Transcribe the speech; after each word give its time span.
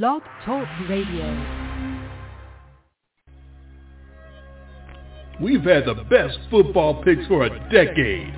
Blog 0.00 0.22
Talk 0.46 0.66
Radio. 0.88 1.28
We've 5.38 5.60
had 5.64 5.84
the 5.84 6.02
best 6.08 6.38
football 6.50 7.02
picks 7.04 7.26
for 7.26 7.44
a 7.44 7.50
decade, 7.70 8.32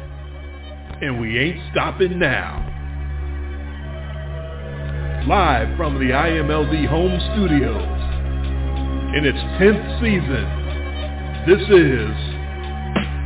and 1.00 1.20
we 1.20 1.38
ain't 1.38 1.60
stopping 1.70 2.18
now. 2.18 2.58
Live 5.28 5.76
from 5.76 5.94
the 6.00 6.10
IMLD 6.12 6.88
home 6.88 7.20
studios, 7.34 8.00
in 9.16 9.24
its 9.24 9.38
10th 9.62 10.00
season, 10.00 10.46
this 11.46 11.62
is 11.70 12.16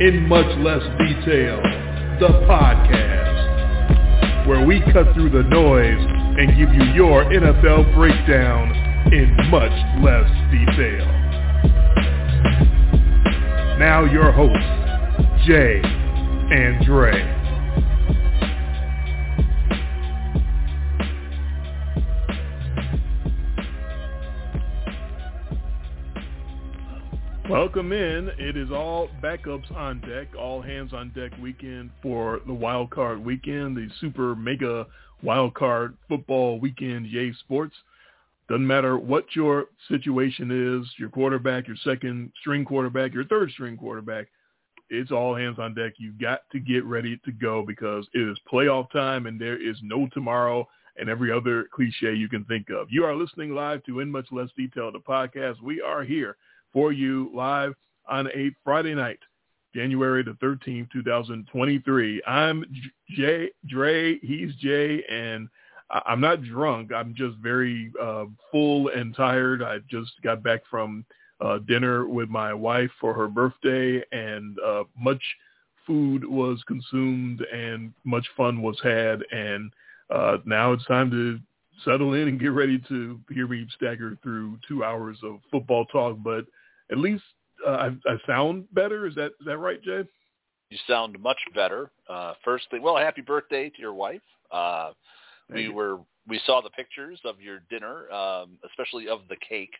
In 0.01 0.27
Much 0.29 0.55
Less 0.59 0.83
Detail, 0.99 1.59
the 2.19 2.29
podcast, 2.45 3.39
where 4.45 4.63
we 4.67 4.81
cut 4.93 5.15
through 5.15 5.31
the 5.31 5.49
noise 5.49 6.18
and 6.39 6.57
give 6.57 6.73
you 6.73 6.83
your 6.93 7.25
NFL 7.25 7.93
breakdown 7.93 8.71
in 9.11 9.35
much 9.49 9.73
less 10.01 10.29
detail. 10.49 11.05
Now 13.77 14.05
your 14.05 14.31
hosts, 14.31 15.45
Jay 15.45 15.81
and 15.83 16.85
Dre. 16.85 17.39
Welcome 27.49 27.91
in. 27.91 28.29
It 28.37 28.55
is 28.55 28.71
all 28.71 29.09
backups 29.21 29.75
on 29.75 29.99
deck, 30.01 30.27
all 30.37 30.61
hands 30.61 30.93
on 30.93 31.09
deck 31.09 31.31
weekend 31.41 31.89
for 32.01 32.39
the 32.47 32.53
wild 32.53 32.91
card 32.91 33.25
weekend, 33.25 33.75
the 33.75 33.89
super 33.99 34.35
mega 34.37 34.87
wild 35.21 35.53
card 35.53 35.97
football 36.07 36.59
weekend, 36.59 37.07
yay 37.07 37.33
sports. 37.33 37.75
Doesn't 38.47 38.65
matter 38.65 38.97
what 38.97 39.35
your 39.35 39.65
situation 39.87 40.81
is, 40.81 40.89
your 40.97 41.09
quarterback, 41.09 41.67
your 41.67 41.77
second 41.83 42.31
string 42.41 42.65
quarterback, 42.65 43.13
your 43.13 43.25
third 43.25 43.51
string 43.51 43.77
quarterback, 43.77 44.27
it's 44.89 45.11
all 45.11 45.35
hands 45.35 45.59
on 45.59 45.75
deck. 45.75 45.93
You've 45.97 46.19
got 46.19 46.41
to 46.51 46.59
get 46.59 46.83
ready 46.83 47.19
to 47.25 47.31
go 47.31 47.63
because 47.65 48.07
it 48.13 48.27
is 48.27 48.37
playoff 48.51 48.91
time 48.91 49.27
and 49.27 49.39
there 49.39 49.61
is 49.61 49.77
no 49.83 50.07
tomorrow 50.13 50.67
and 50.97 51.09
every 51.09 51.31
other 51.31 51.67
cliche 51.71 52.13
you 52.13 52.27
can 52.27 52.43
think 52.45 52.69
of. 52.69 52.87
You 52.89 53.05
are 53.05 53.15
listening 53.15 53.53
live 53.53 53.83
to 53.85 53.99
In 53.99 54.11
Much 54.11 54.27
Less 54.31 54.49
Detail, 54.57 54.91
the 54.91 54.99
podcast. 54.99 55.61
We 55.61 55.81
are 55.81 56.03
here 56.03 56.37
for 56.73 56.91
you 56.91 57.31
live 57.33 57.73
on 58.07 58.27
a 58.27 58.51
Friday 58.63 58.95
night, 58.95 59.19
January 59.73 60.23
the 60.23 60.31
13th, 60.43 60.91
2023. 60.91 62.21
I'm 62.25 62.65
Jay, 63.09 63.49
Dre, 63.67 64.19
he's 64.19 64.55
Jay, 64.55 65.03
and 65.09 65.47
I'm 65.91 66.21
not 66.21 66.43
drunk. 66.43 66.91
I'm 66.93 67.13
just 67.15 67.37
very 67.37 67.91
uh, 68.01 68.25
full 68.51 68.89
and 68.89 69.15
tired. 69.15 69.63
I 69.63 69.79
just 69.89 70.11
got 70.23 70.43
back 70.43 70.61
from 70.69 71.05
uh, 71.41 71.59
dinner 71.59 72.07
with 72.07 72.29
my 72.29 72.53
wife 72.53 72.91
for 72.99 73.13
her 73.13 73.27
birthday, 73.27 74.03
and 74.11 74.57
uh, 74.59 74.83
much 74.97 75.21
food 75.87 76.25
was 76.25 76.61
consumed 76.67 77.41
and 77.41 77.93
much 78.03 78.27
fun 78.37 78.61
was 78.61 78.79
had. 78.83 79.23
And 79.31 79.71
uh, 80.09 80.37
now 80.45 80.73
it's 80.73 80.85
time 80.85 81.09
to 81.11 81.39
settle 81.83 82.13
in 82.13 82.27
and 82.27 82.39
get 82.39 82.51
ready 82.51 82.79
to 82.89 83.19
hear 83.31 83.47
me 83.47 83.65
stagger 83.75 84.17
through 84.21 84.59
two 84.67 84.83
hours 84.83 85.17
of 85.23 85.39
football 85.49 85.85
talk. 85.85 86.17
But 86.23 86.45
at 86.91 86.97
least 86.97 87.23
uh, 87.65 87.69
I, 87.69 87.87
I 88.09 88.17
sound 88.27 88.65
better. 88.73 89.07
Is 89.07 89.15
that 89.15 89.31
is 89.39 89.45
that 89.45 89.57
right, 89.57 89.81
Jay? 89.81 90.03
You 90.69 90.77
sound 90.87 91.19
much 91.19 91.39
better. 91.55 91.91
Uh, 92.07 92.33
first 92.45 92.65
thing, 92.69 92.81
well, 92.81 92.97
happy 92.97 93.21
birthday 93.21 93.69
to 93.69 93.81
your 93.81 93.93
wife. 93.93 94.21
Uh, 94.51 94.91
we 95.51 95.63
you. 95.63 95.73
were 95.73 95.99
we 96.27 96.39
saw 96.45 96.61
the 96.61 96.69
pictures 96.69 97.19
of 97.25 97.41
your 97.41 97.59
dinner, 97.69 98.11
um, 98.11 98.57
especially 98.63 99.07
of 99.07 99.21
the 99.29 99.35
cake, 99.47 99.73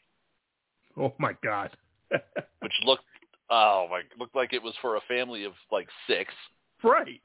Oh 0.98 1.14
my 1.18 1.34
God. 1.44 1.72
which 2.60 2.74
looked 2.86 3.04
oh 3.50 3.88
my 3.90 4.02
looked 4.20 4.36
like 4.36 4.54
it 4.54 4.62
was 4.62 4.74
for 4.82 4.96
a 4.98 5.02
family 5.08 5.44
of 5.44 5.54
like 5.72 5.88
six. 6.08 6.34
right. 6.84 7.22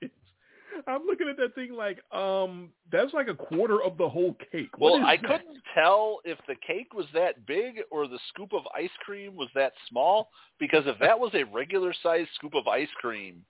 I'm 0.86 1.04
looking 1.06 1.28
at 1.28 1.36
that 1.38 1.54
thing 1.54 1.72
like, 1.72 2.00
um, 2.12 2.70
that's 2.90 3.12
like 3.12 3.28
a 3.28 3.34
quarter 3.34 3.82
of 3.82 3.96
the 3.96 4.08
whole 4.08 4.36
cake. 4.52 4.76
What 4.78 4.92
Well, 4.92 5.06
I 5.06 5.16
that? 5.16 5.24
couldn't 5.24 5.62
tell 5.74 6.20
if 6.24 6.38
the 6.46 6.54
cake 6.66 6.94
was 6.94 7.06
that 7.14 7.46
big 7.46 7.80
or 7.90 8.06
the 8.06 8.18
scoop 8.28 8.52
of 8.52 8.62
ice 8.76 8.90
cream 9.00 9.36
was 9.36 9.48
that 9.54 9.72
small 9.88 10.30
because 10.58 10.84
if 10.86 10.98
that 10.98 11.18
was 11.18 11.32
a 11.34 11.44
regular 11.44 11.94
sized 12.02 12.30
scoop 12.34 12.54
of 12.54 12.66
ice 12.68 12.88
cream, 13.00 13.44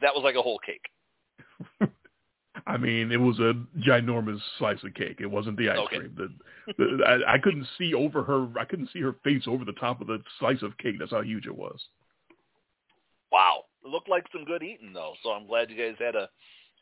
that 0.00 0.14
was 0.14 0.22
like 0.24 0.36
a 0.36 0.42
whole 0.42 0.58
cake. 0.58 0.84
I 2.66 2.76
mean, 2.76 3.10
it 3.12 3.20
was 3.20 3.38
a 3.38 3.54
ginormous 3.78 4.40
slice 4.58 4.82
of 4.84 4.94
cake. 4.94 5.18
It 5.20 5.26
wasn't 5.26 5.56
the 5.56 5.70
ice 5.70 5.78
Okay. 5.78 5.98
cream. 5.98 6.14
The, 6.16 6.74
the, 6.76 7.04
I, 7.04 7.34
I 7.34 7.38
couldn't 7.38 7.66
see 7.78 7.94
over 7.94 8.22
her. 8.22 8.48
I 8.58 8.64
couldn't 8.64 8.90
see 8.92 9.00
her 9.00 9.14
face 9.24 9.44
over 9.46 9.64
the 9.64 9.72
top 9.72 10.00
of 10.00 10.06
the 10.06 10.22
slice 10.38 10.62
of 10.62 10.76
cake. 10.78 10.96
That's 10.98 11.12
how 11.12 11.22
huge 11.22 11.46
it 11.46 11.56
was. 11.56 11.80
Wow, 13.32 13.64
looked 13.88 14.08
like 14.08 14.24
some 14.32 14.44
good 14.44 14.62
eating 14.62 14.92
though. 14.92 15.14
So 15.22 15.30
I'm 15.30 15.46
glad 15.46 15.70
you 15.70 15.76
guys 15.76 15.96
had 15.98 16.14
a 16.14 16.28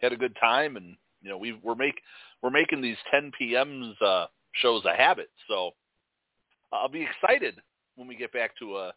had 0.01 0.13
a 0.13 0.17
good 0.17 0.37
time, 0.41 0.77
and 0.77 0.97
you 1.23 1.31
know 1.31 1.39
we 1.39 1.59
we're 1.63 1.75
make 1.75 1.97
we're 2.43 2.51
making 2.51 2.81
these 2.81 2.97
10 3.11 3.33
p.m.s 3.39 4.01
uh, 4.01 4.27
shows 4.53 4.85
a 4.85 4.95
habit. 4.95 5.31
So 5.49 5.71
I'll 6.73 6.89
be 6.89 7.07
excited 7.07 7.57
when 7.97 8.09
we 8.09 8.17
get 8.17 8.33
back 8.33 8.57
to 8.59 8.77
a 8.77 8.93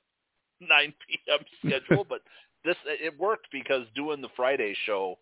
9 0.62 0.70
p.m. 1.08 1.40
schedule. 1.66 2.06
but 2.08 2.22
this 2.66 2.76
it 2.86 3.18
worked 3.18 3.48
because 3.52 3.86
doing 3.96 4.22
the 4.22 4.30
Friday 4.36 4.76
show, 4.86 5.18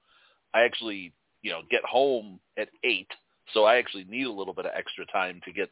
I 0.53 0.61
actually 0.61 1.13
you 1.41 1.51
know 1.51 1.61
get 1.69 1.83
home 1.83 2.39
at 2.57 2.69
eight, 2.83 3.11
so 3.53 3.65
I 3.65 3.77
actually 3.77 4.05
need 4.05 4.25
a 4.25 4.31
little 4.31 4.53
bit 4.53 4.65
of 4.65 4.71
extra 4.75 5.05
time 5.07 5.41
to 5.45 5.51
get 5.51 5.69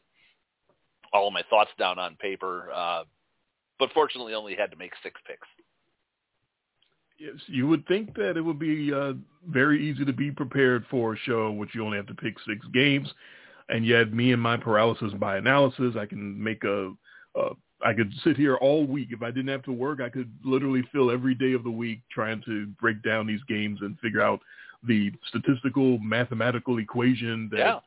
all 1.12 1.28
of 1.28 1.32
my 1.32 1.42
thoughts 1.48 1.70
down 1.78 1.98
on 1.98 2.16
paper. 2.16 2.70
Uh, 2.74 3.04
but 3.78 3.90
fortunately, 3.92 4.34
only 4.34 4.54
had 4.54 4.70
to 4.70 4.76
make 4.76 4.92
six 5.02 5.20
picks. 5.26 5.46
Yes, 7.18 7.34
you 7.46 7.66
would 7.66 7.86
think 7.86 8.14
that 8.16 8.36
it 8.36 8.42
would 8.42 8.58
be 8.58 8.92
uh, 8.92 9.14
very 9.48 9.82
easy 9.88 10.04
to 10.04 10.12
be 10.12 10.30
prepared 10.30 10.84
for 10.90 11.14
a 11.14 11.18
show 11.18 11.48
in 11.48 11.56
which 11.56 11.74
you 11.74 11.84
only 11.84 11.96
have 11.96 12.06
to 12.08 12.14
pick 12.14 12.34
six 12.46 12.66
games, 12.74 13.08
and 13.68 13.86
yet 13.86 14.12
me 14.12 14.32
and 14.32 14.42
my 14.42 14.56
paralysis 14.56 15.12
by 15.14 15.38
analysis, 15.38 15.94
I 15.98 16.04
can 16.06 16.42
make 16.42 16.64
a, 16.64 16.92
a 17.34 17.50
I 17.84 17.92
could 17.92 18.12
sit 18.24 18.36
here 18.36 18.56
all 18.56 18.86
week. 18.86 19.08
If 19.10 19.22
I 19.22 19.30
didn't 19.30 19.48
have 19.48 19.62
to 19.64 19.72
work. 19.72 20.00
I 20.00 20.08
could 20.08 20.30
literally 20.44 20.82
fill 20.92 21.10
every 21.10 21.34
day 21.34 21.52
of 21.52 21.62
the 21.64 21.70
week 21.70 22.00
trying 22.10 22.42
to 22.46 22.66
break 22.80 23.02
down 23.02 23.26
these 23.26 23.42
games 23.48 23.80
and 23.82 23.98
figure 24.00 24.22
out 24.22 24.40
the 24.86 25.12
statistical 25.28 25.98
mathematical 25.98 26.78
equation 26.78 27.48
that 27.50 27.58
Yeah. 27.58 27.80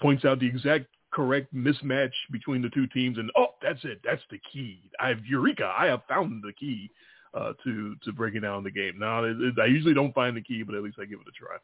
points 0.00 0.24
out 0.24 0.38
the 0.38 0.46
exact 0.46 0.86
correct 1.12 1.54
mismatch 1.54 2.12
between 2.30 2.60
the 2.62 2.68
two 2.70 2.86
teams 2.88 3.16
and 3.18 3.30
oh 3.36 3.54
that's 3.62 3.84
it. 3.84 4.00
That's 4.04 4.22
the 4.30 4.38
key. 4.52 4.90
I've 5.00 5.24
eureka. 5.24 5.72
I 5.76 5.86
have 5.86 6.02
found 6.08 6.42
the 6.42 6.52
key 6.52 6.90
uh 7.36 7.52
to 7.62 7.94
to 8.02 8.12
breaking 8.12 8.40
down 8.40 8.64
the 8.64 8.70
game 8.70 8.98
now 8.98 9.22
it, 9.24 9.36
it- 9.40 9.58
i 9.60 9.66
usually 9.66 9.94
don't 9.94 10.14
find 10.14 10.36
the 10.36 10.42
key 10.42 10.62
but 10.62 10.74
at 10.74 10.82
least 10.82 10.96
i 11.00 11.04
give 11.04 11.20
it 11.20 11.26
a 11.28 11.32
try 11.32 11.56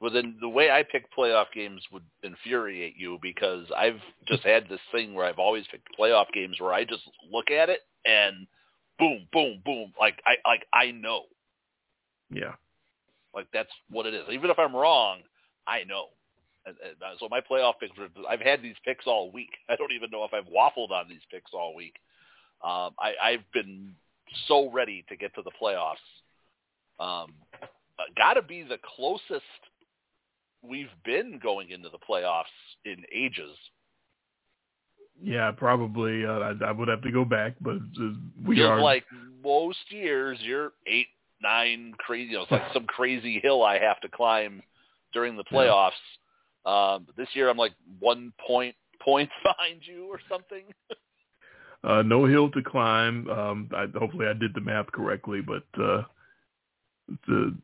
Well, 0.00 0.10
then 0.12 0.36
the 0.40 0.48
way 0.48 0.68
I 0.68 0.82
pick 0.82 1.04
playoff 1.14 1.46
games 1.54 1.80
would 1.92 2.02
infuriate 2.24 2.96
you 2.96 3.18
because 3.22 3.66
I've 3.76 4.00
just 4.26 4.42
had 4.42 4.68
this 4.68 4.80
thing 4.90 5.14
where 5.14 5.26
I've 5.26 5.38
always 5.38 5.64
picked 5.70 5.88
playoff 5.96 6.26
games 6.32 6.56
where 6.60 6.72
I 6.72 6.84
just 6.84 7.04
look 7.30 7.50
at 7.52 7.68
it 7.68 7.80
and 8.04 8.48
boom, 8.98 9.28
boom, 9.32 9.62
boom, 9.64 9.92
like 10.00 10.20
I 10.26 10.34
like 10.48 10.66
I 10.72 10.90
know, 10.90 11.22
yeah 12.30 12.54
like 13.34 13.46
that's 13.52 13.70
what 13.90 14.06
it 14.06 14.14
is. 14.14 14.24
Even 14.30 14.50
if 14.50 14.58
I'm 14.58 14.74
wrong, 14.74 15.20
I 15.66 15.84
know. 15.84 16.06
And, 16.66 16.76
and, 16.84 16.94
uh, 17.02 17.16
so 17.18 17.28
my 17.30 17.40
playoff 17.40 17.74
picks, 17.80 17.98
are, 17.98 18.08
I've 18.28 18.40
had 18.40 18.62
these 18.62 18.76
picks 18.84 19.06
all 19.06 19.32
week. 19.32 19.50
I 19.68 19.76
don't 19.76 19.92
even 19.92 20.10
know 20.10 20.24
if 20.24 20.32
I've 20.34 20.44
waffled 20.52 20.90
on 20.90 21.08
these 21.08 21.24
picks 21.30 21.52
all 21.54 21.74
week. 21.74 21.96
Um, 22.62 22.94
I, 22.98 23.12
I've 23.22 23.52
been 23.52 23.94
so 24.48 24.70
ready 24.70 25.04
to 25.08 25.16
get 25.16 25.34
to 25.34 25.42
the 25.42 25.50
playoffs. 25.60 25.96
Um, 27.00 27.32
uh, 27.98 28.04
Got 28.16 28.34
to 28.34 28.42
be 28.42 28.62
the 28.62 28.78
closest 28.96 29.42
we've 30.62 30.88
been 31.04 31.38
going 31.42 31.70
into 31.70 31.88
the 31.88 31.98
playoffs 32.08 32.44
in 32.84 33.04
ages. 33.14 33.56
yeah 35.20 35.50
probably 35.50 36.24
uh, 36.24 36.30
I, 36.38 36.52
I 36.66 36.72
would 36.72 36.88
have 36.88 37.02
to 37.02 37.10
go 37.12 37.24
back 37.24 37.54
but 37.60 37.76
uh, 37.76 38.10
we 38.46 38.56
Feels 38.56 38.70
are 38.70 38.80
like 38.80 39.04
most 39.42 39.78
years 39.90 40.38
you're 40.40 40.72
eight, 40.86 41.08
nine, 41.42 41.92
crazy. 41.98 42.30
You 42.30 42.36
know, 42.38 42.42
it's 42.42 42.52
like 42.52 42.72
some 42.72 42.86
crazy 42.86 43.40
hill 43.40 43.62
I 43.62 43.78
have 43.78 44.00
to 44.00 44.08
climb 44.08 44.62
during 45.12 45.36
the 45.36 45.44
Yeah. 45.50 45.58
playoffs. 45.58 45.90
Um, 46.64 47.06
this 47.16 47.28
year 47.34 47.48
I'm 47.50 47.56
like 47.56 47.72
one 47.98 48.32
point 48.46 48.76
points 49.02 49.32
behind 49.42 49.80
you 49.82 50.06
or 50.06 50.20
something. 50.28 50.62
uh 51.84 52.02
no 52.02 52.24
hill 52.26 52.50
to 52.50 52.62
climb 52.62 53.28
um 53.30 53.68
I, 53.74 53.86
hopefully 53.98 54.26
i 54.26 54.32
did 54.32 54.54
the 54.54 54.60
math 54.60 54.90
correctly 54.92 55.40
but 55.40 55.64
uh 55.82 56.02
the 57.26 57.56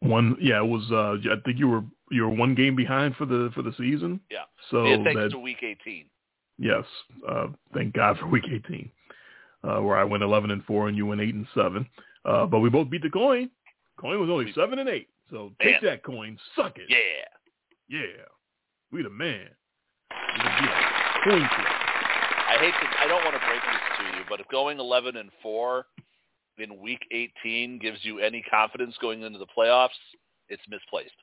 one 0.00 0.36
yeah 0.40 0.58
it 0.58 0.66
was 0.66 0.90
uh 0.90 1.16
i 1.32 1.40
think 1.44 1.58
you 1.58 1.68
were 1.68 1.82
you 2.10 2.22
were 2.22 2.28
one 2.34 2.54
game 2.54 2.74
behind 2.76 3.16
for 3.16 3.24
the 3.26 3.50
for 3.54 3.62
the 3.62 3.72
season 3.78 4.20
Yeah. 4.30 4.44
so 4.70 4.84
yeah, 4.84 4.96
thanks 5.04 5.20
that 5.20 5.30
to 5.30 5.38
week 5.38 5.62
18. 5.62 6.04
Yes. 6.58 6.84
Uh, 7.28 7.46
thank 7.74 7.94
God 7.94 8.18
for 8.18 8.26
week 8.26 8.44
18, 8.52 8.88
uh, 9.64 9.80
where 9.80 9.96
I 9.96 10.04
went 10.04 10.22
11 10.22 10.50
and 10.50 10.62
4 10.64 10.88
and 10.88 10.96
you 10.96 11.06
went 11.06 11.20
8 11.20 11.34
and 11.34 11.46
7. 11.54 11.86
Uh, 12.24 12.46
but 12.46 12.60
we 12.60 12.68
both 12.68 12.90
beat 12.90 13.02
the 13.02 13.10
coin. 13.10 13.50
Coin 13.98 14.20
was 14.20 14.28
only 14.28 14.52
7 14.52 14.78
and 14.78 14.88
8. 14.88 15.08
So 15.30 15.50
take 15.60 15.82
Man. 15.82 15.90
that 15.90 16.02
coin. 16.04 16.38
Suck 16.54 16.76
it. 16.76 16.84
Yeah. 16.88 16.98
Yeah. 17.88 18.24
We 18.92 19.02
the 19.02 19.10
man. 19.10 19.48
We 20.10 20.42
the 20.44 21.30
coin 21.30 21.48
flip. 21.56 21.81
I 22.52 22.58
hate 22.58 22.74
to. 22.74 23.00
I 23.00 23.06
don't 23.08 23.24
want 23.24 23.34
to 23.34 23.46
break 23.48 23.62
this 23.62 23.80
to 23.98 24.18
you, 24.18 24.24
but 24.28 24.40
if 24.40 24.48
going 24.48 24.78
11 24.78 25.16
and 25.16 25.30
four 25.42 25.86
in 26.58 26.80
Week 26.80 27.00
18 27.10 27.78
gives 27.78 27.98
you 28.02 28.18
any 28.18 28.42
confidence 28.42 28.94
going 29.00 29.22
into 29.22 29.38
the 29.38 29.46
playoffs, 29.56 29.88
it's 30.50 30.62
misplaced. 30.68 31.14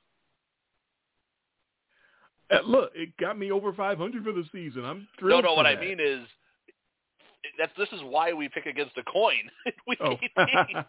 Uh, 2.52 2.62
look, 2.66 2.92
it 2.96 3.16
got 3.18 3.38
me 3.38 3.52
over 3.52 3.72
500 3.72 4.24
for 4.24 4.32
the 4.32 4.44
season. 4.52 4.84
I'm 4.84 5.08
thrilled. 5.20 5.44
No, 5.44 5.52
no. 5.52 5.56
What 5.56 5.64
that. 5.64 5.78
I 5.78 5.80
mean 5.82 6.00
is, 6.00 6.26
that's 7.60 7.72
this 7.78 7.90
is 7.92 8.02
why 8.04 8.34
we 8.34 8.50
pick 8.50 8.66
against 8.66 8.96
the 8.96 9.04
coin 9.04 9.52
oh. 10.02 10.14
18. 10.14 10.26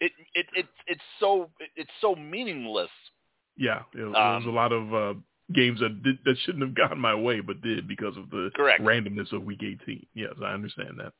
it, 0.00 0.12
it 0.34 0.46
it 0.54 0.66
it's 0.88 1.00
so 1.20 1.50
it's 1.76 1.90
so 2.00 2.16
meaningless. 2.16 2.90
Yeah, 3.56 3.82
it, 3.94 4.02
um, 4.02 4.12
was 4.12 4.46
a 4.46 4.50
lot 4.50 4.72
of 4.72 4.92
uh, 4.94 5.20
games 5.54 5.80
that 5.80 6.02
did, 6.02 6.18
that 6.24 6.36
shouldn't 6.44 6.64
have 6.64 6.74
gone 6.74 6.98
my 6.98 7.14
way, 7.14 7.40
but 7.40 7.60
did 7.62 7.88
because 7.88 8.16
of 8.16 8.30
the 8.30 8.50
Correct. 8.54 8.80
randomness 8.82 9.32
of 9.32 9.44
Week 9.44 9.62
18. 9.62 10.06
Yes, 10.14 10.32
I 10.42 10.52
understand 10.52 10.98
that. 10.98 11.12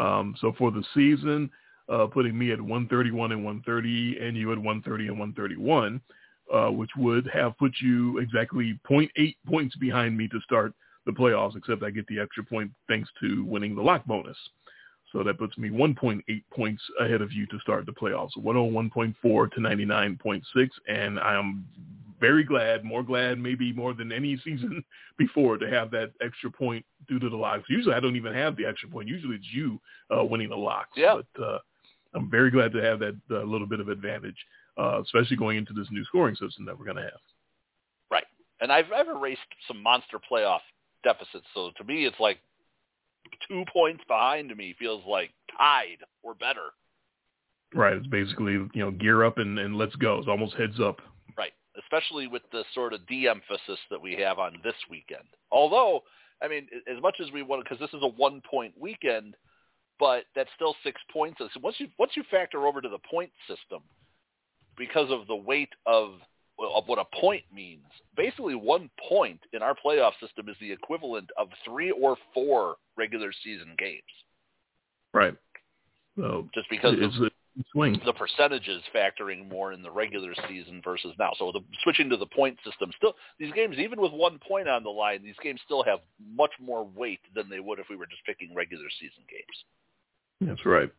Um, 0.00 0.34
so 0.40 0.52
for 0.56 0.70
the 0.70 0.84
season, 0.94 1.50
uh, 1.88 2.06
putting 2.06 2.38
me 2.38 2.52
at 2.52 2.60
131 2.60 3.32
and 3.32 3.44
130, 3.44 4.18
and 4.20 4.36
you 4.36 4.52
at 4.52 4.58
130 4.58 5.08
and 5.08 5.18
131, 5.18 6.00
uh, 6.52 6.68
which 6.68 6.90
would 6.96 7.28
have 7.32 7.56
put 7.58 7.72
you 7.80 8.18
exactly 8.18 8.78
0.8 8.88 9.34
points 9.46 9.76
behind 9.76 10.16
me 10.16 10.28
to 10.28 10.40
start 10.40 10.72
the 11.06 11.12
playoffs, 11.12 11.56
except 11.56 11.82
I 11.82 11.90
get 11.90 12.06
the 12.06 12.20
extra 12.20 12.44
point 12.44 12.70
thanks 12.88 13.08
to 13.20 13.44
winning 13.44 13.74
the 13.74 13.82
lock 13.82 14.04
bonus. 14.04 14.36
So 15.12 15.22
that 15.22 15.38
puts 15.38 15.56
me 15.56 15.70
1.8 15.70 16.20
points 16.54 16.82
ahead 17.00 17.22
of 17.22 17.32
you 17.32 17.46
to 17.46 17.58
start 17.60 17.86
the 17.86 17.92
playoffs, 17.92 18.36
101.4 18.36 19.52
to 19.52 19.60
99.6, 19.60 20.68
and 20.86 21.18
I 21.18 21.34
am 21.34 21.66
very 22.20 22.44
glad, 22.44 22.84
more 22.84 23.02
glad 23.02 23.38
maybe 23.38 23.72
more 23.72 23.94
than 23.94 24.12
any 24.12 24.36
season 24.44 24.84
before 25.16 25.56
to 25.56 25.68
have 25.68 25.90
that 25.92 26.12
extra 26.20 26.50
point 26.50 26.84
due 27.08 27.18
to 27.18 27.28
the 27.28 27.36
locks. 27.36 27.64
Usually 27.68 27.94
I 27.94 28.00
don't 28.00 28.16
even 28.16 28.34
have 28.34 28.56
the 28.56 28.66
extra 28.66 28.88
point. 28.88 29.08
Usually 29.08 29.36
it's 29.36 29.46
you 29.52 29.80
uh, 30.14 30.24
winning 30.24 30.50
the 30.50 30.56
locks. 30.56 30.90
Yeah. 30.96 31.20
But 31.34 31.42
uh, 31.42 31.58
I'm 32.14 32.30
very 32.30 32.50
glad 32.50 32.72
to 32.72 32.82
have 32.82 32.98
that 33.00 33.16
uh, 33.30 33.42
little 33.42 33.66
bit 33.66 33.80
of 33.80 33.88
advantage, 33.88 34.36
uh, 34.76 35.00
especially 35.02 35.36
going 35.36 35.56
into 35.56 35.72
this 35.72 35.88
new 35.90 36.04
scoring 36.04 36.34
system 36.34 36.64
that 36.66 36.78
we're 36.78 36.84
going 36.84 36.96
to 36.96 37.02
have. 37.02 37.20
Right. 38.10 38.26
And 38.60 38.72
I've 38.72 38.92
I've 38.94 39.08
erased 39.08 39.40
some 39.66 39.82
monster 39.82 40.18
playoff 40.18 40.60
deficits. 41.04 41.46
So 41.54 41.70
to 41.76 41.84
me, 41.84 42.06
it's 42.06 42.18
like 42.18 42.38
two 43.48 43.64
points 43.72 44.02
behind 44.08 44.54
me 44.56 44.74
feels 44.78 45.02
like 45.06 45.30
tied 45.56 45.98
or 46.22 46.34
better. 46.34 46.72
Right. 47.74 47.94
It's 47.94 48.06
basically, 48.06 48.52
you 48.52 48.70
know, 48.74 48.90
gear 48.90 49.24
up 49.24 49.38
and, 49.38 49.58
and 49.58 49.76
let's 49.76 49.94
go. 49.96 50.18
It's 50.18 50.28
almost 50.28 50.54
heads 50.54 50.80
up. 50.80 51.00
Right. 51.36 51.52
Especially 51.78 52.26
with 52.26 52.42
the 52.50 52.64
sort 52.74 52.92
of 52.92 53.06
de-emphasis 53.06 53.78
that 53.90 54.00
we 54.00 54.14
have 54.16 54.38
on 54.38 54.58
this 54.64 54.74
weekend. 54.90 55.24
Although, 55.52 56.02
I 56.42 56.48
mean, 56.48 56.66
as 56.90 57.00
much 57.02 57.16
as 57.20 57.30
we 57.32 57.42
want, 57.42 57.60
to, 57.60 57.68
because 57.68 57.80
this 57.80 57.96
is 57.96 58.02
a 58.02 58.08
one-point 58.08 58.74
weekend, 58.78 59.36
but 59.98 60.24
that's 60.34 60.50
still 60.54 60.76
six 60.82 61.00
points. 61.12 61.38
So 61.40 61.48
once 61.60 61.76
you 61.78 61.88
once 61.98 62.12
you 62.14 62.22
factor 62.30 62.66
over 62.66 62.80
to 62.80 62.88
the 62.88 62.98
point 63.10 63.30
system, 63.48 63.82
because 64.76 65.10
of 65.10 65.26
the 65.26 65.36
weight 65.36 65.70
of 65.86 66.12
of 66.58 66.84
what 66.86 66.98
a 66.98 67.04
point 67.20 67.44
means, 67.54 67.84
basically 68.16 68.54
one 68.54 68.90
point 69.08 69.40
in 69.52 69.62
our 69.62 69.74
playoff 69.74 70.12
system 70.20 70.48
is 70.48 70.56
the 70.60 70.70
equivalent 70.70 71.30
of 71.38 71.48
three 71.64 71.90
or 71.90 72.16
four 72.34 72.76
regular 72.96 73.30
season 73.44 73.74
games. 73.78 74.02
Right. 75.14 75.34
So 76.16 76.48
Just 76.54 76.68
because 76.68 76.94
it's 76.98 77.16
of 77.16 77.22
a 77.24 77.30
swing. 77.72 78.00
the 78.04 78.12
percentages 78.12 78.82
factoring 78.94 79.48
more 79.48 79.72
in 79.72 79.82
the 79.82 79.90
regular 79.90 80.34
season 80.48 80.80
versus 80.84 81.12
now. 81.18 81.30
So 81.38 81.52
the 81.52 81.60
switching 81.82 82.10
to 82.10 82.16
the 82.16 82.26
point 82.26 82.58
system, 82.64 82.90
still 82.96 83.14
these 83.38 83.52
games, 83.52 83.76
even 83.78 84.00
with 84.00 84.12
one 84.12 84.38
point 84.46 84.68
on 84.68 84.82
the 84.82 84.90
line, 84.90 85.22
these 85.22 85.36
games 85.42 85.60
still 85.64 85.84
have 85.84 86.00
much 86.34 86.52
more 86.60 86.84
weight 86.84 87.20
than 87.34 87.48
they 87.48 87.60
would 87.60 87.78
if 87.78 87.86
we 87.88 87.96
were 87.96 88.06
just 88.06 88.24
picking 88.26 88.54
regular 88.54 88.86
season 89.00 89.22
games. 89.30 90.50
That's 90.50 90.66
right. 90.66 90.90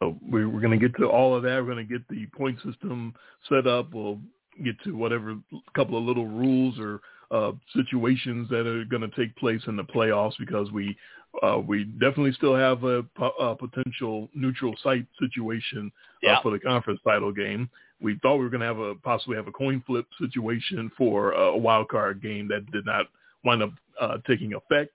So 0.00 0.18
we, 0.28 0.44
we're 0.46 0.60
going 0.60 0.78
to 0.78 0.88
get 0.88 0.96
to 0.98 1.06
all 1.06 1.36
of 1.36 1.42
that. 1.44 1.64
We're 1.64 1.74
going 1.74 1.86
to 1.86 1.98
get 1.98 2.06
the 2.08 2.26
point 2.36 2.58
system 2.64 3.14
set 3.48 3.66
up. 3.66 3.94
We'll 3.94 4.20
get 4.62 4.76
to 4.84 4.92
whatever 4.96 5.36
couple 5.74 5.96
of 5.98 6.04
little 6.04 6.26
rules 6.26 6.78
or 6.78 7.00
uh, 7.30 7.52
situations 7.74 8.48
that 8.50 8.66
are 8.66 8.84
going 8.84 9.02
to 9.08 9.16
take 9.16 9.34
place 9.36 9.62
in 9.66 9.76
the 9.76 9.84
playoffs 9.84 10.34
because 10.38 10.70
we 10.70 10.96
uh, 11.42 11.58
we 11.58 11.84
definitely 11.84 12.32
still 12.32 12.54
have 12.54 12.84
a, 12.84 13.02
a 13.40 13.56
potential 13.56 14.28
neutral 14.34 14.74
site 14.84 15.06
situation 15.18 15.90
Yeah. 16.22 16.34
uh, 16.38 16.42
for 16.42 16.52
the 16.52 16.60
conference 16.60 17.00
title 17.02 17.32
game. 17.32 17.68
We 18.00 18.18
thought 18.22 18.36
we 18.36 18.44
were 18.44 18.50
going 18.50 18.60
to 18.60 18.66
have 18.66 18.78
a 18.78 18.94
possibly 18.96 19.36
have 19.36 19.48
a 19.48 19.52
coin 19.52 19.82
flip 19.86 20.06
situation 20.20 20.92
for 20.96 21.32
a 21.32 21.56
wild 21.56 21.88
card 21.88 22.22
game 22.22 22.46
that 22.48 22.70
did 22.70 22.86
not 22.86 23.06
wind 23.44 23.62
up 23.62 23.72
uh, 24.00 24.18
taking 24.28 24.54
effect, 24.54 24.92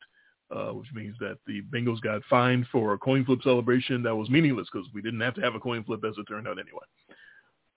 uh, 0.56 0.72
which 0.72 0.88
means 0.94 1.16
that 1.20 1.40
the 1.46 1.62
Bengals 1.74 2.00
got 2.02 2.22
fined 2.30 2.68
for 2.72 2.94
a 2.94 2.98
coin 2.98 3.26
flip 3.26 3.40
celebration 3.44 4.02
that 4.04 4.16
was 4.16 4.30
meaningless 4.30 4.68
because 4.72 4.88
we 4.94 5.02
didn't 5.02 5.20
have 5.22 5.34
to 5.36 5.42
have 5.42 5.56
a 5.56 5.60
coin 5.60 5.84
flip 5.84 6.04
as 6.08 6.16
it 6.18 6.26
turned 6.28 6.48
out 6.48 6.58
anyway. 6.60 6.86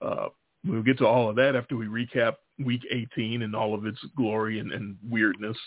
Uh, 0.01 0.29
we'll 0.65 0.83
get 0.83 0.97
to 0.99 1.07
all 1.07 1.29
of 1.29 1.35
that 1.37 1.55
after 1.55 1.75
we 1.75 1.85
recap 1.85 2.35
Week 2.63 2.81
18 2.91 3.41
and 3.41 3.55
all 3.55 3.73
of 3.73 3.85
its 3.85 3.99
glory 4.15 4.59
and, 4.59 4.71
and 4.71 4.97
weirdness. 5.09 5.57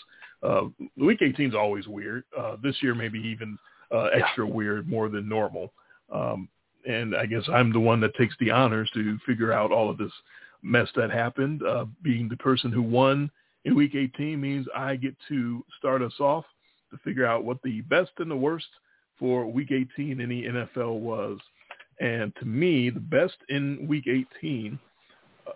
Uh, 0.41 0.63
week 0.95 1.21
18 1.21 1.49
is 1.49 1.55
always 1.55 1.87
weird. 1.87 2.23
Uh, 2.37 2.55
this 2.61 2.75
year, 2.81 2.95
maybe 2.95 3.19
even 3.19 3.57
uh, 3.93 4.05
extra 4.13 4.47
weird, 4.47 4.87
more 4.87 5.09
than 5.09 5.27
normal. 5.27 5.73
Um, 6.11 6.47
and 6.87 7.15
I 7.15 7.25
guess 7.25 7.43
I'm 7.51 7.73
the 7.73 7.79
one 7.79 7.99
that 8.01 8.15
takes 8.15 8.35
the 8.39 8.51
honors 8.51 8.89
to 8.93 9.17
figure 9.25 9.51
out 9.51 9.71
all 9.71 9.89
of 9.89 9.97
this 9.97 10.11
mess 10.61 10.87
that 10.95 11.11
happened. 11.11 11.61
Uh, 11.63 11.85
being 12.01 12.29
the 12.29 12.37
person 12.37 12.71
who 12.71 12.81
won 12.81 13.29
in 13.65 13.75
Week 13.75 13.95
18 13.95 14.39
means 14.39 14.65
I 14.75 14.95
get 14.95 15.15
to 15.27 15.63
start 15.77 16.01
us 16.01 16.13
off 16.19 16.45
to 16.91 16.97
figure 16.99 17.25
out 17.25 17.43
what 17.43 17.61
the 17.63 17.81
best 17.81 18.11
and 18.19 18.31
the 18.31 18.35
worst 18.35 18.67
for 19.19 19.45
Week 19.45 19.71
18 19.71 20.21
in 20.21 20.29
the 20.29 20.43
NFL 20.45 20.99
was. 20.99 21.39
And 21.99 22.33
to 22.35 22.45
me, 22.45 22.89
the 22.89 22.99
best 22.99 23.37
in 23.49 23.87
Week 23.87 24.07
18 24.07 24.77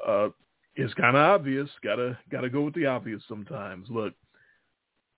uh, 0.07 0.29
is 0.75 0.93
kind 0.95 1.15
of 1.15 1.21
obvious. 1.21 1.69
Gotta 1.83 2.17
gotta 2.31 2.49
go 2.49 2.61
with 2.61 2.73
the 2.73 2.85
obvious 2.85 3.21
sometimes. 3.27 3.88
Look, 3.89 4.13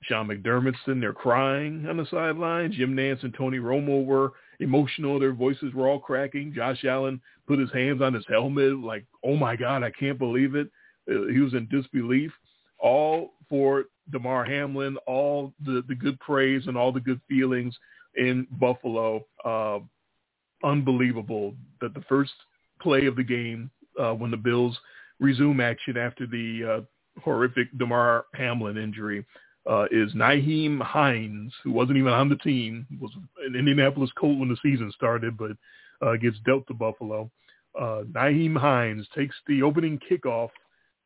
Sean 0.03 0.27
McDermott's 0.27 0.77
sitting 0.85 0.99
there 0.99 1.13
crying 1.13 1.85
on 1.87 1.97
the 1.97 2.05
sideline. 2.07 2.71
Jim 2.71 2.95
Nantz 2.95 3.23
and 3.23 3.33
Tony 3.33 3.59
Romo 3.59 4.05
were 4.05 4.33
emotional. 4.59 5.19
Their 5.19 5.33
voices 5.33 5.73
were 5.73 5.87
all 5.87 5.99
cracking. 5.99 6.53
Josh 6.53 6.83
Allen 6.83 7.21
put 7.47 7.59
his 7.59 7.71
hands 7.71 8.01
on 8.01 8.13
his 8.13 8.25
helmet 8.27 8.79
like, 8.79 9.05
oh 9.23 9.35
my 9.35 9.55
God, 9.55 9.83
I 9.83 9.91
can't 9.91 10.19
believe 10.19 10.55
it. 10.55 10.69
Uh, 11.09 11.27
he 11.31 11.39
was 11.39 11.53
in 11.53 11.67
disbelief. 11.69 12.31
All 12.79 13.33
for 13.49 13.85
Damar 14.11 14.43
Hamlin, 14.43 14.97
all 15.07 15.53
the, 15.65 15.83
the 15.87 15.95
good 15.95 16.19
praise 16.19 16.67
and 16.67 16.77
all 16.77 16.91
the 16.91 16.99
good 16.99 17.21
feelings 17.29 17.75
in 18.15 18.45
Buffalo. 18.59 19.25
Uh, 19.45 19.79
unbelievable 20.63 21.55
that 21.81 21.93
the 21.93 22.03
first 22.07 22.33
play 22.81 23.05
of 23.05 23.15
the 23.15 23.23
game 23.23 23.69
uh, 23.99 24.13
when 24.13 24.31
the 24.31 24.37
Bills 24.37 24.77
resume 25.19 25.61
action 25.61 25.97
after 25.97 26.25
the 26.25 26.77
uh, 26.77 27.21
horrific 27.21 27.67
Damar 27.77 28.25
Hamlin 28.33 28.77
injury 28.77 29.25
uh, 29.69 29.85
is 29.91 30.13
Nyheim 30.13 30.81
Hines, 30.81 31.53
who 31.63 31.71
wasn't 31.71 31.97
even 31.97 32.11
on 32.11 32.29
the 32.29 32.35
team, 32.37 32.85
was 32.99 33.11
an 33.45 33.55
Indianapolis 33.55 34.11
Colt 34.17 34.39
when 34.39 34.49
the 34.49 34.57
season 34.61 34.91
started, 34.93 35.37
but 35.37 35.51
uh, 36.01 36.17
gets 36.17 36.37
dealt 36.45 36.67
to 36.67 36.73
Buffalo. 36.73 37.31
Uh, 37.79 38.03
Nyheim 38.11 38.57
Hines 38.57 39.07
takes 39.15 39.35
the 39.47 39.63
opening 39.63 39.99
kickoff 39.99 40.49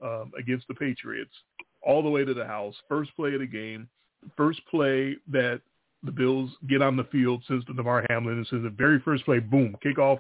um, 0.04 0.32
against 0.38 0.68
the 0.68 0.74
Patriots 0.74 1.34
all 1.82 2.02
the 2.02 2.10
way 2.10 2.26
to 2.26 2.34
the 2.34 2.46
house. 2.46 2.76
First 2.90 3.16
play 3.16 3.34
of 3.34 3.40
the 3.40 3.48
game, 3.48 3.88
first 4.36 4.60
play 4.70 5.16
that 5.32 5.62
the 6.08 6.12
Bills 6.12 6.50
get 6.68 6.82
on 6.82 6.96
the 6.96 7.04
field 7.06 7.44
since 7.48 7.64
the 7.68 7.74
Damar 7.74 8.06
Hamlin. 8.10 8.40
This 8.40 8.58
is 8.58 8.64
the 8.64 8.70
very 8.70 9.00
first 9.02 9.26
play. 9.26 9.40
Boom, 9.40 9.76
kickoff 9.86 10.20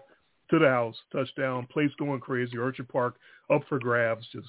to 0.52 0.60
the 0.60 0.68
house, 0.68 0.96
touchdown, 1.12 1.68
place 1.72 1.90
going 1.98 2.20
crazy. 2.20 2.58
Orchard 2.58 2.90
Park 2.90 3.16
up 3.52 3.62
for 3.68 3.80
grabs. 3.80 4.28
Just 4.32 4.48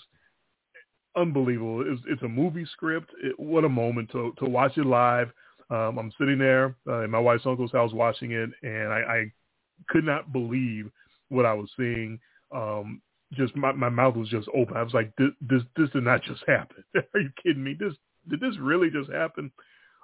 unbelievable. 1.16 1.84
It's, 1.86 2.02
it's 2.06 2.22
a 2.22 2.28
movie 2.28 2.66
script. 2.72 3.10
It, 3.22 3.38
what 3.38 3.64
a 3.64 3.68
moment 3.68 4.10
to 4.12 4.32
to 4.38 4.44
watch 4.44 4.76
it 4.76 4.86
live. 4.86 5.28
Um, 5.70 5.98
I'm 5.98 6.12
sitting 6.18 6.38
there 6.38 6.76
uh, 6.86 7.02
in 7.02 7.10
my 7.10 7.18
wife's 7.18 7.46
uncle's 7.46 7.72
house 7.72 7.92
watching 7.92 8.32
it, 8.32 8.50
and 8.62 8.92
I, 8.92 9.00
I 9.00 9.32
could 9.88 10.04
not 10.04 10.32
believe 10.32 10.90
what 11.28 11.46
I 11.46 11.52
was 11.52 11.70
seeing. 11.76 12.18
Um, 12.54 13.02
just 13.34 13.54
my, 13.54 13.72
my 13.72 13.90
mouth 13.90 14.16
was 14.16 14.28
just 14.28 14.48
open. 14.56 14.76
I 14.76 14.82
was 14.82 14.94
like, 14.94 15.12
this, 15.16 15.28
this 15.42 15.62
this 15.76 15.90
did 15.90 16.04
not 16.04 16.22
just 16.22 16.42
happen. 16.46 16.82
Are 16.96 17.20
you 17.20 17.30
kidding 17.42 17.62
me? 17.62 17.76
This 17.78 17.92
did 18.28 18.40
this 18.40 18.56
really 18.60 18.90
just 18.90 19.10
happen? 19.10 19.52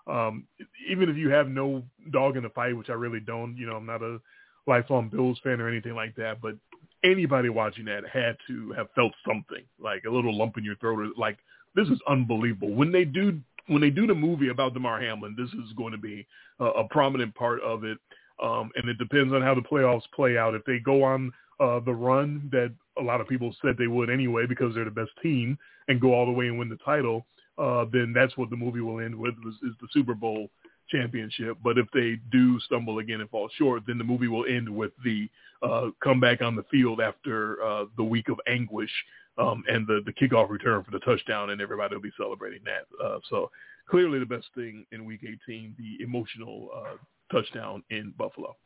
Um, 0.06 0.46
even 0.88 1.08
if 1.08 1.16
you 1.16 1.30
have 1.30 1.49
no 1.49 1.82
dog 2.11 2.37
in 2.37 2.42
the 2.42 2.50
fight, 2.50 2.76
which 2.76 2.90
I 2.90 2.94
really 2.94 3.20
don't, 3.20 3.56
you 3.56 3.66
know, 3.66 3.76
I'm 3.76 3.87
not 3.87 4.02
a 4.02 4.18
lifelong 4.66 5.08
Bills 5.08 5.38
fan 5.42 5.61
or 5.61 5.68
anything 5.68 5.94
like 5.94 6.14
that, 6.16 6.40
but 6.40 6.56
anybody 7.02 7.49
watching 7.49 7.84
that 7.87 8.02
had 8.11 8.37
to 8.49 8.73
have 8.73 8.88
felt 8.94 9.12
something 9.26 9.62
like 9.78 10.04
a 10.04 10.11
little 10.11 10.37
lump 10.37 10.56
in 10.58 10.64
your 10.64 10.76
throat 10.76 10.99
or 10.99 11.08
like 11.16 11.38
this 11.75 11.88
is 11.88 12.00
unbelievable. 12.08 12.75
When 12.75 12.92
they 12.92 13.04
do 13.04 13.40
when 13.66 13.80
they 13.80 13.90
do 13.90 14.06
the 14.06 14.14
movie 14.14 14.49
about 14.49 14.75
Damar 14.75 15.00
Hamlin, 15.00 15.34
this 15.38 15.49
is 15.49 15.73
going 15.76 15.92
to 15.92 15.99
be 15.99 16.26
a, 16.61 16.64
a 16.64 16.88
prominent 16.88 17.34
part 17.34 17.62
of 17.62 17.84
it. 17.84 17.99
Um, 18.42 18.70
and 18.76 18.88
it 18.88 18.99
depends 18.99 19.32
on 19.32 19.42
how 19.42 19.54
the 19.54 19.62
playoffs 19.62 20.02
play 20.14 20.37
out. 20.37 20.54
If 20.54 20.64
they 20.64 20.78
go 20.78 21.02
on 21.02 21.32
uh, 21.61 21.80
the 21.80 21.94
run 21.94 22.49
that 22.52 22.75
a 22.99 23.02
lot 23.02 23.20
of 23.20 23.28
people 23.28 23.54
said 23.62 23.76
they 23.78 23.87
would 23.87 24.11
anyway 24.11 24.46
because 24.46 24.75
they're 24.75 24.84
the 24.84 24.90
best 24.90 25.12
team 25.23 25.56
and 25.88 26.00
go 26.00 26.12
all 26.12 26.26
the 26.26 26.32
way 26.32 26.49
and 26.49 26.58
win 26.58 26.68
the 26.68 26.78
title, 26.84 27.26
uh, 27.58 27.84
then 27.92 28.12
that's 28.14 28.37
what 28.37 28.50
the 28.50 28.56
movie 28.56 28.80
will 28.80 29.00
end 29.00 29.14
with 29.14 29.34
is, 29.46 29.54
is 29.62 29.76
the 29.80 29.88
Super 29.92 30.14
Bowl 30.14 30.50
championship. 30.88 31.56
But 31.62 31.78
if 31.78 31.87
they 31.92 32.18
do 32.30 32.58
stumble 32.61 32.99
again 32.99 33.20
and 33.20 33.30
fall 33.30 33.49
short, 33.56 33.82
then 33.87 33.99
the 33.99 34.04
movie 34.04 34.28
will 34.28 34.44
end 34.46 34.68
with 34.68 34.92
the 35.04 35.28
uh, 35.62 35.90
comeback 36.02 36.42
on 36.42 36.56
the 36.56 36.64
field 36.70 37.00
after 37.00 37.62
uh, 37.64 37.84
the 37.96 38.04
week 38.04 38.28
of 38.28 38.38
anguish 38.46 38.90
um, 39.38 39.64
and 39.68 39.87
the, 39.87 40.00
the 40.04 40.12
kickoff 40.12 40.50
return 40.50 40.84
for 40.84 40.90
the 40.90 40.99
touchdown, 41.00 41.50
and 41.50 41.61
everybody 41.61 41.94
will 41.94 42.02
be 42.02 42.12
celebrating 42.16 42.61
that. 42.64 43.04
Uh, 43.04 43.18
so 43.30 43.50
clearly 43.88 44.18
the 44.18 44.26
best 44.26 44.46
thing 44.54 44.84
in 44.92 45.04
Week 45.04 45.20
18, 45.23 45.75
the 45.78 46.04
emotional 46.04 46.70
uh, 46.75 46.96
touchdown 47.32 47.82
in 47.90 48.12
Buffalo. 48.16 48.56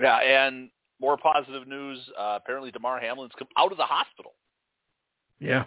Yeah, 0.00 0.18
and 0.18 0.70
more 1.00 1.16
positive 1.16 1.68
news. 1.68 1.98
Uh, 2.18 2.38
apparently, 2.42 2.70
Damar 2.70 3.00
Hamlin's 3.00 3.32
come 3.38 3.48
out 3.56 3.70
of 3.70 3.78
the 3.78 3.84
hospital. 3.84 4.32
Yeah, 5.38 5.64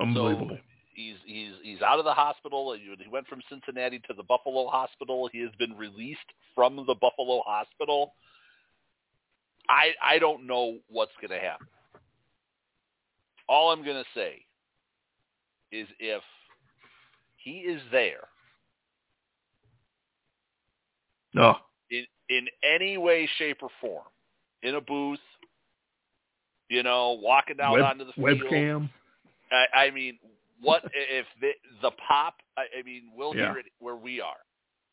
unbelievable. 0.00 0.56
So 0.56 0.62
he's 0.98 1.14
he's 1.24 1.52
he's 1.62 1.82
out 1.82 1.98
of 1.98 2.04
the 2.04 2.12
hospital. 2.12 2.74
He 2.74 3.08
went 3.08 3.26
from 3.28 3.40
Cincinnati 3.48 4.00
to 4.08 4.14
the 4.14 4.24
Buffalo 4.24 4.66
hospital. 4.66 5.28
He 5.32 5.40
has 5.40 5.50
been 5.58 5.76
released 5.76 6.20
from 6.54 6.76
the 6.76 6.94
Buffalo 6.94 7.42
hospital. 7.46 8.14
I 9.68 9.92
I 10.02 10.18
don't 10.18 10.46
know 10.46 10.78
what's 10.88 11.12
going 11.20 11.30
to 11.30 11.46
happen. 11.46 11.68
All 13.48 13.70
I'm 13.70 13.84
going 13.84 14.02
to 14.02 14.10
say 14.14 14.44
is 15.70 15.86
if 16.00 16.22
he 17.36 17.58
is 17.58 17.80
there, 17.92 18.26
no, 21.32 21.56
in 21.90 22.04
in 22.28 22.46
any 22.64 22.98
way, 22.98 23.28
shape, 23.38 23.58
or 23.62 23.70
form, 23.80 24.04
in 24.62 24.74
a 24.74 24.80
booth, 24.80 25.20
you 26.68 26.82
know, 26.82 27.18
walking 27.22 27.56
out 27.62 27.74
Web, 27.74 27.84
onto 27.84 28.04
the 28.04 28.12
field, 28.12 28.42
webcam. 28.50 28.90
I, 29.50 29.84
I 29.84 29.90
mean, 29.90 30.18
what 30.60 30.82
if 30.92 31.26
the, 31.40 31.50
the 31.82 31.90
pop? 32.06 32.36
I, 32.56 32.62
I 32.78 32.82
mean, 32.82 33.10
we'll 33.14 33.34
Yeah. 33.34 33.52
hear 33.52 33.58
it 33.58 33.66
where 33.78 33.96
we 33.96 34.20
are. 34.20 34.36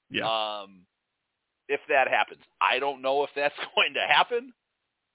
Yeah, 0.10 0.26
Um, 0.28 0.86
if 1.68 1.80
that 1.90 2.08
happens, 2.08 2.42
I 2.62 2.78
don't 2.80 3.02
know 3.02 3.24
if 3.24 3.32
that's 3.36 3.56
going 3.76 3.94
to 3.96 4.02
happen, 4.02 4.54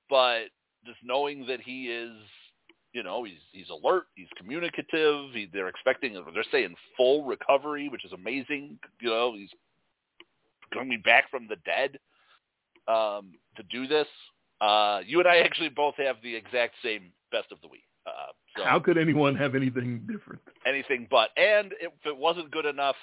but 0.09 0.47
just 0.85 0.99
knowing 1.04 1.47
that 1.47 1.61
he 1.61 1.88
is, 1.88 2.12
you 2.92 3.02
know, 3.04 3.23
he's 3.23 3.38
he's 3.52 3.71
alert, 3.71 4.07
he's 4.16 4.26
communicative. 4.37 5.30
He, 5.33 5.49
they're 5.52 5.69
expecting, 5.69 6.14
they're 6.35 6.45
saying 6.50 6.75
full 6.97 7.25
recovery, 7.25 7.88
which 7.88 8.04
is 8.04 8.12
amazing. 8.12 8.78
You 9.00 9.11
know, 9.11 9.35
he's 9.35 9.50
coming 10.75 11.00
back 11.04 11.30
from 11.30 11.47
the 11.49 11.57
dead 11.64 11.99
um, 12.88 13.33
to 13.57 13.62
do 13.71 13.87
this. 13.87 14.09
Uh, 14.61 15.00
you 15.07 15.21
and 15.21 15.28
I 15.28 15.38
actually 15.38 15.69
both 15.71 15.95
have 15.97 16.16
the 16.23 16.35
exact 16.35 16.75
same 16.83 17.12
best 17.33 17.52
of 17.52 17.61
the 17.62 17.69
week. 17.69 17.85
Uh, 18.07 18.33
so 18.57 18.64
how 18.64 18.80
could 18.80 18.99
anyone 18.99 19.35
have 19.37 19.54
anything 19.54 20.07
different? 20.11 20.40
anything 20.66 21.07
but. 21.11 21.30
And 21.37 21.73
if 21.80 21.92
it 22.04 22.16
wasn't 22.16 22.50
good 22.50 22.66
enough 22.66 22.97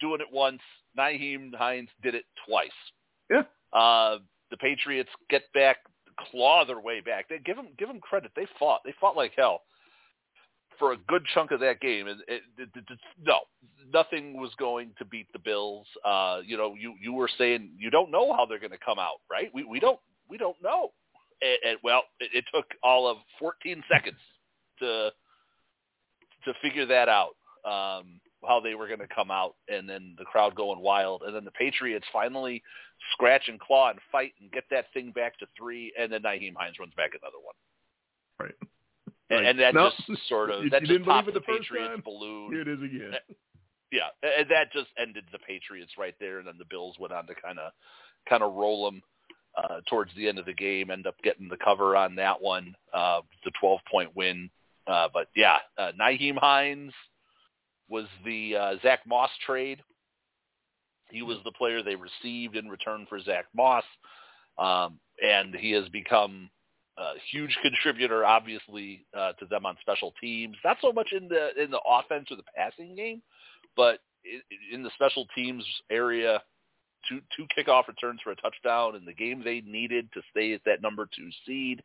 doing 0.00 0.20
it 0.20 0.28
once, 0.32 0.60
Nyheim 0.98 1.54
Hines 1.54 1.88
did 2.02 2.14
it 2.14 2.24
twice. 2.46 2.70
Yeah. 3.30 3.42
Uh, 3.72 4.18
the 4.50 4.56
Patriots 4.56 5.10
get 5.28 5.42
back, 5.54 5.78
claw 6.30 6.64
their 6.64 6.80
way 6.80 7.00
back. 7.00 7.28
They 7.28 7.38
give 7.38 7.56
them 7.56 7.68
give 7.78 7.88
them 7.88 8.00
credit. 8.00 8.32
They 8.36 8.46
fought. 8.58 8.80
They 8.84 8.94
fought 9.00 9.16
like 9.16 9.32
hell 9.36 9.62
for 10.78 10.92
a 10.92 10.96
good 11.08 11.24
chunk 11.34 11.50
of 11.50 11.60
that 11.60 11.80
game. 11.80 12.08
And 12.08 12.20
it, 12.26 12.42
it, 12.58 12.68
it, 12.74 12.84
it- 12.90 12.98
no, 13.24 13.40
nothing 13.92 14.40
was 14.40 14.50
going 14.58 14.92
to 14.98 15.04
beat 15.04 15.26
the 15.32 15.38
Bills. 15.38 15.86
Uh, 16.04 16.40
you 16.44 16.56
know, 16.56 16.74
you 16.78 16.94
you 17.00 17.12
were 17.12 17.30
saying 17.38 17.70
you 17.78 17.90
don't 17.90 18.10
know 18.10 18.32
how 18.34 18.46
they're 18.46 18.58
going 18.58 18.70
to 18.72 18.78
come 18.84 18.98
out, 18.98 19.20
right? 19.30 19.50
We 19.54 19.64
we 19.64 19.78
don't 19.80 20.00
we 20.28 20.36
don't 20.38 20.56
know. 20.62 20.90
And, 21.42 21.70
and 21.70 21.78
well, 21.82 22.02
it, 22.18 22.30
it 22.34 22.44
took 22.52 22.66
all 22.82 23.08
of 23.08 23.18
14 23.38 23.82
seconds 23.90 24.18
to 24.80 25.10
to 26.44 26.54
figure 26.62 26.86
that 26.86 27.08
out. 27.08 27.36
Um, 27.64 28.20
how 28.48 28.58
they 28.58 28.74
were 28.74 28.86
going 28.86 29.00
to 29.00 29.06
come 29.14 29.30
out, 29.30 29.54
and 29.68 29.86
then 29.86 30.14
the 30.18 30.24
crowd 30.24 30.54
going 30.54 30.80
wild, 30.80 31.22
and 31.22 31.34
then 31.34 31.44
the 31.44 31.50
Patriots 31.50 32.06
finally 32.10 32.62
scratch 33.12 33.48
and 33.48 33.60
claw 33.60 33.90
and 33.90 33.98
fight 34.10 34.32
and 34.40 34.50
get 34.50 34.64
that 34.70 34.86
thing 34.94 35.12
back 35.12 35.38
to 35.38 35.46
three, 35.56 35.92
and 35.98 36.10
then 36.10 36.22
Nyheim 36.22 36.54
Hines 36.56 36.78
runs 36.78 36.94
back 36.94 37.10
another 37.10 37.36
one. 37.42 37.54
Right. 38.40 38.54
And, 39.46 39.58
that 39.60 39.74
No. 39.74 39.90
just 40.08 40.28
sort 40.28 40.50
of 40.50 40.64
that 40.70 40.84
just 40.84 41.04
popped 41.04 41.26
the, 41.26 41.32
the 41.32 41.40
Patriots 41.40 41.90
time? 41.90 42.02
balloon. 42.04 42.52
Here 42.52 42.62
it 42.62 42.68
is 42.68 42.82
again. 42.82 43.14
Yeah, 43.92 44.08
and 44.22 44.48
that 44.50 44.72
just 44.72 44.88
ended 44.98 45.24
the 45.32 45.38
Patriots 45.38 45.92
right 45.98 46.14
there, 46.20 46.38
and 46.38 46.46
then 46.46 46.56
the 46.58 46.64
Bills 46.64 46.96
went 46.98 47.12
on 47.12 47.26
to 47.26 47.34
kind 47.34 47.58
of 47.58 47.72
kind 48.28 48.42
of 48.42 48.54
roll 48.54 48.90
them 48.90 49.02
uh, 49.56 49.80
towards 49.88 50.10
the 50.16 50.28
end 50.28 50.38
of 50.38 50.46
the 50.46 50.52
game. 50.52 50.90
End 50.90 51.06
up 51.06 51.16
getting 51.22 51.48
the 51.48 51.56
cover 51.56 51.96
on 51.96 52.14
that 52.16 52.40
one, 52.40 52.74
uh, 52.92 53.20
the 53.44 53.50
12 53.60 53.80
point 53.90 54.10
win. 54.14 54.50
Uh, 54.86 55.08
but 55.12 55.28
yeah, 55.36 55.58
uh, 55.78 55.92
Nyheim 56.00 56.36
Hines 56.38 56.92
was 57.88 58.06
the 58.24 58.56
uh, 58.56 58.74
Zach 58.82 59.00
Moss 59.06 59.30
trade. 59.44 59.80
He 61.10 61.22
was 61.22 61.38
the 61.44 61.52
player 61.52 61.82
they 61.82 61.96
received 61.96 62.56
in 62.56 62.68
return 62.68 63.06
for 63.08 63.20
Zach 63.20 63.46
Moss, 63.54 63.84
um, 64.58 65.00
and 65.22 65.54
he 65.54 65.72
has 65.72 65.88
become 65.88 66.48
a 66.96 67.14
huge 67.32 67.56
contributor, 67.62 68.24
obviously, 68.24 69.06
uh, 69.16 69.32
to 69.32 69.46
them 69.46 69.66
on 69.66 69.76
special 69.80 70.14
teams. 70.20 70.56
Not 70.64 70.76
so 70.80 70.92
much 70.92 71.12
in 71.12 71.28
the 71.28 71.60
in 71.60 71.70
the 71.70 71.80
offense 71.80 72.28
or 72.30 72.36
the 72.36 72.44
passing 72.56 72.94
game, 72.94 73.22
but 73.76 73.98
in 74.72 74.82
the 74.82 74.90
special 74.94 75.26
teams 75.34 75.64
area, 75.90 76.42
two 77.08 77.20
two 77.36 77.46
kickoff 77.56 77.88
returns 77.88 78.20
for 78.22 78.30
a 78.30 78.36
touchdown 78.36 78.96
in 78.96 79.04
the 79.04 79.12
game 79.12 79.42
they 79.44 79.60
needed 79.62 80.08
to 80.12 80.20
stay 80.30 80.52
at 80.52 80.60
that 80.64 80.82
number 80.82 81.08
two 81.16 81.28
seed 81.46 81.82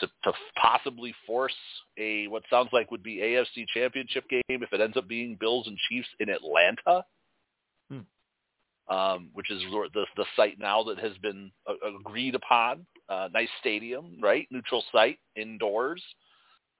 to 0.00 0.06
to 0.24 0.32
possibly 0.60 1.14
force 1.26 1.54
a 1.98 2.26
what 2.28 2.42
sounds 2.50 2.70
like 2.72 2.90
would 2.90 3.02
be 3.02 3.16
AFC 3.16 3.66
Championship 3.72 4.28
game 4.28 4.42
if 4.48 4.72
it 4.72 4.80
ends 4.80 4.96
up 4.96 5.08
being 5.08 5.36
Bills 5.38 5.66
and 5.66 5.76
Chiefs 5.88 6.08
in 6.20 6.28
Atlanta. 6.28 7.04
Hmm. 7.90 8.94
Um, 8.94 9.30
which 9.34 9.50
is 9.50 9.62
the 9.92 10.06
the 10.16 10.24
site 10.36 10.58
now 10.58 10.82
that 10.84 10.98
has 10.98 11.16
been 11.18 11.50
uh, 11.68 11.74
agreed 12.00 12.34
upon. 12.34 12.86
Uh, 13.08 13.28
nice 13.32 13.48
stadium, 13.60 14.18
right? 14.20 14.46
Neutral 14.50 14.84
site, 14.92 15.18
indoors, 15.36 16.02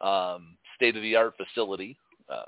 um, 0.01 0.57
state 0.77 0.97
of 0.97 1.03
the 1.03 1.17
art 1.17 1.35
facility. 1.37 1.99
Uh, 2.31 2.45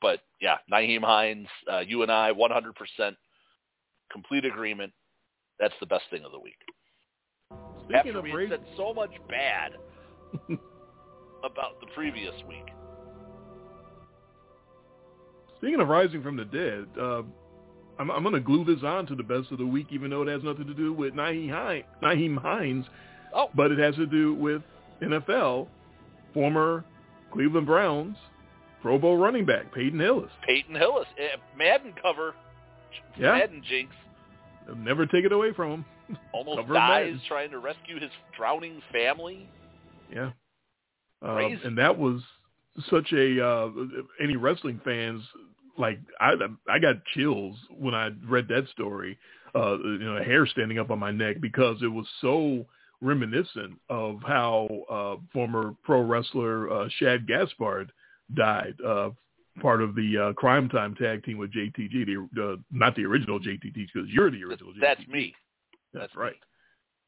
but 0.00 0.20
yeah, 0.40 0.56
Nyheim 0.70 1.02
Hines, 1.02 1.46
uh, 1.72 1.78
you 1.80 2.02
and 2.02 2.10
I, 2.10 2.32
100% 2.32 2.72
complete 4.12 4.44
agreement. 4.44 4.92
That's 5.58 5.74
the 5.80 5.86
best 5.86 6.04
thing 6.10 6.24
of 6.24 6.32
the 6.32 6.38
week. 6.40 6.58
Speaking 7.84 7.96
After 7.96 8.18
of 8.18 8.24
we 8.24 8.30
had 8.30 8.50
said 8.50 8.60
so 8.76 8.92
much 8.94 9.10
bad 9.28 9.72
about 11.44 11.80
the 11.80 11.86
previous 11.94 12.34
week. 12.48 12.66
Speaking 15.58 15.80
of 15.80 15.88
rising 15.88 16.22
from 16.22 16.36
the 16.36 16.44
dead, 16.44 16.86
uh, 17.00 17.22
I'm, 17.98 18.10
I'm 18.10 18.22
going 18.22 18.34
to 18.34 18.40
glue 18.40 18.64
this 18.64 18.82
on 18.82 19.06
to 19.06 19.14
the 19.14 19.22
best 19.22 19.52
of 19.52 19.58
the 19.58 19.66
week, 19.66 19.88
even 19.90 20.10
though 20.10 20.22
it 20.22 20.28
has 20.28 20.42
nothing 20.42 20.66
to 20.66 20.74
do 20.74 20.92
with 20.92 21.14
Nyheim 21.14 21.50
Hines, 21.50 21.84
Nyheim 22.02 22.38
Hines 22.40 22.86
Oh, 23.34 23.48
but 23.54 23.70
it 23.70 23.78
has 23.78 23.94
to 23.94 24.06
do 24.06 24.34
with 24.34 24.60
NFL, 25.00 25.66
former 26.34 26.84
Cleveland 27.32 27.66
Browns, 27.66 28.16
Pro 28.82 28.98
Bowl 28.98 29.16
running 29.16 29.46
back 29.46 29.72
Peyton 29.72 29.98
Hillis. 30.00 30.30
Peyton 30.46 30.74
Hillis, 30.74 31.06
eh, 31.18 31.36
Madden 31.56 31.94
cover, 32.02 32.34
Yeah. 33.16 33.32
Madden 33.32 33.62
jinx, 33.66 33.94
never 34.76 35.06
take 35.06 35.24
it 35.24 35.32
away 35.32 35.52
from 35.52 35.70
him. 35.70 35.84
almost 36.32 36.60
Cover 36.60 36.74
dies 36.74 37.16
trying 37.28 37.50
to 37.50 37.58
rescue 37.58 38.00
his 38.00 38.10
drowning 38.36 38.82
family. 38.92 39.48
Yeah. 40.12 40.30
Um, 41.22 41.58
and 41.64 41.78
that 41.78 41.96
was 41.96 42.20
such 42.90 43.12
a 43.12 43.44
uh, 43.44 43.68
any 44.20 44.36
wrestling 44.36 44.80
fans 44.84 45.22
like 45.78 45.98
I 46.20 46.32
I 46.68 46.78
got 46.78 47.04
chills 47.14 47.56
when 47.70 47.94
I 47.94 48.10
read 48.28 48.48
that 48.48 48.68
story. 48.72 49.18
Uh, 49.54 49.76
you 49.78 49.98
know, 49.98 50.22
hair 50.22 50.46
standing 50.46 50.78
up 50.78 50.90
on 50.90 50.98
my 50.98 51.10
neck 51.10 51.36
because 51.40 51.76
it 51.82 51.88
was 51.88 52.06
so 52.20 52.64
reminiscent 53.02 53.78
of 53.90 54.20
how 54.26 54.68
uh, 54.88 55.16
former 55.32 55.74
pro 55.82 56.00
wrestler 56.00 56.72
uh, 56.72 56.88
Shad 56.98 57.26
Gaspard 57.26 57.92
died. 58.34 58.74
Part 59.60 59.82
of 59.82 59.94
the 59.94 60.16
uh, 60.18 60.32
Crime 60.32 60.68
Time 60.68 60.94
tag 60.94 61.24
team 61.24 61.36
with 61.36 61.52
JTG, 61.52 62.06
the 62.34 62.42
uh, 62.42 62.56
not 62.70 62.96
the 62.96 63.04
original 63.04 63.38
JTG 63.38 63.74
because 63.92 64.08
you're 64.08 64.30
the 64.30 64.42
original. 64.44 64.72
That's 64.80 65.00
JTG. 65.02 65.08
me. 65.08 65.34
That's, 65.92 66.04
That's 66.04 66.16
right. 66.16 66.36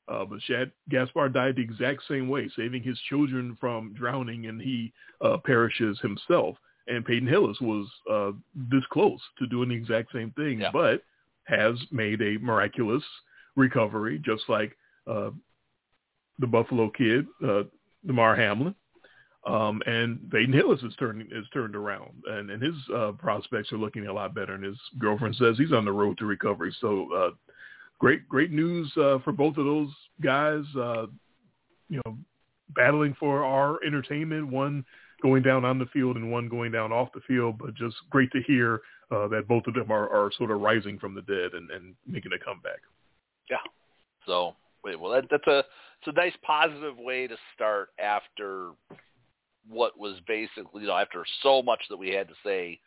Uh, 0.06 0.26
but 0.26 0.42
Shad 0.42 0.70
Gaspard 0.90 1.32
died 1.32 1.56
the 1.56 1.62
exact 1.62 2.02
same 2.06 2.28
way, 2.28 2.50
saving 2.54 2.82
his 2.82 2.98
children 3.08 3.56
from 3.58 3.94
drowning, 3.94 4.46
and 4.46 4.60
he 4.60 4.92
uh, 5.22 5.38
perishes 5.46 5.98
himself. 6.00 6.56
And 6.86 7.02
Peyton 7.06 7.26
Hillis 7.26 7.56
was 7.62 7.88
uh, 8.12 8.32
this 8.54 8.84
close 8.92 9.20
to 9.38 9.46
doing 9.46 9.70
the 9.70 9.74
exact 9.74 10.12
same 10.12 10.30
thing, 10.32 10.60
Yeah. 10.60 10.70
but 10.70 11.02
has 11.44 11.76
made 11.90 12.20
a 12.20 12.36
miraculous 12.38 13.02
recovery, 13.56 14.18
just 14.22 14.42
like 14.50 14.76
uh, 15.06 15.30
the 16.38 16.46
Buffalo 16.46 16.90
kid, 16.90 17.26
uh, 17.42 17.62
Damar 18.06 18.36
Hamlin. 18.36 18.74
Um, 19.46 19.82
and 19.86 20.30
Peyton 20.30 20.54
Hillis 20.54 20.82
is 20.82 20.94
turning 20.98 21.28
is 21.30 21.46
turned 21.52 21.76
around, 21.76 22.12
and, 22.26 22.50
and 22.50 22.62
his 22.62 22.74
uh, 22.94 23.12
prospects 23.12 23.72
are 23.72 23.78
looking 23.78 24.06
a 24.06 24.12
lot 24.12 24.34
better. 24.34 24.54
And 24.54 24.64
his 24.64 24.78
girlfriend 24.98 25.36
says 25.36 25.56
he's 25.58 25.72
on 25.72 25.84
the 25.84 25.92
road 25.92 26.16
to 26.18 26.24
recovery. 26.24 26.74
So 26.80 27.12
uh, 27.12 27.30
great 27.98 28.26
great 28.28 28.52
news 28.52 28.90
uh, 28.96 29.18
for 29.22 29.32
both 29.32 29.58
of 29.58 29.66
those 29.66 29.90
guys. 30.22 30.64
Uh, 30.74 31.06
you 31.90 32.00
know, 32.04 32.16
battling 32.74 33.14
for 33.20 33.44
our 33.44 33.78
entertainment. 33.84 34.48
One 34.48 34.84
going 35.22 35.42
down 35.42 35.64
on 35.64 35.78
the 35.78 35.86
field 35.86 36.16
and 36.16 36.30
one 36.30 36.48
going 36.48 36.72
down 36.72 36.92
off 36.92 37.08
the 37.14 37.20
field. 37.20 37.58
But 37.58 37.74
just 37.74 37.96
great 38.10 38.30
to 38.32 38.42
hear 38.42 38.80
uh, 39.10 39.28
that 39.28 39.46
both 39.46 39.66
of 39.66 39.74
them 39.74 39.90
are, 39.90 40.08
are 40.08 40.30
sort 40.36 40.50
of 40.50 40.60
rising 40.60 40.98
from 40.98 41.14
the 41.14 41.22
dead 41.22 41.52
and, 41.52 41.70
and 41.70 41.94
making 42.06 42.32
a 42.32 42.38
comeback. 42.38 42.80
Yeah. 43.50 43.56
So 44.26 44.54
wait, 44.82 44.98
well 44.98 45.12
that, 45.12 45.24
that's 45.30 45.46
a 45.46 45.58
it's 45.58 46.08
a 46.08 46.12
nice 46.12 46.34
positive 46.42 46.98
way 46.98 47.26
to 47.26 47.36
start 47.54 47.90
after 47.98 48.70
what 49.68 49.98
was 49.98 50.16
basically 50.26 50.82
you 50.82 50.88
know 50.88 50.96
after 50.96 51.24
so 51.42 51.62
much 51.62 51.80
that 51.88 51.96
we 51.96 52.10
had 52.10 52.28
to 52.28 52.34
say 52.44 52.78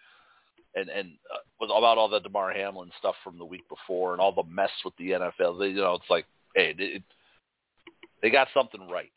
and 0.76 0.90
and 0.90 1.10
uh, 1.34 1.40
was 1.60 1.72
about 1.76 1.98
all 1.98 2.10
the 2.10 2.20
Damar 2.20 2.54
Hamlin 2.54 2.92
stuff 3.00 3.16
from 3.24 3.38
the 3.38 3.46
week 3.46 3.68
before 3.70 4.14
and 4.14 4.22
all 4.22 4.32
the 4.32 4.44
mess 4.44 4.70
with 4.86 4.96
the 4.98 5.12
NFL. 5.12 5.60
They, 5.60 5.70
you 5.70 5.76
know, 5.76 5.96
it's 5.96 6.10
like 6.10 6.26
hey, 6.56 6.76
it, 6.78 7.04
they 8.22 8.30
got 8.30 8.48
something 8.54 8.88
right. 8.90 9.12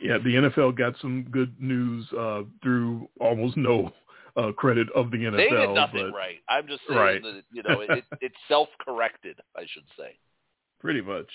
Yeah, 0.00 0.18
the 0.18 0.34
NFL 0.34 0.76
got 0.76 0.94
some 1.00 1.26
good 1.30 1.54
news 1.60 2.06
uh, 2.12 2.42
through 2.62 3.08
almost 3.18 3.56
no 3.56 3.92
uh, 4.36 4.52
credit 4.52 4.88
of 4.94 5.10
the 5.10 5.16
NFL. 5.16 5.36
They 5.36 5.48
did 5.48 5.74
nothing 5.74 6.10
but, 6.10 6.16
right. 6.16 6.36
I'm 6.48 6.66
just 6.66 6.82
saying 6.86 7.00
right. 7.00 7.22
that 7.22 7.42
you 7.52 7.62
know 7.62 7.80
it, 7.80 8.04
it 8.20 8.32
self-corrected. 8.48 9.38
I 9.56 9.62
should 9.62 9.84
say. 9.98 10.16
Pretty 10.80 11.00
much. 11.00 11.28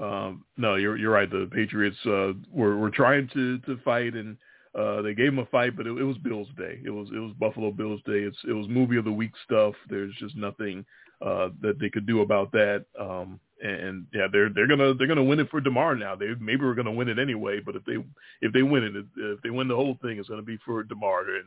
Um, 0.00 0.44
no, 0.56 0.74
you're 0.74 0.96
you're 0.96 1.12
right. 1.12 1.30
The 1.30 1.48
Patriots 1.52 1.96
uh, 2.04 2.32
were 2.52 2.76
were 2.76 2.90
trying 2.90 3.28
to 3.32 3.58
to 3.60 3.78
fight, 3.84 4.14
and 4.14 4.36
uh, 4.78 5.02
they 5.02 5.14
gave 5.14 5.28
him 5.28 5.38
a 5.38 5.46
fight, 5.46 5.76
but 5.76 5.86
it, 5.86 5.90
it 5.90 6.04
was 6.04 6.18
Bills 6.18 6.48
Day. 6.56 6.80
It 6.84 6.90
was 6.90 7.08
it 7.14 7.18
was 7.18 7.32
Buffalo 7.38 7.70
Bills 7.70 8.00
Day. 8.06 8.20
It's 8.20 8.38
it 8.48 8.52
was 8.52 8.68
movie 8.68 8.96
of 8.96 9.04
the 9.04 9.12
week 9.12 9.32
stuff. 9.44 9.74
There's 9.88 10.14
just 10.18 10.36
nothing 10.36 10.84
uh, 11.24 11.50
that 11.60 11.78
they 11.78 11.90
could 11.90 12.06
do 12.06 12.22
about 12.22 12.50
that. 12.52 12.84
Um, 12.98 13.38
and 13.62 13.80
and 13.80 14.06
yeah, 14.12 14.26
they're 14.30 14.50
they're 14.50 14.66
gonna 14.66 14.94
they're 14.94 15.06
gonna 15.06 15.22
win 15.22 15.40
it 15.40 15.50
for 15.50 15.60
Damar 15.60 15.94
now. 15.94 16.16
They 16.16 16.34
maybe 16.40 16.62
we're 16.62 16.74
gonna 16.74 16.92
win 16.92 17.08
it 17.08 17.18
anyway, 17.18 17.60
but 17.64 17.76
if 17.76 17.84
they 17.84 17.96
if 18.42 18.52
they 18.52 18.62
win 18.62 18.84
it, 18.84 19.04
if 19.16 19.42
they 19.42 19.50
win 19.50 19.68
the 19.68 19.76
whole 19.76 19.96
thing, 20.02 20.18
it's 20.18 20.28
gonna 20.28 20.42
be 20.42 20.58
for 20.64 20.82
Damar 20.82 21.20
and 21.20 21.46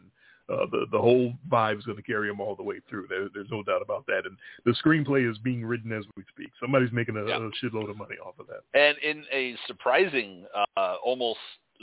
uh, 0.49 0.65
the 0.71 0.85
the 0.91 0.99
whole 0.99 1.33
vibe 1.49 1.79
is 1.79 1.85
gonna 1.85 2.01
carry 2.01 2.29
them 2.29 2.39
all 2.39 2.55
the 2.55 2.63
way 2.63 2.79
through. 2.89 3.07
There, 3.09 3.27
there's 3.33 3.51
no 3.51 3.61
doubt 3.63 3.81
about 3.81 4.05
that. 4.07 4.25
And 4.25 4.37
the 4.65 4.71
screenplay 4.83 5.29
is 5.29 5.37
being 5.39 5.65
written 5.65 5.91
as 5.91 6.05
we 6.15 6.23
speak. 6.29 6.49
Somebody's 6.61 6.93
making 6.93 7.17
a, 7.17 7.25
yeah. 7.27 7.35
a 7.35 7.65
shitload 7.65 7.89
of 7.89 7.97
money 7.97 8.15
off 8.25 8.35
of 8.39 8.47
that. 8.47 8.61
And 8.73 8.97
in 8.99 9.25
a 9.33 9.55
surprising, 9.67 10.45
uh, 10.77 10.95
almost 11.03 11.39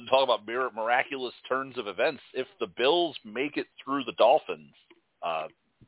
talk 0.09 0.25
about 0.25 0.47
miraculous 0.75 1.35
turns 1.49 1.79
of 1.79 1.87
events, 1.87 2.23
if 2.33 2.47
the 2.61 2.67
Bills 2.67 3.17
make 3.25 3.57
it 3.57 3.67
through 3.83 4.05
the 4.05 4.13
Dolphins, 4.13 4.73
uh, 5.23 5.45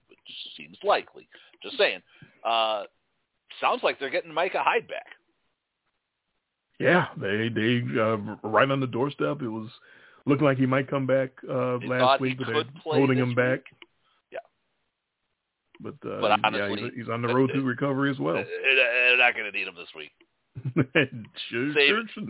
which 0.08 0.18
seems 0.56 0.76
likely, 0.82 1.28
just 1.62 1.76
saying. 1.76 2.00
Uh, 2.44 2.84
sounds 3.60 3.82
like 3.82 3.98
they're 3.98 4.10
getting 4.10 4.32
Micah 4.32 4.62
Hyde 4.62 4.88
back. 4.88 5.06
Yeah, 6.78 7.06
they 7.16 7.48
they 7.48 7.82
uh, 7.98 8.16
right 8.42 8.70
on 8.70 8.80
the 8.80 8.86
doorstep. 8.86 9.40
It 9.40 9.48
was 9.48 9.70
looking 10.26 10.44
like 10.44 10.58
he 10.58 10.66
might 10.66 10.88
come 10.88 11.06
back 11.06 11.30
uh, 11.48 11.78
last 11.78 12.20
week, 12.20 12.38
but 12.38 12.48
they're 12.48 12.64
holding 12.84 13.16
him 13.16 13.34
back. 13.34 13.60
Yeah, 14.30 14.40
but 15.80 15.94
uh, 16.06 16.20
but 16.20 16.38
honestly, 16.44 16.82
yeah, 16.82 16.88
he's, 16.90 17.04
he's 17.04 17.08
on 17.08 17.22
the 17.22 17.28
road 17.28 17.50
to 17.54 17.62
recovery 17.62 18.10
as 18.10 18.18
well. 18.18 18.34
They're 18.34 19.16
not 19.16 19.34
going 19.34 19.50
to 19.50 19.58
need 19.58 19.66
him 19.66 19.75
this 19.75 19.88
week. 19.96 20.12
sure, 21.50 21.75
Save 21.75 22.08
sure 22.12 22.26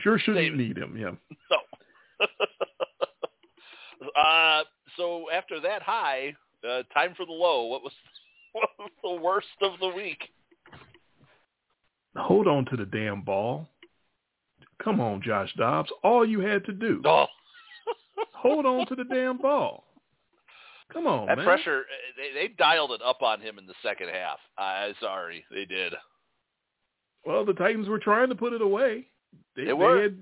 sure 0.00 0.18
shouldn't 0.18 0.56
need 0.56 0.76
him. 0.76 0.96
Yeah. 0.96 1.12
No. 1.50 2.26
uh, 4.20 4.62
so 4.96 5.26
after 5.32 5.60
that 5.60 5.82
high, 5.82 6.34
uh, 6.68 6.82
time 6.92 7.14
for 7.16 7.26
the 7.26 7.32
low. 7.32 7.64
What 7.66 7.82
was 7.82 7.92
what 8.52 8.68
was 8.78 8.90
the 9.02 9.22
worst 9.22 9.46
of 9.62 9.78
the 9.80 9.88
week? 9.88 10.22
Hold 12.16 12.46
on 12.46 12.64
to 12.66 12.76
the 12.76 12.86
damn 12.86 13.22
ball. 13.22 13.68
Come 14.82 15.00
on, 15.00 15.22
Josh 15.22 15.52
Dobbs. 15.56 15.90
All 16.02 16.26
you 16.26 16.40
had 16.40 16.64
to 16.66 16.72
do. 16.72 17.02
Oh, 17.04 17.26
Hold 18.34 18.66
on 18.66 18.86
to 18.86 18.94
the 18.94 19.04
damn 19.04 19.38
ball. 19.38 19.84
Come 20.92 21.06
on, 21.06 21.26
man. 21.26 21.28
that 21.28 21.36
man. 21.38 21.46
pressure. 21.46 21.80
uh, 21.80 22.12
They, 22.16 22.48
they 22.48 22.54
dialed 22.54 22.92
it 22.92 23.00
up 23.02 23.22
on 23.22 23.40
him 23.40 23.58
in 23.58 23.66
the 23.66 23.74
second 23.82 24.08
half. 24.10 24.38
I'm 24.58 24.94
sorry, 25.00 25.44
they 25.50 25.64
did. 25.64 25.92
Well, 27.24 27.44
the 27.44 27.54
Titans 27.54 27.88
were 27.88 27.98
trying 27.98 28.28
to 28.28 28.34
put 28.34 28.52
it 28.52 28.62
away. 28.62 29.06
They, 29.56 29.66
They 29.66 29.72
were. 29.72 30.02
had, 30.02 30.18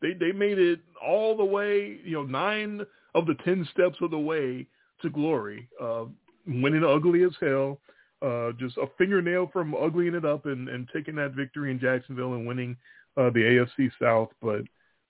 they 0.00 0.12
they 0.12 0.32
made 0.32 0.58
it 0.58 0.80
all 1.04 1.36
the 1.36 1.44
way, 1.44 1.98
you 2.04 2.12
know, 2.12 2.22
nine 2.22 2.82
of 3.14 3.26
the 3.26 3.34
ten 3.44 3.66
steps 3.72 3.96
of 4.00 4.10
the 4.10 4.18
way 4.18 4.66
to 5.02 5.10
glory. 5.10 5.68
Uh, 5.80 6.04
winning 6.46 6.84
ugly 6.84 7.22
as 7.24 7.32
hell, 7.40 7.80
uh, 8.22 8.52
just 8.58 8.76
a 8.76 8.86
fingernail 8.98 9.50
from 9.52 9.74
uglying 9.74 10.14
it 10.14 10.24
up 10.24 10.46
and, 10.46 10.68
and 10.68 10.88
taking 10.94 11.16
that 11.16 11.32
victory 11.32 11.70
in 11.70 11.80
Jacksonville 11.80 12.34
and 12.34 12.46
winning 12.46 12.76
uh, 13.16 13.30
the 13.30 13.66
AFC 13.78 13.90
South. 14.00 14.28
But 14.40 14.62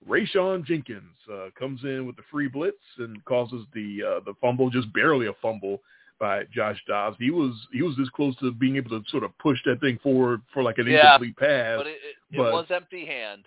Rayshawn 0.07 0.65
Jenkins 0.65 1.15
uh, 1.31 1.49
comes 1.57 1.83
in 1.83 2.05
with 2.05 2.15
the 2.15 2.23
free 2.31 2.47
blitz 2.47 2.77
and 2.97 3.23
causes 3.25 3.65
the 3.73 3.99
uh, 4.03 4.19
the 4.25 4.33
fumble, 4.41 4.69
just 4.69 4.91
barely 4.93 5.27
a 5.27 5.33
fumble 5.41 5.81
by 6.19 6.43
Josh 6.53 6.79
Dobbs. 6.87 7.17
He 7.19 7.29
was 7.31 7.53
he 7.71 7.81
was 7.81 7.95
this 7.97 8.09
close 8.09 8.35
to 8.37 8.51
being 8.51 8.75
able 8.77 8.89
to 8.91 9.03
sort 9.09 9.23
of 9.23 9.37
push 9.37 9.57
that 9.65 9.79
thing 9.81 9.99
forward 10.01 10.41
for 10.53 10.63
like 10.63 10.77
an 10.77 10.87
Yeah, 10.87 11.15
incomplete 11.15 11.37
pass. 11.37 11.77
But 11.77 11.87
it, 11.87 11.97
it, 12.31 12.37
it 12.37 12.39
was 12.39 12.65
empty 12.69 13.05
hand. 13.05 13.45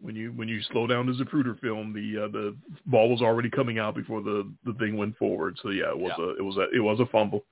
when 0.00 0.14
you 0.16 0.32
when 0.32 0.48
you 0.48 0.60
slow 0.70 0.86
down 0.86 1.06
the 1.06 1.12
Zapruder 1.24 1.58
film, 1.60 1.92
the 1.92 2.24
uh, 2.24 2.28
the 2.28 2.56
ball 2.86 3.08
was 3.10 3.22
already 3.22 3.50
coming 3.50 3.78
out 3.78 3.94
before 3.94 4.22
the 4.22 4.50
the 4.64 4.74
thing 4.74 4.96
went 4.96 5.16
forward. 5.16 5.58
So 5.62 5.70
yeah, 5.70 5.90
it 5.90 5.98
was 5.98 6.12
Yeah. 6.18 6.24
a 6.24 6.28
it 6.36 6.42
was 6.44 6.56
a 6.56 6.66
it 6.76 6.80
was 6.80 7.00
a 7.00 7.06
fumble, 7.06 7.44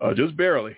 uh, 0.00 0.14
just 0.14 0.36
barely. 0.36 0.76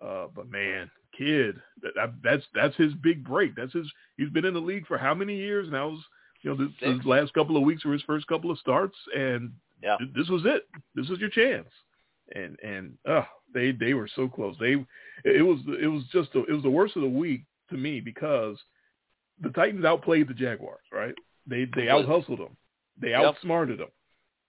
Uh, 0.00 0.28
but 0.34 0.50
man, 0.50 0.90
kid, 1.16 1.56
that, 1.82 1.92
that 1.94 2.12
that's 2.22 2.44
that's 2.54 2.76
his 2.76 2.94
big 2.94 3.22
break. 3.24 3.54
That's 3.54 3.72
his. 3.72 3.86
He's 4.16 4.30
been 4.30 4.44
in 4.46 4.54
the 4.54 4.60
league 4.60 4.86
for 4.86 4.96
how 4.96 5.14
many 5.14 5.36
years 5.36 5.68
now? 5.70 5.88
It 5.88 5.92
was 5.92 6.04
you 6.42 6.50
know, 6.50 6.56
this, 6.64 6.72
this 6.80 7.04
last 7.04 7.34
couple 7.34 7.58
of 7.58 7.64
weeks 7.64 7.84
were 7.84 7.92
his 7.92 8.02
first 8.04 8.26
couple 8.26 8.50
of 8.50 8.58
starts, 8.58 8.96
and 9.14 9.52
Yeah. 9.82 9.96
th- 9.98 10.10
this 10.14 10.28
was 10.30 10.42
it. 10.46 10.66
This 10.94 11.06
was 11.10 11.18
your 11.20 11.28
chance. 11.28 11.68
And 12.34 12.58
and 12.62 12.92
uh, 13.08 13.24
they 13.52 13.72
they 13.72 13.94
were 13.94 14.08
so 14.14 14.28
close. 14.28 14.56
They 14.60 14.76
it 15.24 15.42
was 15.42 15.58
it 15.80 15.88
was 15.88 16.04
just 16.12 16.34
a, 16.34 16.44
it 16.44 16.52
was 16.52 16.62
the 16.62 16.70
worst 16.70 16.96
of 16.96 17.02
the 17.02 17.08
week 17.08 17.42
to 17.70 17.76
me 17.76 18.00
because 18.00 18.56
the 19.40 19.50
Titans 19.50 19.84
outplayed 19.84 20.28
the 20.28 20.34
Jaguars. 20.34 20.84
Right? 20.92 21.14
They 21.46 21.66
they 21.74 21.88
out 21.88 22.06
hustled 22.06 22.38
them. 22.38 22.56
They 23.00 23.14
outsmarted 23.14 23.78
them. 23.78 23.88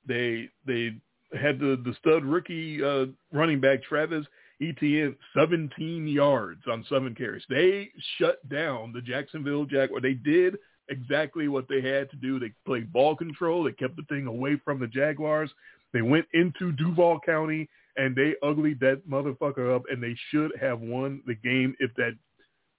They 0.08 0.50
they 0.65 0.96
had 1.39 1.60
the 1.60 1.82
the 1.84 1.96
stud 2.00 2.24
rookie 2.24 2.84
uh, 2.84 3.06
running 3.32 3.60
back 3.60 3.84
Travis 3.84 4.26
Etienne 4.62 5.15
17 5.36 6.08
yards 6.08 6.62
on 6.70 6.86
seven 6.88 7.15
carries. 7.15 7.44
They 7.50 7.89
shut 8.17 8.48
down 8.50 8.94
the 8.94 9.02
Jacksonville 9.02 9.65
Jaguars. 9.65 10.04
They 10.04 10.13
did 10.13 10.58
exactly 10.89 11.48
what 11.48 11.67
they 11.67 11.82
had 11.82 12.10
to 12.12 12.17
do. 12.17 12.39
They 12.39 12.52
played 12.65 12.94
ball 12.94 13.15
control. 13.15 13.63
They 13.63 13.72
kept 13.72 13.96
the 13.96 14.04
thing 14.04 14.28
away 14.28 14.60
from 14.63 14.80
the 14.80 14.88
Jaguars. 14.88 15.50
They 15.93 16.01
went 16.01 16.25
into 16.34 16.71
Duval 16.71 17.19
County 17.25 17.69
and 17.97 18.15
they 18.15 18.36
uglied 18.41 18.80
that 18.80 19.01
motherfucker 19.10 19.75
up. 19.75 19.84
And 19.89 20.01
they 20.01 20.15
should 20.30 20.51
have 20.60 20.80
won 20.80 21.21
the 21.25 21.36
game 21.36 21.75
if 21.80 21.93
that 21.95 22.17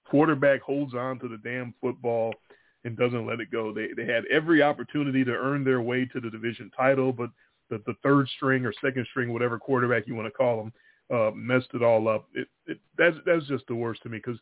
quarterback 0.05 0.61
holds 0.61 0.93
on 0.93 1.19
to 1.19 1.27
the 1.27 1.37
damn 1.37 1.73
football 1.81 2.33
and 2.83 2.97
doesn't 2.97 3.25
let 3.25 3.39
it 3.39 3.51
go. 3.51 3.73
They 3.73 3.89
they 3.95 4.11
had 4.11 4.25
every 4.31 4.61
opportunity 4.61 5.23
to 5.23 5.31
earn 5.31 5.63
their 5.63 5.81
way 5.81 6.05
to 6.05 6.19
the 6.19 6.29
division 6.29 6.69
title, 6.75 7.11
but 7.13 7.29
the, 7.69 7.81
the 7.85 7.95
third 8.03 8.27
string 8.35 8.65
or 8.65 8.73
second 8.83 9.07
string, 9.09 9.31
whatever 9.31 9.57
quarterback 9.57 10.05
you 10.05 10.15
want 10.15 10.27
to 10.27 10.31
call 10.31 10.57
them, 10.57 10.73
uh, 11.13 11.31
messed 11.31 11.69
it 11.73 11.81
all 11.81 12.07
up. 12.07 12.27
It, 12.33 12.47
it 12.65 12.79
that's 12.97 13.15
that's 13.25 13.47
just 13.47 13.65
the 13.67 13.75
worst 13.75 14.03
to 14.03 14.09
me 14.09 14.17
because 14.17 14.39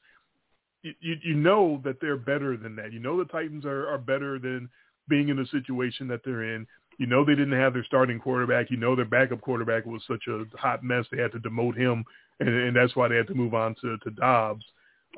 you, 0.82 0.94
you 1.00 1.16
you 1.24 1.34
know 1.36 1.82
that 1.84 2.02
they're 2.02 2.18
better 2.18 2.58
than 2.58 2.76
that. 2.78 2.92
You 2.92 3.00
know 3.00 3.18
the 3.18 3.26
Titans 3.26 3.66
are 3.66 3.88
are 3.88 3.98
better 3.98 4.40
than 4.40 4.70
being 5.08 5.30
in 5.30 5.38
the 5.38 5.46
situation 5.52 6.08
that 6.08 6.22
they're 6.24 6.56
in. 6.56 6.66
You 7.02 7.08
know 7.08 7.26
they 7.26 7.34
didn't 7.34 7.60
have 7.60 7.74
their 7.74 7.84
starting 7.84 8.20
quarterback. 8.20 8.70
You 8.70 8.78
know 8.78 8.96
their 8.96 9.06
backup 9.06 9.42
quarterback 9.42 9.88
was 9.88 10.04
such 10.08 10.22
a 10.28 10.44
hot 10.56 10.84
mess. 10.84 11.04
They 11.12 11.20
had 11.20 11.32
to 11.32 11.40
demote 11.40 11.76
him, 11.76 12.06
and, 12.40 12.48
and 12.48 12.76
that's 12.76 12.96
why 12.96 13.08
they 13.08 13.16
had 13.16 13.26
to 13.26 13.34
move 13.34 13.56
on 13.56 13.74
to 13.82 13.98
to 13.98 14.12
Dobbs. 14.12 14.64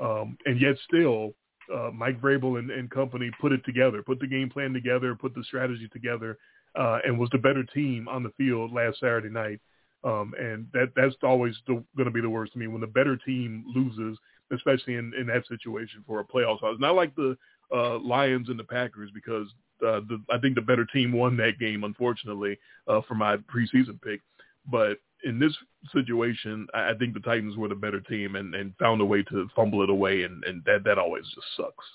Um, 0.02 0.38
and 0.46 0.62
yet 0.62 0.78
still, 0.88 1.34
uh, 1.76 1.92
Mike 1.94 2.22
Vrabel 2.22 2.58
and, 2.58 2.72
and 2.72 2.90
company 2.90 3.30
put 3.42 3.52
it 3.52 3.66
together, 3.66 4.02
put 4.02 4.22
the 4.22 4.28
game 4.28 4.50
plan 4.50 4.72
together, 4.72 5.14
put 5.14 5.36
the 5.36 5.44
strategy 5.44 5.90
together, 5.92 6.38
uh, 6.80 7.00
and 7.06 7.20
was 7.20 7.30
the 7.34 7.38
better 7.38 7.66
team 7.66 8.08
on 8.08 8.24
the 8.24 8.32
field 8.38 8.72
last 8.72 9.02
Saturday 9.02 9.28
night. 9.28 9.60
Um, 10.06 10.34
and 10.40 10.68
that 10.72 10.94
that's 10.96 11.16
always 11.22 11.56
going 11.68 11.84
to 11.98 12.12
be 12.12 12.22
the 12.22 12.30
worst 12.30 12.54
to 12.54 12.60
me 12.60 12.68
when 12.68 12.80
the 12.80 12.88
better 12.88 13.18
team 13.18 13.66
loses, 13.76 14.18
especially 14.54 14.96
in, 14.96 15.12
in 15.20 15.28
that 15.28 15.46
situation 15.50 16.02
for 16.08 16.22
a 16.22 16.26
playoff. 16.26 16.62
So 16.62 16.68
it's 16.68 16.80
not 16.80 16.96
like 16.96 17.14
the 17.16 17.36
uh, 17.76 18.00
Lions 18.00 18.48
and 18.48 18.58
the 18.58 18.64
Packers 18.64 19.12
because 19.14 19.48
uh, 19.84 20.02
the, 20.08 20.22
I 20.32 20.40
think 20.40 20.56
the 20.56 20.62
better 20.62 20.86
team 20.86 21.12
won 21.12 21.38
that 21.38 21.60
game, 21.60 21.84
unfortunately, 21.84 22.58
uh, 22.88 23.02
for 23.08 23.16
my 23.16 23.38
preseason 23.38 24.02
pick. 24.02 24.22
But 24.70 24.98
in 25.24 25.40
this 25.40 25.56
situation, 25.94 26.68
I 26.74 26.92
I 26.92 26.94
think 26.98 27.14
the 27.14 27.20
Titans 27.20 27.58
were 27.58 27.68
the 27.68 27.76
better 27.76 28.00
team 28.00 28.36
and, 28.36 28.56
and 28.56 28.74
found 28.80 29.02
a 29.02 29.06
way 29.06 29.24
to 29.24 29.50
fumble 29.56 29.84
it 29.84 29.90
away, 29.90 30.24
and, 30.24 30.44
and 30.44 30.64
that 30.66 30.84
that 30.86 30.98
always 30.98 31.26
just 31.26 31.48
sucks. 31.58 31.86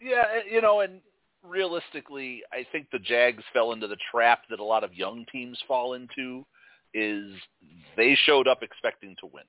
Yeah, 0.00 0.24
you 0.50 0.60
know, 0.60 0.80
and 0.80 1.00
realistically, 1.42 2.42
I 2.52 2.66
think 2.72 2.88
the 2.90 2.98
Jags 2.98 3.42
fell 3.52 3.72
into 3.72 3.86
the 3.86 3.96
trap 4.10 4.42
that 4.50 4.60
a 4.60 4.64
lot 4.64 4.84
of 4.84 4.94
young 4.94 5.24
teams 5.32 5.58
fall 5.66 5.94
into 5.94 6.44
is 6.94 7.32
they 7.96 8.16
showed 8.24 8.48
up 8.48 8.62
expecting 8.62 9.16
to 9.20 9.26
win. 9.26 9.44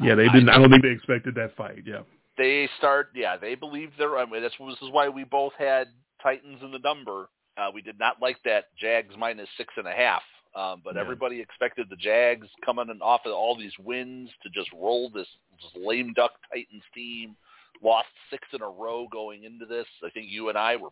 Yeah, 0.00 0.14
they 0.14 0.24
didn't. 0.28 0.48
I 0.48 0.58
don't 0.58 0.70
think 0.70 0.82
they 0.82 0.90
expected 0.90 1.34
that 1.34 1.54
fight. 1.56 1.82
Yeah, 1.84 2.00
They 2.36 2.68
start, 2.78 3.10
yeah, 3.14 3.36
they 3.36 3.54
believed 3.54 3.92
their. 3.98 4.18
I 4.18 4.24
mean, 4.24 4.42
that's 4.42 4.54
this 4.58 4.82
is 4.82 4.90
why 4.90 5.08
we 5.08 5.24
both 5.24 5.52
had 5.58 5.88
Titans 6.22 6.58
in 6.62 6.70
the 6.72 6.78
number 6.80 7.28
Uh, 7.56 7.70
we 7.72 7.80
did 7.80 7.96
not 8.00 8.20
like 8.20 8.36
that 8.44 8.74
Jags 8.76 9.14
minus 9.16 9.48
six 9.56 9.72
and 9.76 9.86
a 9.86 9.92
half. 9.92 10.22
Um, 10.56 10.82
but 10.84 10.96
Yeah. 10.96 11.02
everybody 11.02 11.40
expected 11.40 11.88
the 11.88 11.94
Jags 11.94 12.48
coming 12.64 12.88
in 12.90 13.00
off 13.00 13.26
of 13.26 13.32
all 13.32 13.54
these 13.54 13.78
wins 13.78 14.28
to 14.42 14.48
just 14.50 14.72
roll 14.72 15.08
this, 15.08 15.28
this 15.62 15.70
lame 15.76 16.12
duck 16.14 16.32
Titans 16.52 16.82
team. 16.92 17.36
Lost 17.80 18.08
six 18.28 18.48
in 18.52 18.60
a 18.62 18.68
row 18.68 19.06
going 19.06 19.44
into 19.44 19.66
this. 19.66 19.86
I 20.04 20.10
think 20.10 20.30
you 20.30 20.48
and 20.48 20.58
I 20.58 20.74
were, 20.74 20.90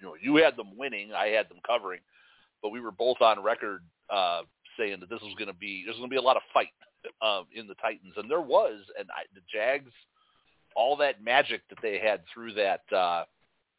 you 0.00 0.06
know, 0.06 0.14
you 0.18 0.36
had 0.36 0.56
them 0.56 0.76
winning, 0.78 1.12
I 1.12 1.26
had 1.28 1.48
them 1.50 1.60
covering, 1.66 2.00
but 2.62 2.70
we 2.70 2.80
were 2.80 2.92
both 2.92 3.20
on 3.20 3.42
record 3.42 3.82
uh, 4.08 4.42
saying 4.78 5.00
that 5.00 5.10
this 5.10 5.20
was 5.20 5.34
going 5.34 5.48
to 5.48 5.58
be 5.58 5.82
there's 5.84 5.96
going 5.98 6.08
to 6.08 6.14
be 6.14 6.16
a 6.16 6.22
lot 6.22 6.36
of 6.36 6.42
fight 6.54 6.72
um, 7.20 7.46
in 7.54 7.66
the 7.66 7.74
Titans, 7.74 8.14
and 8.16 8.30
there 8.30 8.40
was. 8.40 8.80
And 8.98 9.08
I, 9.10 9.24
the 9.34 9.42
Jags, 9.52 9.92
all 10.78 10.96
that 10.96 11.22
magic 11.22 11.62
that 11.68 11.78
they 11.82 11.98
had 11.98 12.20
through 12.32 12.52
that 12.54 12.82
uh, 12.96 13.24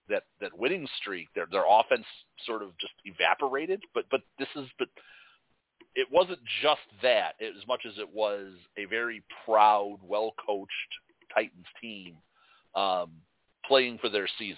that 0.10 0.24
that 0.42 0.58
winning 0.58 0.88
streak, 1.00 1.28
their 1.34 1.48
their 1.50 1.64
offense 1.68 2.06
sort 2.46 2.62
of 2.62 2.78
just 2.78 2.94
evaporated. 3.06 3.82
But 3.94 4.06
but 4.12 4.22
this 4.38 4.50
is 4.56 4.68
but 4.78 4.90
it 5.96 6.08
wasn't 6.12 6.40
just 6.62 6.82
that 7.02 7.34
as 7.42 7.66
much 7.68 7.82
as 7.88 7.98
it 7.98 8.14
was 8.14 8.52
a 8.78 8.86
very 8.86 9.24
proud, 9.46 9.98
well 10.04 10.34
coached 10.46 10.92
Titans 11.34 11.66
team 11.82 12.18
um, 12.76 13.12
playing 13.66 13.98
for 14.00 14.10
their 14.10 14.28
season. 14.38 14.58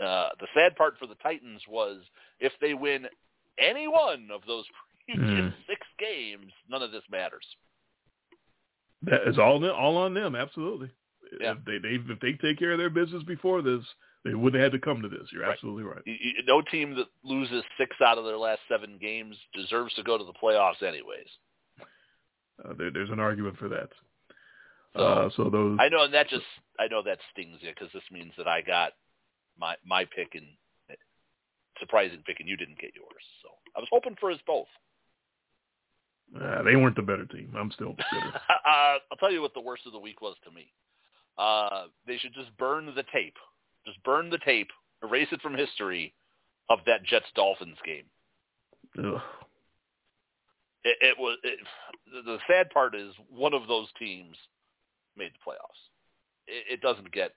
Uh, 0.00 0.30
the 0.40 0.48
sad 0.54 0.74
part 0.76 0.94
for 0.98 1.06
the 1.06 1.16
Titans 1.22 1.62
was 1.68 1.98
if 2.40 2.52
they 2.60 2.74
win 2.74 3.06
any 3.58 3.86
one 3.86 4.28
of 4.32 4.40
those 4.46 4.64
previous 5.06 5.52
Mm. 5.52 5.52
six 5.66 5.80
games, 5.98 6.52
none 6.68 6.82
of 6.82 6.92
this 6.92 7.02
matters. 7.10 7.44
That 9.02 9.26
is 9.26 9.38
all 9.38 9.64
all 9.70 9.96
on 9.96 10.14
them. 10.14 10.36
Absolutely. 10.36 10.90
Yeah. 11.40 11.52
If 11.52 11.64
they, 11.64 11.78
they 11.78 11.94
if 12.12 12.20
they 12.20 12.32
take 12.32 12.58
care 12.58 12.72
of 12.72 12.78
their 12.78 12.90
business 12.90 13.22
before 13.24 13.62
this, 13.62 13.82
they 14.24 14.34
wouldn't 14.34 14.60
have 14.62 14.72
had 14.72 14.80
to 14.80 14.84
come 14.84 15.02
to 15.02 15.08
this. 15.08 15.28
You're 15.32 15.42
Right. 15.42 15.52
absolutely 15.52 15.84
right. 15.84 16.02
No 16.46 16.60
team 16.62 16.94
that 16.96 17.06
loses 17.22 17.62
six 17.78 17.96
out 18.04 18.18
of 18.18 18.24
their 18.24 18.36
last 18.36 18.60
seven 18.68 18.98
games 19.00 19.36
deserves 19.54 19.94
to 19.94 20.02
go 20.02 20.18
to 20.18 20.24
the 20.24 20.32
playoffs, 20.32 20.82
anyways. 20.82 21.28
Uh, 22.64 22.74
there, 22.76 22.90
there's 22.90 23.10
an 23.10 23.20
argument 23.20 23.56
for 23.58 23.68
that. 23.68 23.88
So, 24.94 25.00
uh, 25.00 25.30
so 25.36 25.50
those 25.50 25.78
I 25.80 25.88
know, 25.88 26.02
and 26.04 26.12
that 26.14 26.28
just 26.28 26.44
I 26.80 26.88
know 26.88 27.02
that 27.04 27.18
stings 27.32 27.58
you 27.60 27.70
because 27.70 27.92
this 27.94 28.02
means 28.10 28.32
that 28.36 28.48
I 28.48 28.60
got 28.60 28.92
my 29.58 29.76
my 29.86 30.04
pick 30.04 30.34
and 30.34 30.46
surprising 31.78 32.22
pick, 32.26 32.40
and 32.40 32.48
you 32.48 32.56
didn't 32.56 32.78
get 32.78 32.90
yours. 32.94 33.22
So 33.42 33.48
I 33.76 33.80
was 33.80 33.88
hoping 33.92 34.16
for 34.20 34.30
us 34.30 34.38
both. 34.46 34.66
uh, 36.38 36.62
they 36.62 36.76
weren't 36.76 36.96
the 36.96 37.02
better 37.02 37.24
team. 37.26 37.54
I'm 37.56 37.70
still 37.72 37.92
bitter. 38.12 38.32
uh, 38.34 38.98
I'll 39.10 39.16
tell 39.18 39.32
you 39.32 39.40
what 39.40 39.54
the 39.54 39.60
worst 39.60 39.86
of 39.86 39.92
the 39.92 39.98
week 39.98 40.20
was 40.20 40.36
to 40.44 40.50
me. 40.50 40.72
Uh, 41.38 41.84
they 42.06 42.16
should 42.18 42.34
just 42.34 42.56
burn 42.58 42.86
the 42.86 43.04
tape. 43.12 43.36
Just 43.86 44.02
burn 44.04 44.28
the 44.30 44.38
tape, 44.44 44.68
erase 45.02 45.28
it 45.32 45.40
from 45.40 45.54
history 45.56 46.12
of 46.68 46.78
that 46.86 47.02
Jets 47.04 47.26
Dolphins 47.34 47.78
game. 47.84 48.04
Ugh. 48.98 49.20
It, 50.84 50.96
it 51.00 51.18
was 51.18 51.38
it, 51.42 51.58
the- 52.12 52.22
the 52.22 52.38
sad 52.46 52.70
part 52.70 52.94
is 52.94 53.12
one 53.28 53.54
of 53.54 53.66
those 53.68 53.88
teams 53.98 54.36
made 55.16 55.30
the 55.32 55.50
playoffs. 55.50 55.80
It, 56.46 56.74
it 56.74 56.80
doesn't 56.80 57.10
get 57.12 57.32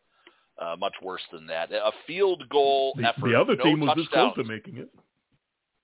uh, 0.61 0.75
much 0.77 0.93
worse 1.01 1.21
than 1.31 1.47
that. 1.47 1.71
A 1.71 1.91
field 2.07 2.43
goal 2.49 2.93
The, 2.97 3.07
effort. 3.07 3.29
the 3.29 3.39
other 3.39 3.55
no 3.55 3.63
team 3.63 3.79
was 3.81 3.93
this 3.97 4.07
close 4.07 4.35
to 4.35 4.43
making 4.43 4.77
it. 4.77 4.89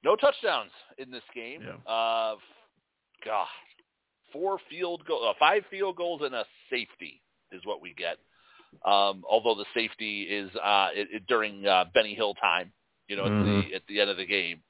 No 0.04 0.16
touchdowns 0.16 0.72
in 0.98 1.12
this 1.12 1.24
game. 1.36 1.62
Yeah. 1.62 1.92
Uh, 1.92 2.36
God, 3.26 3.48
four 4.32 4.60
field 4.70 5.04
goal, 5.06 5.28
uh, 5.30 5.34
five 5.38 5.64
field 5.70 5.98
goals 5.98 6.22
and 6.24 6.34
a 6.34 6.46
safety 6.70 7.22
is 7.52 7.66
what 7.66 7.82
we 7.82 7.94
get. 7.94 8.18
Um, 8.86 9.24
although 9.30 9.56
the 9.56 9.66
safety 9.74 10.24
is 10.24 10.50
uh, 10.56 10.90
it, 10.94 11.08
it, 11.12 11.28
during 11.28 11.66
uh, 11.66 11.86
Benny 11.94 12.14
Hill 12.14 12.36
time, 12.36 12.72
you 13.08 13.16
know, 13.16 13.26
at 13.26 13.32
Mhm. 13.32 13.70
the 13.70 13.76
at 13.76 13.82
the 13.88 14.00
end 14.00 14.10
of 14.10 14.18
the 14.18 14.26
game, 14.26 14.62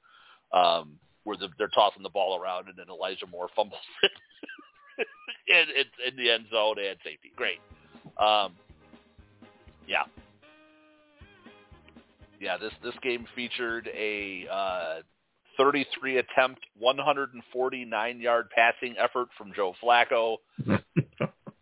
um, 0.52 0.98
where 1.24 1.36
the, 1.36 1.48
they're 1.58 1.68
tossing 1.68 2.02
the 2.02 2.08
ball 2.08 2.40
around 2.40 2.68
and 2.68 2.76
then 2.76 2.86
Elijah 2.88 3.26
Moore 3.26 3.48
fumbles 3.54 3.80
it 4.02 5.06
in, 5.48 5.66
in, 5.76 6.08
in 6.08 6.16
the 6.16 6.30
end 6.30 6.46
zone 6.50 6.76
and 6.78 6.96
safety. 7.04 7.30
Great. 7.36 7.60
Um, 8.16 8.54
yeah. 9.86 10.04
Yeah, 12.40 12.56
this 12.56 12.72
this 12.82 12.94
game 13.02 13.26
featured 13.36 13.86
a 13.94 14.46
uh, 14.50 15.02
33 15.58 16.18
attempt, 16.18 16.60
149 16.78 18.20
yard 18.20 18.48
passing 18.54 18.94
effort 18.98 19.28
from 19.36 19.52
Joe 19.54 19.74
Flacco, 19.82 20.36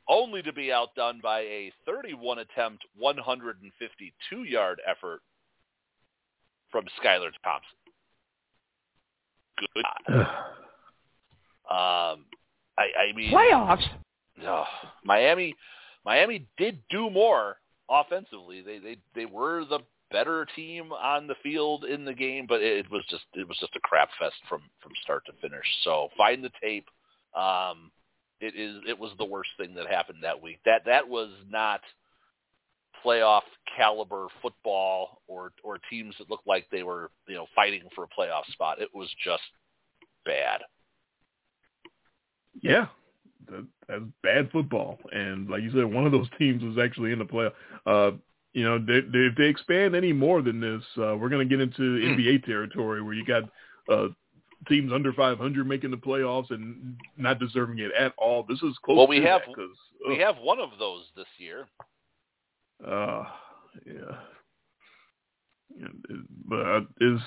only 0.09 0.42
to 0.42 0.53
be 0.53 0.73
outdone 0.73 1.21
by 1.23 1.40
a 1.40 1.73
31 1.87 2.38
attempt, 2.38 2.85
152 2.97 4.44
yard 4.44 4.81
effort 4.87 5.21
from 6.71 6.85
Skylar 7.03 7.31
Thompson. 7.44 7.79
Good. 9.75 9.85
God. 10.09 10.27
Um, 11.71 12.25
I, 12.79 13.11
I 13.11 13.12
mean, 13.14 13.31
Playoffs? 13.31 13.85
Oh, 14.47 14.64
Miami, 15.05 15.55
Miami 16.05 16.47
did 16.57 16.79
do 16.88 17.11
more 17.11 17.57
offensively. 17.90 18.62
They 18.62 18.79
they 18.79 18.97
they 19.14 19.27
were 19.27 19.64
the 19.64 19.81
better 20.11 20.47
team 20.57 20.92
on 20.92 21.27
the 21.27 21.35
field 21.42 21.85
in 21.85 22.05
the 22.05 22.14
game, 22.14 22.47
but 22.49 22.62
it 22.62 22.90
was 22.90 23.05
just 23.11 23.25
it 23.35 23.47
was 23.47 23.59
just 23.59 23.77
a 23.77 23.81
crap 23.81 24.09
fest 24.18 24.37
from 24.49 24.62
from 24.81 24.92
start 25.03 25.27
to 25.27 25.33
finish. 25.42 25.66
So 25.83 26.09
find 26.16 26.42
the 26.42 26.51
tape. 26.62 26.88
Um, 27.37 27.90
it 28.40 28.55
is 28.57 28.77
it 28.88 28.98
was 28.98 29.12
the 29.18 29.24
worst 29.24 29.51
thing 29.59 29.74
that 29.74 29.87
happened 29.87 30.18
that 30.22 30.42
week. 30.42 30.59
That 30.64 30.83
that 30.87 31.09
was 31.09 31.31
not 31.51 31.81
playoff 33.05 33.42
caliber 33.77 34.27
football 34.42 35.22
or 35.27 35.53
or 35.62 35.79
teams 35.90 36.14
that 36.18 36.31
looked 36.31 36.46
like 36.46 36.66
they 36.70 36.83
were 36.83 37.11
you 37.27 37.35
know 37.35 37.46
fighting 37.55 37.83
for 37.94 38.05
a 38.05 38.09
playoff 38.09 38.44
spot. 38.53 38.81
It 38.81 38.90
was 38.94 39.09
just 39.24 39.42
bad. 40.24 40.61
Yeah, 42.61 42.87
that, 43.51 43.66
that's 43.88 44.03
bad 44.22 44.51
football. 44.51 44.98
And 45.12 45.48
like 45.48 45.62
you 45.62 45.70
said, 45.72 45.85
one 45.85 46.07
of 46.07 46.12
those 46.12 46.29
teams 46.38 46.62
was 46.62 46.79
actually 46.79 47.12
in 47.12 47.18
the 47.18 47.24
playoff. 47.24 47.53
Uh, 47.87 48.16
you 48.55 48.64
know, 48.64 48.79
they, 48.79 49.01
they, 49.01 49.27
if 49.27 49.37
they 49.37 49.44
expand 49.44 49.94
any 49.94 50.12
more 50.12 50.42
than 50.42 50.61
this, 50.61 50.83
uh, 50.96 51.14
we're 51.16 51.29
going 51.29 51.46
to 51.46 51.57
get 51.57 51.62
into 51.62 51.83
NBA 51.83 52.44
territory 52.44 53.03
where 53.03 53.14
you 53.14 53.24
got 53.24 53.44
uh, 53.92 54.09
teams 54.66 54.92
under 54.92 55.12
500 55.12 55.66
making 55.66 55.90
the 55.90 55.97
playoffs 55.97 56.51
and 56.51 56.97
not 57.16 57.38
deserving 57.38 57.79
it 57.79 57.92
at 57.99 58.12
all. 58.18 58.42
This 58.49 58.62
is 58.62 58.77
close. 58.85 58.97
Well, 58.97 59.07
we 59.07 59.21
to 59.21 59.27
have- 59.27 59.42
We 60.09 60.18
have 60.18 60.38
one 60.38 60.59
of 60.59 60.71
those 60.79 61.05
this 61.16 61.27
year. 61.38 61.66
Uh, 62.85 63.25
yeah. 63.87 64.16
But 66.47 66.66
uh, 66.66 66.81
is 67.01 67.21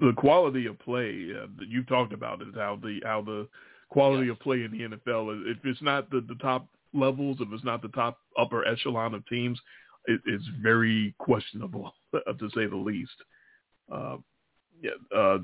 the 0.00 0.12
quality 0.16 0.66
of 0.66 0.78
play 0.80 1.28
uh, 1.34 1.46
that 1.58 1.68
you've 1.68 1.86
talked 1.88 2.12
about 2.12 2.42
is 2.42 2.54
how 2.54 2.76
the 2.80 3.00
how 3.04 3.22
the 3.22 3.48
quality 3.88 4.26
Yes. 4.26 4.32
of 4.36 4.40
play 4.40 4.64
in 4.64 4.70
the 4.70 4.96
NFL. 4.96 5.50
If 5.50 5.58
it's 5.64 5.80
not 5.82 6.10
the, 6.10 6.20
the 6.20 6.34
top 6.36 6.68
levels, 6.92 7.38
if 7.40 7.48
it's 7.52 7.64
not 7.64 7.80
the 7.82 7.88
top 7.88 8.18
upper 8.38 8.66
echelon 8.66 9.14
of 9.14 9.26
teams, 9.26 9.58
it, 10.04 10.20
it's 10.26 10.44
very 10.62 11.14
questionable 11.18 11.92
to 12.12 12.50
say 12.54 12.66
the 12.66 12.76
least. 12.76 13.10
Uh, 13.90 14.16
yeah, 14.82 14.90
uh, 15.16 15.38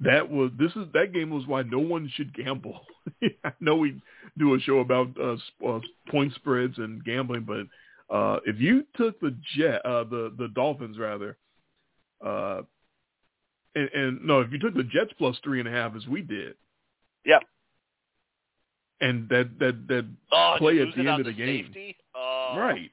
that 0.00 0.30
was 0.30 0.50
this 0.58 0.70
is 0.76 0.86
that 0.94 1.12
game 1.12 1.30
was 1.30 1.46
why 1.46 1.62
no 1.62 1.78
one 1.80 2.10
should 2.14 2.32
gamble. 2.34 2.80
I 3.44 3.52
know 3.60 3.76
we 3.76 4.00
do 4.38 4.54
a 4.54 4.60
show 4.60 4.78
about 4.78 5.08
uh, 5.20 5.36
sp- 5.38 5.66
uh, 5.66 5.80
point 6.10 6.32
spreads 6.34 6.78
and 6.78 7.04
gambling, 7.04 7.44
but 7.46 8.14
uh, 8.14 8.38
if 8.46 8.58
you 8.60 8.84
took 8.96 9.18
the 9.20 9.36
jet, 9.56 9.84
uh, 9.84 10.04
the 10.04 10.32
the 10.38 10.48
Dolphins 10.54 10.98
rather, 10.98 11.36
uh, 12.24 12.62
and, 13.74 13.90
and 13.92 14.24
no, 14.24 14.40
if 14.40 14.52
you 14.52 14.58
took 14.58 14.74
the 14.74 14.84
Jets 14.84 15.12
plus 15.18 15.36
three 15.42 15.58
and 15.60 15.68
a 15.68 15.72
half 15.72 15.94
as 15.96 16.06
we 16.06 16.22
did, 16.22 16.54
Yeah. 17.24 17.40
and 19.00 19.28
that 19.28 19.58
that 19.58 19.86
that 19.88 20.06
Oh, 20.32 20.54
play 20.58 20.80
at 20.80 20.88
the 20.94 21.00
end 21.00 21.20
of 21.20 21.26
the 21.26 21.32
game. 21.32 21.66
Safety? 21.66 21.96
Oh, 22.14 22.54
right, 22.56 22.90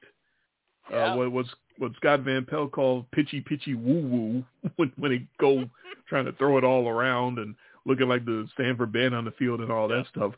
Yeah. 0.90 1.12
uh, 1.12 1.16
what 1.16 1.32
what's 1.32 1.50
what 1.78 1.92
Scott 1.96 2.20
Van 2.20 2.44
Pelt 2.44 2.72
called 2.72 3.10
pitchy 3.10 3.40
pitchy 3.40 3.74
woo 3.74 4.00
woo 4.06 4.44
when 4.76 4.92
when 4.96 5.10
they 5.12 5.26
go 5.38 5.64
trying 6.08 6.24
to 6.26 6.32
throw 6.32 6.56
it 6.58 6.64
all 6.64 6.88
around 6.88 7.38
and 7.38 7.54
looking 7.84 8.08
like 8.08 8.24
the 8.24 8.48
Stanford 8.54 8.92
band 8.92 9.14
on 9.14 9.24
the 9.24 9.30
field 9.32 9.60
and 9.60 9.70
all 9.70 9.88
that 9.88 10.06
stuff. 10.08 10.32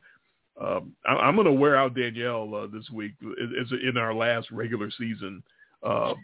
Um, 0.60 0.92
I, 1.06 1.12
I'm 1.14 1.34
going 1.36 1.46
to 1.46 1.52
wear 1.52 1.76
out 1.76 1.94
Danielle 1.94 2.52
uh, 2.54 2.66
this 2.66 2.90
week 2.90 3.12
as 3.60 3.70
in 3.88 3.96
our 3.96 4.12
last 4.12 4.50
regular 4.50 4.90
season 4.90 5.42
uh, 5.84 6.14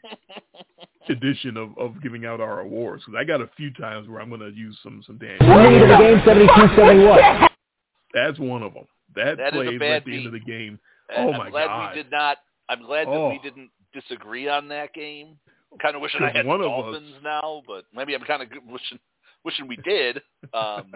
edition 1.09 1.57
of, 1.57 1.77
of 1.79 2.03
giving 2.03 2.25
out 2.27 2.41
our 2.41 2.61
awards. 2.61 3.05
'Cause 3.05 3.15
I 3.17 3.25
got 3.25 3.41
a 3.41 3.49
few 3.57 3.71
times 3.73 4.09
where 4.09 4.21
I'm 4.21 4.29
going 4.29 4.41
to 4.41 4.51
use 4.51 4.77
some 4.83 5.03
some 5.07 5.19
Danielle. 5.19 5.57
Winning 5.57 5.83
of 5.83 5.89
the 5.89 5.97
game, 5.99 6.19
72-71. 6.49 7.49
That's 8.13 8.39
one 8.39 8.63
of 8.63 8.75
them. 8.75 8.85
That, 9.15 9.37
That 9.39 9.55
is 9.55 9.61
a 9.61 9.65
plays 9.65 9.79
bad 9.79 9.93
at 9.93 10.05
the 10.05 10.17
end 10.17 10.27
of 10.27 10.33
the 10.33 10.41
game. 10.41 10.79
Oh, 11.17 11.33
I'm 11.33 11.39
my 11.39 11.51
glad 11.51 11.67
God. 11.67 11.95
we 11.97 12.03
did 12.03 12.11
not. 12.11 12.39
I'm 12.69 12.83
glad 12.83 13.07
that 13.07 13.11
we 13.13 13.17
Oh. 13.17 13.39
didn't 13.43 13.71
disagree 13.95 14.49
on 14.49 14.69
that 14.69 14.93
game. 14.93 15.39
I'm 15.73 15.79
Kind 15.79 15.97
of 15.97 16.03
wishing 16.03 16.23
I 16.23 16.31
had 16.31 16.47
one 16.47 16.61
the 16.61 16.69
Dolphins 16.69 17.15
now, 17.23 17.63
but 17.67 17.85
maybe 17.95 18.15
I'm 18.15 18.23
kind 18.23 18.43
of 18.43 18.49
wishing 18.69 18.99
wishing 19.45 19.67
we 19.67 19.77
did. 19.77 20.21
Um, 20.53 20.93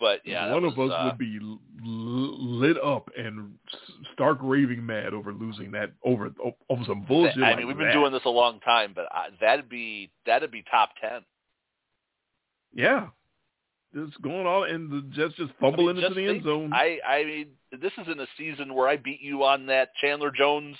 but 0.00 0.20
yeah, 0.24 0.52
one 0.52 0.62
was, 0.62 0.72
of 0.72 0.78
us 0.78 0.90
uh, 0.94 1.04
would 1.06 1.18
be 1.18 1.38
lit 1.82 2.76
up 2.82 3.10
and 3.16 3.54
stark 4.12 4.38
raving 4.40 4.84
mad 4.84 5.14
over 5.14 5.32
losing 5.32 5.70
that 5.72 5.92
over 6.04 6.30
over 6.70 6.84
some 6.86 7.04
bullshit. 7.08 7.38
I 7.38 7.50
like 7.50 7.58
mean, 7.58 7.66
we've 7.66 7.76
been 7.76 7.88
that. 7.88 7.92
doing 7.92 8.12
this 8.12 8.22
a 8.24 8.30
long 8.30 8.60
time, 8.60 8.92
but 8.94 9.06
I, 9.10 9.28
that'd 9.40 9.68
be 9.68 10.10
that'd 10.26 10.50
be 10.50 10.64
top 10.70 10.90
ten. 11.00 11.22
Yeah, 12.74 13.08
just 13.94 14.20
going 14.20 14.46
on 14.46 14.68
and 14.70 14.90
the 14.90 15.02
Jets 15.14 15.34
just 15.36 15.52
fumbling 15.60 15.96
I 15.96 16.00
mean, 16.00 16.04
into 16.04 16.08
just 16.08 16.16
the 16.16 16.28
end 16.28 16.44
zone. 16.44 16.72
I 16.72 16.98
I 17.06 17.24
mean, 17.24 17.46
this 17.80 17.92
isn't 18.02 18.20
a 18.20 18.26
season 18.36 18.74
where 18.74 18.88
I 18.88 18.96
beat 18.96 19.20
you 19.20 19.44
on 19.44 19.66
that 19.66 19.94
Chandler 20.00 20.30
Jones. 20.30 20.76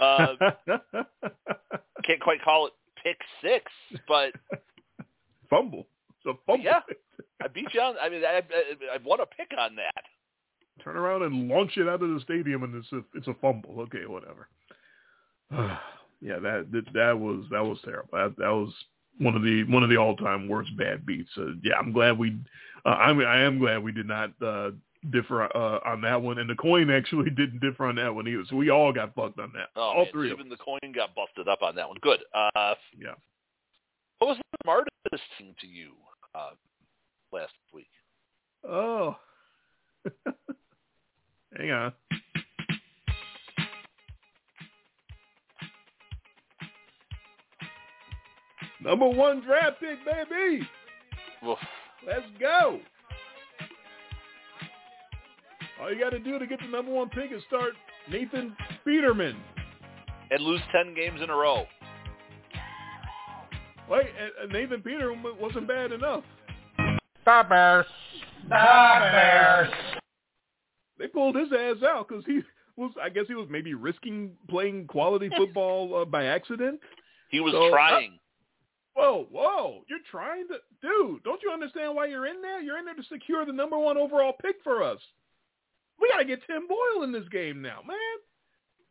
Uh, 0.00 0.34
can't 2.04 2.20
quite 2.20 2.42
call 2.42 2.66
it 2.66 2.72
pick 3.02 3.18
six, 3.42 3.70
but 4.08 4.32
fumble. 5.50 5.86
It's 6.10 6.26
a 6.26 6.34
fumble. 6.46 6.64
Yeah. 6.64 6.80
I 7.42 7.48
beat 7.48 7.72
you 7.72 7.80
on. 7.80 7.96
I 8.00 8.08
mean, 8.08 8.24
I, 8.24 8.38
I, 8.38 8.94
I've 8.94 9.04
won 9.04 9.20
a 9.20 9.26
pick 9.26 9.50
on 9.58 9.76
that. 9.76 10.04
Turn 10.82 10.96
around 10.96 11.22
and 11.22 11.48
launch 11.48 11.76
it 11.76 11.88
out 11.88 12.02
of 12.02 12.08
the 12.10 12.20
stadium, 12.24 12.62
and 12.62 12.74
it's 12.74 12.92
a 12.92 13.02
it's 13.14 13.28
a 13.28 13.34
fumble. 13.34 13.80
Okay, 13.80 14.06
whatever. 14.06 14.48
yeah, 16.20 16.38
that, 16.38 16.68
that 16.72 16.84
that 16.94 17.18
was 17.18 17.44
that 17.50 17.64
was 17.64 17.78
terrible. 17.84 18.08
That 18.12 18.34
that 18.38 18.50
was 18.50 18.72
one 19.18 19.36
of 19.36 19.42
the 19.42 19.64
one 19.64 19.82
of 19.82 19.90
the 19.90 19.96
all 19.96 20.16
time 20.16 20.48
worst 20.48 20.76
bad 20.76 21.06
beats. 21.06 21.30
Uh, 21.36 21.52
yeah, 21.62 21.74
I'm 21.78 21.92
glad 21.92 22.18
we. 22.18 22.36
Uh, 22.84 22.90
I 22.90 23.12
mean, 23.12 23.26
I 23.26 23.40
am 23.40 23.58
glad 23.58 23.82
we 23.82 23.92
did 23.92 24.06
not 24.06 24.30
uh, 24.42 24.70
differ 25.10 25.44
uh, 25.56 25.80
on 25.84 26.00
that 26.02 26.20
one, 26.20 26.38
and 26.38 26.48
the 26.48 26.54
coin 26.54 26.90
actually 26.94 27.30
didn't 27.30 27.60
differ 27.60 27.86
on 27.86 27.96
that 27.96 28.14
one 28.14 28.28
either. 28.28 28.44
So 28.48 28.56
we 28.56 28.70
all 28.70 28.92
got 28.92 29.14
fucked 29.14 29.38
on 29.38 29.52
that. 29.54 29.68
Oh, 29.76 29.82
all 29.82 29.96
man, 30.04 30.12
three. 30.12 30.30
Even 30.32 30.48
the 30.48 30.56
coin 30.56 30.78
got 30.94 31.14
busted 31.14 31.48
up 31.48 31.62
on 31.62 31.74
that 31.76 31.88
one. 31.88 31.96
Good. 32.00 32.20
Uh, 32.34 32.74
yeah. 32.98 33.14
What 34.18 34.28
was 34.28 34.38
the 34.38 34.58
smartest 34.64 35.22
thing 35.38 35.54
to 35.60 35.66
you 35.66 35.92
uh, 36.34 36.50
last 37.32 37.52
week? 37.72 37.90
Oh. 38.66 39.16
Hang 41.56 41.70
on. 41.70 41.92
Number 48.82 49.08
one 49.08 49.40
draft 49.40 49.80
pick, 49.80 49.98
baby. 50.04 50.66
Oof. 51.46 51.58
Let's 52.06 52.26
go. 52.38 52.80
All 55.80 55.92
you 55.92 55.98
got 55.98 56.10
to 56.10 56.18
do 56.18 56.38
to 56.38 56.46
get 56.46 56.60
the 56.60 56.68
number 56.68 56.92
one 56.92 57.08
pick 57.10 57.32
is 57.32 57.42
start 57.48 57.72
Nathan 58.10 58.56
Peterman. 58.84 59.36
And 60.30 60.42
lose 60.42 60.60
10 60.72 60.94
games 60.94 61.20
in 61.22 61.30
a 61.30 61.34
row. 61.34 61.66
Wait, 63.88 64.06
and 64.40 64.50
Nathan 64.52 64.80
Peterman 64.82 65.22
wasn't 65.38 65.68
bad 65.68 65.92
enough. 65.92 66.24
The 66.78 67.44
Bears. 67.48 67.86
The 68.44 68.48
Bears. 68.48 69.72
They 70.98 71.06
pulled 71.08 71.36
his 71.36 71.48
ass 71.52 71.82
out 71.84 72.08
because 72.08 72.24
he 72.24 72.40
was, 72.76 72.92
I 73.02 73.10
guess 73.10 73.24
he 73.28 73.34
was 73.34 73.48
maybe 73.50 73.74
risking 73.74 74.32
playing 74.48 74.86
quality 74.86 75.28
football 75.36 76.02
uh, 76.02 76.04
by 76.04 76.24
accident. 76.26 76.80
He 77.30 77.40
was 77.40 77.52
So, 77.52 77.70
trying. 77.70 78.12
Uh, 78.12 79.00
whoa, 79.00 79.26
whoa! 79.30 79.84
You're 79.88 79.98
trying 80.10 80.46
to, 80.48 80.54
dude. 80.80 81.22
Don't 81.24 81.42
you 81.42 81.50
understand 81.52 81.94
why 81.94 82.06
you're 82.06 82.26
in 82.26 82.40
there? 82.40 82.60
You're 82.60 82.78
in 82.78 82.84
there 82.84 82.94
to 82.94 83.02
secure 83.04 83.44
the 83.44 83.52
number 83.52 83.76
one 83.78 83.96
overall 83.98 84.34
pick 84.40 84.56
for 84.62 84.82
us. 84.82 84.98
We 86.00 86.08
gotta 86.12 86.24
get 86.24 86.40
Tim 86.46 86.66
Boyle 86.68 87.02
in 87.04 87.12
this 87.12 87.28
game 87.30 87.62
now, 87.62 87.80
man. 87.86 87.96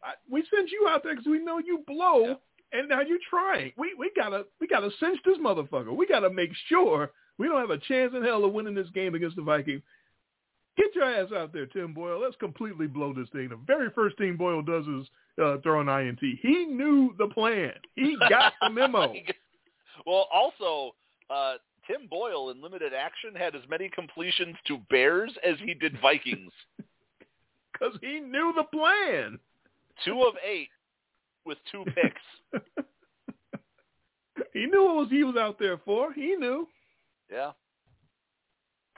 I, 0.03 0.13
we 0.29 0.43
sent 0.53 0.71
you 0.71 0.87
out 0.89 1.03
there 1.03 1.13
because 1.13 1.27
we 1.27 1.39
know 1.43 1.59
you 1.59 1.83
blow, 1.87 2.25
Yeah. 2.27 2.35
and 2.79 2.89
now 2.89 3.01
you're 3.01 3.19
trying. 3.29 3.71
We 3.77 3.93
we 3.97 4.11
gotta 4.15 4.45
we 4.59 4.67
gotta 4.67 4.89
cinch 4.99 5.19
this 5.25 5.37
motherfucker. 5.37 5.95
We 5.95 6.05
gotta 6.07 6.29
make 6.29 6.51
sure 6.67 7.11
we 7.37 7.47
don't 7.47 7.59
have 7.59 7.69
a 7.69 7.77
chance 7.77 8.13
in 8.15 8.23
hell 8.23 8.43
of 8.45 8.53
winning 8.53 8.75
this 8.75 8.89
game 8.91 9.15
against 9.15 9.35
the 9.35 9.41
Vikings. 9.43 9.81
Get 10.75 10.95
your 10.95 11.03
ass 11.05 11.31
out 11.31 11.53
there, 11.53 11.67
Tim 11.67 11.93
Boyle. 11.93 12.19
Let's 12.19 12.35
completely 12.37 12.87
blow 12.87 13.13
this 13.13 13.29
thing. 13.29 13.49
The 13.49 13.59
very 13.67 13.89
first 13.91 14.17
thing 14.17 14.35
Boyle 14.37 14.63
does 14.63 14.85
is 14.87 15.07
uh, 15.41 15.57
throw 15.61 15.81
an 15.81 15.87
INT. 15.89 16.19
He 16.41 16.65
knew 16.65 17.13
the 17.19 17.27
plan. 17.27 17.73
He 17.95 18.17
got 18.27 18.53
the 18.59 18.69
memo. 18.71 19.13
well, 20.07 20.27
also, 20.33 20.95
uh, 21.29 21.55
Tim 21.85 22.07
Boyle 22.09 22.49
in 22.49 22.59
limited 22.61 22.91
action 22.91 23.35
had 23.35 23.55
as 23.55 23.61
many 23.69 23.87
completions 23.89 24.55
to 24.65 24.79
Bears 24.89 25.31
as 25.47 25.57
he 25.63 25.73
did 25.75 25.95
Vikings. 26.01 26.51
Because 27.73 27.97
he 28.01 28.19
knew 28.19 28.53
the 28.55 28.63
plan. 28.63 29.39
two 30.05 30.23
of 30.23 30.35
eight 30.45 30.69
with 31.45 31.57
two 31.71 31.83
picks. 31.85 32.63
he 34.53 34.65
knew 34.65 34.83
what 34.85 34.95
was 34.95 35.07
he 35.09 35.23
was 35.23 35.35
out 35.35 35.59
there 35.59 35.77
for. 35.79 36.13
He 36.13 36.35
knew. 36.35 36.67
Yeah. 37.31 37.51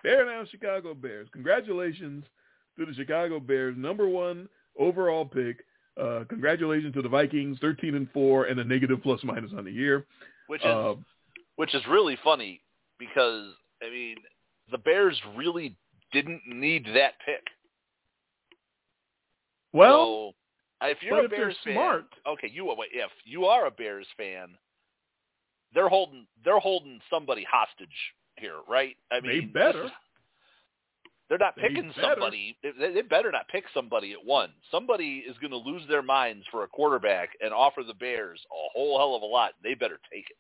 Fair 0.02 0.26
now, 0.26 0.46
Chicago 0.50 0.94
Bears. 0.94 1.28
Congratulations 1.34 2.26
to 2.78 2.86
the 2.86 2.94
Chicago 2.94 3.40
Bears, 3.40 3.76
number 3.78 4.08
one 4.08 4.48
overall 4.78 5.26
pick. 5.26 5.64
Uh, 6.00 6.26
congratulations 6.28 6.94
to 6.94 7.02
the 7.02 7.10
Vikings, 7.10 7.58
thirteen 7.60 7.96
and 7.96 8.10
four, 8.12 8.46
and 8.46 8.60
a 8.60 8.64
negative 8.64 9.02
plus 9.02 9.22
minus 9.24 9.52
on 9.58 9.64
the 9.64 9.72
year. 9.72 10.06
Which 10.48 10.62
is 10.62 10.68
Uh, 10.68 10.96
which 11.56 11.74
is 11.74 11.82
really 11.90 12.18
funny 12.24 12.62
because 13.00 13.54
I 13.82 13.90
mean 13.90 14.18
the 14.72 14.78
Bears 14.78 15.20
really 15.36 15.76
didn't 16.12 16.42
need 16.46 16.86
that 16.94 17.14
pick. 17.26 17.44
Well, 19.76 20.34
so, 20.82 20.88
if 20.88 20.98
you're 21.02 21.26
a 21.26 21.30
Bears 21.30 21.56
fan, 21.64 21.74
smart- 21.74 22.06
okay, 22.28 22.50
you 22.54 22.72
if 22.94 23.12
you 23.26 23.46
are 23.46 23.68
a 23.68 23.72
Bears 23.72 24.08
fan, 24.18 24.50
they're 25.74 25.90
holding 25.90 26.26
they're 26.44 26.60
holding 26.60 27.00
somebody 27.10 27.46
hostage 27.50 27.88
here, 28.38 28.56
right? 28.70 28.96
I 29.12 29.20
They 29.22 29.28
mean, 29.28 29.42
this 29.48 29.54
better. 29.54 29.84
is- 29.86 29.92
they're 31.28 31.40
not 31.40 31.56
They 31.56 31.64
picking 31.70 31.88
better. 31.90 32.02
somebody. 32.14 32.56
They, 32.62 32.94
they 32.94 33.02
better 33.02 33.32
not 33.32 33.48
pick 33.48 33.64
somebody 33.74 34.12
at 34.14 34.24
one. 34.24 34.52
Somebody 34.70 35.24
is 35.28 35.36
going 35.40 35.50
to 35.50 35.58
lose 35.58 35.82
their 35.90 36.04
minds 36.04 36.46
for 36.52 36.64
a 36.64 36.68
quarterback 36.68 37.30
and 37.44 37.52
offer 37.52 37.82
the 37.82 37.96
Bears 37.96 38.40
a 38.52 38.70
whole 38.74 39.00
hell 39.00 39.16
of 39.16 39.24
a 39.24 39.26
lot. 39.26 39.54
They 39.64 39.74
better 39.74 39.98
take 40.14 40.28
it. 40.30 40.38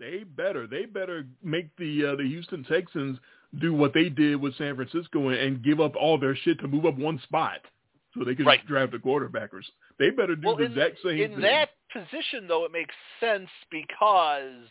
they 0.00 0.24
better 0.24 0.66
they 0.66 0.86
better 0.86 1.24
make 1.42 1.68
the 1.76 2.04
uh, 2.04 2.16
the 2.16 2.24
Houston 2.26 2.64
Texans 2.64 3.18
do 3.60 3.72
what 3.74 3.94
they 3.94 4.08
did 4.08 4.36
with 4.40 4.56
San 4.56 4.74
Francisco 4.74 5.28
and, 5.28 5.38
and 5.38 5.62
give 5.62 5.80
up 5.80 5.94
all 5.94 6.18
their 6.18 6.34
shit 6.34 6.58
to 6.60 6.66
move 6.68 6.84
up 6.84 6.98
one 6.98 7.20
spot 7.22 7.60
so 8.16 8.24
they 8.24 8.34
can 8.34 8.46
Right. 8.46 8.66
draft 8.66 8.94
a 8.94 8.98
quarterbackers. 8.98 9.64
They 9.98 10.10
better 10.10 10.36
do 10.36 10.46
well, 10.48 10.56
the 10.56 10.64
in, 10.64 10.72
exact 10.72 11.02
same 11.02 11.12
in 11.12 11.16
thing. 11.18 11.32
In 11.32 11.40
that 11.42 11.70
position, 11.92 12.46
though, 12.48 12.64
it 12.64 12.72
makes 12.72 12.94
sense 13.20 13.50
because 13.70 14.68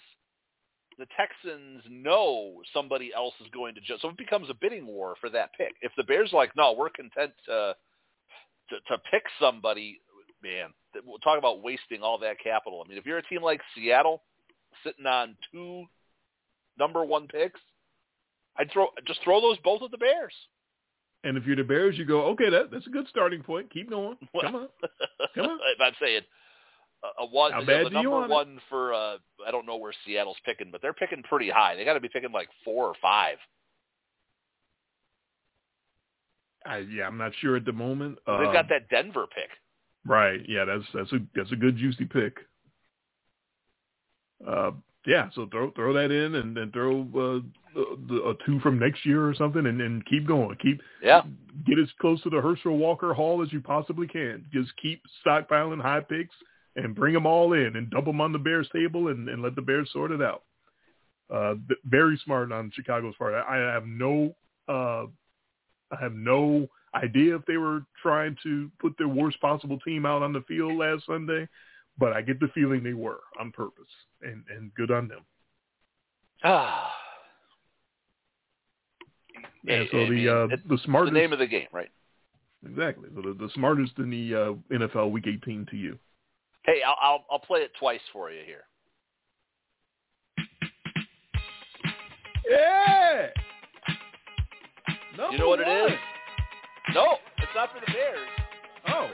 the 0.97 1.05
Texans 1.17 1.84
know 1.89 2.62
somebody 2.73 3.12
else 3.13 3.34
is 3.41 3.47
going 3.53 3.75
to 3.75 3.81
jump. 3.81 4.01
So 4.01 4.10
it 4.10 4.17
becomes 4.17 4.49
a 4.49 4.53
bidding 4.53 4.88
war 4.88 5.15
for 5.19 5.29
that 5.29 5.51
pick. 5.58 5.73
If 5.81 5.91
the 5.97 6.03
Bears 6.03 6.31
are 6.34 6.38
like, 6.38 6.55
no, 6.55 6.73
we're 6.73 6.89
content 6.89 7.34
to 7.47 7.75
to, 8.69 8.75
to 8.88 8.97
pick 9.12 9.23
somebody, 9.39 9.99
man, 10.41 10.69
we'll 11.05 11.19
talk 11.19 11.38
about 11.38 11.62
wasting 11.62 12.01
all 12.01 12.17
that 12.19 12.38
capital. 12.43 12.81
I 12.84 12.89
mean, 12.89 12.97
if 12.97 13.05
you're 13.05 13.19
a 13.19 13.27
team 13.27 13.43
like 13.43 13.62
Seattle 13.75 14.23
sitting 14.84 15.05
on 15.05 15.36
two 15.51 15.86
number 16.77 17.05
one 17.05 17.27
picks, 17.27 17.60
I'd 18.58 18.71
throw 18.71 18.88
just 19.05 19.21
throw 19.23 19.41
those 19.41 19.58
both 19.63 19.84
at 19.84 19.91
the 19.91 19.97
Bears. 19.97 20.34
And 21.25 21.38
if 21.38 21.45
you're 21.45 21.55
the 21.55 21.63
Bears, 21.63 21.97
you 21.97 22.05
go, 22.05 22.21
okay, 22.27 22.49
that 22.51 22.69
that's 22.71 22.85
a 22.85 22.91
good 22.91 23.07
starting 23.09 23.41
point. 23.41 23.71
Keep 23.73 23.89
going. 23.89 24.15
Come 24.41 24.55
on. 24.55 24.67
Come 25.35 25.45
on. 25.47 25.59
I'm 25.81 25.93
saying 25.99 26.21
a, 27.03 27.23
a 27.23 27.25
one, 27.25 27.51
How 27.51 27.65
bad 27.65 27.88
the 27.88 27.89
do 27.89 27.97
you 27.97 28.03
number 28.11 28.27
want 28.27 28.49
it? 28.49 28.59
for 28.69 28.93
uh, 28.93 29.17
I 29.45 29.49
don't 29.51 29.65
know 29.65 29.77
where 29.77 29.91
Seattle's 30.05 30.38
picking, 30.45 30.69
but 30.71 30.81
they're 30.83 30.93
picking 30.93 31.23
pretty 31.23 31.49
high. 31.49 31.75
They 31.75 31.83
got 31.83 31.95
to 31.95 31.99
be 31.99 32.09
picking 32.09 32.31
like 32.31 32.47
four 32.63 32.85
or 32.85 32.93
five. 33.01 33.38
I, 36.65 36.77
yeah, 36.79 37.05
I'm 37.07 37.17
not 37.17 37.31
sure 37.41 37.55
at 37.55 37.65
the 37.65 37.73
moment. 37.73 38.17
They've 38.25 38.35
Um, 38.47 38.53
got 38.53 38.69
that 38.69 38.89
Denver 38.89 39.25
pick. 39.27 39.49
Right. 40.05 40.41
Yeah, 40.47 40.65
that's 40.65 40.85
that's 40.93 41.11
a 41.13 41.19
that's 41.35 41.51
a 41.51 41.55
good 41.55 41.77
juicy 41.77 42.05
pick. 42.05 42.38
Uh, 44.47 44.71
yeah. 45.05 45.29
So 45.35 45.47
throw 45.51 45.71
throw 45.71 45.93
that 45.93 46.11
in 46.11 46.35
and 46.35 46.55
then 46.55 46.71
throw 46.71 47.01
uh, 47.01 47.79
the, 48.07 48.15
a 48.29 48.33
two 48.45 48.59
from 48.59 48.79
next 48.79 49.05
year 49.05 49.27
or 49.27 49.35
something, 49.35 49.65
and, 49.65 49.81
and 49.81 50.05
keep 50.05 50.27
going. 50.27 50.55
Keep 50.61 50.81
Yeah, 51.01 51.21
get 51.65 51.79
as 51.79 51.89
close 51.99 52.21
to 52.23 52.29
the 52.29 52.41
Herschel 52.41 52.77
Walker 52.77 53.13
haul 53.13 53.41
as 53.41 53.51
you 53.51 53.61
possibly 53.61 54.07
can. 54.07 54.45
Just 54.51 54.71
keep 54.81 55.01
stockpiling 55.25 55.81
high 55.81 56.01
picks 56.01 56.35
and 56.75 56.95
bring 56.95 57.13
them 57.13 57.25
all 57.25 57.53
in 57.53 57.75
and 57.75 57.89
dump 57.89 58.05
them 58.05 58.21
on 58.21 58.31
the 58.31 58.39
Bears 58.39 58.67
table 58.73 59.07
and, 59.07 59.29
and 59.29 59.41
let 59.41 59.55
the 59.55 59.61
Bears 59.61 59.89
sort 59.93 60.11
it 60.11 60.21
out. 60.21 60.43
Uh, 61.33 61.55
very 61.85 62.19
smart 62.23 62.51
on 62.51 62.71
Chicago's 62.75 63.15
part. 63.17 63.33
I, 63.33 63.57
I 63.57 63.73
have 63.73 63.87
no, 63.87 64.35
uh, 64.67 65.05
I 65.91 65.99
have 65.99 66.13
no 66.13 66.67
idea 66.93 67.35
if 67.35 67.45
they 67.45 67.57
were 67.57 67.83
trying 68.01 68.37
to 68.43 68.69
put 68.79 68.95
their 68.97 69.07
worst 69.07 69.39
possible 69.41 69.79
team 69.79 70.05
out 70.05 70.21
on 70.21 70.33
the 70.33 70.43
field 70.47 70.77
last 70.77 71.05
Sunday, 71.05 71.47
but 71.97 72.13
I 72.13 72.21
get 72.21 72.39
the 72.39 72.47
feeling 72.53 72.84
they 72.84 72.93
were 72.93 73.19
on 73.39 73.51
purpose, 73.51 73.88
and 74.21 74.43
and 74.49 74.73
good 74.75 74.91
on 74.91 75.08
them. 75.08 75.21
ah. 76.43 76.91
And 79.67 79.88
so 79.91 79.97
I 79.97 80.03
the 80.05 80.10
mean, 80.12 80.29
uh, 80.29 80.47
it's 80.51 80.62
the 80.69 80.77
the 81.05 81.12
name 81.12 81.34
of 81.34 81.39
the 81.39 81.47
game, 81.47 81.67
right? 81.71 81.89
exactly 82.67 83.10
so 83.15 83.21
the, 83.21 83.34
the 83.34 83.49
smartest 83.53 83.93
in 83.97 84.10
the 84.10 84.36
uh, 84.36 84.75
NFL 84.75 85.12
Week 85.12 85.25
18 85.27 85.67
to 85.71 85.75
you. 85.77 85.97
Hey, 86.63 86.81
I'll, 86.86 86.95
I'll 87.01 87.25
I'll 87.31 87.39
play 87.39 87.62
it 87.62 87.71
twice 87.79 88.01
for 88.13 88.31
you 88.31 88.41
here. 88.45 88.63
Yeah. 92.49 93.27
Number 95.17 95.34
you 95.34 95.39
know 95.39 95.49
what 95.49 95.60
it 95.62 95.67
one. 95.67 95.91
is? 95.93 95.99
No, 96.93 97.17
it's 97.38 97.47
not 97.55 97.69
for 97.73 97.79
the 97.79 97.91
Bears. 97.91 98.27
Oh. 98.89 99.10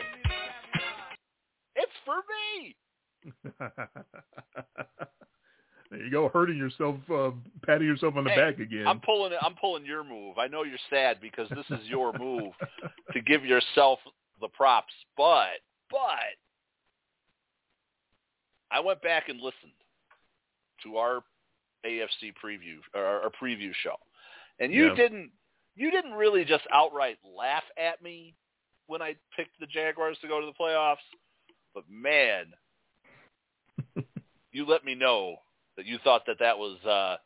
For 2.06 2.16
me. 2.16 2.76
there 5.92 6.04
you 6.04 6.10
go, 6.10 6.30
hurting 6.30 6.58
yourself, 6.58 6.96
uh, 7.14 7.32
patting 7.66 7.88
yourself 7.88 8.16
on 8.16 8.24
the 8.24 8.32
Hey, 8.32 8.38
back 8.38 8.60
again. 8.60 8.88
I'm 8.88 9.00
pulling. 9.00 9.32
I'm 9.40 9.56
pulling 9.60 9.86
your 9.86 10.04
move. 10.04 10.38
I 10.38 10.48
know 10.48 10.64
you're 10.64 10.78
sad 10.90 11.20
because 11.22 11.48
this 11.50 11.66
is 11.70 11.88
your 11.88 12.14
move 12.14 12.54
to 13.14 13.22
give 13.22 13.46
yourself 13.46 14.00
the 14.40 14.48
props. 14.48 14.94
But, 15.16 15.60
but, 15.90 16.36
I 18.72 18.80
went 18.80 19.02
back 19.02 19.30
and 19.30 19.40
listened 19.40 19.74
to 20.84 20.98
our 20.98 21.24
AFC 21.86 22.34
preview 22.44 22.78
or 22.96 23.04
our 23.04 23.32
preview 23.42 23.72
show, 23.84 23.96
and 24.60 24.74
you 24.74 24.88
Yeah. 24.88 24.96
didn't. 24.96 25.32
You 25.76 25.90
didn't 25.90 26.14
really 26.14 26.44
just 26.44 26.68
outright 26.74 27.18
laugh 27.24 27.64
at 27.78 28.02
me 28.02 28.36
when 28.88 29.02
I 29.02 29.16
picked 29.34 29.58
the 29.60 29.68
Jaguars 29.68 30.20
to 30.20 30.28
go 30.28 30.42
to 30.42 30.46
the 30.46 30.52
playoffs, 30.54 30.98
but 31.74 31.84
man, 31.90 32.46
you 34.52 34.66
let 34.66 34.84
me 34.84 34.96
know 34.96 35.38
that 35.78 35.86
you 35.86 35.98
thought 36.04 36.24
that 36.28 36.40
that 36.40 36.58
was 36.58 36.78
uh, 36.86 37.18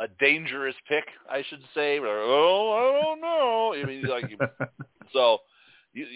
a 0.00 0.08
dangerous 0.18 0.74
pick, 0.88 1.04
I 1.30 1.42
should 1.48 1.62
say. 1.74 1.98
Or, 1.98 2.08
oh, 2.08 2.72
I 2.72 3.04
don't 3.04 3.20
know. 3.20 3.74
I 3.74 3.84
mean, 3.84 4.02
like, 4.04 4.30
so 5.12 5.38
you 5.92 6.06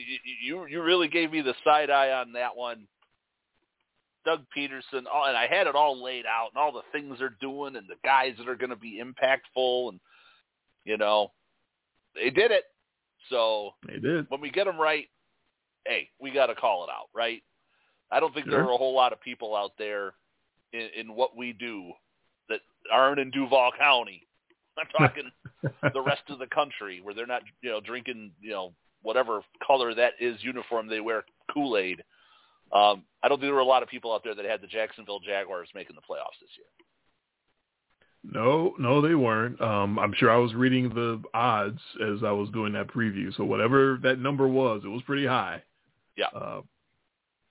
you 0.42 0.66
you 0.66 0.82
really 0.82 1.08
gave 1.08 1.30
me 1.30 1.40
the 1.40 1.54
side 1.64 1.90
eye 1.90 2.10
on 2.10 2.32
that 2.32 2.56
one. 2.56 2.86
Doug 4.24 4.40
Pederson, 4.56 5.04
all, 5.12 5.26
and 5.26 5.36
I 5.36 5.46
had 5.46 5.66
it 5.66 5.74
all 5.74 6.02
laid 6.02 6.24
out, 6.24 6.48
and 6.54 6.58
all 6.58 6.72
the 6.72 6.80
things 6.92 7.18
they're 7.18 7.36
doing, 7.42 7.76
and 7.76 7.86
the 7.86 7.96
guys 8.04 8.32
that 8.38 8.48
are 8.48 8.56
going 8.56 8.70
to 8.70 8.76
be 8.76 9.02
impactful, 9.02 9.90
and 9.90 10.00
you 10.84 10.96
know, 10.96 11.32
they 12.14 12.30
did 12.30 12.50
it. 12.50 12.64
So 13.28 13.72
they 13.86 13.98
did. 13.98 14.26
when 14.30 14.40
we 14.40 14.50
get 14.50 14.64
them 14.64 14.78
right, 14.78 15.06
hey, 15.86 16.08
we 16.20 16.30
got 16.30 16.46
to 16.46 16.54
call 16.54 16.84
it 16.84 16.90
out, 16.90 17.08
right? 17.14 17.42
I 18.10 18.20
don't 18.20 18.32
think 18.34 18.46
there 18.46 18.64
are 18.64 18.72
a 18.72 18.76
whole 18.76 18.94
lot 18.94 19.12
of 19.12 19.20
people 19.20 19.56
out 19.56 19.72
there 19.78 20.14
in, 20.72 20.88
in 20.96 21.14
what 21.14 21.36
we 21.36 21.52
do 21.52 21.92
that 22.48 22.60
aren't 22.92 23.18
in 23.18 23.30
Duval 23.30 23.72
County. 23.78 24.26
I'm 24.78 24.86
talking 24.96 25.30
the 25.92 26.00
rest 26.06 26.22
of 26.28 26.38
the 26.38 26.46
country 26.46 27.00
where 27.02 27.14
they're 27.14 27.26
not, 27.26 27.42
you 27.62 27.70
know, 27.70 27.80
drinking, 27.80 28.32
you 28.40 28.50
know, 28.50 28.72
whatever 29.02 29.42
color 29.64 29.94
that 29.94 30.14
is 30.20 30.36
uniform 30.42 30.88
they 30.88 31.00
wear 31.00 31.24
Kool-Aid. 31.52 32.02
Um, 32.72 33.04
I 33.22 33.28
don't 33.28 33.38
think 33.38 33.48
there 33.48 33.54
were 33.54 33.60
a 33.60 33.64
lot 33.64 33.82
of 33.82 33.88
people 33.88 34.12
out 34.12 34.24
there 34.24 34.34
that 34.34 34.44
had 34.44 34.60
the 34.60 34.66
Jacksonville 34.66 35.20
Jaguars 35.20 35.68
making 35.74 35.94
the 35.94 36.02
playoffs 36.02 36.40
this 36.40 36.50
year. 36.56 36.66
No, 38.32 38.74
no, 38.78 39.02
they 39.02 39.14
weren't. 39.14 39.60
Um, 39.60 39.98
I'm 39.98 40.14
sure 40.16 40.30
I 40.30 40.38
was 40.38 40.54
reading 40.54 40.88
the 40.88 41.22
odds 41.34 41.80
as 42.02 42.24
I 42.24 42.32
was 42.32 42.48
doing 42.50 42.72
that 42.72 42.88
preview. 42.88 43.34
So 43.36 43.44
whatever 43.44 43.98
that 44.02 44.18
number 44.18 44.48
was, 44.48 44.82
it 44.84 44.88
was 44.88 45.02
pretty 45.02 45.26
high. 45.26 45.62
Yeah. 46.16 46.28
Uh, 46.34 46.62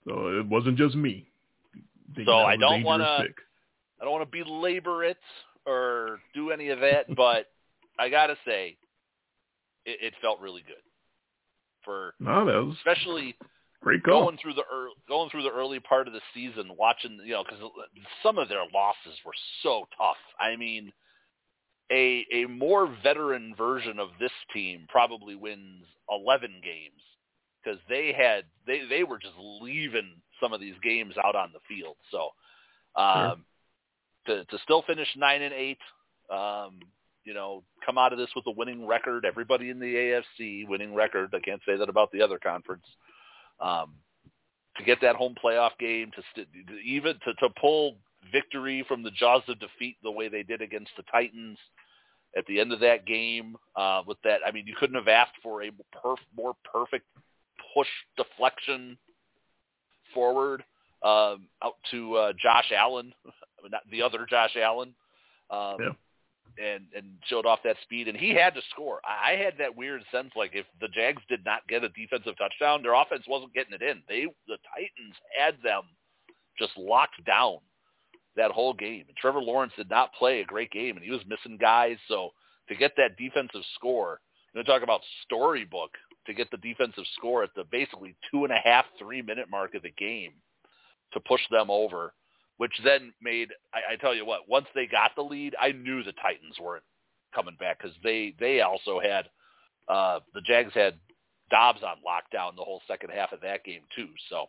so 0.07 0.39
it 0.39 0.45
wasn't 0.45 0.77
just 0.77 0.95
me. 0.95 1.27
thinking 2.15 2.25
So 2.25 2.37
I 2.39 2.55
don't 2.57 2.83
wanna- 2.83 3.27
I 4.01 4.03
don't 4.05 4.11
want 4.11 4.29
to 4.29 4.43
belabor 4.43 5.03
it 5.05 5.17
or 5.65 6.19
do 6.33 6.51
any 6.51 6.69
of 6.69 6.79
that, 6.81 7.05
but 7.15 7.47
I 7.97 8.09
got 8.09 8.27
to 8.27 8.37
say, 8.45 8.77
it, 9.85 9.97
it 10.01 10.13
felt 10.21 10.39
really 10.41 10.61
good 10.67 10.81
for 11.83 12.13
No, 12.19 12.45
that 12.45 12.65
was 12.65 12.75
especially 12.77 13.35
great 13.81 14.03
call. 14.03 14.23
going 14.25 14.37
through 14.37 14.53
the 14.55 14.63
early, 14.71 14.93
going 15.07 15.29
through 15.29 15.43
the 15.43 15.51
early 15.51 15.79
part 15.79 16.07
of 16.07 16.13
the 16.13 16.21
season, 16.33 16.71
watching 16.77 17.19
you 17.23 17.33
know 17.33 17.43
because 17.43 17.59
some 18.21 18.37
of 18.37 18.49
their 18.49 18.63
losses 18.73 19.17
were 19.25 19.33
so 19.61 19.85
tough. 19.97 20.17
I 20.39 20.55
mean, 20.55 20.91
a 21.91 22.25
a 22.33 22.45
more 22.45 22.87
veteran 23.03 23.53
version 23.55 23.99
of 23.99 24.09
this 24.19 24.31
team 24.53 24.85
probably 24.89 25.35
wins 25.35 25.85
eleven 26.09 26.61
games 26.63 27.01
because 27.63 27.79
they 27.89 28.13
had 28.17 28.43
they 28.67 28.81
they 28.89 29.03
were 29.03 29.17
just 29.17 29.35
leaving 29.37 30.11
some 30.41 30.53
of 30.53 30.59
these 30.59 30.75
games 30.83 31.13
out 31.23 31.35
on 31.35 31.51
the 31.53 31.59
field. 31.67 31.95
So 32.11 32.29
um, 33.01 33.45
to 34.27 34.45
to 34.45 34.57
still 34.63 34.83
finish 34.83 35.07
nine 35.15 35.41
and 35.41 35.53
eight. 35.53 35.79
Um, 36.29 36.79
you 37.23 37.33
know, 37.33 37.63
come 37.85 37.97
out 37.97 38.11
of 38.11 38.19
this 38.19 38.29
with 38.35 38.45
a 38.47 38.51
winning 38.51 38.85
record. 38.85 39.25
Everybody 39.25 39.69
in 39.69 39.79
the 39.79 39.85
AFC 39.85 40.67
winning 40.67 40.93
record. 40.93 41.33
I 41.33 41.39
can't 41.39 41.61
say 41.65 41.77
that 41.77 41.89
about 41.89 42.11
the 42.11 42.21
other 42.21 42.37
conference 42.37 42.83
um, 43.59 43.93
to 44.77 44.83
get 44.83 44.99
that 45.01 45.15
home 45.15 45.35
playoff 45.41 45.71
game, 45.79 46.11
to 46.15 46.23
st- 46.31 46.47
even 46.85 47.13
to, 47.25 47.33
to 47.35 47.49
pull 47.59 47.95
victory 48.31 48.83
from 48.87 49.03
the 49.03 49.11
jaws 49.11 49.43
of 49.47 49.59
defeat 49.59 49.97
the 50.03 50.11
way 50.11 50.27
they 50.27 50.43
did 50.43 50.61
against 50.61 50.91
the 50.97 51.03
Titans 51.11 51.57
at 52.37 52.45
the 52.47 52.59
end 52.59 52.71
of 52.73 52.79
that 52.79 53.05
game. 53.05 53.55
Uh, 53.75 54.01
with 54.05 54.17
that, 54.23 54.39
I 54.45 54.51
mean, 54.51 54.67
you 54.67 54.75
couldn't 54.77 54.95
have 54.95 55.07
asked 55.07 55.35
for 55.41 55.63
a 55.63 55.71
perf- 56.03 56.17
more 56.35 56.55
perfect 56.71 57.05
push 57.73 57.87
deflection 58.17 58.97
forward 60.13 60.63
um, 61.03 61.47
out 61.63 61.75
to 61.91 62.15
uh, 62.15 62.33
Josh 62.41 62.71
Allen, 62.75 63.13
not 63.71 63.81
the 63.91 64.01
other 64.01 64.25
Josh 64.29 64.55
Allen. 64.61 64.93
Um, 65.49 65.77
Yeah. 65.79 65.93
and 66.57 66.85
and 66.95 67.05
showed 67.25 67.45
off 67.45 67.59
that 67.63 67.77
speed, 67.83 68.07
and 68.07 68.17
he 68.17 68.29
had 68.33 68.53
to 68.55 68.61
score. 68.71 69.01
I 69.05 69.31
had 69.31 69.57
that 69.57 69.75
weird 69.75 70.03
sense 70.11 70.31
like 70.35 70.51
if 70.53 70.65
the 70.79 70.87
Jags 70.89 71.21
did 71.27 71.43
not 71.45 71.67
get 71.67 71.83
a 71.83 71.89
defensive 71.89 72.37
touchdown, 72.37 72.81
their 72.83 72.93
offense 72.93 73.23
wasn't 73.27 73.53
getting 73.53 73.73
it 73.73 73.81
in. 73.81 74.01
They 74.07 74.25
the 74.47 74.57
Titans 74.73 75.15
had 75.37 75.55
them 75.63 75.83
just 76.57 76.77
locked 76.77 77.23
down 77.25 77.57
that 78.35 78.51
whole 78.51 78.73
game. 78.73 79.05
And 79.07 79.17
Trevor 79.17 79.41
Lawrence 79.41 79.73
did 79.75 79.89
not 79.89 80.13
play 80.13 80.41
a 80.41 80.45
great 80.45 80.71
game, 80.71 80.95
and 80.95 81.03
he 81.03 81.11
was 81.11 81.21
missing 81.27 81.57
guys. 81.57 81.97
So 82.07 82.29
to 82.69 82.75
get 82.75 82.93
that 82.97 83.17
defensive 83.17 83.61
score, 83.75 84.19
I'm 84.55 84.63
talk 84.63 84.83
about 84.83 85.01
storybook 85.23 85.91
to 86.25 86.33
get 86.33 86.49
the 86.51 86.57
defensive 86.57 87.03
score 87.15 87.43
at 87.43 87.49
the 87.55 87.63
basically 87.71 88.15
two 88.31 88.43
and 88.43 88.53
a 88.53 88.59
half, 88.63 88.85
three 88.97 89.21
minute 89.21 89.49
mark 89.49 89.75
of 89.75 89.83
the 89.83 89.91
game 89.91 90.31
to 91.13 91.19
push 91.19 91.41
them 91.51 91.69
over 91.69 92.13
which 92.57 92.73
then 92.83 93.11
made 93.21 93.49
I, 93.73 93.93
I 93.93 93.95
tell 93.95 94.15
you 94.15 94.25
what 94.25 94.47
once 94.47 94.67
they 94.73 94.85
got 94.85 95.11
the 95.15 95.21
lead 95.21 95.55
i 95.59 95.71
knew 95.71 96.03
the 96.03 96.13
titans 96.13 96.59
weren't 96.61 96.83
coming 97.33 97.55
back 97.59 97.79
because 97.79 97.95
they 98.03 98.35
they 98.39 98.61
also 98.61 98.99
had 98.99 99.29
uh 99.87 100.19
the 100.33 100.41
jags 100.41 100.73
had 100.73 100.95
dobbs 101.49 101.83
on 101.83 101.97
lockdown 101.97 102.55
the 102.55 102.63
whole 102.63 102.81
second 102.87 103.11
half 103.11 103.31
of 103.31 103.41
that 103.41 103.63
game 103.63 103.81
too. 103.95 104.09
So 104.29 104.45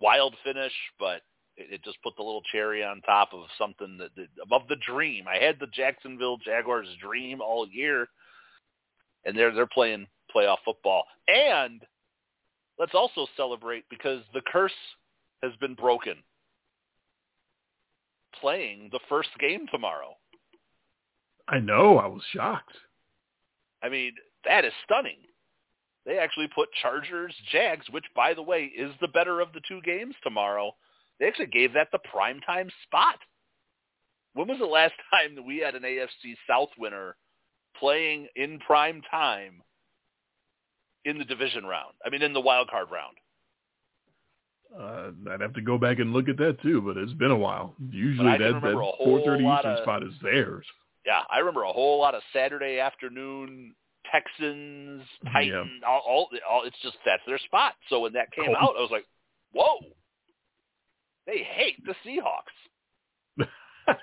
wild 0.00 0.34
finish 0.44 0.72
but 0.98 1.22
it, 1.56 1.74
it 1.74 1.84
just 1.84 2.02
put 2.02 2.14
the 2.16 2.22
little 2.22 2.42
cherry 2.50 2.82
on 2.82 3.00
top 3.02 3.30
of 3.32 3.44
something 3.58 3.98
that, 3.98 4.14
that 4.16 4.28
above 4.42 4.62
the 4.68 4.76
dream. 4.86 5.26
I 5.28 5.42
had 5.42 5.58
the 5.60 5.68
jacksonville 5.68 6.38
jaguars 6.38 6.88
dream 7.00 7.40
all 7.40 7.68
year 7.68 8.08
and 9.24 9.36
they're 9.36 9.52
they're 9.52 9.66
playing 9.66 10.06
playoff 10.34 10.58
football 10.64 11.04
and 11.28 11.82
let's 12.78 12.94
also 12.94 13.26
celebrate 13.36 13.84
because 13.90 14.22
the 14.34 14.42
curse 14.52 14.72
has 15.42 15.52
been 15.60 15.74
broken 15.74 16.16
playing 18.40 18.88
the 18.92 19.00
first 19.08 19.30
game 19.38 19.66
tomorrow. 19.70 20.16
I 21.48 21.58
know. 21.58 21.98
I 21.98 22.06
was 22.06 22.22
shocked. 22.34 22.76
I 23.82 23.88
mean, 23.88 24.12
that 24.44 24.64
is 24.64 24.72
stunning. 24.84 25.18
They 26.04 26.18
actually 26.18 26.48
put 26.54 26.68
Chargers, 26.80 27.34
Jags, 27.50 27.86
which 27.90 28.04
by 28.14 28.34
the 28.34 28.42
way 28.42 28.64
is 28.64 28.92
the 29.00 29.08
better 29.08 29.40
of 29.40 29.52
the 29.52 29.60
two 29.66 29.80
games 29.82 30.14
tomorrow. 30.22 30.72
They 31.18 31.26
actually 31.26 31.46
gave 31.46 31.72
that 31.74 31.88
the 31.92 32.00
primetime 32.12 32.70
spot. 32.84 33.18
When 34.34 34.48
was 34.48 34.58
the 34.58 34.64
last 34.64 34.94
time 35.10 35.34
that 35.36 35.42
we 35.42 35.58
had 35.58 35.74
an 35.74 35.82
AFC 35.82 36.34
South 36.48 36.70
winner 36.78 37.16
playing 37.78 38.26
in 38.34 38.58
prime 38.60 39.02
time 39.10 39.62
in 41.04 41.18
the 41.18 41.24
division 41.24 41.64
round? 41.66 41.94
I 42.04 42.10
mean, 42.10 42.22
in 42.22 42.32
the 42.32 42.40
wild 42.40 42.68
card 42.68 42.88
round. 42.90 43.16
Uh, 44.78 45.10
I'd 45.32 45.40
have 45.42 45.52
to 45.54 45.60
go 45.60 45.76
back 45.76 45.98
and 45.98 46.12
look 46.14 46.28
at 46.30 46.38
that 46.38 46.60
too, 46.62 46.80
but 46.80 46.96
it's 46.96 47.12
been 47.12 47.30
a 47.30 47.36
while. 47.36 47.74
Usually 47.90 48.26
that, 48.38 48.38
that 48.38 48.62
4.30 48.62 49.58
Eastern 49.58 49.72
of- 49.72 49.78
spot 49.82 50.02
is 50.02 50.12
theirs. 50.22 50.64
Yeah, 51.04 51.20
I 51.30 51.38
remember 51.40 51.64
a 51.64 51.72
whole 51.72 51.98
lot 52.00 52.14
of 52.14 52.22
Saturday 52.32 52.78
afternoon 52.78 53.74
Texans, 54.10 55.02
Titans, 55.32 55.82
all, 55.86 56.02
all, 56.06 56.28
all. 56.48 56.62
It's 56.64 56.76
just 56.82 56.96
that's 57.04 57.22
their 57.26 57.38
spot. 57.38 57.74
So 57.88 58.00
when 58.00 58.12
that 58.14 58.30
came 58.32 58.50
Oh. 58.50 58.54
out, 58.56 58.74
I 58.78 58.80
was 58.80 58.90
like, 58.92 59.04
"Whoa!" 59.52 59.78
They 61.26 61.38
hate 61.42 61.84
the 61.84 61.94
Seahawks. 62.06 62.54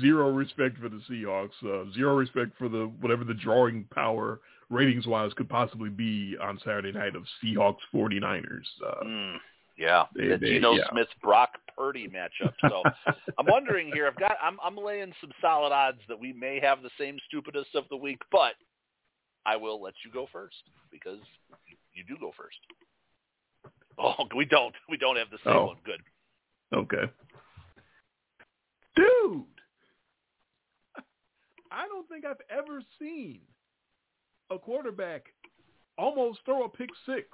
zero 0.00 0.30
respect 0.30 0.78
for 0.78 0.88
the 0.88 1.00
Seahawks. 1.10 1.50
Uh, 1.64 1.90
zero 1.92 2.14
respect 2.16 2.52
for 2.58 2.68
the 2.68 2.90
whatever 3.00 3.24
the 3.24 3.34
drawing 3.34 3.84
power 3.92 4.40
ratings 4.70 5.06
wise 5.06 5.32
could 5.34 5.48
possibly 5.48 5.90
be 5.90 6.36
on 6.40 6.58
Saturday 6.64 6.92
night 6.92 7.14
of 7.16 7.24
Seahawks 7.42 7.80
49ers. 7.94 8.64
Uh, 8.86 9.04
Mm, 9.04 9.36
yeah, 9.76 10.06
They- 10.14 10.28
the 10.28 10.36
they- 10.38 10.46
Geno 10.54 10.72
yeah. 10.72 10.88
Smith 10.90 11.08
Brock 11.22 11.58
Purdy 11.76 12.08
matchup. 12.08 12.54
So 12.68 12.82
I'm 13.38 13.46
wondering 13.48 13.90
here. 13.92 14.06
I've 14.06 14.16
got 14.18 14.36
I'm 14.42 14.58
I'm 14.62 14.76
laying 14.76 15.12
some 15.20 15.30
solid 15.40 15.72
odds 15.72 16.00
that 16.08 16.18
we 16.18 16.32
may 16.32 16.60
have 16.60 16.82
the 16.82 16.90
same 16.98 17.18
stupidest 17.28 17.74
of 17.74 17.84
the 17.90 17.96
week, 17.96 18.20
but 18.30 18.54
I 19.44 19.56
will 19.56 19.80
let 19.82 19.94
you 20.04 20.10
go 20.12 20.26
first 20.32 20.62
because 20.90 21.18
you 21.94 22.04
do 22.06 22.16
go 22.20 22.32
first. 22.36 22.56
Oh, 23.98 24.14
we 24.36 24.44
don't. 24.44 24.74
We 24.88 24.96
don't 24.96 25.16
have 25.16 25.30
the 25.30 25.38
same 25.44 25.54
Oh. 25.56 25.64
one. 25.66 25.76
Good. 25.84 26.00
okay. 26.74 27.10
Dude, 28.94 29.44
I 31.72 31.86
don't 31.88 32.08
think 32.08 32.24
I've 32.24 32.36
ever 32.50 32.82
seen 32.98 33.40
a 34.50 34.58
quarterback 34.58 35.26
almost 35.96 36.40
throw 36.44 36.64
a 36.64 36.68
pick 36.68 36.90
six 37.06 37.26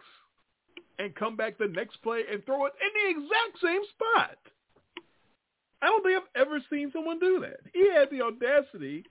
and 0.99 1.15
come 1.15 1.37
back 1.37 1.59
the 1.59 1.69
next 1.69 2.03
play 2.03 2.23
and 2.31 2.45
throw 2.45 2.67
it 2.67 2.73
in 2.81 2.89
the 2.95 3.11
exact 3.11 3.61
same 3.63 3.83
spot. 3.91 4.39
I 5.81 5.87
don't 5.87 6.03
think 6.03 6.17
I've 6.17 6.43
ever 6.47 6.61
seen 6.71 6.91
someone 6.93 7.19
do 7.19 7.41
that. 7.41 7.61
He 7.73 7.91
had 7.93 8.11
the 8.11 8.23
audacity 8.23 9.05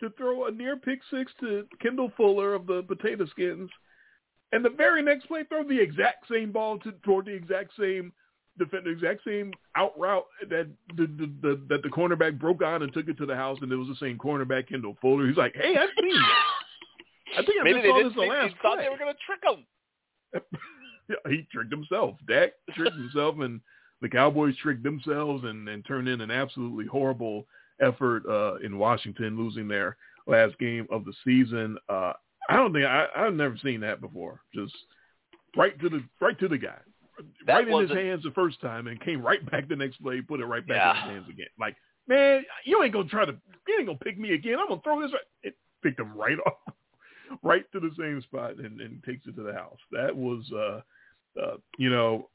to 0.00 0.10
throw 0.10 0.46
a 0.46 0.50
near 0.50 0.76
pick 0.76 1.00
six 1.10 1.32
to 1.40 1.66
Kendall 1.80 2.12
Fuller 2.16 2.54
of 2.54 2.66
the 2.66 2.82
Potato 2.82 3.26
Skins, 3.26 3.70
and 4.52 4.64
the 4.64 4.70
very 4.70 5.02
next 5.02 5.26
play 5.26 5.44
throw 5.44 5.64
the 5.64 5.80
exact 5.80 6.28
same 6.30 6.52
ball 6.52 6.78
to 6.80 6.92
toward 7.04 7.26
the 7.26 7.34
exact 7.34 7.72
same 7.78 8.12
defend 8.58 8.86
the 8.86 8.90
exact 8.90 9.20
same 9.26 9.52
out 9.76 9.98
route 9.98 10.24
that 10.50 10.68
the, 10.96 11.06
the, 11.06 11.32
the 11.40 11.60
that 11.68 11.82
the 11.82 11.88
cornerback 11.88 12.38
broke 12.38 12.62
on 12.62 12.82
and 12.82 12.92
took 12.92 13.08
it 13.08 13.16
to 13.18 13.26
the 13.26 13.36
house, 13.36 13.58
and 13.62 13.72
it 13.72 13.76
was 13.76 13.88
the 13.88 13.96
same 13.96 14.18
cornerback 14.18 14.68
Kendall 14.68 14.96
Fuller. 15.00 15.26
He's 15.26 15.36
like, 15.36 15.54
"Hey, 15.54 15.76
I've 15.76 15.88
seen 16.00 16.14
that. 16.14 17.38
I 17.38 17.44
think 17.44 17.60
I 17.60 17.64
Maybe 17.64 17.80
just 17.80 17.88
saw 17.88 18.02
this 18.02 18.14
the 18.14 18.20
last 18.20 18.54
thought 18.62 18.76
play." 18.76 18.84
they 18.84 18.90
were 18.90 18.98
going 18.98 19.14
to 19.14 19.20
trick 19.26 19.40
him. 19.42 20.50
Yeah, 21.08 21.16
he 21.30 21.46
tricked 21.52 21.72
himself. 21.72 22.16
Dak 22.28 22.52
tricked 22.74 22.96
himself, 22.96 23.34
and 23.40 23.60
the 24.00 24.08
Cowboys 24.08 24.56
tricked 24.56 24.82
themselves 24.82 25.44
and, 25.44 25.68
and 25.68 25.84
turned 25.84 26.08
in 26.08 26.20
an 26.20 26.30
absolutely 26.30 26.86
horrible 26.86 27.46
effort 27.80 28.22
uh, 28.28 28.56
in 28.64 28.78
Washington, 28.78 29.36
losing 29.36 29.68
their 29.68 29.96
last 30.26 30.58
game 30.58 30.86
of 30.90 31.04
the 31.04 31.12
season. 31.24 31.76
Uh, 31.88 32.12
I 32.48 32.56
don't 32.56 32.72
think 32.72 32.86
I, 32.86 33.06
I've 33.16 33.34
never 33.34 33.56
seen 33.62 33.80
that 33.80 34.00
before. 34.00 34.40
Just 34.54 34.74
right 35.56 35.78
to 35.80 35.88
the 35.88 36.02
right 36.20 36.38
to 36.38 36.48
the 36.48 36.58
guy, 36.58 36.78
right 37.46 37.66
in 37.68 37.80
his 37.80 37.90
hands 37.90 38.22
the 38.22 38.30
first 38.30 38.60
time, 38.60 38.86
and 38.86 39.00
came 39.00 39.22
right 39.22 39.44
back 39.50 39.68
the 39.68 39.76
next 39.76 40.02
play, 40.02 40.20
put 40.20 40.40
it 40.40 40.46
right 40.46 40.66
back 40.66 40.76
Yeah. 40.76 40.90
in 40.90 40.96
his 40.96 41.14
hands 41.14 41.28
again. 41.30 41.48
Like, 41.58 41.76
man, 42.08 42.44
you 42.64 42.82
ain't 42.82 42.92
gonna 42.92 43.08
try 43.08 43.24
to, 43.24 43.32
you 43.68 43.76
ain't 43.78 43.86
gonna 43.86 43.98
pick 43.98 44.18
me 44.18 44.34
again. 44.34 44.58
I'm 44.58 44.68
gonna 44.68 44.80
throw 44.82 45.00
this. 45.00 45.12
Right. 45.12 45.20
It 45.42 45.56
picked 45.82 46.00
him 46.00 46.16
right 46.16 46.38
off, 46.46 46.74
right 47.42 47.64
to 47.72 47.80
the 47.80 47.90
same 47.98 48.20
spot, 48.22 48.56
and, 48.56 48.80
and 48.80 49.02
takes 49.04 49.26
it 49.26 49.36
to 49.36 49.42
the 49.42 49.52
house. 49.52 49.78
That 49.90 50.16
was, 50.16 50.50
uh, 50.52 50.80
uh, 51.40 51.56
you 51.78 51.90
know, 51.90 52.28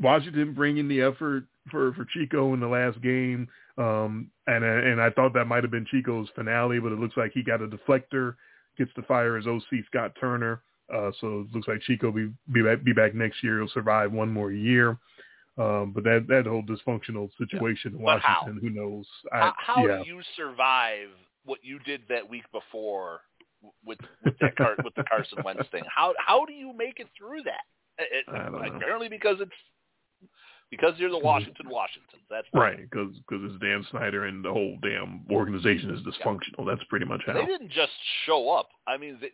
Washington 0.00 0.54
bringing 0.54 0.88
the 0.88 1.02
effort 1.02 1.44
for 1.70 1.92
for 1.94 2.04
Chico 2.06 2.54
in 2.54 2.60
the 2.60 2.68
last 2.68 3.00
game, 3.02 3.48
um, 3.78 4.30
and 4.46 4.64
and 4.64 5.00
I 5.00 5.10
thought 5.10 5.34
that 5.34 5.46
might 5.46 5.64
have 5.64 5.70
been 5.70 5.86
Chico's 5.90 6.28
finale, 6.34 6.78
but 6.80 6.92
it 6.92 6.98
looks 7.00 7.16
like 7.16 7.32
he 7.32 7.42
got 7.42 7.60
a 7.62 7.66
deflector, 7.66 8.36
gets 8.78 8.92
to 8.94 9.02
fire 9.02 9.36
his 9.36 9.46
OC 9.46 9.84
Scott 9.86 10.12
Turner. 10.20 10.62
Uh, 10.92 11.10
so 11.20 11.40
it 11.40 11.54
looks 11.54 11.68
like 11.68 11.80
Chico 11.82 12.10
be 12.10 12.30
be 12.52 12.62
back, 12.62 12.82
be 12.82 12.92
back 12.92 13.14
next 13.14 13.42
year. 13.42 13.58
He'll 13.58 13.68
survive 13.68 14.12
one 14.12 14.30
more 14.32 14.52
year. 14.52 14.98
Um, 15.58 15.92
but 15.92 16.04
that 16.04 16.26
that 16.28 16.46
whole 16.46 16.62
dysfunctional 16.62 17.28
situation 17.36 17.94
in 17.96 18.04
But 18.04 18.20
how? 18.20 18.42
Washington, 18.42 18.60
who 18.62 18.70
knows? 18.70 19.06
I, 19.32 19.38
How, 19.38 19.54
how 19.56 19.86
yeah. 19.86 20.02
do 20.02 20.08
you 20.08 20.20
survive 20.36 21.08
what 21.44 21.58
you 21.62 21.78
did 21.80 22.02
that 22.08 22.28
week 22.28 22.44
before 22.52 23.20
with 23.84 23.98
with 24.24 24.38
that 24.40 24.56
Car- 24.56 24.76
with 24.84 24.94
the 24.94 25.04
Carson 25.04 25.38
Wentz 25.44 25.64
thing? 25.72 25.82
How 25.94 26.14
how 26.18 26.44
do 26.44 26.52
you 26.52 26.72
make 26.72 27.00
it 27.00 27.08
through 27.18 27.42
that? 27.44 27.64
It, 27.98 28.24
I 28.28 28.44
don't 28.44 28.52
know. 28.52 28.76
apparently 28.76 29.08
because 29.08 29.38
it's 29.40 29.50
because 30.70 30.94
you're 30.98 31.10
the 31.10 31.18
Washington 31.18 31.68
Washingtons. 31.68 32.22
That's 32.30 32.46
Right, 32.52 32.78
because 32.78 33.12
because 33.28 33.50
it's 33.50 33.60
Dan 33.60 33.84
Snyder 33.90 34.26
and 34.26 34.44
the 34.44 34.52
whole 34.52 34.76
damn 34.82 35.24
organization 35.30 35.90
is 35.90 36.00
dysfunctional. 36.02 36.66
That's 36.66 36.84
pretty 36.84 37.06
much 37.06 37.22
how. 37.26 37.32
They 37.32 37.46
didn't 37.46 37.70
just 37.70 37.92
show 38.26 38.50
up. 38.50 38.68
I 38.86 38.96
mean, 38.96 39.18
they 39.20 39.30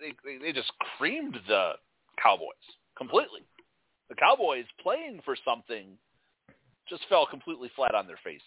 they 0.00 0.12
they, 0.24 0.38
they 0.44 0.52
just 0.52 0.72
creamed 0.98 1.38
the 1.46 1.72
Cowboys 2.22 2.48
completely. 2.96 3.40
The 4.08 4.14
Cowboys 4.16 4.64
playing 4.82 5.20
for 5.24 5.36
something 5.44 5.96
just 6.88 7.02
fell 7.08 7.26
completely 7.26 7.70
flat 7.76 7.94
on 7.94 8.06
their 8.06 8.18
face. 8.24 8.40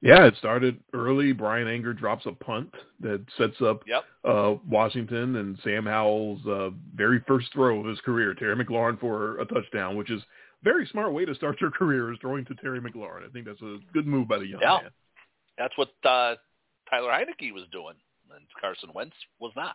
Yeah, 0.00 0.26
it 0.26 0.36
started 0.38 0.78
early. 0.94 1.32
Bryan 1.32 1.66
Anger 1.66 1.92
drops 1.92 2.24
a 2.26 2.32
punt 2.32 2.72
that 3.00 3.24
sets 3.36 3.60
up 3.60 3.82
Yep. 3.88 4.04
uh, 4.24 4.54
Washington 4.64 5.36
and 5.36 5.58
Sam 5.64 5.84
Howell's 5.86 6.46
uh, 6.46 6.70
very 6.94 7.20
first 7.26 7.52
throw 7.52 7.80
of 7.80 7.86
his 7.86 7.98
career, 8.02 8.32
Terry 8.34 8.54
McLaurin 8.54 9.00
for 9.00 9.40
a 9.40 9.44
touchdown, 9.46 9.96
which 9.96 10.10
is 10.10 10.22
a 10.22 10.24
very 10.64 10.86
smart 10.86 11.12
way 11.12 11.24
to 11.24 11.34
start 11.34 11.60
your 11.60 11.70
career 11.72 12.12
is 12.12 12.18
throwing 12.20 12.44
to 12.44 12.54
Terry 12.54 12.80
McLaurin. 12.80 13.26
I 13.28 13.32
think 13.32 13.44
that's 13.46 13.60
a 13.62 13.78
good 13.92 14.06
move 14.06 14.28
by 14.28 14.38
the 14.38 14.46
young 14.46 14.60
Yeah. 14.62 14.78
man. 14.82 14.90
That's 15.58 15.76
what 15.76 15.88
uh, 16.04 16.36
Taylor 16.88 17.10
Heinicke 17.10 17.52
was 17.52 17.64
doing, 17.72 17.96
and 18.32 18.44
Carson 18.60 18.90
Wentz 18.94 19.16
was 19.40 19.50
not. 19.56 19.74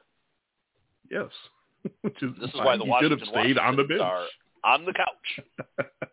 Yes, 1.12 1.30
which 2.02 2.22
is 2.24 2.32
This 2.40 2.50
is 2.50 2.56
fine. 2.56 2.66
why 2.66 2.78
the 2.78 2.84
he 2.86 2.90
should 3.02 3.12
Washington 3.12 3.20
have 3.20 3.28
stayed 3.30 3.58
on 3.58 3.76
the 3.76 3.84
bench. 3.84 4.02
Are 4.02 4.26
on 4.64 4.86
the 4.86 4.94
couch. 4.94 5.46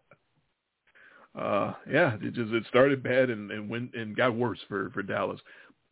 uh 1.38 1.72
yeah 1.88 2.16
it 2.20 2.34
just 2.34 2.52
it 2.52 2.64
started 2.68 3.02
bad 3.04 3.30
and 3.30 3.52
and 3.52 3.70
went 3.70 3.94
and 3.94 4.16
got 4.16 4.34
worse 4.34 4.58
for 4.66 4.90
for 4.90 5.00
dallas 5.00 5.38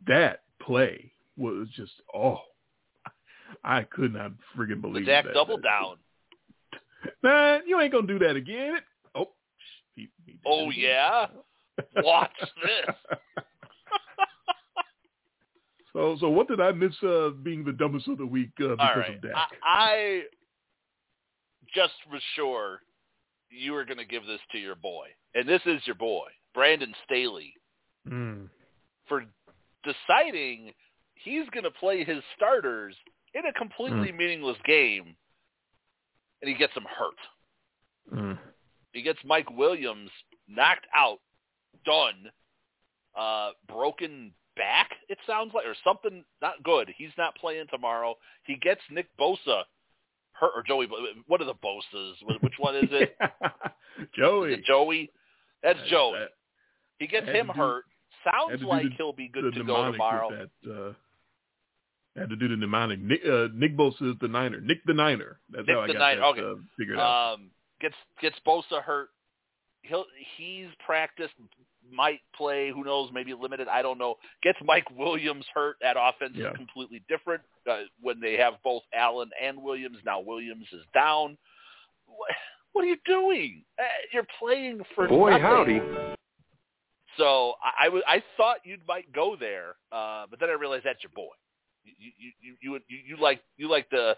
that 0.05 0.41
play 0.61 1.13
was 1.37 1.69
just 1.77 1.93
oh 2.13 2.41
i 3.65 3.85
could 3.85 4.13
not 4.13 4.33
friggin 4.57 4.71
The 4.71 4.77
believe 4.89 5.07
Dak 5.07 5.27
that 5.27 5.35
double 5.35 5.59
down. 5.59 5.97
man 7.23 7.61
you 7.69 7.81
ain't 7.81 7.93
gonna 7.93 8.09
do 8.09 8.19
that 8.19 8.35
again 8.35 8.79
oh 9.15 9.29
he, 9.95 10.09
he 10.27 10.41
Oh 10.45 10.71
yeah, 10.71 11.27
watch 11.99 12.33
this. 12.41 12.97
So 15.99 16.17
so 16.21 16.29
what 16.31 16.49
did 16.49 16.61
i 16.61 16.71
miss 16.71 16.95
uh 17.03 17.31
being 17.43 17.65
the 17.65 17.73
dumbest 17.73 18.07
of 18.09 18.19
the 18.19 18.27
week 18.27 18.51
uh, 18.61 18.71
because 18.71 18.79
All 18.79 18.97
right, 18.97 19.15
of 19.17 19.23
dak 19.23 19.35
I, 19.35 19.49
I 19.65 20.23
just 21.75 21.95
was 22.11 22.23
sure 22.35 22.81
you 23.51 23.73
were 23.73 23.85
going 23.85 23.99
to 23.99 24.05
give 24.05 24.27
this 24.27 24.41
to 24.53 24.59
your 24.59 24.75
boy, 24.75 25.07
and 25.35 25.49
this 25.49 25.63
is 25.65 25.81
your 25.87 25.97
boy, 25.97 26.29
Brandon 26.55 26.95
Staley, 27.05 27.53
Mm. 28.07 28.49
for 29.07 29.25
deciding 29.85 30.73
he's 31.15 31.49
going 31.51 31.65
to 31.65 31.71
play 31.71 32.05
his 32.05 32.23
starters 32.37 32.95
in 33.35 33.45
a 33.45 33.53
completely 33.53 34.13
meaningless 34.13 34.57
game, 34.65 35.15
and 36.41 36.49
he 36.49 36.55
gets 36.55 36.73
them 36.75 36.87
hurt. 36.99 38.19
Mm. 38.19 38.39
He 38.93 39.03
gets 39.03 39.19
Mike 39.25 39.51
Williams 39.51 40.11
knocked 40.49 40.87
out, 40.97 41.19
done, 41.85 42.31
uh, 43.19 43.51
broken 43.69 44.33
back. 44.59 44.91
It 45.09 45.17
sounds 45.27 45.53
like, 45.55 45.65
or 45.65 45.75
something 45.85 46.23
not 46.43 46.63
good. 46.63 46.91
He's 46.99 47.11
not 47.17 47.35
playing 47.37 47.67
tomorrow. 47.71 48.17
He 48.45 48.57
gets 48.57 48.81
Nick 48.91 49.07
Bosa 49.19 49.63
hurt, 50.33 50.53
or 50.55 50.63
Joey. 50.67 50.87
What 51.27 51.41
are 51.41 51.45
the 51.47 51.55
Bosas? 51.55 52.13
Which 52.43 52.55
one 52.59 52.77
is 52.77 52.89
it? 52.91 53.17
joey 54.17 54.53
Is 54.53 54.59
it 54.59 54.65
Joey? 54.67 55.11
That's 55.63 55.79
That- 55.79 55.89
Joey. 55.89 56.19
that- 56.19 56.29
He 56.99 57.07
gets 57.07 57.27
him 57.27 57.47
do- 57.47 57.53
hurt. 57.55 57.85
Sounds 58.25 58.63
like 58.63 58.83
the- 58.85 58.91
he'll 58.97 59.13
be 59.13 59.29
good 59.29 59.55
to 59.55 59.65
go 59.65 59.91
tomorrow. 59.91 60.31
that 60.31 60.71
uh 60.71 60.93
had 62.17 62.31
to 62.31 62.37
do 62.37 62.49
the 62.49 62.57
mnemonic. 62.57 62.99
Nick, 62.99 63.21
uh, 63.25 63.47
Nick 63.55 63.77
Bosa 63.77 64.11
is 64.13 64.17
the 64.21 64.27
Niner. 64.27 64.61
Nick 64.61 64.79
the 64.87 64.93
Niner. 64.95 65.39
That's 65.51 65.67
Nick 65.69 65.77
how 65.77 65.83
I 65.83 65.87
got 65.87 65.99
Niner, 65.99 66.21
that 66.21 66.27
okay. 66.27 66.41
uh, 66.41 66.55
figured 66.77 66.99
out. 66.99 67.35
Um, 67.35 67.51
gets 67.81 67.95
gets 68.21 68.37
Bosa 68.47 68.83
hurt. 68.83 69.11
He'll 69.83 70.05
he's 70.37 70.67
practiced, 70.85 71.35
might 71.93 72.21
play. 72.37 72.71
Who 72.71 72.85
knows? 72.85 73.11
Maybe 73.13 73.35
limited. 73.35 73.69
I 73.69 73.83
don't 73.83 73.99
know. 73.99 74.15
Gets 74.43 74.59
Mike 74.65 74.87
Williams 74.97 75.45
hurt. 75.55 75.77
That 75.81 75.97
offense 75.99 76.33
Yeah. 76.35 76.51
is 76.51 76.57
completely 76.57 77.03
different 77.09 77.43
uh, 77.71 77.83
when 78.01 78.21
they 78.21 78.37
have 78.37 78.55
both 78.65 78.83
Allen 78.95 79.31
and 79.43 79.63
Williams. 79.63 79.99
Now 80.05 80.21
Williams 80.21 80.67
is 80.73 80.83
down. 80.95 81.37
What, 82.07 82.31
what 82.73 82.85
are 82.85 82.89
you 82.89 82.97
doing? 83.05 83.65
Uh, 83.79 83.83
You're 84.13 84.27
playing 84.39 84.81
for 84.95 85.09
Boy, 85.09 85.31
nothing. 85.31 85.43
howdy. 85.43 85.81
So 87.17 87.55
I, 87.63 87.89
I, 87.89 88.15
I 88.17 88.23
thought 88.37 88.59
you 88.65 88.77
might 88.87 89.13
go 89.13 89.35
there, 89.39 89.75
uh, 89.91 90.27
but 90.31 90.39
then 90.39 90.51
I 90.51 90.53
realized 90.53 90.85
that's 90.85 91.03
your 91.03 91.11
boy. 91.17 91.33
You 91.85 92.13
you 92.19 92.33
you 92.41 92.57
you, 92.61 92.81
you, 92.89 92.99
you 93.09 93.17
like 93.23 93.41
you 93.57 93.69
like 93.69 93.89
the 93.91 94.15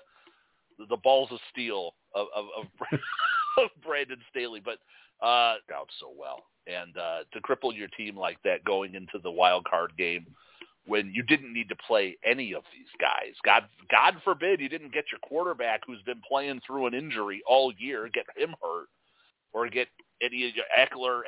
the 0.89 0.97
balls 0.99 1.29
of 1.31 1.39
steel 1.51 1.95
of 2.15 2.27
of, 2.37 2.45
of, 2.59 2.65
of 3.65 3.71
Brandon 3.87 4.19
Staley, 4.31 4.61
but 4.63 4.79
uh, 5.23 5.55
out 5.75 5.89
so 5.99 6.13
well, 6.17 6.45
and 6.67 6.97
uh, 6.97 7.19
to 7.33 7.41
cripple 7.41 7.77
your 7.77 7.89
team 7.89 8.17
like 8.17 8.39
that 8.45 8.65
going 8.65 8.95
into 8.95 9.19
the 9.23 9.31
wild 9.31 9.65
card 9.65 9.93
game 9.97 10.27
when 10.87 11.13
you 11.15 11.23
didn't 11.23 11.53
need 11.53 11.69
to 11.69 11.77
play 11.87 12.17
any 12.25 12.55
of 12.55 12.63
these 12.73 12.89
guys. 13.01 13.35
God 13.45 13.65
God 13.91 14.15
forbid 14.25 14.61
you 14.61 14.69
didn't 14.69 14.93
get 14.93 15.05
your 15.13 15.21
quarterback 15.21 15.83
who's 15.87 16.03
been 16.03 16.21
playing 16.29 16.61
through 16.67 16.87
an 16.87 16.95
injury 16.95 17.43
all 17.47 17.73
year, 17.79 18.09
get 18.13 18.27
him 18.37 18.55
hurt, 18.63 18.89
or 19.53 19.69
get 19.69 19.89
any 20.23 20.49
of 20.49 20.55
your 20.55 20.65
Ekeler. 20.79 21.21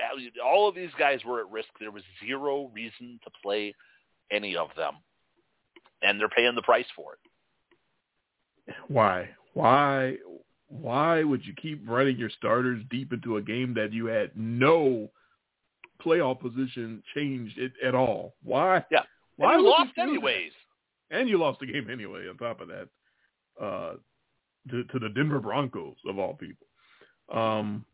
All 0.44 0.68
of 0.68 0.74
these 0.74 0.90
guys 0.98 1.20
were 1.24 1.40
at 1.40 1.50
risk. 1.50 1.68
There 1.78 1.90
was 1.90 2.02
zero 2.24 2.70
reason 2.74 3.20
to 3.24 3.30
play 3.42 3.74
any 4.30 4.56
of 4.56 4.68
them, 4.76 4.94
and 6.02 6.18
they're 6.18 6.28
paying 6.28 6.54
the 6.54 6.62
price 6.62 6.86
for 6.96 7.14
it. 7.14 8.74
Why? 8.88 9.28
Why? 9.54 10.16
Why 10.80 11.22
would 11.22 11.44
you 11.44 11.52
keep 11.60 11.82
running 11.86 12.16
your 12.16 12.30
starters 12.30 12.82
deep 12.90 13.12
into 13.12 13.36
a 13.36 13.42
game 13.42 13.74
that 13.74 13.92
you 13.92 14.06
had 14.06 14.30
no 14.34 15.10
playoff 16.04 16.40
position 16.40 17.02
changed 17.14 17.58
it 17.58 17.72
at 17.84 17.94
all? 17.94 18.34
Why? 18.42 18.84
Yeah. 18.90 19.02
Why 19.36 19.52
and 19.52 19.60
you 19.60 19.66
you 19.66 19.72
lost 19.72 19.90
that? 19.96 20.08
anyways. 20.08 20.52
And 21.10 21.28
you 21.28 21.38
lost 21.38 21.60
the 21.60 21.66
game 21.66 21.90
anyway. 21.90 22.26
On 22.28 22.38
top 22.38 22.60
of 22.62 22.68
that, 22.68 22.88
uh, 23.62 23.94
to, 24.70 24.84
to 24.84 24.98
the 24.98 25.10
Denver 25.10 25.40
Broncos 25.40 25.96
of 26.08 26.18
all 26.18 26.34
people. 26.34 26.66
Um, 27.30 27.84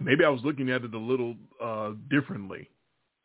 maybe 0.00 0.24
I 0.24 0.28
was 0.28 0.42
looking 0.44 0.70
at 0.70 0.84
it 0.84 0.94
a 0.94 0.98
little 0.98 1.34
uh, 1.60 1.92
differently, 2.10 2.70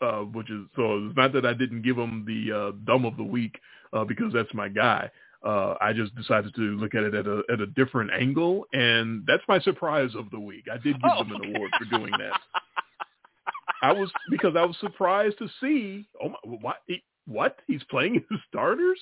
uh, 0.01 0.21
which 0.21 0.49
is 0.49 0.65
so 0.75 1.05
it's 1.05 1.15
not 1.15 1.31
that 1.33 1.45
I 1.45 1.53
didn't 1.53 1.83
give 1.83 1.97
him 1.97 2.25
the 2.25 2.57
uh, 2.57 2.71
dumb 2.85 3.05
of 3.05 3.17
the 3.17 3.23
week 3.23 3.59
uh, 3.93 4.03
because 4.03 4.33
that's 4.33 4.53
my 4.53 4.67
guy. 4.67 5.11
Uh, 5.45 5.75
I 5.81 5.93
just 5.93 6.15
decided 6.15 6.53
to 6.55 6.61
look 6.61 6.95
at 6.95 7.03
it 7.03 7.13
at 7.13 7.27
a 7.27 7.43
at 7.51 7.61
a 7.61 7.67
different 7.67 8.11
angle, 8.11 8.65
and 8.73 9.23
that's 9.27 9.43
my 9.47 9.59
surprise 9.59 10.11
of 10.17 10.29
the 10.31 10.39
week. 10.39 10.65
I 10.71 10.77
did 10.77 11.01
give 11.01 11.13
Oh, 11.13 11.19
them 11.19 11.31
an 11.31 11.41
okay. 11.41 11.49
award 11.49 11.71
for 11.77 11.85
doing 11.85 12.17
that. 12.17 12.37
I 13.81 13.91
was 13.91 14.11
because 14.29 14.55
I 14.55 14.65
was 14.65 14.77
surprised 14.79 15.37
to 15.39 15.47
see. 15.61 16.07
Oh 16.23 16.29
my! 16.29 16.37
What? 16.43 16.77
He, 16.87 17.03
what? 17.27 17.57
He's 17.67 17.83
playing 17.89 18.15
his 18.29 18.39
starters 18.49 18.99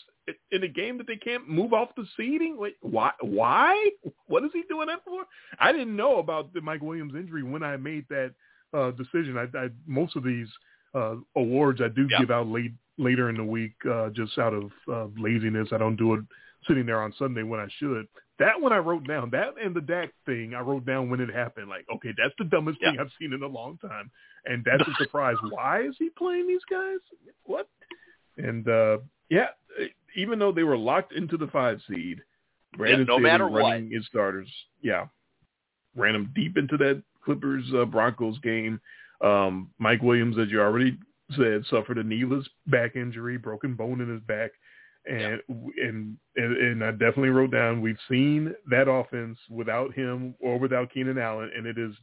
in 0.52 0.64
a 0.64 0.68
game 0.68 0.98
that 0.98 1.08
they 1.08 1.16
can't 1.16 1.48
move 1.48 1.74
off 1.74 1.90
the 1.96 2.06
seating. 2.18 2.58
Wait, 2.58 2.76
why? 2.82 3.12
Why? 3.22 3.90
What 4.28 4.44
is 4.44 4.52
he 4.54 4.64
doing 4.70 4.88
that 4.88 5.04
for? 5.06 5.24
I 5.60 5.72
didn't 5.72 5.96
know 5.96 6.18
about 6.20 6.54
the 6.54 6.62
Mike 6.62 6.82
Williams 6.82 7.14
injury 7.16 7.44
when 7.44 7.64
I 7.64 7.78
made 7.78 8.06
that 8.10 8.34
uh, 8.74 8.92
decision. 8.92 9.38
I, 9.38 9.58
I 9.58 9.70
most 9.88 10.16
of 10.16 10.24
these 10.24 10.48
uh, 10.94 11.16
awards 11.36 11.82
I 11.82 11.88
do 11.90 12.08
Yeah. 12.10 12.20
give 12.20 12.32
out 12.32 12.48
late 12.48 12.74
later 12.98 13.30
in 13.30 13.38
the 13.38 13.44
week 13.44 13.74
uh, 13.90 14.10
just 14.10 14.38
out 14.38 14.54
of 14.54 14.72
uh, 14.92 15.08
laziness. 15.18 15.70
I 15.72 15.78
don't 15.78 15.96
do 15.96 16.14
it 16.16 16.22
sitting 16.68 16.86
there 16.86 17.02
on 17.02 17.14
Sunday 17.18 17.44
when 17.44 17.60
I 17.60 17.68
should. 17.80 18.08
That 18.40 18.60
one 18.60 18.74
I 18.74 18.78
wrote 18.78 19.08
down. 19.08 19.30
That 19.32 19.54
and 19.64 19.76
the 19.76 19.82
Dak 19.82 20.10
thing 20.26 20.54
I 20.56 20.60
wrote 20.60 20.86
down 20.86 21.10
when 21.10 21.22
it 21.22 21.34
happened. 21.34 21.70
Like, 21.70 21.86
okay, 21.96 22.10
that's 22.18 22.34
the 22.38 22.44
dumbest 22.46 22.80
Yeah. 22.82 22.92
thing 22.92 23.00
I've 23.00 23.12
seen 23.20 23.32
in 23.34 23.42
a 23.44 23.48
long 23.48 23.78
time, 23.78 24.12
and 24.46 24.66
that's 24.66 24.88
a 24.88 24.94
surprise. 25.04 25.38
Why 25.50 25.82
is 25.84 25.96
he 26.00 26.10
playing 26.10 26.48
these 26.48 26.64
guys? 26.70 27.00
What? 27.44 27.70
And 28.38 28.68
uh 28.68 28.98
yeah, 29.30 29.48
even 30.16 30.38
though 30.40 30.52
they 30.52 30.64
were 30.64 30.78
locked 30.78 31.14
into 31.14 31.38
the 31.38 31.48
five 31.48 31.80
seed, 31.88 32.22
Brandon 32.78 33.06
no 33.08 33.16
Staley 33.16 33.24
matter 33.24 33.48
what. 33.48 33.60
running 33.62 33.90
his 33.92 34.06
starters, 34.08 34.50
yeah, 34.82 35.08
ran 35.96 36.14
them 36.14 36.32
deep 36.36 36.58
into 36.58 36.78
that 36.78 37.02
Clippers 37.24 37.64
uh, 37.76 37.86
Broncos 37.86 38.38
game. 38.40 38.80
Um, 39.22 39.72
Mike 39.80 40.02
Williams, 40.04 40.38
as 40.38 40.50
you 40.52 40.62
already 40.62 40.98
said, 41.36 41.64
suffered 41.70 41.98
a 41.98 42.04
kneeless 42.04 42.48
back 42.68 42.96
injury, 42.96 43.38
broken 43.38 43.76
bone 43.76 44.02
in 44.02 44.10
his 44.10 44.22
back, 44.24 44.52
and 45.08 45.42
and 45.48 46.18
and, 46.36 46.58
and 46.58 46.84
I 46.84 46.92
definitely 46.92 47.30
wrote 47.30 47.52
down 47.52 47.82
we've 47.82 47.98
seen 48.10 48.54
that 48.70 48.90
offense 48.90 49.38
without 49.50 49.94
him 49.94 50.36
or 50.40 50.58
without 50.60 50.92
Keenan 50.94 51.18
Allen, 51.18 51.52
and 51.56 51.66
it 51.66 51.78
is 51.78 51.96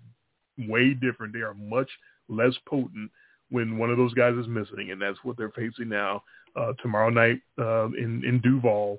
way 0.69 0.95
different. 0.95 1.33
They 1.33 1.41
are 1.41 1.55
much 1.55 1.91
less 2.29 2.55
potent 2.67 3.11
when 3.51 3.77
one 3.79 3.91
of 3.91 3.99
those 3.99 4.15
guys 4.15 4.35
is 4.37 4.49
missing, 4.49 4.91
and 4.91 5.01
that's 5.01 5.19
what 5.23 5.37
they're 5.37 5.51
facing 5.51 5.89
now 5.89 6.23
uh, 6.57 6.73
tomorrow 6.83 7.11
night 7.11 7.41
uh, 7.59 7.87
in 7.87 8.23
in 8.25 8.41
Duval. 8.43 8.99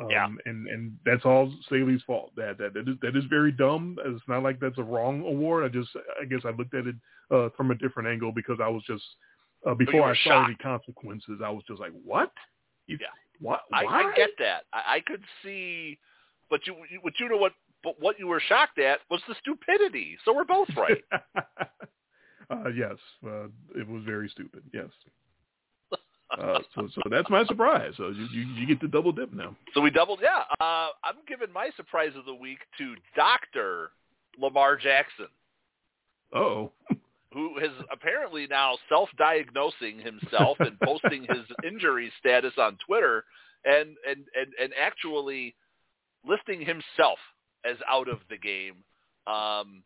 Um, 0.00 0.08
Yeah. 0.10 0.26
and 0.46 0.66
and 0.68 0.98
that's 1.04 1.26
all 1.26 1.52
Staley's 1.66 2.02
fault. 2.06 2.32
That 2.36 2.56
that 2.58 2.72
that 2.72 2.88
is 2.88 2.96
that 3.02 3.14
is 3.16 3.24
very 3.28 3.52
dumb. 3.52 3.98
It's 4.06 4.26
not 4.26 4.42
like 4.42 4.58
that's 4.58 4.78
a 4.78 4.82
wrong 4.82 5.20
award. 5.20 5.64
I 5.64 5.68
just 5.68 5.90
I 6.20 6.24
guess 6.24 6.40
I 6.46 6.50
looked 6.50 6.74
at 6.74 6.86
it 6.86 6.96
uh, 7.30 7.50
from 7.56 7.70
a 7.70 7.74
different 7.74 8.08
angle 8.08 8.32
because 8.32 8.58
I 8.62 8.68
was 8.68 8.82
just 8.86 9.04
uh, 9.66 9.74
before 9.74 10.10
I 10.10 10.16
saw 10.24 10.44
any 10.46 10.54
consequences, 10.56 11.40
I 11.44 11.50
was 11.50 11.62
just 11.66 11.80
like, 11.80 11.92
what? 12.04 12.30
You- 12.86 12.98
Yeah. 13.00 13.08
What? 13.40 13.62
I, 13.72 13.84
I 13.86 14.12
get 14.14 14.30
that. 14.38 14.64
I, 14.72 14.96
I 14.96 15.00
could 15.00 15.22
see, 15.42 15.98
but 16.48 16.66
you, 16.66 16.74
you- 16.90 17.00
but 17.02 17.14
you 17.18 17.28
know 17.28 17.36
what? 17.36 17.52
But 17.82 18.00
what 18.00 18.16
you 18.18 18.28
were 18.28 18.38
shocked 18.40 18.78
at 18.78 19.00
was 19.10 19.20
the 19.26 19.34
stupidity. 19.40 20.16
So 20.24 20.32
we're 20.32 20.44
both 20.44 20.68
right. 20.76 21.02
uh, 22.50 22.68
yes, 22.76 22.94
uh, 23.26 23.46
it 23.74 23.88
was 23.88 24.02
very 24.04 24.28
stupid. 24.28 24.62
Yes. 24.72 24.86
Uh, 26.38 26.60
so, 26.74 26.88
so 26.94 27.02
that's 27.10 27.28
my 27.28 27.44
surprise. 27.44 27.92
So 27.98 28.08
you, 28.08 28.26
you, 28.32 28.42
you 28.54 28.66
get 28.66 28.80
the 28.80 28.88
double 28.88 29.12
dip 29.12 29.34
now. 29.34 29.54
so 29.74 29.82
we 29.82 29.90
doubled. 29.90 30.20
Yeah, 30.22 30.38
uh, 30.62 30.88
I'm 31.04 31.16
giving 31.28 31.52
my 31.52 31.68
surprise 31.76 32.12
of 32.16 32.24
the 32.24 32.32
week 32.32 32.56
to 32.78 32.94
Doctor 33.14 33.90
Lamar 34.40 34.76
Jackson, 34.78 35.26
Oh, 36.34 36.72
who 37.32 37.58
is 37.58 37.70
apparently 37.90 38.46
now 38.46 38.76
self-diagnosing 38.88 39.98
himself 39.98 40.58
and 40.60 40.78
posting 40.80 41.22
his 41.22 41.44
injury 41.66 42.12
status 42.18 42.52
on 42.58 42.78
Twitter, 42.86 43.24
and 43.64 43.96
and 44.08 44.24
and 44.34 44.52
and 44.60 44.72
actually 44.80 45.54
listing 46.26 46.60
himself 46.60 47.18
as 47.64 47.76
out 47.88 48.08
of 48.08 48.18
the 48.28 48.38
game. 48.38 48.76
Um, 49.26 49.82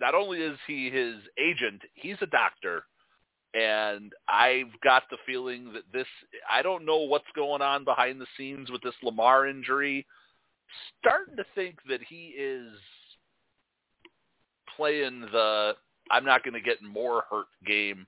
not 0.00 0.14
only 0.14 0.38
is 0.38 0.58
he 0.66 0.90
his 0.90 1.16
agent, 1.38 1.82
he's 1.94 2.16
a 2.20 2.26
doctor. 2.26 2.84
And 3.54 4.12
I've 4.28 4.80
got 4.82 5.02
the 5.10 5.18
feeling 5.26 5.74
that 5.74 5.82
this, 5.92 6.06
I 6.50 6.62
don't 6.62 6.86
know 6.86 7.00
what's 7.00 7.24
going 7.36 7.60
on 7.60 7.84
behind 7.84 8.18
the 8.18 8.26
scenes 8.36 8.70
with 8.70 8.80
this 8.80 8.94
Lamar 9.02 9.46
injury. 9.46 10.06
Starting 10.98 11.36
to 11.36 11.44
think 11.54 11.76
that 11.86 12.00
he 12.08 12.28
is 12.28 12.72
playing 14.74 15.20
the 15.32 15.74
I'm 16.12 16.24
not 16.24 16.44
going 16.44 16.54
to 16.54 16.60
get 16.60 16.82
more 16.82 17.24
hurt 17.30 17.46
game 17.66 18.06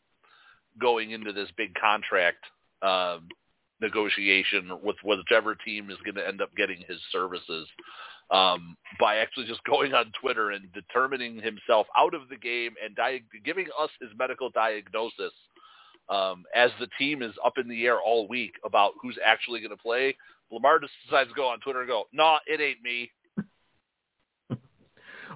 going 0.81 1.11
into 1.13 1.33
this 1.33 1.49
big 1.57 1.75
contract 1.75 2.45
um, 2.83 3.29
negotiation 3.81 4.71
with 4.83 4.97
whichever 5.03 5.55
team 5.55 5.91
is 5.91 5.97
going 6.05 6.15
to 6.15 6.27
end 6.27 6.41
up 6.41 6.55
getting 6.57 6.79
his 6.87 6.99
services 7.11 7.67
um, 8.31 8.77
by 8.99 9.17
actually 9.17 9.47
just 9.47 9.63
going 9.65 9.95
on 9.95 10.13
Twitter 10.21 10.51
and 10.51 10.73
determining 10.73 11.41
himself 11.41 11.87
out 11.97 12.15
of 12.15 12.29
the 12.29 12.37
game 12.37 12.75
and 12.85 12.95
di- 12.95 13.23
giving 13.45 13.67
us 13.81 13.91
his 14.01 14.11
medical 14.19 14.51
diagnosis 14.51 15.33
um, 16.09 16.45
as 16.55 16.71
the 16.81 16.89
team 16.99 17.23
is 17.23 17.33
up 17.45 17.59
in 17.59 17.69
the 17.69 17.87
air 17.87 18.01
all 18.01 18.29
week 18.29 18.53
about 18.65 18.93
who's 19.01 19.19
actually 19.25 19.61
going 19.61 19.71
to 19.71 19.83
play. 19.83 20.17
Lamar 20.51 20.79
just 20.79 20.93
decides 21.05 21.31
to 21.31 21.35
go 21.35 21.49
on 21.49 21.61
Twitter 21.61 21.81
and 21.81 21.89
go, 21.89 22.05
"No, 22.13 22.39
it 22.47 22.61
ain't 22.61 22.83
me." 22.83 23.11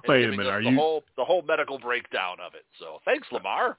Wait 0.07 0.25
a 0.25 0.31
minute, 0.31 0.47
are 0.47 0.63
the 0.63 0.69
you- 0.69 0.77
whole 0.77 1.03
the 1.17 1.25
whole 1.25 1.41
medical 1.43 1.77
breakdown 1.79 2.37
of 2.39 2.53
it? 2.55 2.65
So 2.79 3.01
thanks, 3.05 3.27
Lamar. 3.31 3.77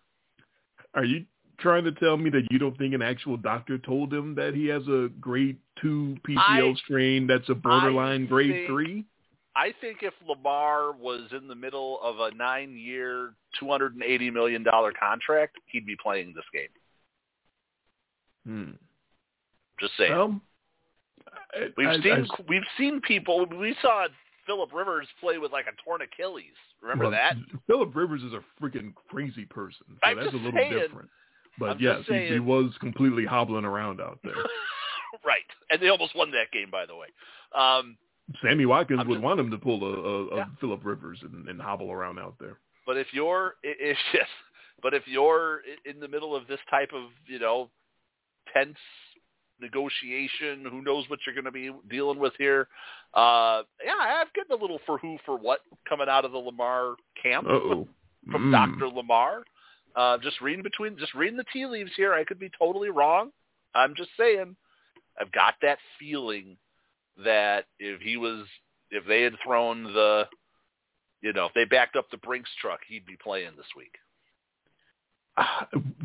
are 0.94 1.04
you 1.04 1.24
trying 1.58 1.84
to 1.84 1.92
tell 1.92 2.16
me 2.16 2.30
that 2.30 2.50
you 2.50 2.58
don't 2.58 2.76
think 2.78 2.94
an 2.94 3.02
actual 3.02 3.36
doctor 3.36 3.76
told 3.78 4.12
him 4.12 4.34
that 4.34 4.54
he 4.54 4.66
has 4.66 4.86
a 4.88 5.08
grade 5.20 5.58
two 5.80 6.16
PCL 6.24 6.70
I- 6.70 6.74
strain 6.74 7.26
that's 7.26 7.48
a 7.48 7.54
borderline 7.54 8.26
grade 8.26 8.50
think- 8.52 8.66
three? 8.66 9.04
I 9.56 9.72
think 9.80 10.02
if 10.02 10.14
Lamar 10.26 10.92
was 10.92 11.32
in 11.32 11.48
the 11.48 11.56
middle 11.56 12.00
of 12.02 12.20
a 12.20 12.30
nine-year, 12.36 13.34
two 13.58 13.68
hundred 13.68 13.94
and 13.94 14.02
eighty 14.04 14.30
million 14.30 14.62
dollar 14.62 14.92
contract, 14.92 15.58
he'd 15.66 15.84
be 15.84 15.96
playing 15.96 16.32
this 16.34 16.44
game. 16.52 16.68
Hmm. 18.46 18.70
Just 19.80 19.96
saying. 19.96 20.12
Well, 20.12 20.40
I- 21.54 21.72
we've 21.76 21.88
I- 21.88 22.00
seen 22.00 22.12
I- 22.30 22.42
we've 22.48 22.66
seen 22.78 23.00
people. 23.00 23.44
We 23.46 23.74
saw 23.82 24.06
Philip 24.50 24.72
Rivers 24.72 25.06
played 25.20 25.38
with 25.38 25.52
like 25.52 25.66
a 25.66 25.82
torn 25.84 26.00
Achilles. 26.02 26.46
Remember 26.82 27.04
well, 27.04 27.12
that? 27.12 27.36
Philip 27.68 27.94
Rivers 27.94 28.20
is 28.24 28.32
a 28.32 28.40
freaking 28.60 28.92
crazy 29.08 29.44
person, 29.44 29.86
so 29.88 29.96
I'm 30.02 30.16
that's 30.16 30.32
a 30.32 30.36
little 30.36 30.50
saying. 30.52 30.72
different. 30.72 31.08
But 31.56 31.70
I'm 31.70 31.78
yes, 31.78 32.00
he, 32.08 32.26
he 32.26 32.40
was 32.40 32.72
completely 32.80 33.24
hobbling 33.24 33.64
around 33.64 34.00
out 34.00 34.18
there. 34.24 34.34
right, 35.24 35.44
and 35.70 35.80
they 35.80 35.88
almost 35.88 36.16
won 36.16 36.32
that 36.32 36.50
game, 36.52 36.68
by 36.68 36.84
the 36.84 36.96
way. 36.96 37.06
Um, 37.54 37.96
Sammy 38.42 38.66
Watkins 38.66 38.98
I'm 39.00 39.06
would 39.08 39.16
just- 39.16 39.24
want 39.24 39.38
him 39.38 39.52
to 39.52 39.58
pull 39.58 39.84
a, 39.84 39.86
a, 39.86 40.26
a 40.26 40.36
Yeah. 40.38 40.44
Philip 40.60 40.80
Rivers 40.84 41.20
and, 41.22 41.48
and 41.48 41.60
hobble 41.60 41.92
around 41.92 42.18
out 42.18 42.34
there. 42.40 42.58
But 42.86 42.96
if 42.96 43.06
you're, 43.12 43.54
if 43.62 43.96
yes, 44.14 44.26
but 44.82 44.94
if 44.94 45.04
you're 45.06 45.60
in 45.84 46.00
the 46.00 46.08
middle 46.08 46.34
of 46.34 46.48
this 46.48 46.58
type 46.68 46.90
of, 46.92 47.10
you 47.26 47.38
know, 47.38 47.70
tense 48.52 48.78
negotiation, 49.60 50.64
who 50.70 50.82
knows 50.82 51.08
what 51.08 51.20
you're 51.26 51.34
going 51.34 51.44
to 51.44 51.50
be 51.50 51.70
dealing 51.88 52.18
with 52.18 52.32
here? 52.38 52.68
Uh, 53.14 53.62
yeah, 53.84 53.94
I've 53.98 54.32
gotten 54.34 54.52
a 54.58 54.60
little 54.60 54.80
for 54.86 54.98
who 54.98 55.18
for 55.26 55.36
what 55.36 55.60
coming 55.88 56.08
out 56.08 56.24
of 56.24 56.32
the 56.32 56.38
Lamar 56.38 56.94
camp 57.22 57.46
Uh-oh. 57.46 57.88
from 58.30 58.50
Mm. 58.50 58.78
Dr. 58.78 58.88
Lamar. 58.88 59.44
Uh, 59.96 60.18
just 60.18 60.40
reading 60.40 60.62
between, 60.62 60.96
just 60.98 61.14
reading 61.14 61.36
the 61.36 61.44
tea 61.52 61.66
leaves 61.66 61.90
here. 61.96 62.14
I 62.14 62.22
could 62.24 62.38
be 62.38 62.50
totally 62.58 62.90
wrong. 62.90 63.30
I'm 63.74 63.94
just 63.96 64.10
saying, 64.16 64.54
I've 65.20 65.32
got 65.32 65.54
that 65.62 65.78
feeling 65.98 66.56
that 67.24 67.64
if 67.78 68.00
he 68.00 68.16
was, 68.16 68.46
if 68.90 69.04
they 69.06 69.22
had 69.22 69.34
thrown 69.44 69.82
the, 69.84 70.26
you 71.22 71.32
know, 71.32 71.46
if 71.46 71.54
they 71.54 71.64
backed 71.64 71.96
up 71.96 72.08
the 72.10 72.16
Brinks 72.18 72.50
truck, 72.60 72.80
he'd 72.88 73.04
be 73.04 73.16
playing 73.22 73.50
this 73.56 73.66
week. 73.76 73.94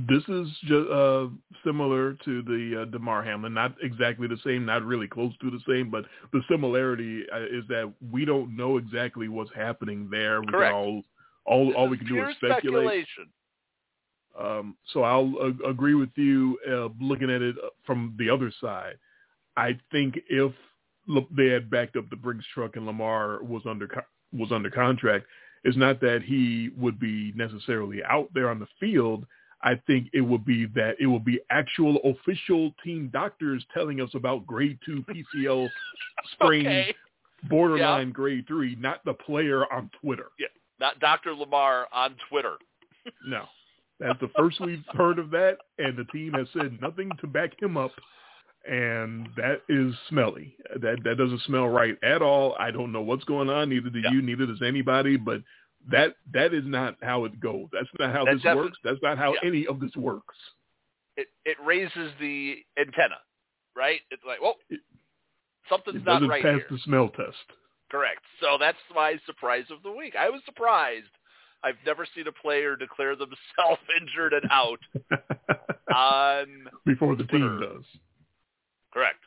This 0.07 0.21
is 0.27 0.47
just 0.65 0.89
uh, 0.91 1.27
similar 1.65 2.13
to 2.25 2.43
the 2.43 2.83
uh, 2.83 2.85
Damar 2.91 3.23
Hamlin. 3.23 3.55
Not 3.55 3.73
exactly 3.81 4.27
the 4.27 4.37
same, 4.45 4.65
not 4.65 4.83
really 4.83 5.07
close 5.07 5.33
to 5.41 5.49
the 5.49 5.59
same, 5.67 5.89
but 5.89 6.05
the 6.31 6.41
similarity 6.49 7.23
uh, 7.33 7.41
is 7.45 7.63
that 7.69 7.91
we 8.11 8.23
don't 8.23 8.55
know 8.55 8.77
exactly 8.77 9.29
what's 9.29 9.49
happening 9.55 10.07
there. 10.11 10.41
We 10.41 10.47
Correct. 10.47 10.75
all 10.75 11.01
all, 11.45 11.73
all 11.73 11.87
we 11.87 11.97
can 11.97 12.07
do 12.07 12.23
is 12.27 12.35
speculate. 12.35 12.61
speculation. 12.61 13.27
Um, 14.39 14.75
so 14.91 15.03
I'll 15.03 15.33
uh, 15.41 15.69
agree 15.69 15.95
with 15.95 16.09
you 16.15 16.59
uh, 16.69 16.89
looking 17.03 17.29
at 17.29 17.41
it 17.41 17.55
from 17.85 18.15
the 18.19 18.29
other 18.29 18.51
side. 18.61 18.97
I 19.55 19.77
think 19.91 20.19
if 20.29 20.51
they 21.35 21.47
had 21.47 21.69
backed 21.69 21.95
up 21.95 22.09
the 22.09 22.15
Brinks 22.15 22.45
truck 22.53 22.75
and 22.75 22.85
Lamar 22.85 23.43
was 23.43 23.61
under 23.65 23.87
co- 23.87 24.01
was 24.33 24.51
under 24.51 24.69
contract, 24.69 25.25
it's 25.65 25.75
not 25.75 25.99
that 26.01 26.21
he 26.23 26.69
would 26.77 26.99
be 26.99 27.33
necessarily 27.35 28.03
out 28.03 28.29
there 28.33 28.49
on 28.49 28.59
the 28.59 28.67
field. 28.79 29.25
I 29.63 29.81
think 29.87 30.09
it 30.13 30.21
would 30.21 30.45
be 30.45 30.67
that 30.67 30.95
it 30.99 31.07
would 31.07 31.25
be 31.25 31.39
actual 31.49 31.97
official 32.03 32.71
team 32.83 33.09
doctors 33.11 33.65
telling 33.73 33.99
us 33.99 34.11
about 34.13 34.45
grade 34.45 34.77
two 34.85 35.03
PCL 35.09 35.67
sprain, 36.33 36.67
Okay, 36.67 36.95
borderline 37.49 38.11
grade 38.11 38.45
three, 38.47 38.75
not 38.75 39.03
the 39.05 39.13
player 39.13 39.65
on 39.73 39.89
Twitter. 40.01 40.27
Yeah, 40.37 40.47
not 40.79 40.99
Dr. 40.99 41.33
Lamar 41.33 41.87
on 41.91 42.15
Twitter. 42.29 42.57
No. 43.27 43.45
That's 43.99 44.19
the 44.19 44.29
first 44.37 44.59
we've 44.59 44.83
heard 44.89 45.19
of 45.19 45.31
that, 45.31 45.57
and 45.79 45.97
the 45.97 46.03
team 46.05 46.33
has 46.33 46.47
said 46.53 46.77
nothing 46.81 47.09
to 47.21 47.27
back 47.27 47.59
him 47.59 47.77
up. 47.77 47.91
And 48.69 49.29
that 49.37 49.61
is 49.69 49.93
smelly. 50.09 50.55
That 50.81 51.03
that 51.03 51.17
doesn't 51.17 51.41
smell 51.41 51.67
right 51.67 51.97
at 52.03 52.21
all. 52.21 52.55
I 52.59 52.71
don't 52.71 52.91
know 52.91 53.01
what's 53.01 53.23
going 53.25 53.49
on. 53.49 53.69
Neither 53.69 53.89
do 53.89 53.99
Yeah. 53.99 54.11
you. 54.11 54.21
Neither 54.21 54.45
does 54.45 54.61
anybody. 54.61 55.17
But 55.17 55.41
that 55.91 56.15
that 56.33 56.53
is 56.53 56.63
not 56.65 56.97
how 57.01 57.25
it 57.25 57.39
goes. 57.39 57.67
That's 57.71 57.87
not 57.99 58.11
how 58.13 58.25
That 58.25 58.35
this 58.35 58.43
works. 58.55 58.77
That's 58.83 59.01
not 59.01 59.17
how 59.17 59.33
Yeah. 59.33 59.39
any 59.43 59.67
of 59.67 59.79
this 59.79 59.95
works. 59.95 60.35
It 61.17 61.27
it 61.45 61.57
raises 61.63 62.11
the 62.19 62.63
antenna, 62.77 63.17
right? 63.75 64.01
It's 64.11 64.23
like, 64.25 64.41
well, 64.41 64.57
something's 65.69 65.97
It 65.97 66.05
not 66.05 66.27
right 66.27 66.41
pass 66.43 66.57
here. 66.57 66.67
the 66.69 66.77
smell 66.79 67.09
test. 67.09 67.37
Correct. 67.91 68.21
So 68.41 68.57
that's 68.59 68.77
my 68.93 69.17
surprise 69.25 69.65
of 69.69 69.81
the 69.83 69.91
week. 69.91 70.15
I 70.15 70.29
was 70.29 70.41
surprised. 70.45 71.07
I've 71.63 71.77
never 71.85 72.05
seen 72.15 72.27
a 72.27 72.31
player 72.31 72.75
declare 72.75 73.15
themselves 73.15 73.81
injured 74.01 74.33
and 74.33 74.45
out 74.51 74.79
on 75.95 76.67
Before 76.85 77.15
the 77.15 77.23
team 77.25 77.41
Twitter. 77.41 77.59
does. 77.59 77.85
Correct. 78.95 79.19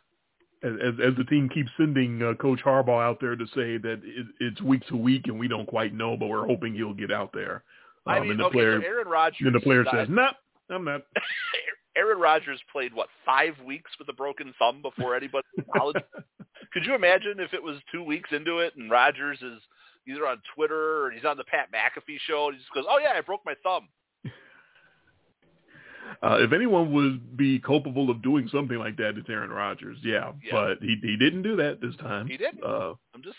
As, 0.64 0.72
as, 0.82 0.94
as 1.10 1.16
the 1.16 1.24
team 1.24 1.48
keeps 1.48 1.70
sending 1.76 2.20
uh, 2.20 2.34
Coach 2.34 2.60
Harbaugh 2.64 3.04
out 3.04 3.18
there 3.20 3.36
to 3.36 3.46
say 3.48 3.78
that 3.78 4.00
it, 4.02 4.26
it's 4.40 4.60
week 4.60 4.84
to 4.88 4.96
week 4.96 5.26
and 5.26 5.38
we 5.38 5.46
don't 5.46 5.66
quite 5.66 5.94
know, 5.94 6.16
but 6.16 6.26
we're 6.26 6.46
hoping 6.46 6.74
he'll 6.74 6.94
get 6.94 7.12
out 7.12 7.30
there. 7.32 7.62
Um, 8.06 8.14
I 8.14 8.20
mean, 8.20 8.30
and 8.32 8.40
the 8.40 8.44
okay, 8.46 8.54
player, 8.54 8.80
so 8.80 8.86
Aaron 8.86 9.08
Rodgers. 9.08 9.38
then 9.44 9.52
the 9.52 9.60
player 9.60 9.84
says, 9.92 10.08
"No, 10.10 10.28
I'm 10.70 10.84
not." 10.84 11.02
Aaron 11.96 12.18
Rodgers 12.18 12.60
played 12.72 12.94
what 12.94 13.08
five 13.26 13.54
weeks 13.64 13.90
with 13.98 14.08
a 14.08 14.12
broken 14.12 14.54
thumb 14.58 14.82
before 14.82 15.14
anybody 15.14 15.46
college. 15.76 15.96
Could 16.72 16.84
you 16.84 16.94
imagine 16.94 17.38
if 17.38 17.52
it 17.54 17.62
was 17.62 17.76
two 17.92 18.02
weeks 18.02 18.30
into 18.32 18.58
it 18.58 18.74
and 18.76 18.90
Rodgers 18.90 19.38
is 19.42 19.60
either 20.08 20.26
on 20.26 20.40
Twitter 20.54 21.04
or 21.04 21.10
he's 21.10 21.24
on 21.24 21.36
the 21.36 21.44
Pat 21.44 21.68
McAfee 21.72 22.18
show 22.26 22.46
and 22.46 22.54
he 22.54 22.60
just 22.60 22.72
goes, 22.72 22.84
"Oh 22.88 22.98
yeah, 22.98 23.12
I 23.16 23.20
broke 23.20 23.42
my 23.44 23.54
thumb." 23.62 23.88
Uh, 26.20 26.38
if 26.40 26.52
anyone 26.52 26.92
would 26.92 27.36
be 27.36 27.60
culpable 27.60 28.10
of 28.10 28.22
doing 28.22 28.48
something 28.52 28.76
like 28.78 28.96
that, 28.96 29.16
it's 29.16 29.28
Aaron 29.28 29.50
Rodgers. 29.50 29.98
Yeah, 30.02 30.32
Yeah. 30.42 30.50
but 30.52 30.78
he 30.80 30.96
he 31.00 31.16
didn't 31.16 31.42
do 31.42 31.54
that 31.56 31.80
this 31.80 31.94
time. 31.96 32.26
He 32.26 32.36
didn't. 32.36 32.62
Uh, 32.64 32.94
I'm 33.14 33.22
just, 33.22 33.36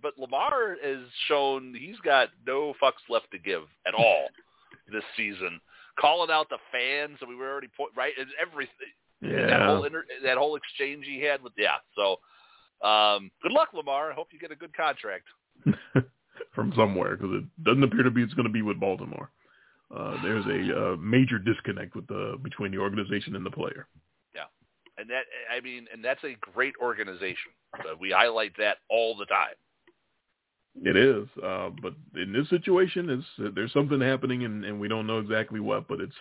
but 0.00 0.16
Lamar 0.16 0.76
has 0.82 1.00
shown 1.26 1.74
he's 1.74 1.98
got 2.04 2.28
no 2.46 2.74
fucks 2.80 3.02
left 3.08 3.30
to 3.32 3.38
give 3.38 3.62
at 3.86 3.94
all 3.94 4.28
this 4.92 5.04
season. 5.16 5.60
Calling 5.98 6.30
out 6.30 6.48
the 6.48 6.58
fans, 6.70 7.18
and 7.20 7.28
we 7.28 7.34
were 7.34 7.50
already 7.50 7.68
point 7.76 7.92
right 7.96 8.12
and 8.18 8.28
everything. 8.40 8.70
That 9.22 9.66
whole 9.66 9.80
yeah, 9.80 9.86
inter, 9.86 10.04
that 10.24 10.38
whole 10.38 10.56
exchange 10.56 11.04
he 11.06 11.20
had 11.20 11.42
with 11.42 11.52
yeah. 11.58 11.76
So, 11.94 12.20
um, 12.86 13.30
good 13.42 13.52
luck, 13.52 13.68
Lamar. 13.74 14.12
I 14.12 14.14
hope 14.14 14.28
you 14.32 14.38
get 14.38 14.52
a 14.52 14.56
good 14.56 14.74
contract. 14.74 15.24
from 16.54 16.72
somewhere 16.76 17.16
because 17.16 17.32
it 17.34 17.64
doesn't 17.64 17.82
appear 17.82 18.02
to 18.02 18.10
be 18.10 18.22
it's 18.22 18.34
going 18.34 18.46
to 18.46 18.52
be 18.52 18.62
with 18.62 18.80
Baltimore. 18.80 19.30
Uh, 19.94 20.16
there's 20.22 20.46
a 20.46 20.92
uh, 20.92 20.96
major 20.96 21.38
disconnect 21.38 21.96
with 21.96 22.06
the 22.06 22.38
between 22.42 22.70
the 22.70 22.78
organization 22.78 23.34
and 23.34 23.44
the 23.44 23.50
player. 23.50 23.88
Yeah, 24.34 24.44
and 24.98 25.08
that 25.10 25.24
I 25.54 25.60
mean, 25.60 25.86
and 25.92 26.04
that's 26.04 26.22
a 26.24 26.36
great 26.40 26.74
organization. 26.80 27.52
Uh, 27.74 27.96
we 28.00 28.10
highlight 28.10 28.52
that 28.58 28.78
all 28.88 29.16
the 29.16 29.26
time. 29.26 29.54
It 30.82 30.96
is, 30.96 31.26
uh, 31.42 31.70
but 31.82 31.94
in 32.14 32.32
this 32.32 32.48
situation, 32.48 33.10
it's 33.10 33.54
there's 33.56 33.72
something 33.72 34.00
happening, 34.00 34.44
and, 34.44 34.64
and 34.64 34.78
we 34.80 34.86
don't 34.86 35.06
know 35.06 35.18
exactly 35.18 35.58
what. 35.58 35.88
But 35.88 36.00
it's 36.00 36.14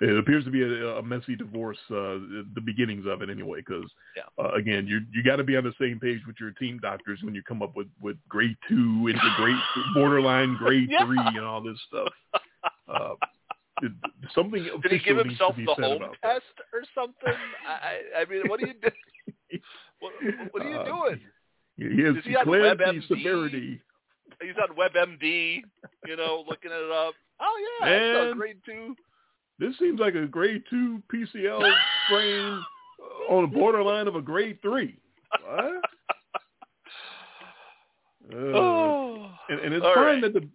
it 0.00 0.16
appears 0.16 0.44
to 0.44 0.50
be 0.50 0.62
a, 0.62 0.98
a 0.98 1.02
messy 1.02 1.34
divorce, 1.34 1.76
uh, 1.90 2.22
the 2.54 2.60
beginnings 2.64 3.04
of 3.08 3.22
it 3.22 3.30
anyway. 3.30 3.64
Because 3.66 3.90
Yeah. 4.16 4.22
uh, 4.38 4.52
again, 4.52 4.86
you 4.86 5.00
you 5.12 5.24
got 5.24 5.36
to 5.36 5.44
be 5.44 5.56
on 5.56 5.64
the 5.64 5.74
same 5.80 5.98
page 5.98 6.20
with 6.24 6.36
your 6.38 6.52
team 6.52 6.78
doctors 6.80 7.18
when 7.24 7.34
you 7.34 7.42
come 7.42 7.62
up 7.62 7.74
with 7.74 7.88
with 8.00 8.16
grade 8.28 8.56
two 8.68 9.08
into 9.08 9.28
grade 9.36 9.58
borderline 9.92 10.56
grade 10.56 10.88
Yeah. 10.92 11.04
three 11.04 11.18
and 11.18 11.44
all 11.44 11.60
this 11.60 11.78
stuff. 11.88 12.12
Uh, 12.88 13.14
it- 13.82 13.92
something 14.34 14.62
Did 14.82 14.92
he 14.92 14.98
give 14.98 15.18
himself 15.18 15.54
the 15.56 15.64
home 15.74 16.02
about 16.02 16.16
that. 16.22 16.34
test 16.34 16.44
or 16.72 16.82
something? 16.94 17.34
I, 17.68 18.22
I 18.22 18.24
mean, 18.30 18.48
what 18.48 18.62
are 18.62 18.66
you 18.66 18.74
doing? 18.74 19.60
What, 20.00 20.12
what 20.52 20.62
are 20.62 20.68
you 20.68 20.76
Uh, 20.76 20.84
doing? 20.84 21.20
He 21.78 22.02
has 22.02 22.16
Is 22.16 22.24
he 22.24 22.36
on 22.36 22.44
declared 22.44 22.78
the 22.78 22.84
WebMD? 22.84 23.08
severity. 23.08 23.80
He's 24.42 24.54
on 24.60 24.76
WebMD, 24.76 25.62
you 26.06 26.16
know, 26.16 26.44
looking 26.46 26.70
it 26.70 26.90
up. 26.90 27.14
Oh 27.40 27.80
yeah, 27.80 27.88
that's 28.20 28.32
a 28.32 28.34
grade 28.34 28.58
two. 28.66 28.94
This 29.58 29.78
seems 29.78 29.98
like 29.98 30.14
a 30.14 30.26
grade 30.26 30.62
two 30.68 31.02
PCL 31.12 31.62
sprain 32.06 32.62
on 33.30 33.42
the 33.42 33.48
borderline 33.48 34.06
of 34.06 34.16
a 34.16 34.20
grade 34.22 34.58
three. 34.60 34.98
What? 35.44 35.82
Uh, 38.32 38.36
oh, 38.36 39.30
and, 39.48 39.60
and 39.60 39.72
it's 39.74 39.84
All 39.84 39.94
fine 39.94 40.04
right. 40.04 40.20
that 40.22 40.32
the 40.34 40.46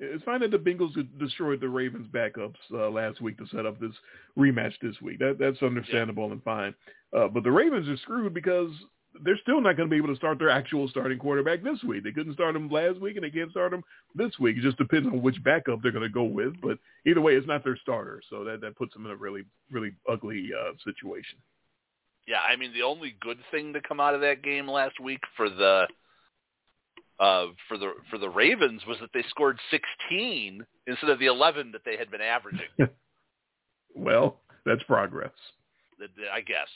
it's 0.00 0.24
fine 0.24 0.40
that 0.40 0.50
the 0.50 0.58
Bengals 0.58 0.94
destroyed 1.18 1.60
the 1.60 1.68
Ravens' 1.68 2.08
backups 2.12 2.56
uh, 2.72 2.88
last 2.88 3.20
week 3.20 3.36
to 3.38 3.46
set 3.48 3.66
up 3.66 3.80
this 3.80 3.92
rematch 4.38 4.74
this 4.80 5.00
week. 5.02 5.18
That 5.18 5.38
that's 5.38 5.62
understandable 5.62 6.30
and 6.30 6.42
fine. 6.42 6.74
Uh, 7.16 7.28
but 7.28 7.42
the 7.42 7.50
Ravens 7.50 7.88
are 7.88 7.96
screwed 7.98 8.34
because 8.34 8.70
they're 9.24 9.38
still 9.42 9.60
not 9.60 9.76
going 9.76 9.88
to 9.88 9.90
be 9.90 9.96
able 9.96 10.08
to 10.08 10.16
start 10.16 10.38
their 10.38 10.50
actual 10.50 10.88
starting 10.88 11.18
quarterback 11.18 11.62
this 11.62 11.82
week. 11.82 12.04
They 12.04 12.12
couldn't 12.12 12.34
start 12.34 12.54
him 12.54 12.68
last 12.68 13.00
week, 13.00 13.16
and 13.16 13.24
they 13.24 13.30
can't 13.30 13.50
start 13.50 13.72
him 13.72 13.82
this 14.14 14.32
week. 14.38 14.56
It 14.58 14.62
just 14.62 14.78
depends 14.78 15.08
on 15.08 15.22
which 15.22 15.42
backup 15.42 15.82
they're 15.82 15.92
going 15.92 16.02
to 16.02 16.08
go 16.08 16.24
with. 16.24 16.60
But 16.62 16.78
either 17.06 17.20
way, 17.20 17.34
it's 17.34 17.46
not 17.46 17.64
their 17.64 17.76
starter, 17.76 18.22
so 18.30 18.44
that 18.44 18.60
that 18.60 18.76
puts 18.76 18.94
them 18.94 19.06
in 19.06 19.12
a 19.12 19.16
really 19.16 19.42
really 19.70 19.92
ugly 20.08 20.50
uh, 20.54 20.72
situation. 20.84 21.38
Yeah, 22.26 22.40
I 22.46 22.56
mean 22.56 22.72
the 22.72 22.82
only 22.82 23.16
good 23.20 23.38
thing 23.50 23.72
to 23.72 23.80
come 23.80 24.00
out 24.00 24.14
of 24.14 24.20
that 24.20 24.42
game 24.42 24.68
last 24.68 25.00
week 25.00 25.20
for 25.36 25.48
the 25.48 25.86
uh, 27.20 27.46
for 27.68 27.78
the 27.78 27.92
for 28.10 28.18
the 28.18 28.28
Ravens 28.28 28.82
was 28.86 28.98
that 29.00 29.10
they 29.12 29.24
scored 29.28 29.58
16 29.70 30.64
instead 30.86 31.10
of 31.10 31.18
the 31.18 31.26
11 31.26 31.72
that 31.72 31.82
they 31.84 31.96
had 31.96 32.10
been 32.10 32.20
averaging. 32.20 32.68
Well, 33.94 34.36
that's 34.64 34.82
progress. 34.84 35.32
I 36.32 36.40
guess. 36.40 36.68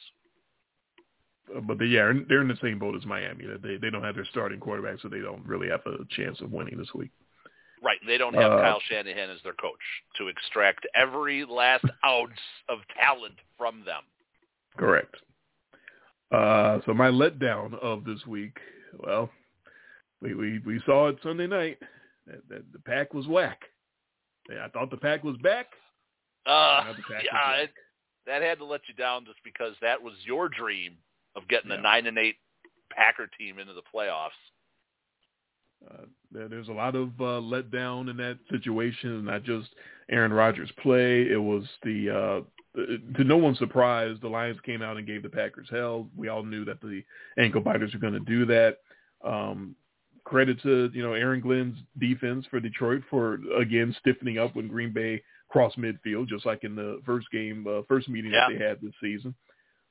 Uh, 1.57 1.61
but 1.61 1.79
they, 1.79 1.85
yeah, 1.85 2.13
they're 2.29 2.41
in 2.41 2.49
the 2.49 2.59
same 2.61 2.79
boat 2.79 2.97
as 2.97 3.07
Miami. 3.07 3.47
That 3.47 3.63
they 3.63 3.77
they 3.77 3.91
don't 3.91 4.03
have 4.03 4.17
their 4.17 4.25
starting 4.25 4.59
quarterback, 4.59 5.01
so 5.01 5.09
they 5.09 5.21
don't 5.21 5.47
really 5.47 5.69
have 5.69 5.83
a 5.87 6.05
chance 6.17 6.41
of 6.41 6.51
winning 6.51 6.77
this 6.77 6.93
week. 6.95 7.11
Right, 7.83 7.99
they 8.07 8.19
don't 8.19 8.35
have 8.35 8.53
Uh, 8.53 8.61
Kyle 8.61 8.81
Shanahan 8.89 9.31
as 9.31 9.39
their 9.43 9.55
coach 9.55 9.79
to 10.17 10.29
extract 10.29 10.87
every 10.95 11.45
last 11.45 11.85
ounce 12.05 12.41
of 12.69 12.79
talent 13.01 13.35
from 13.59 13.85
them. 13.85 14.03
Correct. 14.77 15.15
Uh, 16.31 16.79
so 16.87 16.95
my 16.95 17.09
letdown 17.09 17.75
of 17.81 18.05
this 18.05 18.25
week, 18.27 18.57
well, 18.99 19.31
we 20.23 20.35
we, 20.35 20.59
we 20.65 20.81
saw 20.87 21.09
it 21.09 21.19
Sunday 21.23 21.47
night. 21.47 21.79
That, 22.27 22.49
that 22.49 22.73
the 22.73 22.79
pack 22.79 23.13
was 23.13 23.27
whack. 23.27 23.61
Yeah, 24.51 24.65
I 24.65 24.69
thought 24.69 24.91
the 24.91 24.97
pack 24.97 25.25
was 25.25 25.37
back. 25.39 25.67
Uh, 26.47 26.95
yeah, 27.11 27.53
it, 27.63 27.71
that 28.27 28.43
had 28.43 28.59
to 28.59 28.65
let 28.65 28.83
you 28.89 28.95
down 28.95 29.25
just 29.25 29.39
because 29.45 29.75
that 29.83 30.01
was 30.03 30.15
your 30.25 30.49
dream 30.49 30.95
of 31.37 31.47
getting 31.49 31.71
Yeah. 31.71 31.79
a 31.79 31.83
nine 31.83 32.07
and 32.07 32.19
eight 32.19 32.37
Packer 32.91 33.29
team 33.39 33.59
into 33.59 33.73
the 33.73 33.83
playoffs. 33.95 34.31
Uh, 35.91 36.05
there's 36.31 36.69
a 36.69 36.73
lot 36.73 36.95
of 36.95 37.09
uh, 37.21 37.41
letdown 37.41 38.09
in 38.11 38.17
that 38.17 38.39
situation, 38.51 39.25
not 39.25 39.43
just 39.43 39.69
Aaron 40.11 40.33
Rodgers' 40.33 40.71
play. 40.83 41.23
It 41.23 41.41
was 41.43 41.65
the 41.83 42.11
uh, 42.11 42.41
to 43.17 43.25
no 43.25 43.37
one's 43.37 43.59
surprise, 43.59 44.17
the 44.23 44.29
Lions 44.29 44.59
came 44.65 44.83
out 44.83 44.97
and 44.97 45.07
gave 45.07 45.23
the 45.23 45.29
Packers 45.29 45.69
hell. 45.71 46.09
We 46.17 46.29
all 46.29 46.43
knew 46.45 46.65
that 46.65 46.81
the 46.81 47.03
ankle 47.39 47.61
biters 47.61 47.93
were 47.93 48.01
going 48.01 48.13
to 48.15 48.21
do 48.21 48.47
that. 48.47 48.79
Um, 49.25 49.75
credit 50.25 50.61
to 50.63 50.91
you 50.93 51.03
know 51.03 51.15
Aaron 51.15 51.41
Glenn's 51.41 51.77
defense 51.99 52.47
for 52.51 52.61
Detroit 52.61 53.03
for 53.11 53.39
again 53.59 53.95
stiffening 54.01 54.39
up 54.39 54.55
when 54.55 54.69
Green 54.69 54.93
Bay 54.93 55.23
crossed 55.49 55.79
midfield, 55.79 56.29
just 56.29 56.47
like 56.47 56.65
in 56.65 56.75
the 56.75 57.01
first 57.05 57.31
game, 57.31 57.67
uh, 57.69 57.83
first 57.87 58.09
meeting 58.09 58.33
Yeah. 58.33 58.49
that 58.49 58.59
they 58.59 58.65
had 58.65 58.81
this 58.81 58.95
season. 59.01 59.35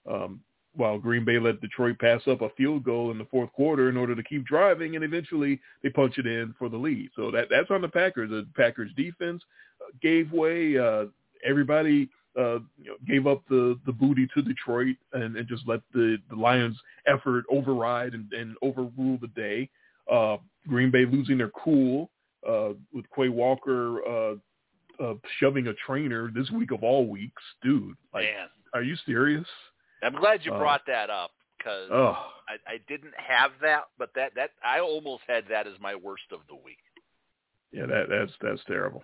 Um, 0.09 0.41
while 0.73 0.97
Green 0.97 1.25
Bay 1.25 1.37
let 1.37 1.59
Detroit 1.61 1.99
pass 1.99 2.21
up 2.27 2.41
a 2.41 2.49
field 2.51 2.83
goal 2.85 3.11
in 3.11 3.17
the 3.17 3.25
fourth 3.25 3.51
quarter 3.51 3.89
in 3.89 3.97
order 3.97 4.15
to 4.15 4.23
keep 4.23 4.45
driving, 4.45 4.95
and 4.95 5.03
eventually 5.03 5.59
they 5.83 5.89
punch 5.89 6.17
it 6.17 6.25
in 6.25 6.55
for 6.57 6.69
the 6.69 6.77
lead. 6.77 7.09
So 7.15 7.29
that 7.31 7.47
that's 7.49 7.69
on 7.69 7.81
the 7.81 7.89
Packers. 7.89 8.29
The 8.29 8.47
Packers 8.55 8.91
defense 8.95 9.43
uh, 9.81 9.91
gave 10.01 10.31
way. 10.31 10.77
Uh, 10.77 11.05
everybody 11.45 12.09
uh, 12.39 12.59
you 12.81 12.85
know, 12.87 12.95
gave 13.05 13.27
up 13.27 13.43
the 13.49 13.77
the 13.85 13.91
booty 13.91 14.27
to 14.33 14.41
Detroit 14.41 14.95
and, 15.13 15.35
and 15.35 15.47
just 15.47 15.67
let 15.67 15.81
the 15.93 16.17
the 16.29 16.35
Lions' 16.35 16.79
effort 17.05 17.43
override 17.51 18.13
and, 18.13 18.31
and 18.31 18.55
overrule 18.61 19.17
the 19.21 19.27
day. 19.35 19.69
Uh, 20.11 20.37
Green 20.67 20.91
Bay 20.91 21.05
losing 21.05 21.37
their 21.37 21.49
cool 21.51 22.11
uh, 22.47 22.73
with 22.93 23.05
Quay 23.15 23.29
Walker 23.29 24.01
uh, 24.05 24.35
uh, 25.03 25.13
shoving 25.39 25.67
a 25.67 25.73
trainer 25.85 26.29
this 26.35 26.51
week 26.51 26.71
of 26.71 26.83
all 26.83 27.07
weeks, 27.07 27.41
dude. 27.63 27.95
Like, 28.13 28.25
Man, 28.25 28.47
are 28.73 28.83
you 28.83 28.95
serious? 29.05 29.47
I'm 30.03 30.13
glad 30.15 30.43
you 30.45 30.53
Uh, 30.53 30.59
brought 30.59 30.81
that 30.87 31.09
up 31.09 31.31
because 31.57 31.89
Oh, 31.91 32.17
I, 32.49 32.73
I 32.73 32.77
didn't 32.87 33.13
have 33.17 33.51
that, 33.61 33.83
but 33.97 34.09
that 34.15 34.33
that 34.35 34.51
I 34.63 34.79
almost 34.79 35.23
had 35.27 35.45
that 35.49 35.65
as 35.67 35.73
my 35.79 35.95
worst 35.95 36.25
of 36.31 36.39
the 36.49 36.55
week. 36.55 36.77
yeah, 37.71 37.85
that 37.85 38.09
that's 38.09 38.31
that's 38.41 38.61
terrible. 38.65 39.03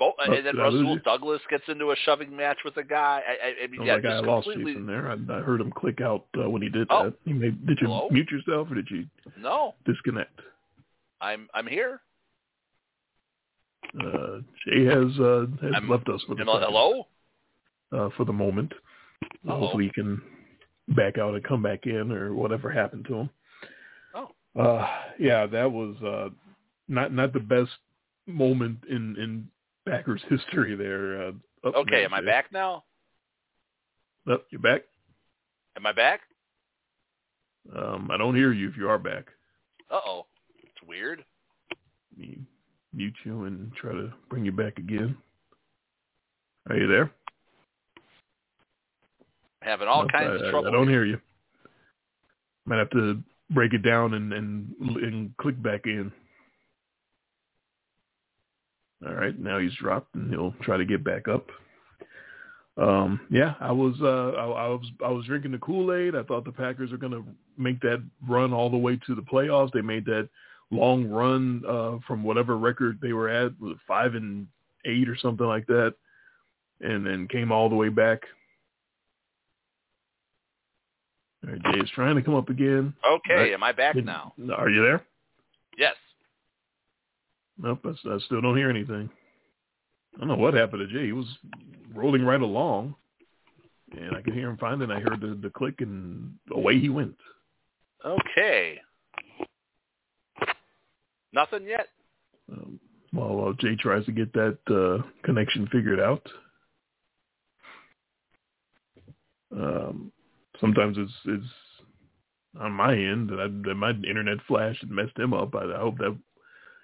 Bo- 0.00 0.14
Oh, 0.18 0.32
and 0.32 0.44
then 0.46 0.58
I 0.58 0.62
Rasul? 0.64 0.98
Douglas 1.04 1.40
gets 1.50 1.62
into 1.68 1.92
a 1.92 1.96
shoving 2.04 2.34
match 2.34 2.56
with 2.64 2.76
a 2.78 2.82
guy. 2.82 3.22
I, 3.28 3.48
I, 3.48 3.64
I 3.64 3.66
mean, 3.68 3.82
Oh, 3.82 3.84
yeah, 3.84 3.96
that 3.96 4.02
guy 4.02 4.10
just 4.16 4.24
lost 4.26 4.46
you 4.48 4.52
completely. 4.54 4.74
from 4.80 4.86
there. 4.86 5.08
I, 5.10 5.38
I 5.38 5.42
heard 5.42 5.60
him 5.60 5.70
click 5.70 6.00
out 6.00 6.24
uh, 6.42 6.48
when 6.50 6.62
he 6.62 6.68
did 6.70 6.86
Oh. 6.90 7.04
that. 7.04 7.14
He 7.26 7.32
may, 7.34 7.50
did 7.50 7.78
you 7.80 7.86
Hello? 7.86 8.08
mute 8.10 8.28
yourself 8.32 8.68
or 8.70 8.74
did 8.76 8.88
you 8.90 9.04
No, 9.38 9.74
disconnect? 9.86 10.40
I'm 11.20 11.48
I'm 11.54 11.66
here. 11.66 12.00
Uh, 13.98 14.38
Jay 14.66 14.84
has 14.84 15.18
uh, 15.20 15.46
has 15.62 15.72
I'm- 15.74 15.88
left 15.88 16.08
us 16.08 16.22
for 16.26 16.34
the 16.34 16.44
Hello, 16.44 16.60
hello. 16.60 17.06
uh, 18.06 18.08
for 18.16 18.24
the 18.24 18.32
moment. 18.32 18.72
Uh-oh. 19.48 19.58
Hopefully 19.60 19.84
he 19.84 19.90
can 19.92 20.22
back 20.96 21.18
out 21.18 21.34
and 21.34 21.44
come 21.44 21.62
back 21.62 21.86
in 21.86 22.10
or 22.10 22.32
whatever 22.34 22.70
happened 22.70 23.04
to 23.06 23.14
him. 23.14 23.30
Oh. 24.14 24.28
Uh, 24.58 24.86
yeah, 25.18 25.46
that 25.46 25.70
was 25.70 25.96
uh, 26.02 26.28
not 26.88 27.12
not 27.12 27.32
the 27.32 27.40
best 27.40 27.70
moment 28.26 28.78
in 28.88 29.16
in 29.16 29.48
Packers 29.88 30.22
history 30.28 30.76
there. 30.76 31.28
Uh, 31.28 31.32
Okay, 31.62 31.90
there, 31.90 32.04
am 32.06 32.14
I 32.14 32.20
Jay. 32.20 32.26
back 32.26 32.52
now? 32.52 32.84
Up, 34.30 34.46
you're 34.50 34.60
back. 34.62 34.82
Am 35.76 35.84
I 35.84 35.92
back? 35.92 36.20
Um, 37.76 38.10
I 38.10 38.16
don't 38.16 38.34
hear 38.34 38.52
you 38.52 38.68
if 38.70 38.76
you 38.78 38.88
are 38.88 38.98
back. 38.98 39.26
Uh 39.90 40.00
oh. 40.06 40.26
It's 40.62 40.88
weird. 40.88 41.22
Me 42.16 42.38
mute 42.94 43.14
you 43.24 43.44
and 43.44 43.72
try 43.74 43.92
to 43.92 44.10
bring 44.30 44.44
you 44.46 44.52
back 44.52 44.78
again. 44.78 45.16
Are 46.68 46.76
you 46.76 46.86
there? 46.86 47.10
Having 49.62 49.88
all 49.88 50.02
Nope, 50.02 50.12
kinds 50.12 50.30
I, 50.30 50.34
of 50.36 50.42
I- 50.46 50.50
trouble. 50.50 50.68
I 50.68 50.72
don't 50.72 50.88
here. 50.88 51.04
hear 51.04 51.12
you. 51.16 51.20
Might 52.66 52.78
have 52.78 52.90
to 52.90 53.22
break 53.50 53.74
it 53.74 53.82
down 53.82 54.14
and 54.14 54.32
and 54.32 54.74
and 54.80 55.36
click 55.36 55.60
back 55.62 55.86
in. 55.86 56.10
All 59.06 59.14
right, 59.14 59.38
now 59.38 59.58
he's 59.58 59.74
dropped 59.74 60.14
and 60.14 60.30
he'll 60.30 60.54
try 60.62 60.76
to 60.76 60.84
get 60.84 61.02
back 61.02 61.26
up. 61.28 61.46
Um, 62.76 63.20
yeah, 63.30 63.54
I 63.60 63.72
was 63.72 63.94
uh, 64.00 64.36
I, 64.38 64.44
I 64.44 64.68
was 64.68 64.86
I 65.04 65.08
was 65.08 65.26
drinking 65.26 65.52
the 65.52 65.58
Kool 65.58 65.92
Aid. 65.94 66.14
I 66.14 66.22
thought 66.22 66.44
the 66.44 66.52
Packers 66.52 66.92
are 66.92 66.96
going 66.98 67.12
to 67.12 67.24
make 67.58 67.80
that 67.80 68.02
run 68.28 68.52
all 68.52 68.70
the 68.70 68.76
way 68.76 68.98
to 69.06 69.14
the 69.14 69.22
playoffs. 69.22 69.72
They 69.72 69.80
made 69.82 70.04
that 70.06 70.28
long 70.70 71.08
run 71.08 71.62
uh, 71.68 71.98
from 72.06 72.22
whatever 72.22 72.56
record 72.56 72.98
they 73.02 73.12
were 73.12 73.28
at, 73.28 73.58
was 73.60 73.76
five 73.86 74.14
and 74.14 74.46
eight 74.86 75.08
or 75.08 75.16
something 75.16 75.46
like 75.46 75.66
that, 75.66 75.94
and 76.80 77.04
then 77.04 77.28
came 77.28 77.52
all 77.52 77.68
the 77.68 77.74
way 77.76 77.88
back. 77.88 78.22
All 81.44 81.52
right, 81.52 81.62
Jay 81.74 81.80
is 81.80 81.90
trying 81.94 82.16
to 82.16 82.22
come 82.22 82.34
up 82.34 82.50
again. 82.50 82.94
Okay, 83.06 83.34
Right. 83.34 83.52
am 83.52 83.62
I 83.62 83.72
back 83.72 83.96
now? 83.96 84.34
Are 84.54 84.68
you 84.68 84.82
there? 84.82 85.04
Nope, 87.62 87.84
I, 87.84 87.90
I 88.08 88.18
still 88.26 88.40
don't 88.40 88.56
hear 88.56 88.70
anything. 88.70 89.10
I 90.16 90.18
don't 90.18 90.28
know 90.28 90.36
what 90.36 90.54
happened 90.54 90.88
to 90.88 90.92
Jay. 90.92 91.06
He 91.06 91.12
was 91.12 91.26
rolling 91.94 92.24
right 92.24 92.40
along, 92.40 92.94
and 93.92 94.16
I 94.16 94.22
could 94.22 94.34
hear 94.34 94.48
him 94.48 94.56
fine, 94.56 94.80
and 94.82 94.92
I 94.92 95.00
heard 95.00 95.20
the, 95.20 95.38
the 95.40 95.50
click, 95.50 95.80
and 95.80 96.34
away 96.52 96.78
he 96.78 96.88
went. 96.88 97.16
Okay. 98.04 98.80
Nothing 101.32 101.66
yet. 101.66 101.88
Um, 102.50 102.80
while, 103.12 103.36
while 103.36 103.52
Jay 103.52 103.76
tries 103.76 104.04
to 104.06 104.12
get 104.12 104.32
that 104.32 104.58
uh, 104.68 105.06
connection 105.22 105.68
figured 105.70 106.00
out. 106.00 106.26
Um, 109.52 110.12
sometimes 110.60 110.96
it's 110.98 111.12
it's 111.26 111.46
on 112.60 112.72
my 112.72 112.94
end 112.94 113.28
that, 113.28 113.40
I, 113.40 113.46
that 113.68 113.74
my 113.74 113.90
internet 113.90 114.38
flashed 114.48 114.82
and 114.82 114.92
messed 114.92 115.18
him 115.18 115.34
up. 115.34 115.54
I, 115.54 115.64
I 115.72 115.78
hope 115.78 115.98
that 115.98 116.16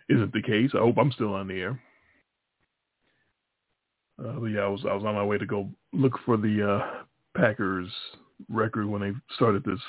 isn't 0.09 0.33
the 0.33 0.43
case. 0.43 0.71
I 0.75 0.79
hope 0.79 0.97
I'm 0.99 1.13
still 1.13 1.35
on 1.35 1.49
the 1.49 1.55
air. 1.55 1.81
Uh, 4.19 4.33
but 4.41 4.47
yeah, 4.47 4.61
I 4.61 4.69
was 4.69 4.85
I 4.89 4.95
was 4.95 5.05
on 5.05 5.15
my 5.15 5.25
way 5.25 5.37
to 5.39 5.47
go 5.47 5.69
look 5.93 6.19
for 6.25 6.37
the 6.37 6.81
uh, 6.81 7.05
Packers 7.37 7.91
record 8.49 8.87
when 8.87 9.03
they 9.03 9.13
started 9.35 9.63
this 9.65 9.81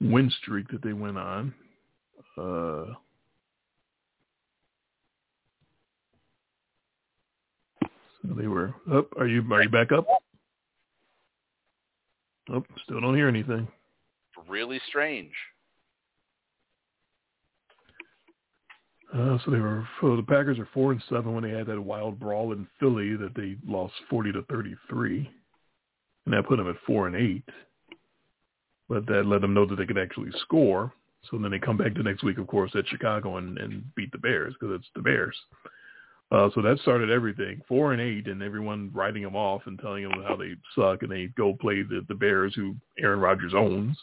win 0.00 0.30
streak 0.42 0.68
that 0.68 0.82
they 0.82 0.92
went 0.92 1.18
on. 1.18 1.54
Uh, 2.36 2.94
so 8.22 8.34
they 8.36 8.48
were 8.48 8.74
up. 8.92 9.08
Are 9.16 9.26
you 9.26 9.44
are 9.52 9.62
you 9.62 9.68
back 9.68 9.92
up? 9.92 10.06
Oh, 12.50 12.64
still 12.84 13.00
don't 13.00 13.14
hear 13.14 13.28
anything. 13.28 13.68
Really 14.48 14.80
strange. 14.88 15.32
Uh, 19.14 19.38
so 19.44 19.50
they 19.50 19.58
were. 19.58 19.88
So 20.00 20.16
the 20.16 20.22
Packers 20.22 20.58
are 20.58 20.68
four 20.74 20.92
and 20.92 21.02
seven 21.08 21.34
when 21.34 21.42
they 21.42 21.50
had 21.50 21.66
that 21.66 21.80
wild 21.80 22.18
brawl 22.18 22.52
in 22.52 22.66
Philly 22.78 23.16
that 23.16 23.34
they 23.34 23.56
lost 23.66 23.94
forty 24.10 24.32
to 24.32 24.42
thirty-three, 24.50 25.30
and 26.26 26.34
that 26.34 26.46
put 26.46 26.56
them 26.56 26.68
at 26.68 26.76
four 26.86 27.06
and 27.06 27.16
eight. 27.16 27.44
But 28.88 29.06
that 29.06 29.24
let 29.26 29.40
them 29.40 29.54
know 29.54 29.66
that 29.66 29.76
they 29.76 29.86
could 29.86 29.98
actually 29.98 30.30
score. 30.42 30.92
So 31.30 31.38
then 31.38 31.50
they 31.50 31.58
come 31.58 31.76
back 31.76 31.94
the 31.94 32.02
next 32.02 32.22
week, 32.22 32.38
of 32.38 32.46
course, 32.46 32.70
at 32.74 32.86
Chicago 32.86 33.38
and, 33.38 33.58
and 33.58 33.82
beat 33.94 34.12
the 34.12 34.18
Bears 34.18 34.54
because 34.58 34.76
it's 34.78 34.88
the 34.94 35.02
Bears. 35.02 35.36
Uh, 36.30 36.48
so 36.54 36.60
that 36.60 36.78
started 36.82 37.10
everything. 37.10 37.60
Four 37.66 37.92
and 37.92 38.00
eight, 38.00 38.26
and 38.28 38.42
everyone 38.42 38.90
writing 38.94 39.22
them 39.22 39.34
off 39.34 39.62
and 39.66 39.78
telling 39.78 40.08
them 40.08 40.22
how 40.26 40.36
they 40.36 40.52
suck, 40.74 41.02
and 41.02 41.10
they 41.10 41.26
go 41.36 41.54
play 41.54 41.82
the, 41.82 42.04
the 42.08 42.14
Bears, 42.14 42.54
who 42.54 42.76
Aaron 42.98 43.20
Rodgers 43.20 43.54
owns. 43.54 43.96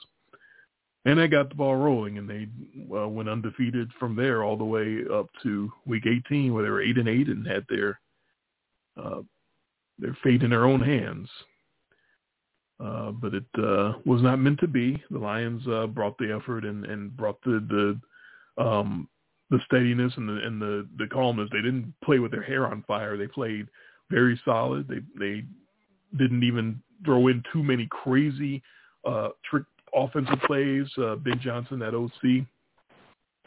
And 1.05 1.19
they 1.19 1.27
got 1.27 1.49
the 1.49 1.55
ball 1.55 1.75
rolling, 1.75 2.17
and 2.17 2.27
they 2.27 2.47
uh, 2.95 3.07
went 3.07 3.29
undefeated 3.29 3.91
from 3.99 4.15
there 4.15 4.43
all 4.43 4.57
the 4.57 4.63
way 4.63 5.01
up 5.13 5.27
to 5.43 5.71
Week 5.85 6.05
18, 6.07 6.53
where 6.53 6.63
they 6.63 6.69
were 6.69 6.81
eight 6.81 6.97
and 6.97 7.07
eight 7.07 7.27
and 7.27 7.45
had 7.45 7.63
their 7.69 7.99
uh, 8.97 9.21
their 9.99 10.17
fate 10.23 10.41
in 10.41 10.49
their 10.49 10.65
own 10.65 10.81
hands. 10.81 11.29
Uh, 12.83 13.11
but 13.11 13.33
it 13.33 13.45
uh, 13.57 13.93
was 14.05 14.21
not 14.21 14.39
meant 14.39 14.59
to 14.59 14.67
be. 14.67 15.01
The 15.09 15.19
Lions 15.19 15.65
uh, 15.67 15.87
brought 15.87 16.17
the 16.17 16.33
effort 16.35 16.65
and, 16.65 16.85
and 16.85 17.15
brought 17.15 17.41
the 17.43 17.99
the 18.57 18.63
um, 18.63 19.07
the 19.49 19.59
steadiness 19.65 20.11
and 20.17 20.27
the 20.27 20.45
and 20.45 20.61
the 20.61 20.87
the 20.97 21.07
calmness. 21.07 21.49
They 21.51 21.61
didn't 21.61 21.93
play 22.03 22.19
with 22.19 22.31
their 22.31 22.43
hair 22.43 22.67
on 22.67 22.83
fire. 22.87 23.15
They 23.15 23.27
played 23.27 23.67
very 24.09 24.39
solid. 24.43 24.87
They 24.87 24.99
they 25.17 25.43
didn't 26.17 26.43
even 26.43 26.81
throw 27.05 27.27
in 27.27 27.43
too 27.53 27.63
many 27.63 27.87
crazy 27.91 28.61
uh, 29.05 29.29
trick 29.49 29.63
offensive 29.95 30.39
plays. 30.45 30.87
Uh, 30.97 31.15
ben 31.15 31.39
Johnson, 31.41 31.79
that 31.79 31.93
OC. 31.93 32.45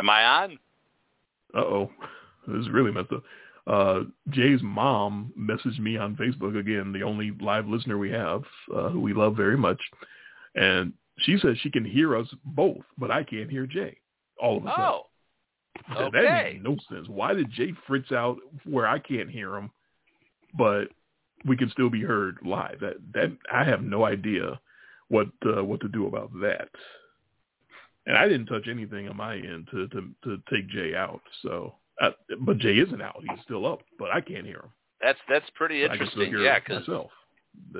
Am 0.01 0.11
I 0.11 0.24
on? 0.24 0.59
Uh 1.55 1.61
oh, 1.61 1.90
this 2.46 2.61
is 2.61 2.70
really 2.70 2.92
messed 2.92 3.12
up. 3.12 3.22
Uh, 3.66 4.01
Jay's 4.30 4.61
mom 4.62 5.32
messaged 5.38 5.78
me 5.78 5.99
on 5.99 6.16
Facebook 6.16 6.59
again, 6.59 6.92
the 6.92 7.03
only 7.03 7.32
live 7.40 7.66
listener 7.66 7.99
we 7.99 8.11
have, 8.11 8.42
uh, 8.74 8.88
who 8.88 9.01
we 9.01 9.12
love 9.12 9.36
very 9.36 9.59
much, 9.59 9.80
and 10.55 10.92
she 11.18 11.36
says 11.38 11.57
she 11.61 11.70
can 11.70 11.84
hear 11.84 12.16
us 12.16 12.26
both, 12.44 12.82
but 12.96 13.11
I 13.11 13.22
can't 13.22 13.51
hear 13.51 13.66
Jay. 13.66 13.99
All 14.40 14.59
of 14.59 14.64
a 14.64 14.68
sudden. 14.68 14.84
Oh. 14.84 15.03
Okay. 15.96 16.22
That 16.22 16.44
makes 16.44 16.64
no 16.64 16.76
sense. 16.94 17.09
Why 17.09 17.34
did 17.34 17.53
Jay 17.53 17.72
fritz 17.86 18.11
out 18.11 18.38
where 18.64 18.86
I 18.86 18.99
can't 18.99 19.30
hear 19.30 19.55
him, 19.55 19.70
but 20.57 20.84
we 21.44 21.57
can 21.57 21.70
still 21.70 21.90
be 21.90 22.03
heard 22.03 22.38
live? 22.44 22.80
That 22.80 22.96
that 23.14 23.36
I 23.53 23.64
have 23.64 23.82
no 23.82 24.05
idea 24.05 24.61
what 25.09 25.29
uh, 25.47 25.65
what 25.65 25.81
to 25.81 25.89
do 25.89 26.07
about 26.07 26.31
that. 26.41 26.69
And 28.07 28.17
I 28.17 28.27
didn't 28.27 28.47
touch 28.47 28.69
anything 28.69 29.09
on 29.09 29.17
my 29.17 29.37
end 29.37 29.69
to 29.71 29.89
to, 29.89 30.11
to 30.25 30.43
take 30.51 30.69
Jay 30.69 30.95
out. 30.95 31.21
So, 31.43 31.75
uh, 32.01 32.11
but 32.41 32.59
Jay 32.59 32.79
isn't 32.79 33.03
out; 33.03 33.23
he's 33.29 33.43
still 33.45 33.67
up, 33.67 33.81
but 33.99 34.11
I 34.11 34.21
can't 34.21 34.47
hear 34.47 34.57
him. 34.61 34.71
That's 35.01 35.19
that's 35.29 35.49
pretty 35.55 35.83
interesting. 35.83 36.29
hear 36.29 36.41
Yeah, 36.41 36.59
because 36.59 36.89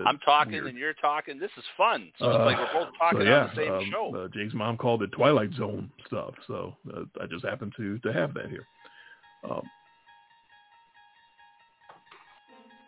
I'm 0.07 0.19
talking 0.19 0.53
weird. 0.53 0.67
and 0.67 0.79
you're 0.79 0.95
talking. 0.95 1.39
This 1.39 1.51
is 1.57 1.65
fun. 1.77 2.11
So 2.19 2.27
Uh, 2.27 2.45
like 2.45 2.59
we're 2.59 2.85
both 2.85 2.95
talking 2.99 3.21
so 3.21 3.25
yeah, 3.25 3.45
on 3.45 3.51
the 3.55 3.57
same 3.57 3.73
um, 3.73 3.85
show. 3.91 4.17
Uh, 4.17 4.29
Jay's 4.29 4.55
mom 4.55 4.77
called 4.77 5.03
it 5.03 5.13
Twilight 5.13 5.53
Zone 5.55 5.91
stuff, 6.07 6.35
so 6.47 6.77
uh, 6.95 7.03
I 7.21 7.27
just 7.27 7.45
happened 7.45 7.75
to 7.77 7.99
to 8.01 8.13
have 8.13 8.35
that 8.35 8.49
here. 8.49 8.67
Um, 9.49 9.63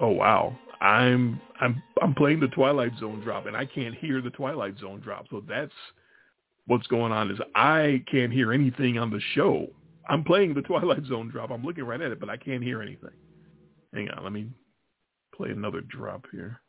oh 0.01 0.11
wow, 0.11 0.57
I'm 0.81 1.41
I'm 1.61 1.83
I'm 2.03 2.15
playing 2.15 2.41
the 2.41 2.49
Twilight 2.49 2.93
Zone 2.99 3.21
drop, 3.21 3.47
and 3.47 3.57
I 3.57 3.67
can't 3.67 3.95
hear 3.95 4.21
the 4.21 4.31
Twilight 4.31 4.79
Zone 4.79 5.01
drop. 5.01 5.27
So 5.31 5.43
that's 5.49 5.73
what's 6.67 6.87
going 6.87 7.13
on. 7.13 7.31
Is 7.31 7.39
I 7.55 8.03
can't 8.11 8.33
hear 8.33 8.53
anything 8.53 8.99
on 8.99 9.11
the 9.11 9.21
show. 9.35 9.69
I'm 10.09 10.25
playing 10.25 10.55
the 10.55 10.63
Twilight 10.63 11.05
Zone 11.07 11.31
drop. 11.31 11.51
I'm 11.51 11.65
looking 11.65 11.85
right 11.85 12.01
at 12.01 12.13
it, 12.13 12.21
but 12.21 12.31
I 12.31 12.37
can't 12.37 12.63
hear 12.63 12.83
anything. 12.83 13.11
Hang 13.95 14.09
on, 14.11 14.25
let 14.25 14.33
me 14.33 14.49
play 15.35 15.51
another 15.51 15.81
drop 15.83 16.27
here. 16.33 16.61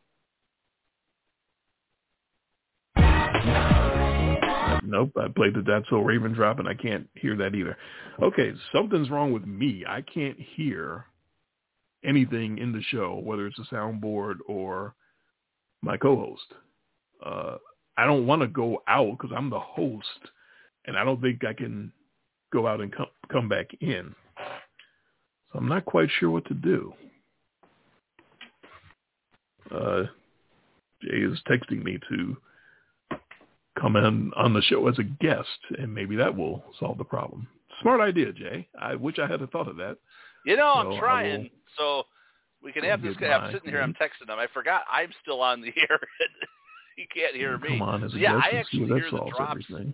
Nope, 4.84 5.12
I 5.16 5.28
played 5.28 5.54
the 5.54 5.62
That's 5.66 5.88
So 5.90 6.00
Raven 6.00 6.34
drop 6.34 6.60
and 6.60 6.68
I 6.68 6.74
can't 6.74 7.08
hear 7.16 7.38
that 7.38 7.56
either. 7.56 7.78
Okay, 8.22 8.52
something's 8.74 9.10
wrong 9.10 9.32
with 9.32 9.46
me. 9.46 9.84
I 9.88 10.02
can't 10.02 10.38
hear 10.56 11.06
anything 12.04 12.58
in 12.58 12.72
the 12.72 12.82
show, 12.90 13.20
whether 13.24 13.48
it's 13.48 13.60
a 13.60 13.74
soundboard 13.74 14.36
or 14.48 14.96
my 15.82 15.98
co-host. 15.98 16.54
Uh, 17.26 17.58
I 17.98 18.06
don't 18.06 18.26
want 18.26 18.42
to 18.42 18.48
go 18.48 18.82
out 18.88 19.12
because 19.12 19.36
I'm 19.36 19.50
the 19.50 19.60
host, 19.60 20.08
and 20.86 20.98
I 20.98 21.04
don't 21.04 21.22
think 21.22 21.44
I 21.44 21.54
can 21.54 21.92
go 22.52 22.68
out 22.68 22.82
and 22.82 22.92
come 22.92 23.08
come 23.32 23.48
back 23.48 23.68
in. 23.82 24.16
So 25.52 25.60
I'm 25.60 25.68
not 25.68 25.86
quite 25.86 26.10
sure 26.20 26.30
what 26.30 26.46
to 26.46 26.54
do. 26.54 26.94
Uh, 29.70 30.04
Jay 31.02 31.18
is 31.18 31.40
texting 31.50 31.84
me 31.84 32.00
to 32.10 32.38
come 33.80 33.96
in 33.96 34.32
on 34.36 34.54
the 34.54 34.62
show 34.64 34.88
as 34.88 35.00
a 35.00 35.04
guest, 35.04 35.48
and 35.78 35.94
maybe 35.94 36.16
that 36.16 36.36
will 36.36 36.64
solve 36.80 36.98
the 36.98 37.04
problem. 37.04 37.48
Smart 37.82 38.02
idea, 38.02 38.32
Jay. 38.32 38.68
I 38.80 38.96
wish 38.96 39.18
I 39.18 39.28
had 39.28 39.40
thought 39.52 39.68
of 39.68 39.78
that. 39.78 39.98
You 40.46 40.58
know, 40.58 40.74
So 40.76 40.92
I'm 40.92 41.00
trying. 41.00 41.50
So 41.78 42.04
we 42.64 42.72
can 42.72 42.84
have 42.84 43.02
this 43.02 43.16
guy. 43.18 43.28
I'm 43.28 43.52
sitting 43.54 43.70
here. 43.70 43.82
I'm 43.82 43.94
texting 43.94 44.30
him. 44.30 44.40
I 44.40 44.48
forgot 44.54 44.84
I'm 44.92 45.10
still 45.22 45.42
on 45.42 45.62
the 45.62 45.68
air. 45.90 46.00
he 46.96 47.06
can't 47.14 47.36
hear 47.36 47.58
me. 47.58 47.70
Come 47.80 47.82
on, 47.82 48.10
yeah, 48.16 48.36
I 48.36 48.56
actually 48.58 48.88
hear 48.88 49.10
the 49.12 49.30
drops. 49.36 49.66
everything. 49.70 49.94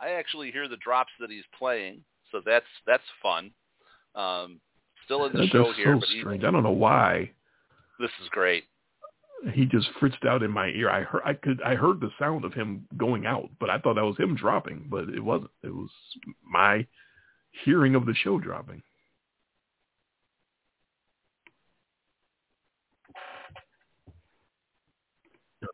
I 0.00 0.10
actually 0.12 0.50
hear 0.50 0.66
the 0.68 0.78
drops 0.78 1.10
that 1.20 1.30
he's 1.30 1.44
playing, 1.58 2.02
so 2.32 2.40
that's 2.44 2.64
that's 2.86 3.02
fun. 3.22 3.50
Um, 4.14 4.60
still 5.04 5.26
in 5.26 5.32
the 5.32 5.40
That- 5.40 5.48
show 5.50 5.64
That's 5.66 5.76
here, 5.76 5.94
so 5.94 6.00
but 6.00 6.08
he, 6.08 6.20
strange. 6.20 6.44
I 6.44 6.50
don't 6.50 6.62
know 6.62 6.70
why 6.70 7.30
this 8.00 8.10
is 8.22 8.28
great. 8.30 8.64
he 9.52 9.66
just 9.66 9.88
fritzed 10.00 10.24
out 10.26 10.42
in 10.42 10.50
my 10.50 10.68
ear. 10.68 10.90
I 10.90 11.02
heard 11.02 11.22
I 11.24 11.34
could 11.34 11.60
I 11.62 11.74
heard 11.74 12.00
the 12.00 12.10
sound 12.18 12.44
of 12.44 12.54
him 12.54 12.86
going 12.96 13.26
out, 13.26 13.50
but 13.60 13.68
I 13.70 13.78
thought 13.78 13.94
that 13.96 14.04
was 14.04 14.16
him 14.16 14.34
dropping, 14.34 14.86
but 14.90 15.08
it 15.10 15.20
wasn't. 15.20 15.50
It 15.62 15.74
was 15.74 15.90
my 16.44 16.86
hearing 17.64 17.94
of 17.94 18.06
the 18.06 18.14
show 18.14 18.38
dropping. 18.38 18.82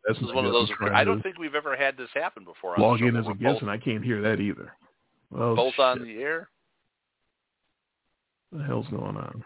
This 0.07 0.17
is 0.19 0.33
one 0.33 0.45
of 0.45 0.53
those. 0.53 0.69
I 0.93 1.03
don't 1.03 1.21
think 1.21 1.37
we've 1.37 1.55
ever 1.55 1.75
had 1.75 1.97
this 1.97 2.09
happen 2.13 2.45
before. 2.45 2.75
On 2.75 2.81
log 2.81 3.01
in 3.01 3.17
as 3.17 3.25
a 3.25 3.33
guest, 3.33 3.55
both, 3.55 3.61
and 3.63 3.71
I 3.71 3.77
can't 3.77 4.03
hear 4.03 4.21
that 4.21 4.39
either. 4.39 4.71
Well, 5.29 5.55
both 5.55 5.77
on 5.77 6.01
the 6.01 6.21
air. 6.21 6.49
What 8.49 8.59
the 8.59 8.65
hell's 8.65 8.87
going 8.87 9.17
on? 9.17 9.43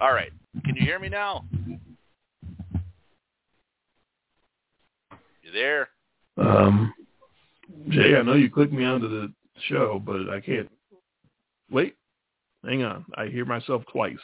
All 0.00 0.12
right, 0.12 0.30
can 0.64 0.76
you 0.76 0.82
hear 0.82 0.98
me 0.98 1.08
now? 1.08 1.44
You 5.42 5.52
there? 5.52 5.88
Um, 6.36 6.92
Jay, 7.88 8.16
I 8.16 8.22
know 8.22 8.34
you 8.34 8.50
clicked 8.50 8.72
me 8.72 8.84
onto 8.84 9.08
the 9.08 9.32
show, 9.62 10.00
but 10.04 10.28
I 10.28 10.40
can't. 10.40 10.70
Wait, 11.70 11.96
hang 12.64 12.82
on. 12.82 13.06
I 13.16 13.26
hear 13.26 13.46
myself 13.46 13.82
twice. 13.90 14.16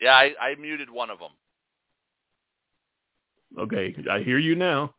Yeah, 0.00 0.12
I, 0.14 0.32
I 0.40 0.54
muted 0.58 0.90
one 0.90 1.10
of 1.10 1.18
them. 1.18 1.30
Okay, 3.58 3.94
I 4.10 4.20
hear 4.20 4.38
you 4.38 4.54
now, 4.54 4.94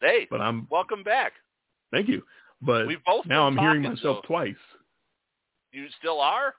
Hey, 0.00 0.26
but 0.30 0.40
I'm. 0.40 0.66
welcome 0.70 1.02
back. 1.02 1.32
Thank 1.92 2.08
you, 2.08 2.22
but 2.62 2.86
We've 2.86 3.02
both 3.04 3.26
now 3.26 3.46
I'm 3.46 3.56
hearing 3.58 3.82
myself 3.82 4.18
so- 4.18 4.26
twice. 4.26 4.54
You 5.72 5.86
still 5.98 6.20
are? 6.20 6.54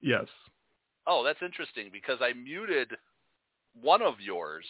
Yes. 0.00 0.26
Oh, 1.06 1.22
that's 1.24 1.42
interesting 1.42 1.90
because 1.92 2.18
I 2.20 2.32
muted 2.32 2.90
one 3.80 4.02
of 4.02 4.14
yours. 4.20 4.64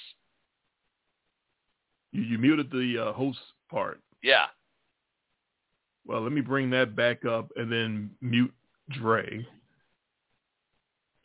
You, 2.12 2.22
you 2.22 2.38
muted 2.38 2.70
the 2.70 3.08
uh, 3.08 3.12
host 3.12 3.38
part. 3.70 4.00
Yeah. 4.22 4.46
Well, 6.06 6.22
let 6.22 6.32
me 6.32 6.40
bring 6.40 6.70
that 6.70 6.96
back 6.96 7.24
up 7.24 7.50
and 7.56 7.70
then 7.70 8.10
mute 8.20 8.52
Dre. 8.90 9.46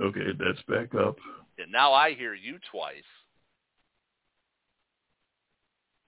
Okay, 0.02 0.28
that's 0.38 0.62
back 0.68 0.94
up. 0.96 1.18
And 1.58 1.72
now 1.72 1.94
I 1.94 2.14
hear 2.14 2.34
you 2.34 2.58
twice. 2.72 3.04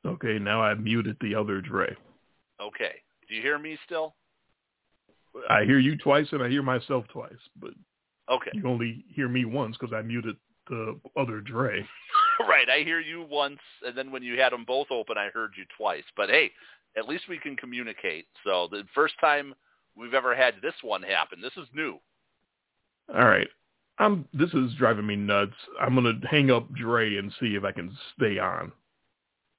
Okay, 0.06 0.40
now 0.40 0.62
I 0.62 0.74
muted 0.76 1.18
the 1.22 1.36
other 1.36 1.62
Dre. 1.62 1.96
Okay. 2.62 2.94
Do 3.28 3.36
you 3.36 3.42
hear 3.42 3.58
me 3.58 3.78
still? 3.86 4.16
I 5.50 5.64
hear 5.66 5.80
you 5.80 5.98
twice 5.98 6.28
and 6.32 6.42
I 6.42 6.50
hear 6.50 6.64
myself 6.64 7.06
twice, 7.12 7.34
but 7.60 7.72
Okay. 8.30 8.52
you 8.54 8.68
only 8.68 9.04
hear 9.10 9.28
me 9.28 9.46
once 9.46 9.78
because 9.78 9.94
I 9.94 10.02
muted 10.02 10.38
the 10.68 11.00
other 11.18 11.42
Dre. 11.42 11.86
right. 12.48 12.70
I 12.70 12.80
hear 12.84 13.00
you 13.00 13.24
once, 13.30 13.60
and 13.86 13.98
then 13.98 14.12
when 14.12 14.24
you 14.24 14.40
had 14.40 14.52
them 14.52 14.64
both 14.66 14.88
open, 14.92 15.18
I 15.18 15.30
heard 15.30 15.54
you 15.58 15.66
twice. 15.78 16.04
But 16.16 16.30
hey, 16.30 16.52
at 16.98 17.08
least 17.08 17.26
we 17.30 17.38
can 17.38 17.56
communicate. 17.56 18.28
So 18.44 18.68
the 18.72 18.84
first 18.94 19.16
time 19.20 19.54
we've 19.96 20.14
ever 20.14 20.36
had 20.36 20.56
this 20.62 20.74
one 20.82 21.04
happen. 21.04 21.42
This 21.42 21.56
is 21.58 21.68
new. 21.74 22.00
All 23.14 23.26
right. 23.26 23.48
I'm 23.98 24.28
this 24.34 24.54
is 24.54 24.74
driving 24.78 25.08
me 25.08 25.16
nuts. 25.16 25.54
I'm 25.80 25.96
gonna 25.96 26.20
hang 26.30 26.52
up 26.52 26.74
Dre 26.74 27.16
and 27.18 27.32
see 27.40 27.56
if 27.56 27.64
I 27.64 27.72
can 27.72 27.96
stay 28.18 28.40
on. 28.40 28.72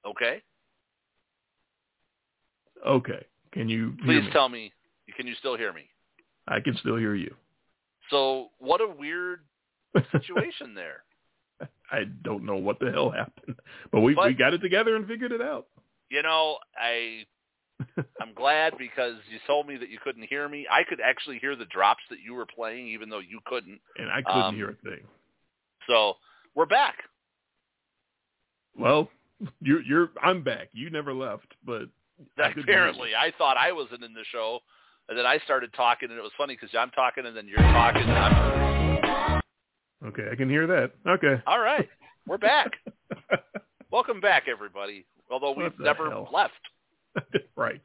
Okay. 0.07 0.43
Okay. 2.87 3.25
Can 3.53 3.69
you 3.69 3.95
Please 4.05 4.23
me? 4.25 4.31
tell 4.33 4.49
me. 4.49 4.73
Can 5.17 5.27
you 5.27 5.35
still 5.39 5.57
hear 5.57 5.73
me? 5.73 5.89
I 6.49 6.61
can 6.61 6.77
still 6.77 6.97
hear 6.97 7.15
you. 7.15 7.35
So 8.11 8.49
what 8.59 8.81
a 8.81 8.87
weird 8.87 9.41
situation 10.13 10.75
there. 10.75 11.03
I 11.91 12.05
don't 12.23 12.45
know 12.45 12.57
what 12.57 12.79
the 12.81 12.91
hell 12.93 13.11
happened, 13.11 13.57
but 13.91 14.01
we 14.01 14.15
But- 14.15 14.27
we 14.29 14.35
got 14.35 14.55
it 14.55 14.59
together 14.59 14.97
and 14.97 15.07
figured 15.07 15.33
it 15.33 15.41
out. 15.41 15.67
You 16.11 16.23
know, 16.23 16.59
I 16.79 17.25
I'm 18.21 18.33
glad 18.35 18.75
because 18.79 19.15
you 19.31 19.39
told 19.47 19.67
me 19.67 19.77
that 19.77 19.89
you 19.89 19.99
couldn't 20.03 20.23
hear 20.29 20.49
me. 20.49 20.67
I 20.71 20.83
could 20.85 21.01
actually 21.01 21.39
hear 21.39 21.57
the 21.57 21.65
drops 21.67 22.03
that 22.11 22.21
you 22.21 22.35
were 22.35 22.47
playing, 22.47 22.87
even 22.89 23.09
though 23.09 23.19
you 23.21 23.41
couldn't. 23.47 23.81
and 23.99 24.09
I 24.11 24.23
couldn't 24.23 24.43
Um, 24.43 24.55
hear 24.55 24.71
a 24.71 24.75
thing. 24.89 25.01
So 25.89 26.15
we're 26.55 26.67
back. 26.67 26.97
Well, 28.79 29.09
you're 29.61 29.83
you're 29.83 30.11
I'm 30.23 30.43
back. 30.43 30.69
You 30.73 30.91
never 30.91 31.13
left, 31.13 31.55
but 31.65 31.83
I 32.39 32.49
couldn't 32.49 32.55
hear 32.55 32.55
you. 32.57 32.63
Apparently, 32.63 33.11
I 33.15 33.33
thought 33.37 33.57
I 33.57 33.73
wasn't 33.73 34.05
in 34.05 34.13
the 34.15 34.25
show, 34.33 34.61
and 35.09 35.19
then 35.19 35.27
I 35.27 35.39
started 35.45 35.73
talking, 35.75 36.11
and 36.11 36.19
it 36.19 36.23
was 36.23 36.33
funny 36.39 36.55
because 36.55 36.75
I'm 36.79 36.91
talking, 36.91 37.27
and 37.27 37.37
then 37.37 37.47
you're 37.49 37.59
talking. 37.59 38.03
And 38.03 38.13
I'm 38.13 39.43
Okay, 40.07 40.29
I 40.31 40.37
can 40.37 40.49
hear 40.49 40.67
that. 40.67 40.93
Okay. 41.07 41.43
all 41.47 41.61
right. 41.61 41.89
We're 42.27 42.39
back. 42.39 42.73
Welcome 43.91 44.21
back, 44.21 44.45
everybody. 44.49 45.07
Although 45.31 45.53
we've 45.53 45.79
never 45.79 46.13
left. 46.33 46.53
right. 47.57 47.81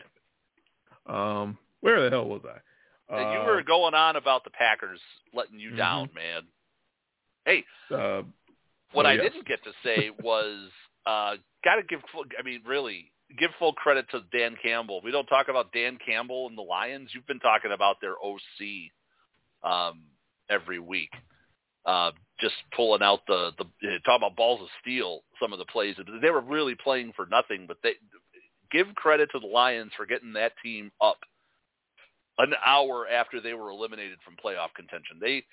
Um, 1.07 1.57
where 1.79 2.01
the 2.03 2.09
hell 2.09 2.27
was 2.27 2.41
I? 2.45 3.15
And 3.17 3.31
you 3.33 3.39
Uh, 3.39 3.45
were 3.45 3.63
going 3.63 3.93
on 3.93 4.15
about 4.15 4.43
the 4.43 4.49
Packers 4.51 4.99
letting 5.33 5.59
you 5.59 5.71
Mhm. 5.71 5.77
down, 5.77 6.09
man. 6.13 6.47
Hey, 7.45 7.65
uh, 7.89 8.23
what 8.91 9.05
Oh, 9.05 9.09
I 9.09 9.13
yes. 9.13 9.23
didn't 9.23 9.47
get 9.47 9.63
to 9.63 9.73
say 9.83 10.09
was 10.11 10.71
uh 11.05 11.35
got 11.63 11.75
to 11.75 11.83
give 11.83 12.01
I 12.37 12.43
mean 12.43 12.61
really 12.65 13.11
give 13.39 13.51
full 13.59 13.73
credit 13.73 14.05
to 14.11 14.21
Dan 14.31 14.55
Campbell. 14.61 15.01
We 15.03 15.11
don't 15.11 15.27
talk 15.27 15.47
about 15.47 15.71
Dan 15.71 15.97
Campbell 16.05 16.47
and 16.47 16.57
the 16.57 16.63
Lions. 16.63 17.09
You've 17.13 17.27
been 17.27 17.39
talking 17.39 17.71
about 17.71 17.97
their 18.01 18.15
OC 18.23 18.91
um 19.63 20.01
every 20.49 20.79
week. 20.79 21.11
Uh 21.85 22.11
just 22.39 22.55
pulling 22.75 23.03
out 23.03 23.19
the 23.27 23.51
the 23.57 23.65
talking 24.05 24.25
about 24.25 24.35
balls 24.35 24.61
of 24.61 24.67
steel 24.81 25.21
some 25.41 25.53
of 25.53 25.59
the 25.59 25.65
plays. 25.65 25.95
They 26.21 26.31
were 26.31 26.41
really 26.41 26.75
playing 26.75 27.13
for 27.15 27.25
nothing, 27.25 27.65
but 27.67 27.77
they 27.83 27.93
give 28.71 28.93
credit 28.95 29.29
to 29.31 29.39
the 29.39 29.47
Lions 29.47 29.91
for 29.95 30.05
getting 30.05 30.33
that 30.33 30.53
team 30.63 30.91
up 31.01 31.17
an 32.37 32.53
hour 32.65 33.07
after 33.07 33.39
they 33.41 33.53
were 33.53 33.69
eliminated 33.69 34.17
from 34.25 34.35
playoff 34.43 34.73
contention. 34.75 35.17
They 35.19 35.43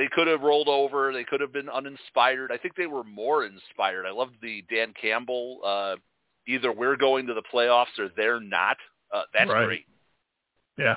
they 0.00 0.08
could 0.10 0.26
have 0.28 0.40
rolled 0.40 0.68
over. 0.68 1.12
They 1.12 1.24
could 1.24 1.42
have 1.42 1.52
been 1.52 1.68
uninspired. 1.68 2.50
I 2.50 2.56
think 2.56 2.74
they 2.74 2.86
were 2.86 3.04
more 3.04 3.44
inspired. 3.44 4.06
I 4.06 4.10
loved 4.12 4.36
the 4.40 4.64
Dan 4.74 4.94
Campbell. 4.98 5.60
Uh, 5.62 5.96
either 6.48 6.72
we're 6.72 6.96
going 6.96 7.26
to 7.26 7.34
the 7.34 7.42
playoffs 7.52 7.98
or 7.98 8.08
they're 8.16 8.40
not. 8.40 8.78
Uh, 9.12 9.24
that's 9.34 9.50
Right. 9.50 9.66
great. 9.66 9.84
yeah. 10.78 10.96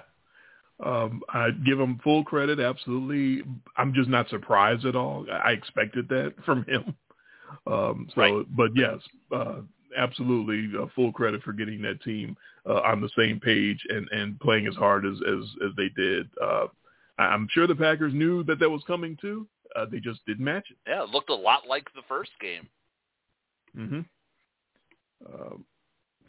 Um, 0.82 1.22
I 1.28 1.50
give 1.66 1.78
him 1.78 2.00
full 2.02 2.24
credit. 2.24 2.62
Absolutely. 2.62 3.44
I'm 3.76 3.94
just 3.94 4.08
not 4.10 4.30
surprised 4.30 4.86
at 4.86 4.96
all. 4.96 5.26
I 5.30 5.52
expected 5.52 6.08
that 6.08 6.34
from 6.46 6.64
him. 6.64 6.96
Um, 7.68 8.08
so, 8.16 8.22
Right. 8.22 8.46
but 8.56 8.72
yes, 8.74 9.00
uh, 9.34 9.64
absolutely 9.98 10.72
uh, 10.82 10.86
full 10.96 11.12
credit 11.12 11.44
for 11.44 11.52
getting 11.52 11.82
that 11.82 12.02
team 12.04 12.38
uh, 12.66 12.80
on 12.86 13.02
the 13.02 13.10
same 13.18 13.42
page 13.42 13.86
and, 13.90 14.08
and 14.12 14.40
playing 14.40 14.66
as 14.66 14.76
hard 14.76 15.06
as, 15.06 15.18
as, 15.28 15.44
as 15.66 15.72
they 15.76 15.90
did. 15.90 16.30
I'm 17.18 17.48
sure 17.52 17.68
the 17.68 17.76
Packers 17.76 18.14
knew 18.14 18.44
that 18.44 18.60
that 18.60 18.70
was 18.70 18.84
coming 18.86 19.18
too. 19.22 19.48
Uh, 19.76 19.86
they 19.90 20.00
just 20.00 20.26
didn't 20.26 20.44
match 20.46 20.66
it. 20.70 20.78
Yeah, 20.88 21.04
it 21.04 21.10
looked 21.10 21.30
a 21.30 21.36
lot 21.36 21.68
like 21.68 21.86
the 21.96 22.02
first 22.08 22.32
game. 22.42 22.68
hmm 23.76 24.02
Um, 25.34 25.66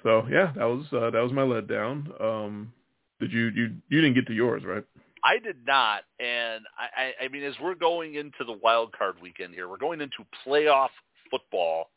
so 0.03 0.27
yeah, 0.31 0.53
that 0.57 0.65
was 0.65 0.85
uh, 0.93 1.11
that 1.11 1.23
was 1.23 1.33
my 1.33 1.43
letdown. 1.43 2.21
Um, 2.23 2.73
did 3.21 3.33
you 3.33 3.51
you 3.55 3.71
you 3.89 4.01
didn't 4.01 4.15
get 4.15 4.27
to 4.29 4.35
yours 4.35 4.63
right? 4.65 4.85
I 5.27 5.39
did 5.39 5.57
not, 5.67 6.03
and 6.21 6.65
I, 6.79 7.03
I, 7.23 7.25
I 7.25 7.29
mean, 7.29 7.43
as 7.45 7.55
we're 7.63 7.75
going 7.75 8.17
into 8.17 8.45
the 8.47 8.59
wild 8.63 8.93
card 8.93 9.17
weekend 9.23 9.55
here, 9.55 9.69
we're 9.71 9.79
going 9.79 10.03
into 10.03 10.19
playoff 10.47 10.91
football. 11.31 11.89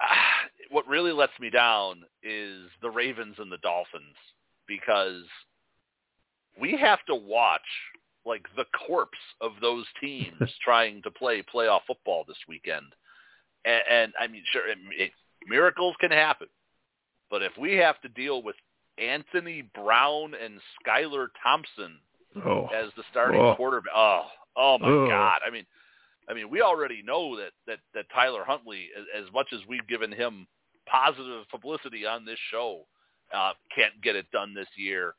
Ah, 0.00 0.48
What 0.70 0.86
really 0.86 1.12
lets 1.12 1.32
me 1.40 1.48
down 1.48 2.02
is 2.22 2.68
the 2.82 2.90
Ravens 2.90 3.36
and 3.38 3.50
the 3.50 3.56
Dolphins 3.58 4.16
because 4.68 5.22
we 6.60 6.76
have 6.76 7.04
to 7.06 7.14
watch 7.14 7.60
like 8.24 8.46
the 8.56 8.66
corpse 8.86 9.18
of 9.40 9.52
those 9.60 9.84
teams 10.00 10.32
trying 10.64 11.02
to 11.02 11.10
play 11.10 11.42
playoff 11.42 11.80
football 11.86 12.24
this 12.26 12.36
weekend. 12.48 12.86
And, 13.64 13.82
and 13.90 14.12
I 14.20 14.26
mean, 14.26 14.42
sure, 14.52 14.68
it, 14.68 14.78
it, 14.96 15.10
miracles 15.46 15.94
can 16.00 16.10
happen, 16.10 16.48
but 17.30 17.42
if 17.42 17.52
we 17.58 17.76
have 17.76 18.00
to 18.02 18.08
deal 18.08 18.42
with 18.42 18.56
Anthony 18.98 19.62
Brown 19.74 20.34
and 20.42 20.60
Skylar 20.86 21.28
Thompson 21.42 21.98
Oh, 22.44 22.66
as 22.74 22.90
the 22.96 23.02
starting 23.10 23.40
Oh. 23.40 23.54
quarterback. 23.56 23.92
Oh, 23.94 24.22
oh 24.56 24.78
my 24.78 24.88
Ugh. 24.88 25.08
God! 25.08 25.40
I 25.46 25.50
mean, 25.50 25.66
I 26.30 26.34
mean, 26.34 26.48
we 26.48 26.62
already 26.62 27.02
know 27.02 27.36
that 27.36 27.52
that 27.66 27.78
that 27.92 28.06
Tyler 28.14 28.42
Huntley, 28.42 28.88
as, 28.98 29.24
as 29.26 29.32
much 29.34 29.48
as 29.52 29.60
we've 29.68 29.86
given 29.86 30.10
him 30.10 30.46
positive 30.86 31.46
publicity 31.50 32.06
on 32.06 32.24
this 32.24 32.38
show, 32.50 32.86
uh, 33.34 33.52
can't 33.74 34.00
get 34.02 34.16
it 34.16 34.30
done 34.30 34.54
this 34.54 34.68
year. 34.76 35.14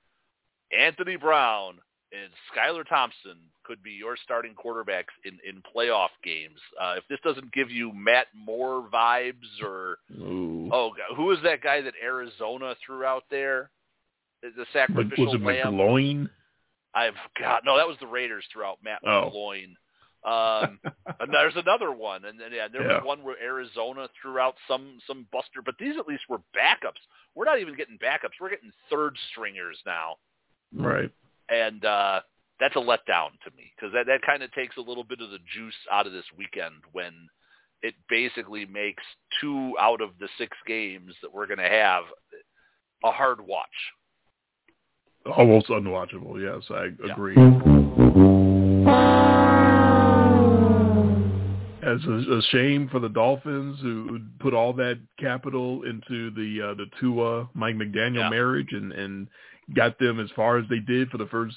Anthony 0.78 1.16
Brown 1.16 1.76
and 2.12 2.32
Skylar 2.56 2.88
Thompson 2.88 3.38
could 3.64 3.82
be 3.82 3.92
your 3.92 4.16
starting 4.24 4.54
quarterbacks 4.54 5.14
in 5.26 5.40
in 5.48 5.62
playoff 5.76 6.10
games. 6.24 6.60
Uh, 6.80 6.96
if 6.98 7.04
this 7.10 7.20
doesn't 7.24 7.52
give 7.54 7.72
you 7.72 7.92
Matt 7.94 8.28
Moore 8.36 8.88
vibes, 8.94 9.62
or 9.64 9.98
Ooh. 10.20 10.70
oh, 10.72 10.90
God, 10.92 11.16
who 11.16 11.32
is 11.32 11.40
that 11.44 11.62
guy 11.62 11.82
that 11.82 11.94
Arizona 12.04 12.76
threw 12.86 13.04
out 13.06 13.24
there? 13.32 13.70
The 14.42 14.66
sacrificial 14.74 15.26
was 15.26 15.36
it 15.36 15.42
lamb. 15.42 15.74
McGloin? 15.74 16.30
I've 16.94 17.14
got 17.40 17.64
no. 17.66 17.78
That 17.78 17.88
was 17.88 17.98
the 18.00 18.08
Raiders 18.08 18.44
throughout 18.52 18.78
Matt 18.84 19.00
Oh. 19.08 19.30
Um, 20.26 20.80
and 21.20 21.34
there's 21.34 21.56
another 21.56 21.92
one, 21.92 22.26
and 22.26 22.40
then 22.40 22.52
yeah, 22.54 22.68
there 22.68 22.84
Yeah. 22.84 22.98
was 22.98 23.06
one 23.06 23.24
where 23.24 23.42
Arizona 23.42 24.08
threw 24.22 24.40
out 24.40 24.56
some 24.68 25.00
some 25.08 25.26
buster, 25.32 25.62
but 25.66 25.76
these 25.80 25.96
at 25.98 26.08
least 26.08 26.24
were 26.30 26.40
backups. 26.56 27.02
We're 27.36 27.46
not 27.46 27.60
even 27.60 27.76
getting 27.76 27.98
backups; 27.98 28.40
we're 28.40 28.50
getting 28.52 28.72
third 28.90 29.18
stringers 29.32 29.78
now, 29.86 30.18
right. 30.76 31.10
and 31.50 31.84
uh, 31.86 32.22
that's 32.60 32.76
a 32.76 32.80
letdown 32.80 33.30
to 33.44 33.52
me 33.58 33.72
because 33.76 33.94
that 33.94 34.06
that 34.08 34.22
kind 34.26 34.44
of 34.44 34.52
takes 34.54 34.78
a 34.78 34.82
little 34.82 35.04
bit 35.04 35.22
of 35.22 35.30
the 35.32 35.40
juice 35.54 35.74
out 35.92 36.08
of 36.08 36.14
this 36.14 36.26
weekend 36.38 36.76
when 36.92 37.14
it 37.82 37.96
basically 38.10 38.66
makes 38.66 39.04
two 39.42 39.74
out 39.80 40.02
of 40.02 40.12
the 40.20 40.30
six 40.38 40.56
games 40.66 41.14
that 41.22 41.34
we're 41.34 41.48
going 41.48 41.60
to 41.60 41.68
have 41.70 42.04
a 43.04 43.12
hard 43.12 43.42
watch. 43.46 43.68
Almost 45.26 45.68
unwatchable. 45.68 46.42
Yes, 46.42 46.64
I 46.70 46.92
Yeah. 47.06 47.14
agree. 47.14 47.36
As 51.84 52.00
a, 52.06 52.38
a 52.38 52.42
shame 52.52 52.88
for 52.90 53.00
the 53.00 53.10
Dolphins 53.10 53.78
who 53.82 54.08
who 54.08 54.20
put 54.40 54.54
all 54.54 54.72
that 54.74 55.00
capital 55.20 55.84
into 55.84 56.32
the 56.32 56.70
uh, 56.70 56.74
the 56.76 56.86
Tua 57.00 57.50
Mike 57.54 57.76
McDaniel 57.76 58.20
Yeah. 58.22 58.30
marriage 58.30 58.72
and 58.72 58.94
and 58.94 59.28
got 59.76 60.00
them 60.00 60.20
as 60.20 60.30
far 60.36 60.58
as 60.58 60.66
they 60.70 60.80
did 60.80 61.10
for 61.10 61.18
the 61.18 61.28
first 61.28 61.56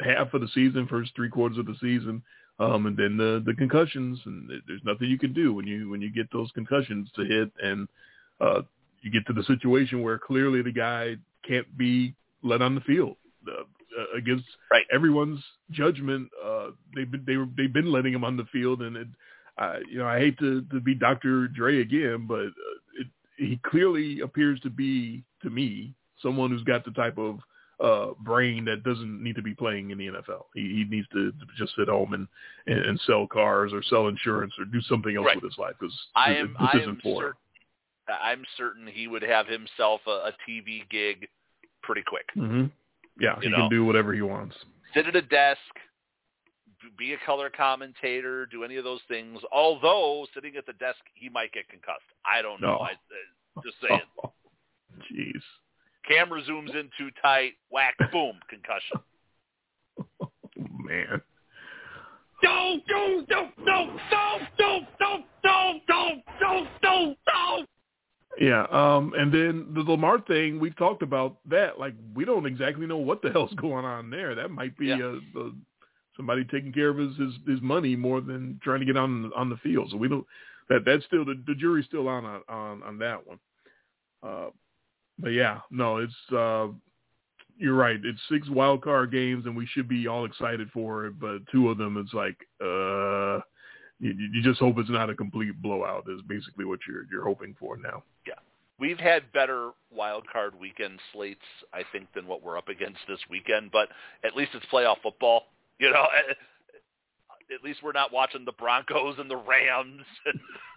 half 0.00 0.32
of 0.34 0.40
the 0.40 0.48
season, 0.54 0.86
first 0.88 1.12
three 1.14 1.28
quarters 1.28 1.58
of 1.58 1.66
the 1.66 1.76
season, 1.80 2.22
um, 2.58 2.86
and 2.86 2.96
then 2.96 3.16
the 3.16 3.42
the 3.44 3.54
concussions 3.54 4.18
and 4.26 4.50
there's 4.66 4.80
nothing 4.84 5.08
you 5.08 5.18
can 5.18 5.32
do 5.32 5.52
when 5.52 5.66
you 5.66 5.88
when 5.90 6.00
you 6.00 6.10
get 6.12 6.30
those 6.32 6.50
concussions 6.52 7.08
to 7.16 7.24
hit 7.24 7.50
and 7.62 7.88
uh, 8.40 8.62
you 9.02 9.10
get 9.10 9.26
to 9.26 9.32
the 9.32 9.44
situation 9.44 10.02
where 10.02 10.18
clearly 10.18 10.62
the 10.62 10.72
guy 10.72 11.16
can't 11.46 11.76
be 11.76 12.14
let 12.42 12.62
on 12.62 12.74
the 12.74 12.80
field 12.82 13.16
uh, 13.48 13.62
against 14.16 14.44
Right. 14.70 14.84
everyone's 14.92 15.40
judgment. 15.70 16.28
Uh, 16.44 16.68
they've 16.94 17.10
been 17.10 17.24
they 17.26 17.36
were, 17.36 17.48
they've 17.56 17.72
been 17.72 17.90
letting 17.90 18.12
him 18.14 18.24
on 18.24 18.36
the 18.36 18.44
field, 18.52 18.82
and 18.82 18.96
it, 18.96 19.08
uh, 19.58 19.76
you 19.90 19.98
know 19.98 20.06
I 20.06 20.18
hate 20.18 20.38
to 20.38 20.62
to 20.62 20.80
be 20.80 20.94
Dr. 20.94 21.48
Dre 21.48 21.80
again, 21.80 22.26
but 22.28 22.46
uh, 22.46 23.00
it, 23.00 23.06
he 23.36 23.58
clearly 23.64 24.20
appears 24.20 24.60
to 24.60 24.70
be 24.70 25.22
to 25.42 25.50
me 25.50 25.94
someone 26.22 26.50
who's 26.50 26.62
got 26.64 26.84
the 26.84 26.90
type 26.92 27.18
of 27.18 27.38
uh, 27.80 28.12
brain 28.20 28.64
that 28.66 28.82
doesn't 28.82 29.22
need 29.22 29.34
to 29.36 29.42
be 29.42 29.54
playing 29.54 29.90
in 29.90 29.96
the 29.98 30.06
NFL. 30.08 30.44
He, 30.54 30.60
he 30.60 30.84
needs 30.88 31.08
to, 31.14 31.32
just 31.56 31.74
sit 31.76 31.88
home 31.88 32.12
and, 32.12 32.28
and 32.66 32.78
and 32.84 33.00
sell 33.06 33.26
cars 33.26 33.72
or 33.72 33.82
sell 33.82 34.08
insurance 34.08 34.52
or 34.58 34.66
do 34.66 34.82
something 34.82 35.16
else 35.16 35.24
Right. 35.26 35.36
with 35.36 35.44
his 35.50 35.58
life 35.58 35.74
because 35.80 35.96
I 36.14 36.30
this, 36.34 36.38
am 36.40 36.48
this 36.60 36.68
I 36.74 36.76
isn't 36.78 36.88
am 36.90 37.00
for 37.02 37.08
him. 37.26 37.32
certain 37.32 37.36
I'm 38.22 38.44
certain 38.58 38.86
he 38.86 39.06
would 39.08 39.22
have 39.22 39.46
himself 39.46 40.00
a, 40.06 40.10
a 40.10 40.32
TV 40.48 40.88
gig 40.90 41.28
pretty 41.82 42.02
quick. 42.06 42.26
Mm-hmm. 42.36 42.66
Yeah, 43.18 43.36
You 43.36 43.42
he 43.42 43.48
know. 43.48 43.56
can 43.56 43.68
do 43.70 43.84
whatever 43.84 44.12
he 44.12 44.20
wants. 44.22 44.56
Sit 44.94 45.06
at 45.06 45.14
a 45.16 45.22
desk, 45.22 45.60
be 46.98 47.12
a 47.14 47.18
color 47.24 47.50
commentator, 47.54 48.46
do 48.46 48.64
any 48.64 48.76
of 48.76 48.84
those 48.84 49.00
things. 49.08 49.38
Although 49.52 50.26
sitting 50.34 50.56
at 50.56 50.66
the 50.66 50.72
desk, 50.74 50.98
he 51.14 51.28
might 51.28 51.52
get 51.52 51.68
concussed. 51.68 52.00
I 52.26 52.42
don't 52.42 52.60
know. 52.60 52.72
No. 52.72 52.78
I, 52.78 52.92
uh, 52.92 53.62
just 53.62 53.76
saying. 53.86 54.00
Jeez. 55.12 55.40
Camera 56.06 56.42
zooms 56.42 56.74
in 56.74 56.90
too 56.98 57.10
tight, 57.22 57.52
whack, 57.70 57.94
boom, 58.12 58.32
concussion. 58.48 58.98
Oh, 60.20 60.30
man. 60.82 61.20
Don't, 62.42 62.86
don't, 62.86 63.28
don't, 63.28 63.56
don't, 63.64 63.98
don't, 64.18 64.48
don't, 64.58 64.86
don't, 64.98 65.24
don't, 65.42 65.86
don't, 65.86 66.22
don't, 66.40 66.68
don't, 66.82 67.18
don't. 67.26 67.68
Yeah, 68.40 68.64
um, 68.70 69.12
and 69.18 69.32
then 69.32 69.66
the 69.74 69.80
Lamar 69.82 70.20
thing, 70.20 70.58
we've 70.58 70.76
talked 70.76 71.02
about 71.02 71.36
that. 71.50 71.78
Like, 71.78 71.94
we 72.14 72.24
don't 72.24 72.46
exactly 72.46 72.86
know 72.86 72.96
what 72.96 73.20
the 73.20 73.30
hell's 73.30 73.52
going 73.54 73.84
on 73.84 74.08
there. 74.08 74.34
That 74.34 74.50
might 74.50 74.76
be 74.78 74.86
Yeah. 74.86 74.94
uh 74.94 75.18
the, 75.34 75.54
somebody 76.16 76.44
taking 76.44 76.72
care 76.72 76.88
of 76.88 76.96
his, 76.98 77.16
his 77.16 77.32
his 77.46 77.60
money 77.60 77.96
more 77.96 78.20
than 78.20 78.58
trying 78.62 78.80
to 78.80 78.86
get 78.86 78.96
on 78.96 79.30
on 79.36 79.50
the 79.50 79.56
field. 79.58 79.90
So 79.90 79.96
we 79.96 80.08
don't. 80.08 80.26
That 80.68 80.84
that's 80.86 81.04
still 81.04 81.24
the 81.24 81.42
the 81.46 81.54
jury's 81.54 81.86
still 81.86 82.08
on 82.08 82.24
on 82.24 82.42
on, 82.48 82.82
on 82.82 82.98
that 82.98 83.26
one. 83.26 83.38
Uh, 84.22 84.50
but 85.20 85.30
yeah, 85.30 85.60
no, 85.70 85.98
it's 85.98 86.32
uh, 86.32 86.68
you're 87.58 87.74
right. 87.74 88.00
It's 88.02 88.20
six 88.30 88.48
wild 88.48 88.82
card 88.82 89.12
games, 89.12 89.46
and 89.46 89.56
we 89.56 89.66
should 89.66 89.88
be 89.88 90.08
all 90.08 90.24
excited 90.24 90.70
for 90.72 91.06
it. 91.06 91.20
But 91.20 91.40
two 91.52 91.68
of 91.68 91.78
them, 91.78 91.96
it's 91.98 92.14
like 92.14 92.36
uh, 92.60 93.40
you, 94.00 94.14
you 94.32 94.42
just 94.42 94.58
hope 94.58 94.78
it's 94.78 94.90
not 94.90 95.10
a 95.10 95.14
complete 95.14 95.60
blowout. 95.60 96.04
Is 96.08 96.22
basically 96.26 96.64
what 96.64 96.80
you're 96.88 97.04
you're 97.10 97.24
hoping 97.24 97.54
for 97.60 97.76
now. 97.76 98.02
Yeah, 98.26 98.34
we've 98.78 98.98
had 98.98 99.30
better 99.32 99.70
wild 99.90 100.24
card 100.32 100.58
weekend 100.58 100.98
slates, 101.12 101.44
I 101.72 101.82
think, 101.92 102.08
than 102.14 102.26
what 102.26 102.42
we're 102.42 102.58
up 102.58 102.68
against 102.68 103.00
this 103.06 103.20
weekend. 103.28 103.70
But 103.70 103.88
at 104.24 104.34
least 104.34 104.52
it's 104.54 104.66
playoff 104.72 104.96
football. 105.02 105.44
You 105.78 105.90
know, 105.90 106.04
at, 107.54 107.62
least 107.62 107.82
we're 107.82 107.92
not 107.92 108.12
watching 108.12 108.44
the 108.44 108.52
Broncos 108.52 109.16
and 109.18 109.30
the 109.30 109.36
Rams 109.36 110.02
and, 110.24 110.40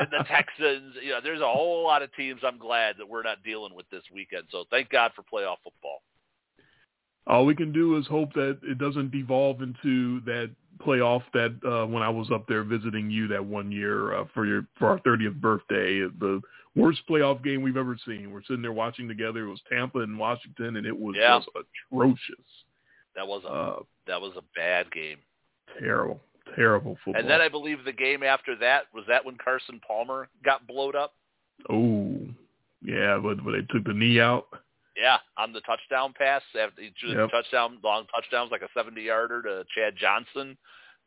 and 0.00 0.08
the 0.10 0.24
Texans. 0.28 0.94
You 1.02 1.10
know, 1.10 1.20
there's 1.22 1.40
a 1.40 1.46
whole 1.46 1.84
lot 1.84 2.02
of 2.02 2.14
teams. 2.14 2.40
I'm 2.44 2.58
glad 2.58 2.96
that 2.98 3.08
we're 3.08 3.22
not 3.22 3.42
dealing 3.42 3.74
with 3.74 3.88
this 3.90 4.02
weekend. 4.14 4.44
So 4.50 4.64
thank 4.70 4.90
God 4.90 5.12
for 5.14 5.22
playoff 5.22 5.56
football. 5.64 6.02
All 7.26 7.46
we 7.46 7.54
can 7.54 7.72
do 7.72 7.96
is 7.98 8.06
hope 8.06 8.32
that 8.34 8.58
it 8.62 8.78
doesn't 8.78 9.12
devolve 9.12 9.62
into 9.62 10.20
that 10.22 10.50
playoff 10.84 11.22
that 11.32 11.54
uh, 11.64 11.86
when 11.86 12.02
I 12.02 12.08
was 12.08 12.30
up 12.32 12.46
there 12.48 12.64
visiting 12.64 13.10
you 13.10 13.28
that 13.28 13.44
one 13.44 13.70
year 13.70 14.14
uh, 14.16 14.24
for 14.34 14.44
your 14.46 14.66
for 14.78 14.88
our 14.88 14.98
30th 15.00 15.40
birthday, 15.40 16.00
the 16.00 16.40
worst 16.74 17.02
playoff 17.08 17.44
game 17.44 17.62
we've 17.62 17.76
ever 17.76 17.96
seen. 18.04 18.32
We're 18.32 18.42
sitting 18.42 18.62
there 18.62 18.72
watching 18.72 19.06
together. 19.06 19.46
It 19.46 19.50
was 19.50 19.60
Tampa 19.70 20.00
and 20.00 20.18
Washington, 20.18 20.76
and 20.76 20.86
it 20.86 20.98
was 20.98 21.14
Yeah. 21.16 21.38
just 21.38 21.50
atrocious. 21.90 22.64
That 23.14 23.28
was 23.28 23.44
a 23.44 23.48
Uh, 23.48 23.82
that 24.06 24.20
was 24.20 24.32
a 24.36 24.42
bad 24.56 24.90
game. 24.90 25.18
terrible, 25.78 26.20
terrible 26.56 26.96
football. 27.04 27.20
And 27.20 27.30
then 27.30 27.40
I 27.40 27.48
believe 27.48 27.84
the 27.84 27.92
game 27.92 28.22
after 28.22 28.56
that 28.56 28.84
was 28.94 29.04
that 29.08 29.24
when 29.24 29.36
Carson 29.42 29.80
Palmer 29.86 30.28
got 30.44 30.66
blowed 30.66 30.94
up. 30.96 31.14
oh, 31.70 32.18
yeah, 32.82 33.18
but 33.22 33.44
but 33.44 33.52
they 33.52 33.62
took 33.70 33.84
the 33.84 33.94
knee 33.94 34.20
out. 34.20 34.46
Yeah, 34.96 35.18
on 35.38 35.52
the 35.52 35.60
touchdown 35.62 36.12
pass 36.16 36.42
after 36.60 36.82
he 36.82 36.92
threw 37.00 37.14
the 37.14 37.20
Yep. 37.22 37.30
touchdown, 37.30 37.78
long 37.82 38.06
touchdowns 38.14 38.50
like 38.50 38.62
a 38.62 38.68
seventy-yarder 38.76 39.42
to 39.42 39.64
Chad 39.74 39.94
Johnson, 39.96 40.56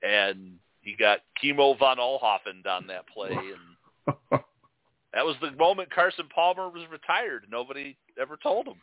and 0.01 0.55
he 0.81 0.95
got 0.95 1.19
Kimo 1.39 1.73
von 1.75 1.97
Oelhoffen 1.97 2.65
on 2.67 2.87
that 2.87 3.07
play, 3.07 3.29
and 4.31 4.39
that 5.13 5.25
was 5.25 5.35
the 5.41 5.51
moment 5.51 5.91
Carson 5.93 6.27
Palmer 6.33 6.69
was 6.69 6.83
retired. 6.91 7.45
Nobody 7.51 7.95
ever 8.19 8.37
told 8.41 8.67
him. 8.67 8.75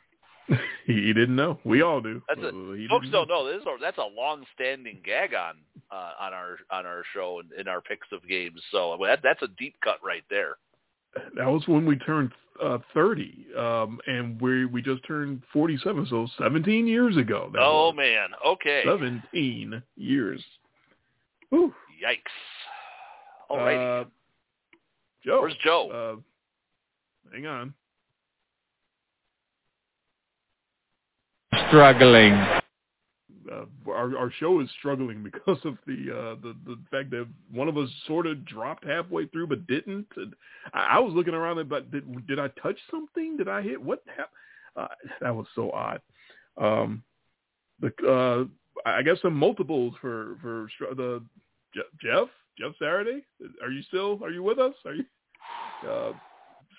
he, 0.87 1.13
didn't 1.13 1.37
know. 1.37 1.59
We 1.65 1.83
all 1.83 2.01
do. 2.01 2.23
That's 2.29 2.41
a- 2.41 2.49
Uh, 2.49 2.89
Folks 2.89 3.09
don't 3.11 3.29
know 3.29 3.47
this. 3.47 3.61
Is 3.63 3.67
a, 3.67 3.77
that's 3.81 3.99
a 3.99 4.09
long-standing 4.17 5.01
gag 5.05 5.35
on 5.35 5.55
uh, 5.91 6.13
on 6.21 6.33
our 6.35 6.57
on 6.71 6.87
our 6.87 7.03
show 7.15 7.41
and 7.41 7.53
in 7.53 7.69
our 7.69 7.81
picks 7.81 8.09
of 8.13 8.27
games. 8.29 8.61
So 8.71 8.99
that, 9.07 9.21
that's 9.23 9.43
a 9.43 9.49
deep 9.59 9.75
cut 9.83 9.99
right 10.05 10.25
there. 10.31 10.57
that 11.37 11.47
was 11.47 11.63
when 11.69 11.85
we 11.87 11.97
turned 11.97 12.33
uh, 12.63 12.79
30, 12.95 13.47
um, 13.59 13.99
and 14.07 14.41
we 14.41 14.65
we 14.67 14.83
just 14.83 15.05
turned 15.07 15.43
47, 15.53 16.07
so 16.11 16.27
17 16.39 16.87
years 16.87 17.17
ago. 17.17 17.51
Oh 17.59 17.93
man. 17.93 18.29
Okay. 18.47 18.83
17 18.85 19.83
years. 19.97 20.43
Whew. 21.51 21.73
Yikes. 22.05 22.19
All 23.49 23.59
right, 23.59 24.01
Uh, 24.01 24.05
Joe. 25.25 25.41
Where's 25.43 25.55
Joe? 25.63 26.21
Uh, 26.21 27.33
hang 27.35 27.47
on. 27.47 27.75
Struggling. 31.73 32.33
Uh, 33.51 33.65
our 33.89 34.17
our 34.17 34.31
show 34.39 34.61
is 34.61 34.69
struggling 34.79 35.23
because 35.23 35.59
of 35.65 35.77
the 35.87 36.11
uh, 36.13 36.35
the 36.43 36.55
the 36.65 36.79
fact 36.91 37.11
that 37.11 37.27
one 37.51 37.67
of 37.69 37.77
us 37.77 37.89
sort 38.07 38.27
of 38.27 38.45
dropped 38.45 38.85
halfway 38.85 39.27
through 39.27 39.47
but 39.47 39.67
didn't. 39.67 40.07
And 40.17 40.35
I, 40.75 40.97
I 40.97 40.99
was 40.99 41.15
looking 41.15 41.35
around 41.35 41.69
but 41.69 41.91
did 41.91 42.27
did 42.27 42.39
I 42.39 42.49
touch 42.63 42.79
something? 42.91 43.37
Did 43.37 43.49
I 43.49 43.63
hit 43.63 43.83
what? 43.83 44.03
hap- 44.17 44.31
Uh, 44.77 44.89
that 45.21 45.35
was 45.35 45.47
so 45.55 45.71
odd. 45.73 46.01
Um, 46.57 47.03
the 47.81 47.91
uh, 48.07 48.45
I 48.89 49.03
guess 49.03 49.21
some 49.23 49.35
multiples 49.35 49.95
for 50.01 50.37
for 50.41 50.69
the 50.95 51.23
Je- 51.75 51.97
Jeff 52.03 52.29
Jeff 52.59 52.73
Saturday. 52.79 53.25
Are 53.63 53.71
you 53.71 53.83
still? 53.83 54.21
Are 54.23 54.31
you 54.31 54.43
with 54.43 54.59
us? 54.59 54.75
Are 54.87 54.95
you 54.95 55.05
uh, 55.89 56.13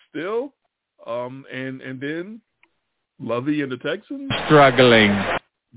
still? 0.09 0.53
Um, 1.05 1.45
and 1.51 1.81
and 1.81 1.99
then 1.99 2.41
Lovie 3.19 3.61
and 3.61 3.71
the 3.71 3.77
Texans 3.77 4.31
Struggling. 4.45 5.17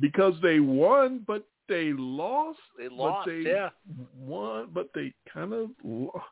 because 0.01 0.35
they 0.43 0.61
won, 0.61 1.23
but 1.27 1.47
they 1.69 1.93
lost. 1.93 2.59
They 2.79 2.89
lost, 2.89 3.27
they 3.27 3.43
yeah. 3.47 3.71
won, 4.17 4.69
but 4.73 4.91
they 4.95 5.13
kind 5.33 5.53
of. 5.53 5.71
Lo- 5.85 6.23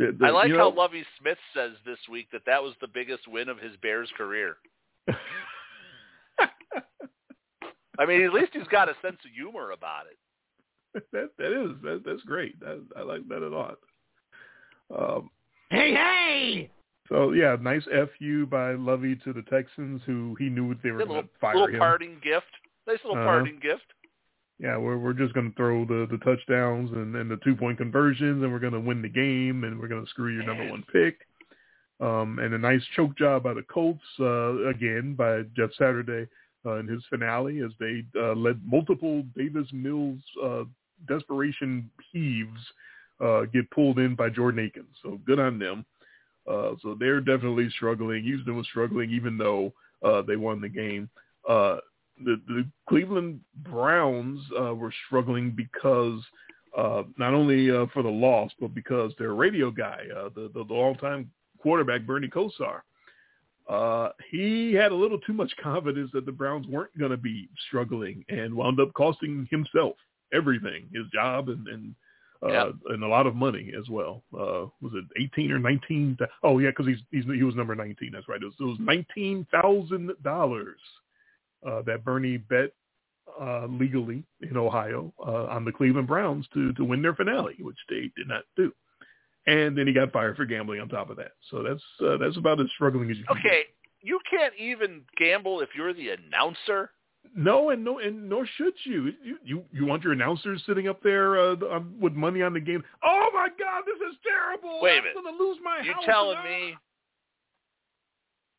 I 0.00 0.30
like 0.30 0.48
you 0.48 0.56
how 0.56 0.70
know, 0.70 0.76
Lovie 0.76 1.04
Smith 1.20 1.38
says 1.54 1.72
this 1.86 1.98
week 2.10 2.28
that 2.32 2.42
that 2.46 2.62
was 2.62 2.74
the 2.80 2.88
biggest 2.88 3.28
win 3.28 3.48
of 3.48 3.58
his 3.58 3.76
Bears 3.80 4.10
career. 4.16 4.56
I 7.96 8.06
mean, 8.06 8.22
at 8.22 8.32
least 8.32 8.50
he's 8.52 8.66
got 8.68 8.88
a 8.88 8.94
sense 9.02 9.18
of 9.24 9.30
humor 9.32 9.70
about 9.70 10.06
it. 10.10 11.04
that 11.12 11.30
that 11.38 11.52
is 11.52 11.70
that, 11.82 12.02
that's 12.04 12.22
great. 12.22 12.58
That, 12.60 12.84
I 12.96 13.02
like 13.02 13.28
that 13.28 13.42
a 13.42 13.48
lot. 13.48 13.76
Um, 14.96 15.30
hey, 15.70 15.94
hey! 15.94 16.70
So 17.08 17.32
yeah, 17.32 17.56
nice 17.60 17.84
fu 18.18 18.46
by 18.46 18.72
Lovie 18.72 19.16
to 19.24 19.32
the 19.32 19.42
Texans, 19.42 20.00
who 20.06 20.34
he 20.38 20.48
knew 20.48 20.74
they 20.82 20.90
were 20.90 21.04
going 21.04 21.22
to 21.22 21.28
fire 21.40 21.54
little 21.54 21.68
him. 21.74 21.78
parting 21.78 22.16
gift. 22.22 22.46
Nice 22.86 22.98
little 23.04 23.16
Uh-huh. 23.18 23.26
parting 23.26 23.58
gift. 23.60 23.84
Yeah, 24.58 24.76
we're 24.76 24.98
we're 24.98 25.12
just 25.12 25.34
going 25.34 25.50
to 25.50 25.56
throw 25.56 25.84
the 25.84 26.06
the 26.10 26.18
touchdowns 26.18 26.90
and, 26.92 27.14
and 27.16 27.30
the 27.30 27.36
two 27.38 27.56
point 27.56 27.78
conversions, 27.78 28.42
and 28.42 28.52
we're 28.52 28.58
going 28.60 28.72
to 28.72 28.80
win 28.80 29.02
the 29.02 29.08
game, 29.08 29.64
and 29.64 29.78
we're 29.78 29.88
going 29.88 30.04
to 30.04 30.10
screw 30.10 30.32
your 30.32 30.44
number 30.44 30.68
one 30.70 30.84
pick. 30.92 31.18
Um, 32.00 32.38
and 32.40 32.54
a 32.54 32.58
nice 32.58 32.82
choke 32.96 33.16
job 33.16 33.42
by 33.44 33.54
the 33.54 33.62
Colts 33.62 34.02
uh, 34.20 34.66
again 34.68 35.14
by 35.14 35.42
Jeff 35.56 35.70
Saturday 35.78 36.26
uh, 36.66 36.74
in 36.76 36.88
his 36.88 37.02
finale 37.08 37.60
as 37.60 37.70
they 37.78 38.04
uh, 38.16 38.34
led 38.34 38.60
multiple 38.64 39.22
Davis 39.36 39.68
Mills 39.72 40.20
uh, 40.42 40.64
desperation 41.08 41.88
heaves 42.12 42.60
uh, 43.20 43.42
get 43.52 43.70
pulled 43.70 43.98
in 43.98 44.14
by 44.14 44.28
Jordan 44.28 44.64
Akins. 44.66 44.96
So 45.02 45.20
good 45.24 45.38
on 45.38 45.58
them. 45.58 45.84
Uh, 46.50 46.72
so 46.82 46.96
they're 46.98 47.20
definitely 47.20 47.70
struggling. 47.70 48.22
Houston 48.22 48.56
was 48.56 48.66
struggling 48.66 49.10
even 49.10 49.38
though 49.38 49.72
uh, 50.02 50.22
they 50.22 50.36
won 50.36 50.60
the 50.60 50.68
game. 50.68 51.08
Uh, 51.48 51.76
the, 52.24 52.40
the 52.46 52.66
Cleveland 52.88 53.40
Browns 53.56 54.40
uh, 54.60 54.74
were 54.74 54.92
struggling 55.06 55.50
because 55.50 56.20
uh, 56.76 57.04
not 57.18 57.34
only 57.34 57.70
uh, 57.70 57.86
for 57.92 58.02
the 58.02 58.08
loss, 58.08 58.50
but 58.60 58.74
because 58.74 59.12
their 59.18 59.34
radio 59.34 59.70
guy, 59.70 60.04
uh, 60.16 60.28
the, 60.34 60.50
the, 60.54 60.64
the 60.64 60.74
all-time 60.74 61.30
quarterback, 61.60 62.02
Bernie 62.06 62.28
Kosar, 62.28 62.80
uh, 63.68 64.10
he 64.30 64.74
had 64.74 64.92
a 64.92 64.94
little 64.94 65.18
too 65.20 65.32
much 65.32 65.52
confidence 65.62 66.10
that 66.12 66.26
the 66.26 66.32
Browns 66.32 66.66
weren't 66.66 66.96
going 66.98 67.10
to 67.10 67.16
be 67.16 67.48
struggling 67.68 68.24
and 68.28 68.54
wound 68.54 68.80
up 68.80 68.92
costing 68.94 69.48
himself 69.50 69.96
everything, 70.32 70.88
his 70.92 71.06
job 71.12 71.48
and, 71.48 71.66
and 71.68 71.94
uh, 72.44 72.72
and 72.90 73.02
a 73.02 73.08
lot 73.08 73.26
of 73.26 73.34
money 73.34 73.72
as 73.78 73.88
well. 73.88 74.22
Uh, 74.32 74.66
was 74.80 74.92
it 74.94 75.04
18 75.20 75.50
or 75.50 75.58
19? 75.58 76.18
Oh 76.42 76.58
yeah, 76.58 76.70
because 76.70 76.86
he's, 76.86 76.98
he's 77.10 77.24
he 77.24 77.42
was 77.42 77.54
number 77.54 77.74
19. 77.74 78.10
That's 78.12 78.28
right. 78.28 78.40
It 78.40 78.44
was, 78.44 78.54
it 78.60 78.64
was 78.64 78.78
19 78.80 79.46
thousand 79.50 80.12
dollars 80.22 80.80
uh, 81.66 81.82
that 81.82 82.04
Bernie 82.04 82.36
bet 82.36 82.72
uh, 83.40 83.66
legally 83.66 84.22
in 84.42 84.56
Ohio 84.56 85.12
uh, 85.26 85.46
on 85.46 85.64
the 85.64 85.72
Cleveland 85.72 86.06
Browns 86.06 86.46
to 86.54 86.72
to 86.74 86.84
win 86.84 87.02
their 87.02 87.14
finale, 87.14 87.56
which 87.60 87.78
they 87.88 88.10
did 88.16 88.28
not 88.28 88.44
do. 88.56 88.72
And 89.46 89.76
then 89.76 89.86
he 89.86 89.92
got 89.92 90.12
fired 90.12 90.36
for 90.36 90.46
gambling 90.46 90.80
on 90.80 90.88
top 90.88 91.10
of 91.10 91.16
that. 91.16 91.32
So 91.50 91.62
that's 91.62 91.82
uh, 92.00 92.16
that's 92.18 92.36
about 92.36 92.60
as 92.60 92.66
struggling 92.74 93.10
as 93.10 93.18
you 93.18 93.24
can. 93.24 93.38
Okay, 93.38 93.62
you 94.00 94.20
can't 94.30 94.54
even 94.58 95.02
gamble 95.18 95.60
if 95.60 95.70
you're 95.76 95.94
the 95.94 96.10
announcer. 96.10 96.90
No, 97.36 97.70
and 97.70 97.84
no, 97.84 97.98
and 97.98 98.28
nor 98.28 98.46
should 98.56 98.74
you. 98.84 99.12
You 99.22 99.38
you, 99.44 99.64
you 99.72 99.84
want 99.84 100.04
your 100.04 100.12
announcers 100.12 100.62
sitting 100.66 100.86
up 100.86 101.02
there 101.02 101.38
uh, 101.38 101.56
um, 101.72 101.94
with 102.00 102.12
money 102.12 102.42
on 102.42 102.52
the 102.52 102.60
game? 102.60 102.82
Oh 103.04 103.28
my 103.34 103.48
God, 103.58 103.82
this 103.86 103.96
is 104.08 104.16
terrible! 104.22 104.80
Wait 104.80 105.02
a 105.04 105.18
I'm 105.18 105.24
going 105.24 105.36
to 105.36 105.44
lose 105.44 105.58
my 105.62 105.80
You 105.84 105.92
house. 105.94 106.04
telling 106.06 106.38
uh, 106.38 106.44
me? 106.44 106.76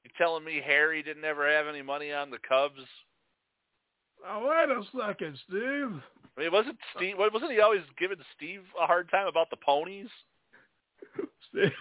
You're 0.04 0.12
telling 0.18 0.44
me 0.44 0.62
Harry 0.66 1.02
didn't 1.02 1.24
ever 1.24 1.50
have 1.50 1.68
any 1.68 1.82
money 1.82 2.12
on 2.12 2.30
the 2.30 2.38
Cubs? 2.48 2.82
Oh, 4.28 4.50
wait 4.50 4.70
a 4.70 4.84
second, 5.08 5.38
Steve. 5.48 6.02
I 6.38 6.42
mean, 6.42 6.52
wasn't 6.52 6.78
Steve? 6.98 7.16
Wasn't 7.18 7.52
he 7.52 7.62
always 7.62 7.82
giving 7.98 8.18
Steve 8.36 8.62
a 8.82 8.86
hard 8.86 9.10
time 9.10 9.28
about 9.28 9.50
the 9.50 9.58
ponies? 9.58 10.10
Steve. 11.50 11.72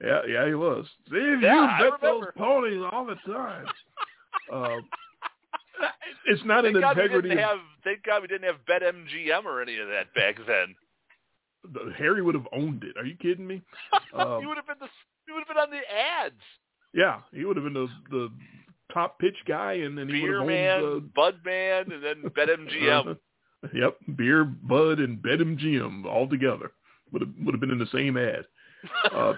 Yeah, 0.00 0.20
yeah, 0.28 0.46
he 0.46 0.54
was. 0.54 0.86
Steve, 1.08 1.42
Yeah, 1.42 1.76
I 1.78 1.84
you 1.84 1.90
bet 1.90 2.00
those 2.00 2.24
ponies 2.36 2.82
all 2.92 3.06
the 3.06 3.16
time. 3.32 3.66
um, 5.82 5.88
it's 6.26 6.44
not 6.44 6.64
an 6.64 6.74
God 6.80 6.96
we 6.96 7.02
integrity. 7.02 7.28
didn't 7.30 7.44
of- 7.44 7.50
have. 7.50 7.58
Thank 7.84 8.02
God 8.04 8.22
we 8.22 8.28
didn't 8.28 8.44
have 8.46 8.64
BetMGM 8.68 9.44
or 9.44 9.60
any 9.62 9.78
of 9.78 9.88
that 9.88 10.12
back 10.14 10.36
then. 10.46 10.74
Harry 11.96 12.22
would 12.22 12.34
have 12.34 12.46
owned 12.52 12.82
it. 12.84 12.96
Are 12.96 13.04
you 13.04 13.16
kidding 13.16 13.46
me? 13.46 13.62
Um, 14.14 14.42
you 14.42 14.48
would 14.48 14.56
have 14.58 14.66
been 14.66 14.76
the. 14.80 14.88
You 15.26 15.34
would 15.34 15.40
have 15.40 15.48
been 15.48 15.56
on 15.56 15.70
the 15.70 15.80
ads. 15.90 16.34
Yeah, 16.92 17.20
he 17.32 17.44
would 17.46 17.56
have 17.56 17.64
been 17.64 17.72
the 17.72 17.88
the 18.10 18.28
top 18.92 19.18
pitch 19.18 19.36
guy, 19.48 19.74
and 19.74 19.96
then 19.96 20.06
he 20.08 20.20
would 20.20 20.26
Beer 20.28 20.38
have 20.40 20.46
man, 20.48 20.80
owned. 20.82 21.14
Bud 21.14 21.36
man, 21.44 21.90
and 21.92 22.02
then 22.04 22.22
BetMGM. 22.30 23.16
Uh, 23.64 23.68
yep, 23.72 23.96
beer, 24.16 24.44
Bud, 24.44 24.98
and 24.98 25.18
BetMGM 25.18 26.04
all 26.04 26.28
together 26.28 26.72
would 27.12 27.22
have 27.22 27.30
would 27.44 27.54
have 27.54 27.60
been 27.60 27.70
in 27.70 27.78
the 27.78 27.86
same 27.92 28.16
ad. 28.18 28.44
Uh, 29.14 29.34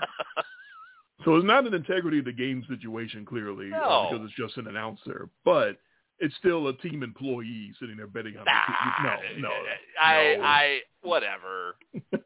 So 1.25 1.37
it's 1.37 1.45
not 1.47 1.67
an 1.67 1.75
integrity 1.75 2.19
of 2.21 2.25
the 2.25 2.33
game 2.33 2.65
situation, 2.69 3.25
clearly, 3.27 3.71
uh, 3.73 3.79
No. 3.79 4.09
because 4.11 4.25
it's 4.27 4.35
just 4.35 4.57
an 4.57 4.67
announcer. 4.67 5.29
But 5.45 5.77
it's 6.21 6.35
still 6.37 6.69
a 6.69 6.77
team 6.79 7.03
employee 7.03 7.73
sitting 7.81 7.97
there 7.97 8.07
betting 8.07 8.37
on 8.37 8.45
Nah, 8.45 8.53
the 8.67 9.35
team. 9.35 9.43
No, 9.43 9.49
no, 9.49 9.55
I, 10.03 10.37
no. 10.37 10.43
I, 10.45 10.79
whatever. 11.03 11.77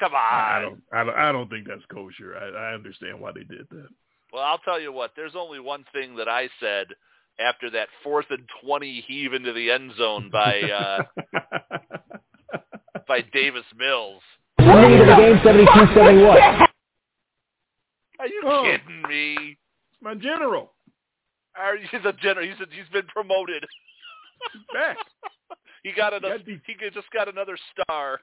Come 0.00 0.14
on. 0.14 0.18
I 0.18 0.60
don't, 0.60 0.82
I 0.92 1.04
don't, 1.04 1.14
I 1.16 1.32
don't 1.32 1.48
think 1.50 1.66
that's 1.68 1.84
kosher. 1.92 2.36
I, 2.36 2.70
I 2.70 2.74
understand 2.74 3.20
why 3.20 3.30
they 3.32 3.44
did 3.44 3.66
that. 3.70 3.88
Well, 4.32 4.42
I'll 4.42 4.58
tell 4.58 4.80
you 4.80 4.92
what. 4.92 5.12
There's 5.14 5.36
only 5.36 5.60
one 5.60 5.84
thing 5.92 6.16
that 6.16 6.28
I 6.28 6.48
said 6.58 6.88
after 7.38 7.70
that 7.70 7.88
fourth 8.02 8.26
and 8.30 8.44
twenty 8.64 9.04
heave 9.06 9.32
into 9.32 9.52
the 9.52 9.70
end 9.70 9.92
zone 9.96 10.28
by 10.32 10.60
uh, 10.62 11.02
by 13.08 13.20
Davis 13.32 13.64
Mills. 13.76 14.22
Winning 14.58 14.92
into 14.92 15.04
the 15.06 15.16
game 15.16 15.36
72-71. 15.38 16.66
Are 18.18 18.26
you 18.28 18.42
Oh. 18.46 18.62
kidding 18.64 19.02
me? 19.08 19.34
It's 19.92 20.02
My 20.02 20.14
general 20.14 20.72
He's 21.90 22.00
a 22.04 22.12
general? 22.14 22.46
He's 22.46 22.60
a, 22.60 22.66
he's 22.74 22.88
been 22.92 23.06
promoted. 23.06 23.64
back. 24.72 24.96
He 25.84 25.90
got 25.96 26.12
another. 26.14 26.38
the- 26.38 26.60
He 26.64 26.74
just 26.94 27.10
got 27.12 27.28
another 27.28 27.58
star. 27.72 28.20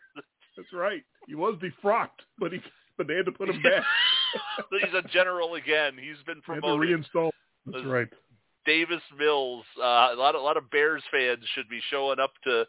That's 0.56 0.72
right. 0.72 1.04
He 1.28 1.36
was 1.36 1.56
defrocked, 1.62 2.24
but 2.38 2.54
he 2.54 2.62
but 2.98 3.06
they 3.08 3.16
had 3.16 3.26
to 3.26 3.34
put 3.34 3.50
him 3.50 3.62
back. 3.62 3.84
he's 4.72 4.94
a 4.94 5.06
general 5.10 5.56
again. 5.56 5.94
He's 6.00 6.16
been 6.26 6.42
They 6.48 6.54
had 6.54 6.62
to 6.62 6.68
promoted. 6.68 6.90
reinstall. 7.14 7.32
That's 7.66 7.86
right. 7.86 8.08
Davis 8.66 9.02
Mills. 9.18 9.66
Uh, 9.78 9.84
a 9.84 10.16
lot 10.16 10.36
of 10.36 10.42
a 10.42 10.44
lot 10.44 10.56
of 10.56 10.70
Bears 10.72 11.04
fans 11.12 11.44
should 11.54 11.68
be 11.68 11.82
showing 11.92 12.20
up 12.20 12.32
to 12.46 12.64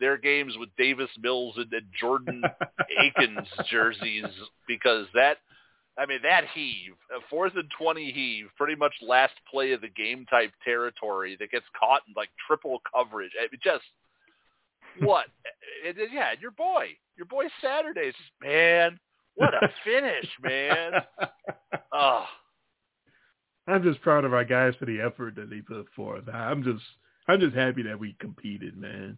their 0.00 0.16
games 0.18 0.54
with 0.58 0.68
Davis 0.76 1.10
Mills 1.22 1.54
and, 1.56 1.72
and 1.72 1.86
Jordan 2.00 2.42
Akins 3.00 3.46
jerseys 3.70 4.24
because 4.66 5.06
that. 5.14 5.38
I 5.96 6.06
mean 6.06 6.20
that 6.22 6.44
heave, 6.54 6.92
a 7.16 7.20
fourth 7.30 7.52
and 7.56 7.70
twenty 7.78 8.10
heave, 8.10 8.46
pretty 8.56 8.74
much 8.74 8.92
last 9.00 9.34
play 9.50 9.72
of 9.72 9.80
the 9.80 9.88
game 9.88 10.26
type 10.26 10.50
territory 10.64 11.36
that 11.38 11.50
gets 11.50 11.66
caught 11.78 12.02
in 12.08 12.14
like 12.16 12.30
triple 12.46 12.80
coverage. 12.92 13.30
I 13.38 13.44
mean, 13.44 13.60
just 13.62 13.84
what? 15.00 15.26
It- 15.84 15.98
it- 15.98 16.10
yeah, 16.12 16.32
your 16.40 16.50
boy, 16.52 16.88
your 17.16 17.26
boy 17.26 17.44
Saturday. 17.62 18.06
It's 18.08 18.16
just 18.16 18.30
man, 18.42 18.98
what 19.34 19.52
a 19.54 19.68
finish, 19.84 20.28
man. 20.42 20.92
Oh, 21.92 22.24
I'm 23.68 23.82
just 23.84 24.00
proud 24.02 24.24
of 24.24 24.34
our 24.34 24.44
guys 24.44 24.74
for 24.78 24.84
the 24.84 25.00
effort 25.00 25.36
that 25.36 25.48
they 25.48 25.60
put 25.60 25.86
forth. 25.94 26.24
I'm 26.32 26.64
just 26.64 26.82
I'm 27.28 27.38
just 27.40 27.54
happy 27.54 27.82
that 27.82 27.98
we 28.00 28.16
competed, 28.18 28.76
man. 28.76 29.16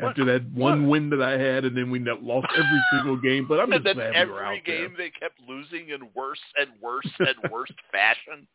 What- 0.00 0.10
After 0.10 0.24
that 0.26 0.44
one 0.52 0.88
win 0.88 1.10
that 1.10 1.22
I 1.22 1.32
had, 1.38 1.64
and 1.64 1.76
then 1.76 1.90
we 1.90 1.98
lost 2.00 2.48
every 2.52 2.80
single 2.92 3.16
game, 3.16 3.46
but 3.48 3.60
I'm 3.60 3.70
just 3.70 3.86
and 3.86 3.86
then 3.86 3.94
glad 4.12 4.26
we 4.26 4.32
were 4.32 4.44
every 4.44 4.58
out 4.58 4.62
there 4.66 4.88
game 4.88 4.94
they 4.98 5.10
kept 5.10 5.40
losing 5.48 5.88
in 5.90 6.08
worse 6.14 6.40
and 6.58 6.70
worse 6.80 7.08
and 7.18 7.36
worse 7.52 7.70
fashion 7.92 8.46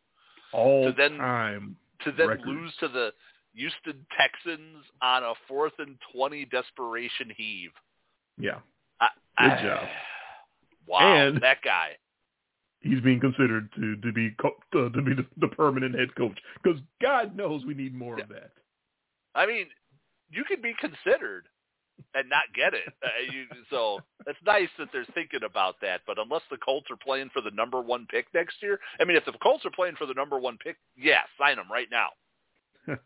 all 0.54 0.86
to 0.86 0.92
then- 0.98 1.18
time. 1.18 1.76
to 2.04 2.12
then 2.12 2.28
Record. 2.30 2.48
lose 2.48 2.74
to 2.80 2.88
the 2.88 3.12
Houston 3.54 4.06
Texans 4.20 4.84
on 5.02 5.24
a 5.24 5.34
fourth 5.48 5.74
and 5.80 5.96
twenty 6.14 6.46
desperation 6.46 7.32
heave. 7.38 7.72
Yeah, 8.38 8.60
I, 9.00 9.08
Good 9.40 9.52
I- 9.52 9.64
job. 9.64 9.88
Wow, 10.88 11.28
And- 11.28 11.42
that 11.42 11.62
guy. 11.64 11.92
he's 12.82 13.00
being 13.02 13.20
considered 13.20 13.70
to 13.76 13.96
to 13.98 14.12
be 14.12 14.32
co- 14.40 14.56
uh, 14.76 14.90
to 14.90 15.02
be 15.02 15.14
the, 15.16 15.26
the 15.38 15.48
permanent 15.48 15.96
head 15.98 16.14
coach 16.16 16.38
because 16.62 16.80
God 17.02 17.36
knows 17.36 17.66
we 17.66 17.74
need 17.74 17.96
more 17.96 18.20
of 18.20 18.28
that. 18.30 18.52
I 19.34 19.46
mean, 19.48 19.66
you 20.30 20.44
can 20.44 20.62
be 20.62 20.74
considered 20.80 21.48
and 22.14 22.30
not 22.30 22.44
get 22.54 22.74
it. 22.74 22.92
Uh, 23.04 23.08
you, 23.32 23.46
so 23.70 24.00
it's 24.28 24.40
nice 24.46 24.68
that 24.78 24.90
they're 24.92 25.06
thinking 25.14 25.42
about 25.46 25.76
that. 25.82 26.02
But 26.06 26.18
unless 26.20 26.42
the 26.52 26.58
Colts 26.58 26.88
are 26.92 26.98
playing 26.98 27.30
for 27.34 27.42
the 27.42 27.52
number 27.52 27.80
one 27.82 28.06
pick 28.10 28.26
next 28.34 28.56
year, 28.62 28.80
I 29.00 29.06
mean, 29.06 29.16
if 29.16 29.26
the 29.26 29.32
Colts 29.42 29.66
are 29.66 29.72
playing 29.72 29.96
for 29.96 30.06
the 30.06 30.14
number 30.14 30.38
one 30.38 30.58
pick, 30.58 30.78
yeah, 30.98 31.20
sign 31.40 31.58
him 31.58 31.72
right 31.72 31.88
now. 31.92 32.10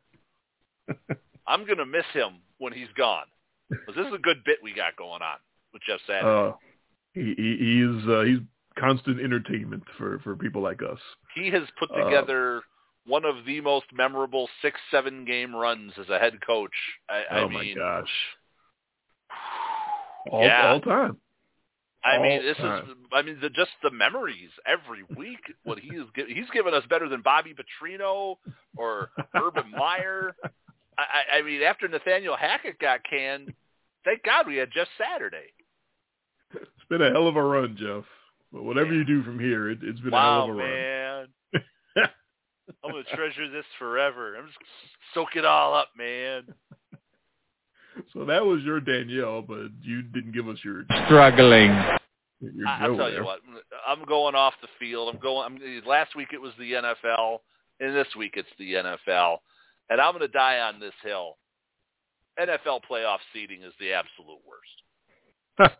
I'm 1.47 1.65
gonna 1.67 1.85
miss 1.85 2.05
him 2.13 2.41
when 2.57 2.73
he's 2.73 2.91
gone. 2.95 3.25
'Cause 3.71 3.95
this 3.95 4.07
is 4.07 4.13
a 4.13 4.17
good 4.19 4.43
bit 4.43 4.57
we 4.63 4.73
got 4.73 4.95
going 4.95 5.21
on 5.21 5.37
with 5.73 5.83
Jeff 5.83 5.99
Saturday. 6.07 6.49
Uh, 6.49 6.53
he, 7.13 7.35
he 7.37 7.57
he's 7.57 8.09
uh, 8.09 8.21
he's 8.21 8.39
constant 8.77 9.19
entertainment 9.19 9.83
for 9.97 10.19
for 10.19 10.35
people 10.35 10.61
like 10.61 10.81
us. 10.81 10.99
he 11.35 11.49
has 11.51 11.63
put 11.77 11.91
uh, 11.91 12.03
together 12.03 12.61
one 13.05 13.25
of 13.25 13.45
the 13.45 13.61
most 13.61 13.85
memorable 13.93 14.47
six, 14.61 14.79
seven 14.91 15.25
game 15.25 15.55
runs 15.55 15.93
as 15.99 16.09
a 16.09 16.19
head 16.19 16.33
coach. 16.45 16.71
I, 17.09 17.23
I 17.31 17.39
oh 17.41 17.49
mean, 17.49 17.77
my 17.77 17.81
gosh, 18.01 18.09
all 20.31 20.43
Yeah. 20.43 20.71
all 20.71 20.81
time. 20.81 21.17
I 22.03 22.17
mean, 22.21 22.41
this 22.43 22.55
time. 22.57 22.83
is. 22.85 22.95
I 23.11 23.21
mean, 23.23 23.39
the, 23.41 23.49
just 23.49 23.71
the 23.83 23.91
memories 23.91 24.49
every 24.65 25.03
week. 25.17 25.39
What 25.63 25.79
he 25.79 25.89
is, 25.89 26.05
he's 26.27 26.49
given 26.53 26.73
us 26.73 26.83
better 26.89 27.09
than 27.09 27.21
Bobby 27.21 27.53
Petrino 27.53 28.35
or 28.77 29.09
Urban 29.35 29.69
Meyer. 29.77 30.33
I, 30.97 31.37
I 31.39 31.41
mean, 31.41 31.61
after 31.61 31.87
Nathaniel 31.89 32.37
Hackett 32.37 32.79
got 32.79 33.01
canned, 33.09 33.53
thank 34.05 34.23
God 34.23 34.47
we 34.47 34.55
had 34.55 34.69
just 34.71 34.89
Saturday. 34.97 35.51
It's 36.53 36.65
been 36.89 37.01
a 37.01 37.11
hell 37.11 37.27
of 37.27 37.35
a 37.35 37.43
run, 37.43 37.75
Jeff. 37.77 38.05
But 38.51 38.63
whatever 38.63 38.93
you 38.93 39.03
do 39.03 39.21
from 39.23 39.37
here, 39.39 39.69
it, 39.69 39.79
has 39.83 39.99
been 39.99 40.11
wow, 40.11 40.43
a 40.43 40.45
hell 40.45 40.51
of 40.51 40.55
a 40.55 40.57
man. 40.59 41.27
run. 41.53 41.63
I'm 42.83 42.91
gonna 42.91 43.03
treasure 43.15 43.49
this 43.49 43.65
forever. 43.77 44.35
I'm 44.37 44.47
just 44.47 44.57
soak 45.13 45.35
it 45.35 45.45
all 45.45 45.73
up, 45.73 45.89
man. 45.97 46.43
So 48.13 48.23
that 48.25 48.45
was 48.45 48.61
your 48.63 48.79
Danielle, 48.79 49.41
but 49.41 49.67
you 49.81 50.01
didn't 50.01 50.31
give 50.31 50.47
us 50.47 50.57
your 50.63 50.85
struggling. 51.05 51.75
Your 52.39 52.67
I'll 52.67 52.95
tell 52.95 53.11
you 53.11 53.23
what. 53.23 53.39
I'm 53.85 54.05
going 54.05 54.35
off 54.35 54.53
the 54.61 54.69
field. 54.79 55.13
I'm 55.13 55.21
going. 55.21 55.45
I'm, 55.45 55.85
last 55.85 56.15
week 56.15 56.29
it 56.31 56.41
was 56.41 56.53
the 56.57 56.71
NFL, 56.71 57.39
and 57.79 57.95
this 57.95 58.07
week 58.17 58.33
it's 58.35 58.49
the 58.57 58.73
NFL, 58.73 59.37
and 59.89 59.99
I'm 59.99 60.13
going 60.13 60.21
to 60.21 60.31
die 60.31 60.59
on 60.59 60.79
this 60.79 60.93
hill. 61.03 61.37
NFL 62.39 62.81
playoff 62.89 63.17
seeding 63.33 63.63
is 63.63 63.73
the 63.79 63.91
absolute 63.91 64.39
worst. 64.47 65.75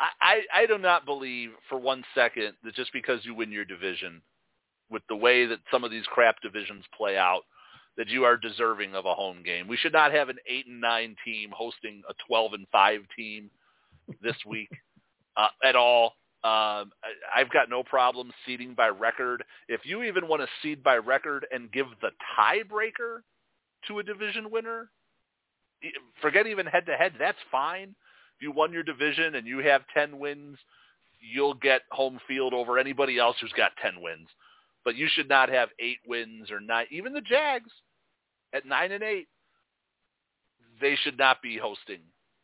I, 0.00 0.08
I 0.20 0.62
I 0.62 0.66
do 0.66 0.78
not 0.78 1.04
believe 1.04 1.50
for 1.68 1.78
one 1.78 2.02
second 2.14 2.54
that 2.64 2.74
just 2.74 2.92
because 2.92 3.20
you 3.22 3.34
win 3.34 3.52
your 3.52 3.64
division, 3.64 4.22
with 4.92 5.02
the 5.08 5.16
way 5.16 5.46
that 5.46 5.58
some 5.70 5.84
of 5.84 5.90
these 5.90 6.04
crap 6.06 6.36
divisions 6.42 6.84
play 6.96 7.16
out, 7.16 7.42
that 7.96 8.08
you 8.08 8.24
are 8.24 8.36
deserving 8.36 8.94
of 8.94 9.06
a 9.06 9.14
home 9.14 9.42
game. 9.42 9.68
We 9.68 9.76
should 9.76 9.92
not 9.92 10.12
have 10.12 10.28
an 10.28 10.36
eight 10.48 10.66
and 10.66 10.80
nine 10.80 11.16
team 11.24 11.50
hosting 11.52 12.02
a 12.08 12.14
twelve 12.26 12.52
and 12.52 12.66
five 12.70 13.00
team 13.16 13.50
this 14.22 14.36
week 14.46 14.70
uh, 15.36 15.48
at 15.64 15.76
all. 15.76 16.14
Um, 16.44 16.90
I've 17.32 17.50
got 17.52 17.70
no 17.70 17.84
problem 17.84 18.32
seeding 18.44 18.74
by 18.74 18.88
record. 18.88 19.44
If 19.68 19.82
you 19.84 20.02
even 20.02 20.26
want 20.26 20.42
to 20.42 20.48
seed 20.60 20.82
by 20.82 20.96
record 20.96 21.46
and 21.52 21.70
give 21.70 21.86
the 22.00 22.10
tiebreaker 22.36 23.20
to 23.86 23.98
a 24.00 24.02
division 24.02 24.50
winner, 24.50 24.90
forget 26.20 26.48
even 26.48 26.66
head 26.66 26.86
to 26.86 26.96
head. 26.96 27.12
That's 27.18 27.38
fine. 27.50 27.94
If 28.36 28.42
you 28.42 28.50
won 28.50 28.72
your 28.72 28.82
division 28.82 29.36
and 29.36 29.46
you 29.46 29.58
have 29.58 29.82
ten 29.94 30.18
wins, 30.18 30.58
you'll 31.20 31.54
get 31.54 31.82
home 31.92 32.18
field 32.26 32.54
over 32.54 32.76
anybody 32.76 33.18
else 33.18 33.36
who's 33.40 33.52
got 33.52 33.70
ten 33.80 34.00
wins. 34.00 34.28
But 34.84 34.96
you 34.96 35.08
should 35.12 35.28
not 35.28 35.48
have 35.48 35.68
eight 35.78 35.98
wins 36.06 36.50
or 36.50 36.60
nine. 36.60 36.86
Even 36.90 37.12
the 37.12 37.20
Jags 37.20 37.70
at 38.52 38.66
nine 38.66 38.92
and 38.92 39.02
eight, 39.02 39.28
they 40.80 40.96
should 40.96 41.18
not 41.18 41.40
be 41.42 41.56
hosting 41.56 42.00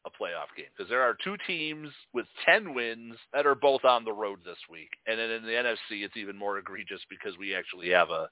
a 0.06 0.10
playoff 0.10 0.54
game 0.56 0.66
because 0.76 0.88
there 0.88 1.02
are 1.02 1.16
two 1.22 1.36
teams 1.46 1.90
with 2.14 2.26
10 2.46 2.74
wins 2.74 3.16
that 3.32 3.46
are 3.46 3.54
both 3.54 3.84
on 3.84 4.04
the 4.04 4.12
road 4.12 4.38
this 4.44 4.58
week. 4.70 4.90
And 5.06 5.18
then 5.18 5.30
in 5.30 5.42
the 5.42 5.50
NFC, 5.50 6.04
it's 6.04 6.16
even 6.16 6.36
more 6.36 6.58
egregious 6.58 7.00
because 7.10 7.36
we 7.38 7.54
actually 7.54 7.90
have 7.90 8.10
a 8.10 8.28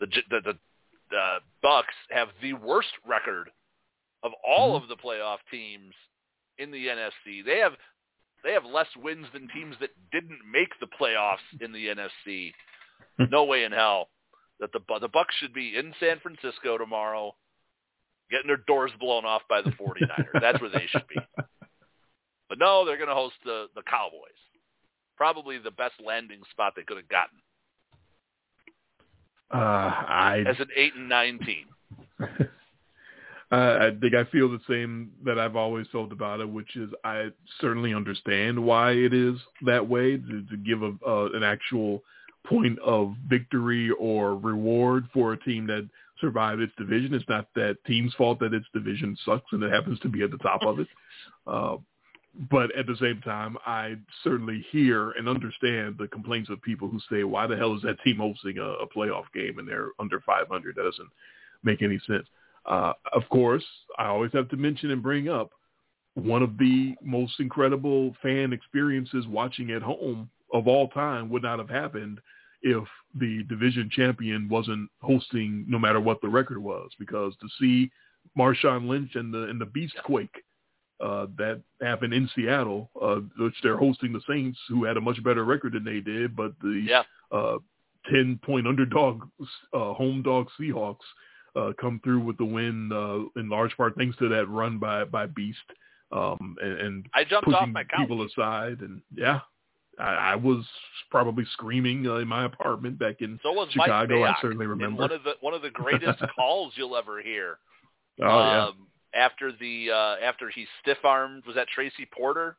the 0.00 0.06
the, 0.30 0.40
the, 0.44 0.58
the 1.10 1.36
Bucs 1.64 1.84
have 2.10 2.28
the 2.42 2.54
worst 2.54 2.88
record 3.06 3.50
of 4.22 4.32
all 4.46 4.74
mm-hmm. 4.74 4.82
of 4.82 4.88
the 4.88 5.02
playoff 5.02 5.38
teams 5.50 5.94
in 6.58 6.70
the 6.70 6.86
NFC. 6.86 7.44
They 7.44 7.58
have 7.58 7.72
they 8.44 8.52
have 8.52 8.64
less 8.64 8.88
wins 9.02 9.26
than 9.32 9.48
teams 9.48 9.76
that 9.80 9.90
didn't 10.12 10.40
make 10.50 10.68
the 10.80 10.86
playoffs 11.00 11.38
in 11.60 11.72
the 11.72 11.86
NFC. 11.86 12.52
no 13.30 13.44
way 13.44 13.64
in 13.64 13.72
hell 13.72 14.08
that 14.60 14.72
the 14.72 14.80
the 15.00 15.08
Bucs 15.08 15.32
should 15.40 15.52
be 15.52 15.76
in 15.76 15.92
San 16.00 16.18
Francisco 16.20 16.78
tomorrow 16.78 17.34
getting 18.30 18.48
their 18.48 18.62
doors 18.66 18.90
blown 18.98 19.24
off 19.24 19.42
by 19.48 19.62
the 19.62 19.70
49ers. 19.70 20.40
That's 20.40 20.60
where 20.60 20.70
they 20.70 20.86
should 20.90 21.06
be. 21.08 21.16
But 22.48 22.58
no, 22.58 22.84
they're 22.84 22.96
going 22.96 23.08
to 23.08 23.14
host 23.14 23.34
the 23.44 23.66
the 23.74 23.82
Cowboys. 23.82 24.30
Probably 25.16 25.58
the 25.58 25.70
best 25.70 25.94
landing 26.04 26.40
spot 26.50 26.74
they 26.76 26.82
could 26.82 26.98
have 26.98 27.08
gotten. 27.08 27.38
Uh, 29.52 29.56
I 29.56 30.44
as 30.46 30.56
an 30.58 30.68
eight 30.76 30.94
and 30.94 31.08
nine 31.08 31.38
team. 31.40 31.66
Uh, 33.52 33.78
I 33.80 33.90
think 34.00 34.12
I 34.12 34.24
feel 34.32 34.50
the 34.50 34.58
same 34.68 35.12
that 35.24 35.38
I've 35.38 35.54
always 35.54 35.86
felt 35.92 36.10
about 36.10 36.40
it, 36.40 36.48
which 36.48 36.74
is 36.74 36.90
I 37.04 37.28
certainly 37.60 37.94
understand 37.94 38.58
why 38.58 38.90
it 38.90 39.14
is 39.14 39.36
that 39.64 39.88
way 39.88 40.16
to, 40.16 40.42
to 40.50 40.56
give 40.56 40.82
a, 40.82 40.92
uh, 41.06 41.28
an 41.32 41.44
actual 41.44 42.02
point 42.48 42.78
of 42.80 43.14
victory 43.28 43.90
or 43.98 44.36
reward 44.36 45.06
for 45.12 45.32
a 45.32 45.40
team 45.40 45.66
that 45.66 45.88
survived 46.20 46.60
its 46.60 46.72
division. 46.78 47.14
It's 47.14 47.28
not 47.28 47.48
that 47.54 47.76
team's 47.86 48.14
fault 48.14 48.40
that 48.40 48.54
its 48.54 48.66
division 48.72 49.16
sucks 49.24 49.52
and 49.52 49.62
it 49.62 49.72
happens 49.72 49.98
to 50.00 50.08
be 50.08 50.22
at 50.22 50.30
the 50.30 50.38
top 50.38 50.62
of 50.62 50.80
it. 50.80 50.88
Uh, 51.46 51.76
but 52.50 52.74
at 52.76 52.88
the 52.88 52.96
same 53.00 53.20
time, 53.20 53.56
I 53.64 53.94
certainly 54.24 54.66
hear 54.72 55.12
and 55.12 55.28
understand 55.28 55.94
the 55.96 56.08
complaints 56.08 56.50
of 56.50 56.60
people 56.60 56.88
who 56.88 56.98
say, 57.08 57.22
why 57.22 57.46
the 57.46 57.56
hell 57.56 57.76
is 57.76 57.82
that 57.82 58.02
team 58.02 58.16
hosting 58.16 58.58
a, 58.58 58.64
a 58.64 58.88
playoff 58.88 59.24
game 59.32 59.60
and 59.60 59.68
they're 59.68 59.90
under 60.00 60.20
500? 60.20 60.74
That 60.74 60.82
doesn't 60.82 61.08
make 61.62 61.82
any 61.82 62.00
sense. 62.04 62.26
Uh, 62.66 62.94
of 63.12 63.22
course, 63.30 63.64
I 63.96 64.06
always 64.06 64.32
have 64.32 64.48
to 64.48 64.56
mention 64.56 64.90
and 64.90 65.02
bring 65.02 65.28
up 65.28 65.52
one 66.14 66.42
of 66.42 66.58
the 66.58 66.96
most 67.02 67.38
incredible 67.38 68.16
fan 68.22 68.52
experiences 68.52 69.26
watching 69.28 69.70
at 69.70 69.82
home 69.82 70.28
of 70.52 70.66
all 70.66 70.88
time 70.88 71.28
would 71.30 71.42
not 71.42 71.58
have 71.58 71.70
happened 71.70 72.20
if 72.66 72.84
the 73.14 73.44
division 73.44 73.88
champion 73.90 74.48
wasn't 74.48 74.90
hosting 75.00 75.64
no 75.68 75.78
matter 75.78 76.00
what 76.00 76.20
the 76.20 76.28
record 76.28 76.58
was 76.58 76.90
because 76.98 77.32
to 77.40 77.48
see 77.60 77.90
Marshawn 78.36 78.88
Lynch 78.88 79.14
and 79.14 79.32
the 79.32 79.44
and 79.44 79.60
the 79.60 79.66
Beastquake 79.66 80.28
uh, 81.00 81.26
that 81.38 81.62
happened 81.80 82.12
in 82.12 82.28
Seattle, 82.34 82.90
uh, 83.00 83.20
which 83.38 83.54
they're 83.62 83.76
hosting 83.76 84.12
the 84.12 84.20
Saints, 84.28 84.58
who 84.68 84.84
had 84.84 84.96
a 84.96 85.00
much 85.00 85.22
better 85.22 85.44
record 85.44 85.74
than 85.74 85.84
they 85.84 86.00
did, 86.00 86.34
but 86.34 86.52
the 86.60 86.84
yeah. 86.84 87.02
uh, 87.30 87.58
ten 88.10 88.38
point 88.44 88.66
underdog 88.66 89.22
uh, 89.72 89.92
home 89.92 90.22
dog 90.22 90.48
Seahawks 90.60 90.96
uh, 91.54 91.72
come 91.80 92.00
through 92.02 92.20
with 92.20 92.36
the 92.38 92.44
win 92.44 92.90
uh, 92.92 93.40
in 93.40 93.48
large 93.48 93.76
part 93.76 93.94
thanks 93.96 94.16
to 94.18 94.28
that 94.28 94.48
run 94.48 94.78
by 94.78 95.04
by 95.04 95.26
Beast 95.26 95.58
um, 96.12 96.56
and, 96.60 96.80
and 96.80 97.06
I 97.14 97.24
jumped 97.24 97.46
pushing 97.46 97.58
off 97.58 97.68
my 97.68 97.84
couch. 97.84 98.00
people 98.00 98.26
aside 98.26 98.80
and 98.80 99.00
yeah 99.14 99.40
I, 99.98 100.32
I 100.32 100.36
was 100.36 100.64
probably 101.10 101.44
screaming 101.52 102.06
uh, 102.06 102.16
in 102.16 102.28
my 102.28 102.44
apartment 102.44 102.98
back 102.98 103.16
in 103.20 103.38
so 103.42 103.52
was 103.52 103.68
Chicago. 103.70 104.20
Mike 104.20 104.36
I 104.36 104.42
certainly 104.42 104.66
remember 104.66 105.02
one 105.02 105.12
of 105.12 105.22
the 105.22 105.34
one 105.40 105.54
of 105.54 105.62
the 105.62 105.70
greatest 105.70 106.22
calls 106.36 106.72
you'll 106.76 106.96
ever 106.96 107.22
hear. 107.22 107.58
Oh 108.20 108.26
um, 108.26 108.74
yeah. 109.14 109.22
After 109.24 109.52
the 109.52 109.90
uh, 109.90 110.24
after 110.24 110.50
he 110.50 110.66
stiff 110.82 110.98
armed 111.04 111.44
was 111.46 111.54
that 111.54 111.68
Tracy 111.68 112.06
Porter? 112.16 112.56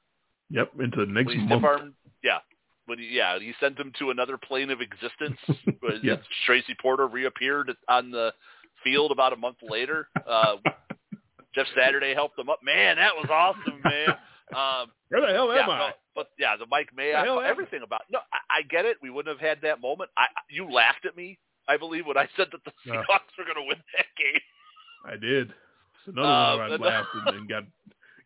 Yep, 0.50 0.72
into 0.80 1.06
the 1.06 1.12
next 1.12 1.36
month. 1.36 1.94
Yeah, 2.24 2.40
when 2.86 3.00
he, 3.00 3.10
yeah 3.12 3.38
he 3.38 3.54
sent 3.60 3.78
him 3.78 3.92
to 4.00 4.10
another 4.10 4.38
plane 4.38 4.70
of 4.70 4.82
existence. 4.82 5.38
yes. 6.04 6.20
Tracy 6.46 6.76
Porter 6.82 7.08
reappeared 7.08 7.76
on 7.88 8.12
the 8.12 8.34
field 8.84 9.12
about 9.12 9.34
a 9.34 9.38
month 9.38 9.58
later. 9.62 10.08
Uh, 10.28 10.56
Jeff 11.56 11.68
Saturday 11.76 12.14
helped 12.14 12.38
him 12.38 12.50
up. 12.50 12.60
Man, 12.64 12.98
that 12.98 13.16
was 13.16 13.28
awesome, 13.30 13.82
man. 13.84 14.16
Um, 14.56 14.92
Where 15.10 15.22
the 15.22 15.34
hell 15.34 15.52
am 15.52 15.58
yeah, 15.58 15.68
I? 15.68 15.80
No, 15.80 15.90
but 16.16 16.30
yeah, 16.40 16.56
the 16.58 16.66
Mike 16.66 16.90
Mayock, 16.98 17.48
everything 17.48 17.82
about 17.84 18.02
no, 18.12 18.20
I, 18.32 18.60
I 18.60 18.62
get 18.64 18.86
it. 18.86 18.98
We 19.02 19.10
wouldn't 19.10 19.40
have 19.40 19.46
had 19.46 19.62
that 19.62 19.82
moment. 19.82 20.10
I 20.18 20.26
you 20.50 20.72
laughed 20.72 21.06
at 21.06 21.16
me, 21.16 21.38
I 21.68 21.78
believe, 21.78 22.06
when 22.06 22.18
I 22.18 22.28
said 22.36 22.48
that 22.52 22.64
the 22.64 22.72
Seahawks 22.86 23.36
were 23.38 23.46
going 23.46 23.56
to 23.56 23.68
win 23.68 23.78
that 23.98 24.08
game. 24.18 24.42
I 25.06 25.12
did. 25.12 25.50
It's 25.50 26.16
another 26.16 26.28
um, 26.28 26.60
one 26.60 26.82
where 26.82 26.92
I 26.92 26.98
laughed 26.98 27.10
and, 27.14 27.38
and 27.38 27.50
got 27.50 27.64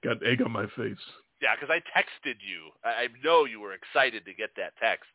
got 0.04 0.26
egg 0.26 0.42
on 0.42 0.52
my 0.52 0.66
face. 0.76 0.98
Yeah, 1.42 1.56
because 1.56 1.74
I 1.74 1.80
texted 1.98 2.36
you. 2.42 2.70
I, 2.84 2.90
I 2.90 3.08
know 3.24 3.46
you 3.46 3.60
were 3.60 3.74
excited 3.74 4.26
to 4.26 4.34
get 4.34 4.52
that 4.58 4.74
text 4.82 5.10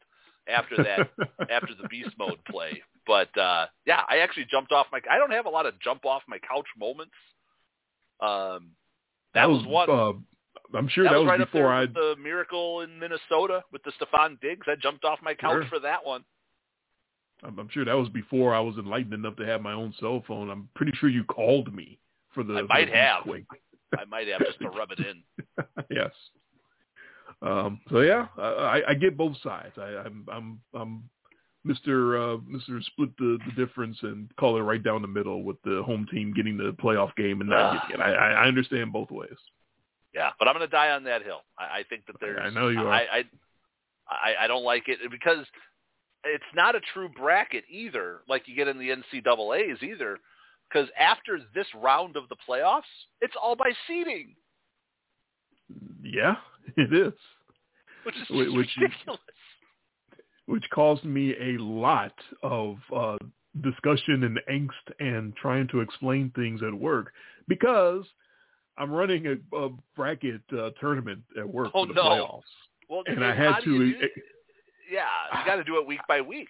after 0.48 0.76
that 0.76 1.10
after 1.50 1.74
the 1.80 1.88
beast 1.88 2.14
mode 2.18 2.38
play. 2.50 2.82
But 3.06 3.36
uh 3.38 3.66
yeah, 3.84 4.02
I 4.08 4.18
actually 4.18 4.46
jumped 4.50 4.72
off 4.72 4.86
my. 4.92 5.00
I 5.10 5.18
don't 5.18 5.32
have 5.32 5.46
a 5.46 5.50
lot 5.50 5.66
of 5.66 5.80
jump 5.80 6.04
off 6.04 6.22
my 6.28 6.38
couch 6.38 6.66
moments. 6.78 7.14
Um, 8.20 8.72
that, 9.34 9.42
that 9.42 9.50
was, 9.50 9.64
was, 9.66 9.88
one. 9.88 9.90
Uh, 9.90 10.12
I'm 10.74 10.88
sure 10.88 11.04
that, 11.04 11.12
that 11.12 11.18
was, 11.18 11.28
right 11.28 11.38
before 11.38 11.72
I 11.72 11.86
the 11.86 12.16
miracle 12.22 12.80
in 12.80 12.98
Minnesota 12.98 13.62
with 13.72 13.82
the 13.84 13.92
Stefon 13.92 14.40
Diggs. 14.40 14.66
I 14.68 14.74
jumped 14.76 15.04
off 15.04 15.18
my 15.22 15.34
couch 15.34 15.62
sure. 15.62 15.66
for 15.68 15.78
that 15.80 16.04
one. 16.04 16.24
I'm, 17.42 17.58
I'm 17.58 17.68
sure 17.70 17.84
that 17.84 17.92
was 17.96 18.08
before 18.08 18.54
I 18.54 18.60
was 18.60 18.76
enlightened 18.76 19.14
enough 19.14 19.36
to 19.36 19.46
have 19.46 19.62
my 19.62 19.72
own 19.72 19.94
cell 20.00 20.22
phone. 20.26 20.50
I'm 20.50 20.68
pretty 20.74 20.92
sure 20.96 21.08
you 21.08 21.24
called 21.24 21.74
me 21.74 21.98
for 22.34 22.42
the. 22.42 22.54
I 22.54 22.62
might 22.62 22.90
the 22.90 22.96
have. 22.96 23.22
Quake. 23.22 23.44
I 23.96 24.04
might 24.06 24.28
have 24.28 24.40
just 24.40 24.58
to 24.60 24.68
rub 24.68 24.90
it 24.90 25.00
in. 25.00 25.22
yes. 25.90 26.10
Um, 27.42 27.80
so 27.90 28.00
yeah, 28.00 28.26
I, 28.38 28.82
I 28.88 28.94
get 28.94 29.16
both 29.16 29.36
sides. 29.42 29.74
I, 29.76 30.02
I'm 30.04 30.26
I'm 30.32 30.60
I'm 30.74 31.10
Mr. 31.66 32.36
Uh, 32.36 32.38
Mr. 32.50 32.82
Split 32.84 33.16
the, 33.18 33.38
the 33.46 33.66
difference 33.66 33.98
and 34.02 34.34
call 34.36 34.56
it 34.56 34.62
right 34.62 34.82
down 34.82 35.02
the 35.02 35.08
middle 35.08 35.42
with 35.42 35.60
the 35.62 35.82
home 35.84 36.06
team 36.10 36.32
getting 36.32 36.56
the 36.56 36.72
playoff 36.82 37.14
game 37.16 37.40
and 37.40 37.50
not 37.50 37.88
getting 37.88 38.00
it. 38.00 38.04
I, 38.04 38.32
I 38.32 38.46
understand 38.46 38.92
both 38.92 39.10
ways. 39.10 39.36
Yeah, 40.16 40.30
but 40.38 40.48
I'm 40.48 40.54
going 40.54 40.66
to 40.66 40.74
die 40.74 40.90
on 40.90 41.04
that 41.04 41.22
hill. 41.22 41.42
I, 41.58 41.80
I 41.80 41.82
think 41.90 42.06
that 42.06 42.16
there's. 42.20 42.40
I 42.42 42.48
know 42.48 42.68
you 42.68 42.80
are. 42.80 42.88
I, 42.88 43.00
I 43.00 43.24
I 44.08 44.44
I 44.44 44.46
don't 44.46 44.64
like 44.64 44.84
it 44.88 44.98
because 45.10 45.44
it's 46.24 46.44
not 46.54 46.74
a 46.74 46.80
true 46.94 47.10
bracket 47.10 47.64
either, 47.70 48.20
like 48.26 48.48
you 48.48 48.56
get 48.56 48.66
in 48.66 48.78
the 48.78 48.88
NCAA's 48.88 49.82
either. 49.82 50.18
Because 50.68 50.88
after 50.98 51.38
this 51.54 51.66
round 51.76 52.16
of 52.16 52.24
the 52.28 52.36
playoffs, 52.48 52.82
it's 53.20 53.34
all 53.40 53.54
by 53.54 53.70
seeding. 53.86 54.34
Yeah, 56.02 56.36
it 56.76 56.92
is. 56.92 57.12
Which 58.04 58.16
is 58.16 58.30
which, 58.30 58.68
ridiculous. 58.78 59.20
Which 60.46 60.64
caused 60.72 61.04
me 61.04 61.34
a 61.38 61.62
lot 61.62 62.14
of 62.42 62.78
uh, 62.94 63.18
discussion 63.62 64.24
and 64.24 64.40
angst 64.50 64.94
and 64.98 65.36
trying 65.36 65.68
to 65.68 65.80
explain 65.80 66.32
things 66.34 66.62
at 66.66 66.72
work 66.72 67.12
because 67.48 68.04
I'm 68.78 68.90
running 68.90 69.26
a, 69.26 69.56
a 69.56 69.70
bracket 69.94 70.40
uh, 70.56 70.70
tournament 70.80 71.22
at 71.38 71.48
work 71.48 71.70
Oh, 71.74 71.84
for 71.86 71.88
the 71.88 71.94
no. 71.94 72.02
playoffs. 72.02 72.42
Well, 72.88 73.02
And 73.06 73.24
I 73.24 73.34
had 73.34 73.64
do 73.64 73.72
you 73.84 73.92
to- 73.94 74.00
do- 74.00 74.08
yeah, 74.90 75.06
you 75.38 75.44
got 75.44 75.56
to 75.56 75.64
do 75.64 75.80
it 75.80 75.86
week 75.86 76.00
by 76.06 76.20
week. 76.20 76.48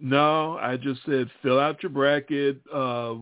No, 0.00 0.58
I 0.58 0.76
just 0.76 1.00
said 1.06 1.30
fill 1.42 1.60
out 1.60 1.82
your 1.82 1.90
bracket. 1.90 2.60
Uh, 2.72 3.14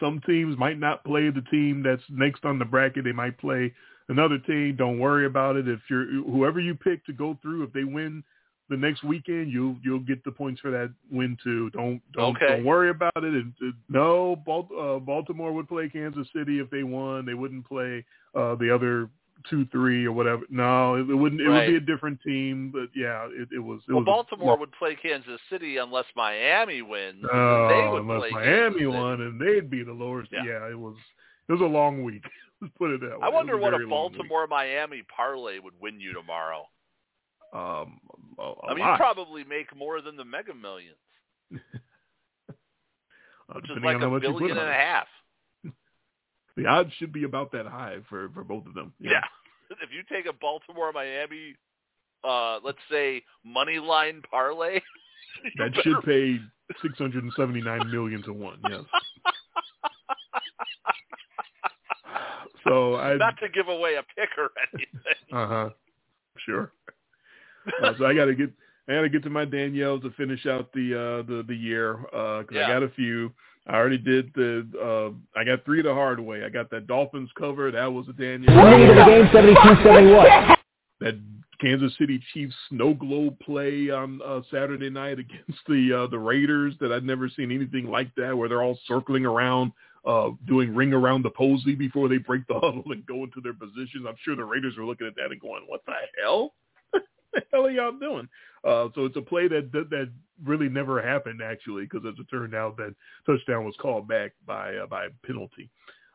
some 0.00 0.20
teams 0.26 0.56
might 0.58 0.78
not 0.78 1.04
play 1.04 1.28
the 1.30 1.42
team 1.50 1.82
that's 1.82 2.02
next 2.08 2.44
on 2.46 2.58
the 2.58 2.64
bracket. 2.64 3.04
They 3.04 3.12
might 3.12 3.36
play 3.38 3.74
another 4.08 4.38
team. 4.38 4.76
Don't 4.76 4.98
worry 4.98 5.26
about 5.26 5.56
it. 5.56 5.68
If 5.68 5.80
you're 5.90 6.06
whoever 6.24 6.58
you 6.58 6.74
pick 6.74 7.04
to 7.06 7.12
go 7.12 7.38
through, 7.42 7.64
if 7.64 7.72
they 7.74 7.84
win 7.84 8.24
the 8.70 8.76
next 8.76 9.02
weekend, 9.04 9.52
you'll 9.52 9.76
you'll 9.82 9.98
get 9.98 10.24
the 10.24 10.30
points 10.30 10.60
for 10.60 10.70
that 10.70 10.90
win 11.10 11.36
too. 11.44 11.68
Don't 11.70 12.00
don't 12.12 12.36
Okay. 12.36 12.56
don't 12.56 12.64
worry 12.64 12.88
about 12.90 13.12
it. 13.16 13.24
And, 13.24 13.52
no, 13.88 14.36
Bal- 14.46 14.68
uh, 14.78 14.98
Baltimore 15.00 15.52
would 15.52 15.68
play 15.68 15.88
Kansas 15.90 16.26
City 16.34 16.60
if 16.60 16.70
they 16.70 16.82
won. 16.84 17.26
They 17.26 17.34
wouldn't 17.34 17.66
play 17.68 18.04
uh, 18.34 18.54
the 18.54 18.72
other 18.74 19.10
two, 19.48 19.64
three, 19.72 20.04
or 20.04 20.12
whatever. 20.12 20.42
No, 20.50 20.94
it, 20.94 21.10
it 21.10 21.14
wouldn't. 21.14 21.40
It 21.40 21.48
would 21.48 21.66
be 21.66 21.76
a 21.76 21.80
different 21.80 22.20
team. 22.22 22.70
But 22.72 22.88
yeah, 22.94 23.26
it, 23.30 23.48
it 23.54 23.58
was. 23.58 23.80
It 23.88 23.92
Well, 23.92 24.04
was 24.04 24.04
a- 24.04 24.36
Baltimore 24.36 24.56
would 24.56 24.72
play 24.72 24.96
Kansas 25.02 25.40
City 25.50 25.78
unless 25.78 26.06
Miami 26.14 26.82
wins. 26.82 27.24
Oh, 27.30 27.68
they 27.68 27.88
would 27.92 28.02
unless 28.02 28.30
play 28.30 28.30
Miami 28.30 28.86
won 28.86 29.20
and 29.22 29.40
they'd 29.40 29.68
be 29.68 29.82
the 29.82 29.92
lowest. 29.92 30.30
Yeah. 30.32 30.44
Yeah. 30.46 30.70
it 30.70 30.78
was. 30.78 30.96
It 31.48 31.52
was 31.52 31.62
a 31.62 31.64
long 31.64 32.04
week. 32.04 32.22
Let's 32.60 32.72
put 32.78 32.90
it 32.90 33.00
that 33.00 33.18
way. 33.18 33.26
I 33.26 33.30
wonder 33.30 33.56
what 33.56 33.72
a 33.74 33.78
very 33.78 33.88
long 33.88 34.10
week. 34.12 34.18
Baltimore 34.18 34.46
Miami 34.46 35.02
parlay 35.16 35.58
would 35.58 35.74
win 35.80 35.98
you 35.98 36.12
tomorrow. 36.12 36.66
Um, 37.52 37.98
a, 38.38 38.42
a 38.42 38.66
I 38.68 38.74
mean, 38.74 38.80
lot. 38.84 38.92
you 38.92 38.96
probably 38.96 39.44
make 39.44 39.74
more 39.76 40.00
than 40.00 40.16
the 40.16 40.24
Mega 40.24 40.54
Millions, 40.54 40.96
uh, 41.54 42.52
which 43.54 43.64
is 43.70 43.78
like 43.82 43.96
a 44.00 44.08
much 44.08 44.22
you 44.22 44.30
put 44.32 44.38
billion 44.38 44.58
on 44.58 44.64
and 44.64 44.72
a 44.72 44.78
half. 44.78 45.06
The 46.56 46.66
odds 46.66 46.90
should 46.98 47.12
be 47.12 47.22
about 47.24 47.52
that 47.52 47.66
high 47.66 47.98
for 48.08 48.28
for 48.34 48.44
both 48.44 48.66
of 48.66 48.74
them. 48.74 48.92
Yeah. 49.00 49.20
If 49.70 49.90
you 49.94 50.02
take 50.12 50.26
a 50.26 50.32
Baltimore 50.32 50.90
Miami, 50.92 51.54
uh, 52.24 52.58
let's 52.64 52.78
say 52.90 53.22
money 53.44 53.78
line 53.78 54.20
parlay, 54.28 54.80
that 55.58 55.70
better- 55.70 55.82
should 55.82 56.02
pay 56.04 56.38
six 56.82 56.98
hundred 56.98 57.22
and 57.22 57.32
seventy 57.36 57.62
nine 57.62 57.88
million 57.90 58.20
to 58.24 58.32
one. 58.32 58.58
Yes. 58.68 58.82
So 62.66 62.96
I 62.96 63.16
not 63.16 63.38
to 63.40 63.48
give 63.48 63.68
away 63.68 63.94
a 63.94 64.02
pick 64.02 64.28
or 64.36 64.50
anything. 64.74 65.00
Uh 65.32 65.46
huh. 65.46 65.70
Sure. 66.44 66.72
Uh, 67.82 67.92
so 67.98 68.06
I 68.06 68.14
got 68.14 68.26
to 68.26 68.34
get 68.34 68.50
I 68.88 68.94
got 68.94 69.02
to 69.02 69.08
get 69.08 69.22
to 69.24 69.30
my 69.30 69.44
Danielle 69.44 70.00
to 70.00 70.10
finish 70.12 70.46
out 70.46 70.72
the 70.72 70.94
uh 70.94 71.22
the 71.28 71.44
the 71.46 71.54
year 71.54 71.94
because 72.10 72.46
Yeah. 72.52 72.66
I 72.66 72.68
got 72.68 72.82
a 72.82 72.88
few. 72.90 73.32
I 73.66 73.74
already 73.74 73.98
did 73.98 74.32
the. 74.34 74.66
uh 74.82 75.38
I 75.38 75.44
got 75.44 75.64
three 75.64 75.82
the 75.82 75.92
hard 75.94 76.18
way. 76.18 76.44
I 76.44 76.48
got 76.48 76.70
that 76.70 76.86
Dolphins 76.86 77.30
cover. 77.38 77.70
That 77.70 77.92
was 77.92 78.06
a 78.08 78.12
Danielle. 78.14 78.64
Winning 78.64 78.88
the 78.88 79.04
game 79.04 79.26
72-71. 79.26 80.56
That 81.00 81.14
Kansas 81.60 81.92
City 81.98 82.20
Chiefs 82.32 82.54
snow 82.70 82.94
globe 82.94 83.38
play 83.40 83.90
on 83.90 84.20
uh, 84.24 84.40
Saturday 84.50 84.88
night 84.90 85.18
against 85.18 85.60
the 85.68 86.04
uh, 86.04 86.06
the 86.10 86.18
Raiders. 86.18 86.74
That 86.80 86.90
I'd 86.90 87.04
never 87.04 87.28
seen 87.28 87.52
anything 87.52 87.86
like 87.86 88.14
that, 88.16 88.36
where 88.36 88.48
they're 88.48 88.62
all 88.62 88.78
circling 88.86 89.26
around, 89.26 89.72
uh 90.06 90.30
doing 90.46 90.74
ring 90.74 90.94
around 90.94 91.22
the 91.22 91.30
posy 91.30 91.74
before 91.74 92.08
they 92.08 92.16
break 92.18 92.46
the 92.48 92.54
huddle 92.54 92.84
and 92.86 93.04
go 93.06 93.24
into 93.24 93.40
their 93.42 93.52
positions. 93.54 94.06
I'm 94.08 94.16
sure 94.24 94.34
the 94.36 94.44
Raiders 94.44 94.76
are 94.78 94.84
looking 94.86 95.06
at 95.06 95.14
that 95.16 95.30
and 95.32 95.40
going, 95.40 95.62
"What 95.66 95.84
the 95.86 95.92
hell? 96.22 96.54
the 97.34 97.42
hell 97.52 97.66
are 97.66 97.70
y'all 97.70 97.98
doing?" 97.98 98.28
Uh, 98.64 98.88
so 98.94 99.04
it's 99.06 99.16
a 99.16 99.22
play 99.22 99.48
that 99.48 99.72
that, 99.72 100.10
really 100.44 100.70
never 100.70 101.02
happened 101.02 101.42
actually, 101.42 101.84
because 101.84 102.00
as 102.06 102.18
it 102.18 102.26
turned 102.30 102.54
out, 102.54 102.76
that 102.76 102.94
touchdown 103.26 103.64
was 103.64 103.74
called 103.78 104.08
back 104.08 104.32
by 104.46 104.76
uh, 104.76 104.86
by 104.86 105.08
penalty. 105.26 105.68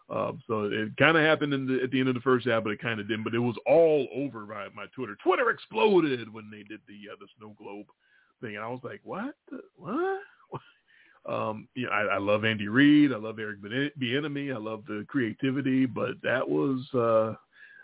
Um, 0.10 0.42
so 0.48 0.66
it 0.66 0.96
kind 0.98 1.18
of 1.18 1.24
happened 1.24 1.52
the, 1.68 1.84
at 1.84 1.90
the 1.90 2.00
end 2.00 2.10
of 2.10 2.16
the 2.16 2.22
first 2.22 2.48
half, 2.48 2.64
but 2.64 2.72
it 2.72 2.82
kind 2.82 3.00
of 3.00 3.08
didn't. 3.08 3.24
But 3.24 3.34
it 3.34 3.40
was 3.40 3.56
all 3.66 4.08
over 4.16 4.46
my, 4.46 4.68
my 4.76 4.86
Twitter. 4.94 5.18
Twitter 5.24 5.50
exploded 5.50 6.32
when 6.32 6.50
they 6.52 6.64
did 6.64 6.82
the 6.88 7.12
uh, 7.12 7.16
the 7.20 7.28
snow 7.38 7.56
globe 7.58 7.88
thing, 8.42 8.56
and 8.56 8.64
I 8.64 8.68
was 8.68 8.82
like, 8.84 9.02
"What? 9.04 9.36
What?" 9.78 10.22
Um, 11.28 11.68
you 11.74 11.88
know, 11.88 11.92
I, 11.92 12.02
I 12.02 12.18
love 12.20 12.46
Andy 12.46 12.68
Reid. 12.68 13.12
I 13.12 13.18
love 13.18 13.40
Eric 13.40 13.58
Bieniemy. 13.60 14.54
I 14.54 14.60
love 14.60 14.84
the 14.86 15.06
creativity, 15.08 15.88
but 15.88 16.22
that 16.22 16.48
was 16.48 16.82
uh, 16.94 17.34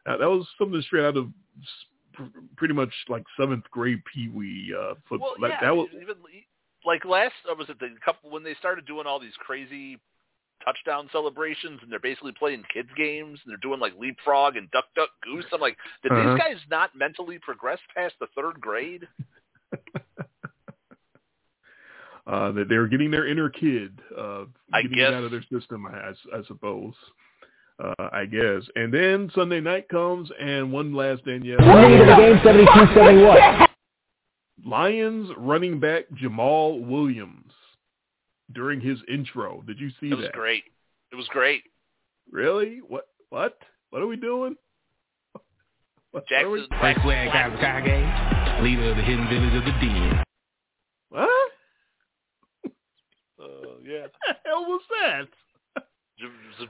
that 0.06 0.20
was 0.20 0.48
something 0.60 0.80
straight 0.84 1.06
out 1.06 1.18
of 1.18 1.30
pretty 2.58 2.74
much 2.74 2.94
like 3.10 3.24
seventh 3.40 3.64
grade 3.72 4.02
Pee 4.14 4.30
Wee 4.30 4.74
uh, 4.78 4.96
football. 5.08 5.36
Well, 5.40 5.50
that, 5.50 5.58
yeah, 5.62 5.68
that 5.70 5.76
was 5.76 5.88
even 6.02 6.16
like 6.86 7.06
last 7.06 7.34
uh, 7.50 7.56
was 7.56 7.70
it 7.70 7.80
the 7.80 7.90
couple 8.04 8.30
when 8.30 8.44
they 8.44 8.56
started 8.56 8.86
doing 8.86 9.06
all 9.08 9.20
these 9.20 9.36
crazy 9.40 10.00
touchdown 10.64 11.10
celebrations 11.12 11.80
and 11.82 11.92
they're 11.92 12.00
basically 12.00 12.34
playing 12.38 12.64
kids 12.74 12.90
games 12.96 13.40
and 13.44 13.52
they're 13.52 13.58
doing 13.58 13.80
like 13.80 13.94
leapfrog 14.00 14.56
and 14.56 14.70
duck 14.72 14.86
duck 14.96 15.10
goose. 15.24 15.46
I'm 15.54 15.60
like, 15.62 15.78
did 16.04 16.12
Uh-huh. 16.12 16.34
these 16.36 16.40
guys 16.40 16.58
not 16.70 16.96
mentally 16.96 17.40
progress 17.40 17.80
past 17.96 18.16
the 18.20 18.28
third 18.36 18.60
grade? 18.62 19.08
uh, 22.28 22.52
that 22.52 22.70
they 22.70 22.78
were 22.78 22.88
getting 22.88 23.12
their 23.12 23.26
inner 23.28 23.50
kid, 23.50 24.00
uh, 24.18 24.46
I 24.74 24.84
getting 24.84 24.98
guess. 24.98 25.10
it 25.10 25.14
out 25.14 25.24
of 25.24 25.32
their 25.32 25.44
system, 25.52 25.86
I, 25.86 26.10
I, 26.10 26.40
I 26.40 26.44
suppose. 26.48 26.94
Uh, 27.84 28.10
I 28.14 28.26
guess. 28.26 28.62
And 28.76 28.94
then 28.94 29.32
Sunday 29.34 29.60
night 29.60 29.90
comes, 29.90 30.30
and 30.40 30.72
one 30.72 30.94
last 30.94 31.26
Danielle. 31.26 31.58
Winning 31.60 31.98
to 32.00 32.06
the 32.06 32.16
game 32.16 32.38
72-71. 32.68 33.68
Lions 34.66 35.30
running 35.38 35.80
back 35.80 36.04
Jamaal 36.22 36.86
Williams 36.86 37.52
during 38.54 38.80
his 38.80 39.00
intro. 39.12 39.64
Did 39.66 39.80
you 39.80 39.90
see 40.00 40.10
that? 40.10 40.14
It 40.14 40.18
was 40.18 40.26
that? 40.26 40.34
great. 40.34 40.64
It 41.12 41.16
was 41.16 41.28
great. 41.30 41.64
Really? 42.32 42.82
What? 42.88 43.08
What? 43.30 43.58
What 43.90 44.02
are 44.04 44.08
we 44.08 44.16
doing? 44.18 44.56
What 46.12 46.26
are 46.32 46.50
we- 46.50 46.60
Jackson 46.60 46.80
Frank 46.80 47.00
Swag 47.04 47.30
Kawakage, 47.30 48.62
leader 48.64 48.92
of 48.92 48.98
the 48.98 49.02
hidden 49.04 49.28
village 49.30 49.54
of 49.56 49.64
the 49.64 49.72
Den. 49.80 50.24
What? 51.10 51.30
Uh, 53.42 53.80
yeah. 53.84 54.02
What 54.08 54.12
the 54.28 54.36
hell 54.46 54.66
was 54.66 54.82
that? 55.02 55.28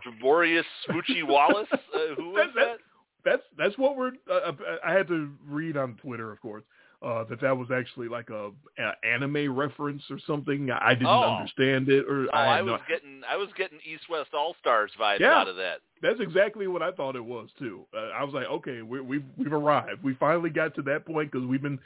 Javorius 0.05 0.63
Smoochie 0.87 1.23
Wallace. 1.27 1.67
Uh, 1.71 2.15
who 2.15 2.29
was 2.31 2.47
That- 2.47 2.55
that- 2.55 2.65
that? 2.65 2.77
That's 3.23 3.43
that's 3.55 3.77
what 3.77 3.97
we're. 3.97 4.13
Uh, 4.31 4.51
I 4.83 4.93
had 4.93 5.07
to 5.09 5.31
read 5.47 5.77
on 5.77 5.95
Twitter, 5.97 6.31
of 6.31 6.41
course, 6.41 6.63
uh, 7.03 7.23
that 7.25 7.39
that 7.41 7.55
was 7.55 7.69
actually 7.69 8.07
like 8.07 8.31
a, 8.31 8.49
a 8.79 9.05
anime 9.05 9.55
reference 9.55 10.01
or 10.09 10.17
something. 10.25 10.71
I 10.71 10.95
didn't 10.95 11.05
Oh. 11.05 11.35
understand 11.35 11.87
it, 11.89 12.05
or 12.09 12.23
Oh, 12.23 12.29
I, 12.35 12.53
I 12.53 12.55
had 12.55 12.65
no- 12.65 12.71
was 12.71 12.81
getting 12.89 13.21
I 13.29 13.35
was 13.37 13.49
getting 13.55 13.77
East 13.85 14.09
West 14.09 14.33
All 14.33 14.55
Stars 14.59 14.91
vibes 14.99 15.19
Yeah. 15.19 15.37
out 15.37 15.47
of 15.47 15.55
that. 15.57 15.81
That's 16.01 16.19
exactly 16.19 16.65
what 16.65 16.81
I 16.81 16.91
thought 16.93 17.15
it 17.15 17.23
was 17.23 17.51
too. 17.59 17.85
Uh, 17.95 18.07
I 18.09 18.23
was 18.23 18.33
like, 18.33 18.47
okay, 18.47 18.81
we, 18.81 19.01
we've 19.01 19.25
we've 19.37 19.53
arrived. 19.53 20.01
We 20.01 20.15
finally 20.15 20.49
got 20.49 20.73
to 20.75 20.81
that 20.81 21.05
point 21.05 21.31
because 21.31 21.45
we've 21.47 21.61
been 21.61 21.79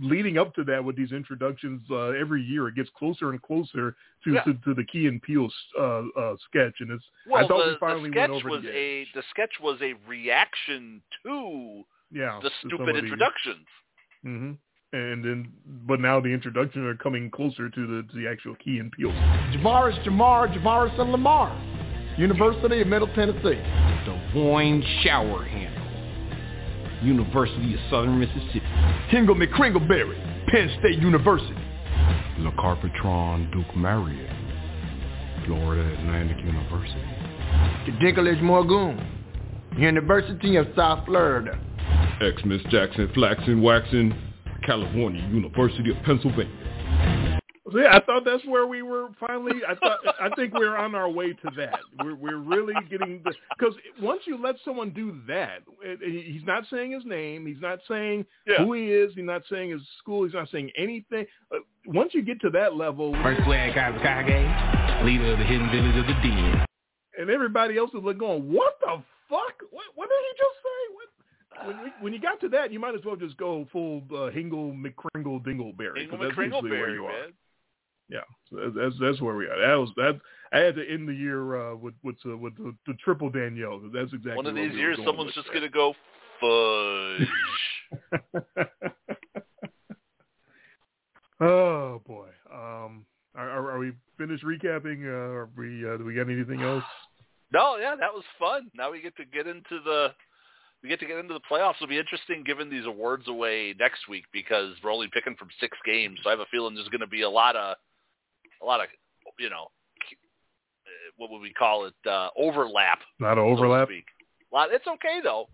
leading 0.00 0.38
up 0.38 0.54
to 0.54 0.64
that 0.64 0.82
with 0.84 0.96
these 0.96 1.12
introductions. 1.12 1.80
Uh, 1.90 2.08
every 2.10 2.42
year, 2.42 2.68
it 2.68 2.74
gets 2.74 2.90
closer 2.96 3.30
and 3.30 3.40
closer 3.42 3.96
to 4.24 4.32
Yeah. 4.32 4.42
to, 4.42 4.54
to 4.64 4.74
the 4.74 4.84
Key 4.84 5.06
and 5.06 5.20
Peele 5.22 5.48
uh, 5.78 6.02
uh, 6.18 6.36
sketch, 6.48 6.74
and 6.80 6.90
it's. 6.90 7.04
Well, 7.28 7.44
I 7.44 7.48
thought 7.48 7.64
the, 7.64 7.70
we 7.72 7.76
finally 7.80 8.10
the 8.10 8.14
sketch 8.14 8.30
went 8.30 8.44
over 8.44 8.50
was 8.50 8.62
the 8.62 8.70
a 8.76 9.06
the 9.14 9.22
sketch 9.30 9.52
was 9.62 9.78
a 9.82 9.94
reaction 10.08 11.02
to 11.24 11.82
yeah 12.12 12.38
the 12.42 12.50
stupid 12.60 12.88
of 12.90 12.94
the- 12.94 12.98
introductions. 12.98 13.66
hmm 14.22 14.52
And 14.92 15.24
then, 15.24 15.52
but 15.86 16.00
now 16.00 16.20
the 16.20 16.28
introductions 16.30 16.84
are 16.84 16.96
coming 16.96 17.30
closer 17.30 17.68
to 17.70 17.86
the 17.86 18.02
to 18.10 18.14
the 18.20 18.28
actual 18.28 18.54
Key 18.56 18.78
and 18.78 18.90
Peele. 18.92 19.12
Javaris 19.54 20.02
Jamar, 20.04 20.48
Javaris 20.56 20.98
and 21.00 21.10
Lamar. 21.12 21.50
University 22.18 22.80
of 22.82 22.88
Middle 22.88 23.08
Tennessee. 23.14 23.40
The 23.62 24.20
Devoyne 24.34 24.82
Shower 25.02 25.44
Handle, 25.44 25.79
University 27.02 27.74
of 27.74 27.80
Southern 27.90 28.18
Mississippi. 28.18 28.62
Tingle 29.10 29.34
McCringleberry, 29.34 30.46
Penn 30.48 30.70
State 30.80 30.98
University. 30.98 31.54
Le 32.38 32.50
Carpetron 32.52 33.50
Duke 33.52 33.76
Marriott, 33.76 34.30
Florida 35.46 35.82
Atlantic 35.98 36.38
University. 36.38 37.00
The 37.86 37.92
Dinklage 37.92 38.40
Morgoon, 38.42 39.04
University 39.76 40.56
of 40.56 40.66
South 40.76 41.04
Florida. 41.06 41.58
X-Miss 42.20 42.62
Jackson 42.70 43.10
Flaxen 43.14 43.62
Waxen, 43.62 44.14
California 44.64 45.22
University 45.32 45.90
of 45.90 45.96
Pennsylvania. 46.04 47.29
So 47.72 47.78
yeah, 47.78 47.94
I 47.96 48.00
thought 48.00 48.24
that's 48.24 48.44
where 48.46 48.66
we 48.66 48.82
were 48.82 49.08
finally. 49.20 49.60
I 49.68 49.74
thought 49.76 49.98
I 50.20 50.28
think 50.36 50.54
we're 50.54 50.76
on 50.76 50.94
our 50.94 51.08
way 51.10 51.32
to 51.32 51.50
that. 51.56 51.78
We're 52.02 52.14
we're 52.14 52.38
really 52.38 52.74
getting 52.90 53.22
because 53.58 53.74
once 54.00 54.22
you 54.26 54.40
let 54.42 54.56
someone 54.64 54.90
do 54.90 55.18
that, 55.28 55.58
it, 55.82 56.00
it- 56.02 56.32
he's 56.32 56.44
not 56.44 56.64
saying 56.70 56.92
his 56.92 57.04
name, 57.04 57.46
he's 57.46 57.60
not 57.60 57.78
saying 57.88 58.26
Yeah. 58.46 58.64
who 58.64 58.72
he 58.72 58.86
is, 58.92 59.12
he's 59.14 59.24
not 59.24 59.42
saying 59.50 59.70
his 59.70 59.82
school, 59.98 60.24
he's 60.24 60.34
not 60.34 60.48
saying 60.50 60.70
anything. 60.76 61.26
Uh, 61.54 61.58
once 61.86 62.12
you 62.14 62.22
get 62.22 62.40
to 62.40 62.50
that 62.50 62.74
level, 62.76 63.12
Frank 63.22 63.38
Swag 63.44 63.72
Kawakage, 63.72 65.04
leader 65.04 65.32
of 65.32 65.38
the 65.38 65.44
hidden 65.44 65.70
village 65.70 65.96
of 65.96 66.06
the 66.06 66.14
Den. 66.28 66.66
and 67.18 67.30
everybody 67.30 67.76
else 67.78 67.90
is 67.94 68.02
like 68.02 68.18
going, 68.18 68.52
"What 68.52 68.78
the 68.80 69.02
fuck? 69.28 69.54
What, 69.70 69.84
what 69.94 70.08
did 70.08 70.18
he 70.18 70.32
just 70.38 70.56
say?" 70.62 70.94
What? 70.94 71.06
When, 71.66 71.84
we, 71.84 71.90
when 72.00 72.12
you 72.14 72.20
got 72.20 72.40
to 72.40 72.48
that, 72.50 72.72
you 72.72 72.80
might 72.80 72.94
as 72.94 73.04
well 73.04 73.16
just 73.16 73.36
go 73.36 73.66
full 73.70 74.02
uh, 74.12 74.30
Hingle 74.30 74.72
McCringle 74.74 75.44
Dingleberry. 75.44 76.02
Ingle 76.04 76.18
that's 76.18 76.36
usually 76.36 76.70
where 76.70 76.88
McCringleberry, 76.88 76.94
you 76.94 77.04
are. 77.06 77.12
man. 77.12 77.32
Yeah. 78.10 78.20
So 78.50 78.72
that's 78.76 78.96
that's 79.00 79.20
where 79.20 79.36
we 79.36 79.46
are. 79.46 79.58
That 79.58 79.74
was 79.74 79.90
that. 79.96 80.20
I 80.52 80.58
had 80.58 80.74
to 80.74 80.84
end 80.88 81.08
the 81.08 81.14
year 81.14 81.70
uh, 81.70 81.76
with 81.76 81.94
with 82.02 82.16
uh, 82.26 82.36
with 82.36 82.56
the, 82.56 82.74
the 82.86 82.94
triple 83.04 83.30
Danielle. 83.30 83.80
That's 83.92 84.12
exactly 84.12 84.36
One 84.36 84.46
of 84.46 84.56
these 84.56 84.74
years, 84.74 84.98
someone's 85.04 85.32
just 85.34 85.46
that. 85.46 85.54
going 85.54 85.62
to 85.62 85.70
go 85.70 85.94
fudge. 86.40 87.28
oh 91.40 92.02
boy. 92.06 92.28
Um, 92.52 93.06
are, 93.36 93.48
are, 93.48 93.70
are 93.72 93.78
we 93.78 93.92
finished 94.18 94.44
recapping? 94.44 95.04
Uh, 95.04 95.10
are 95.10 95.48
we? 95.56 95.88
Uh, 95.88 95.96
do 95.96 96.04
we 96.04 96.14
got 96.14 96.28
anything 96.28 96.62
else? 96.62 96.82
no, 97.52 97.76
yeah, 97.76 97.94
that 97.94 98.12
was 98.12 98.24
fun. 98.38 98.68
Now 98.74 98.90
we 98.90 99.00
get 99.00 99.16
to 99.18 99.24
get 99.24 99.46
into 99.46 99.78
the 99.84 100.08
we 100.82 100.88
get 100.88 100.98
to 101.00 101.06
get 101.06 101.18
into 101.18 101.34
the 101.34 101.40
playoffs. 101.48 101.76
It'll 101.76 101.86
be 101.86 101.98
interesting 101.98 102.42
giving 102.44 102.70
these 102.70 102.86
awards 102.86 103.28
away 103.28 103.72
next 103.78 104.08
week 104.08 104.24
because 104.32 104.74
we're 104.82 104.92
only 104.92 105.06
picking 105.12 105.36
from 105.36 105.48
six 105.60 105.78
games. 105.84 106.18
So 106.22 106.30
I 106.30 106.32
have 106.32 106.40
a 106.40 106.46
feeling 106.50 106.74
there's 106.74 106.88
going 106.88 107.02
to 107.02 107.06
be 107.06 107.22
a 107.22 107.30
lot 107.30 107.54
of 107.54 107.76
a 108.62 108.64
lot 108.64 108.80
of 108.80 108.86
you 109.38 109.50
know 109.50 109.68
what 111.16 111.30
would 111.30 111.40
we 111.40 111.52
call 111.52 111.86
it 111.86 111.94
uh, 112.08 112.28
overlap. 112.36 112.98
Not 113.18 113.36
so 113.36 113.40
overlap. 113.40 113.88
speak. 113.88 114.04
Lot. 114.52 114.70
It's 114.72 114.86
okay 114.86 115.20
though. 115.22 115.48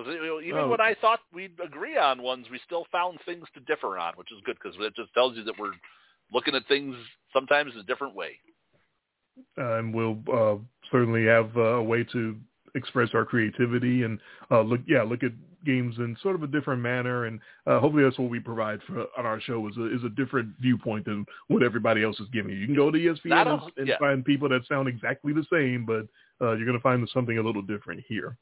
even 0.00 0.58
Oh. 0.60 0.68
when 0.68 0.80
I 0.80 0.94
thought 1.00 1.20
we'd 1.32 1.58
agree 1.64 1.96
on 1.96 2.22
ones, 2.22 2.46
we 2.50 2.58
still 2.66 2.86
found 2.90 3.18
things 3.24 3.46
to 3.54 3.60
differ 3.60 3.98
on, 3.98 4.14
which 4.16 4.32
is 4.32 4.40
good 4.44 4.56
because 4.62 4.76
it 4.80 4.94
just 4.96 5.12
tells 5.14 5.36
you 5.36 5.44
that 5.44 5.58
we're 5.58 5.72
looking 6.32 6.54
at 6.54 6.66
things 6.66 6.96
sometimes 7.32 7.72
in 7.74 7.80
a 7.80 7.84
different 7.84 8.14
way. 8.14 8.38
and 9.56 9.94
we'll 9.94 10.18
uh, 10.32 10.56
certainly 10.90 11.24
have 11.26 11.56
uh, 11.56 11.76
a 11.76 11.82
way 11.82 12.04
to 12.12 12.36
express 12.74 13.10
our 13.14 13.24
creativity 13.24 14.02
and 14.02 14.18
uh, 14.50 14.60
look, 14.62 14.80
yeah, 14.86 15.02
look 15.02 15.22
at 15.22 15.32
games 15.64 15.96
in 15.98 16.16
sort 16.22 16.34
of 16.34 16.42
a 16.42 16.46
different 16.46 16.80
manner. 16.82 17.26
And 17.26 17.40
uh, 17.66 17.80
hopefully, 17.80 18.04
that's 18.04 18.18
what 18.18 18.30
we 18.30 18.40
provide 18.40 18.80
for 18.86 19.06
on 19.18 19.26
our 19.26 19.40
show 19.40 19.66
is 19.68 19.76
a 19.76 19.94
is 19.94 20.04
a 20.04 20.08
different 20.10 20.54
viewpoint 20.60 21.04
than 21.04 21.26
what 21.48 21.62
everybody 21.62 22.02
else 22.02 22.18
is 22.20 22.28
giving 22.32 22.52
you. 22.52 22.58
You 22.58 22.66
can 22.66 22.76
go 22.76 22.90
to 22.90 22.98
ESPN 22.98 23.46
and, 23.46 23.62
and 23.76 23.88
yeah. 23.88 23.98
find 23.98 24.24
people 24.24 24.48
that 24.48 24.66
sound 24.68 24.88
exactly 24.88 25.32
the 25.32 25.44
same, 25.52 25.84
but 25.86 26.06
uh, 26.44 26.52
you're 26.52 26.66
going 26.66 26.78
to 26.78 26.82
find 26.82 27.08
something 27.12 27.38
a 27.38 27.42
little 27.42 27.62
different 27.62 28.02
here. 28.08 28.36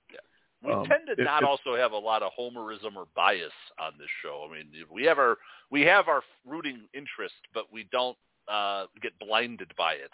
We 0.62 0.72
Um, 0.72 0.84
tend 0.84 1.06
to 1.06 1.12
it- 1.12 1.24
not 1.24 1.42
it- 1.42 1.48
also 1.48 1.74
have 1.76 1.92
a 1.92 1.98
lot 1.98 2.22
of 2.22 2.32
homerism 2.38 2.96
or 2.96 3.06
bias 3.16 3.52
on 3.78 3.92
this 3.98 4.08
show. 4.22 4.46
I 4.48 4.52
mean, 4.52 4.66
we 4.90 5.04
have 5.04 5.18
our 5.18 5.38
we 5.70 5.82
have 5.82 6.08
our 6.08 6.22
rooting 6.46 6.80
interest, 6.92 7.34
but 7.54 7.72
we 7.72 7.84
don't 7.92 8.16
uh, 8.48 8.86
get 9.00 9.12
blinded 9.18 9.72
by 9.78 9.94
it. 9.94 10.10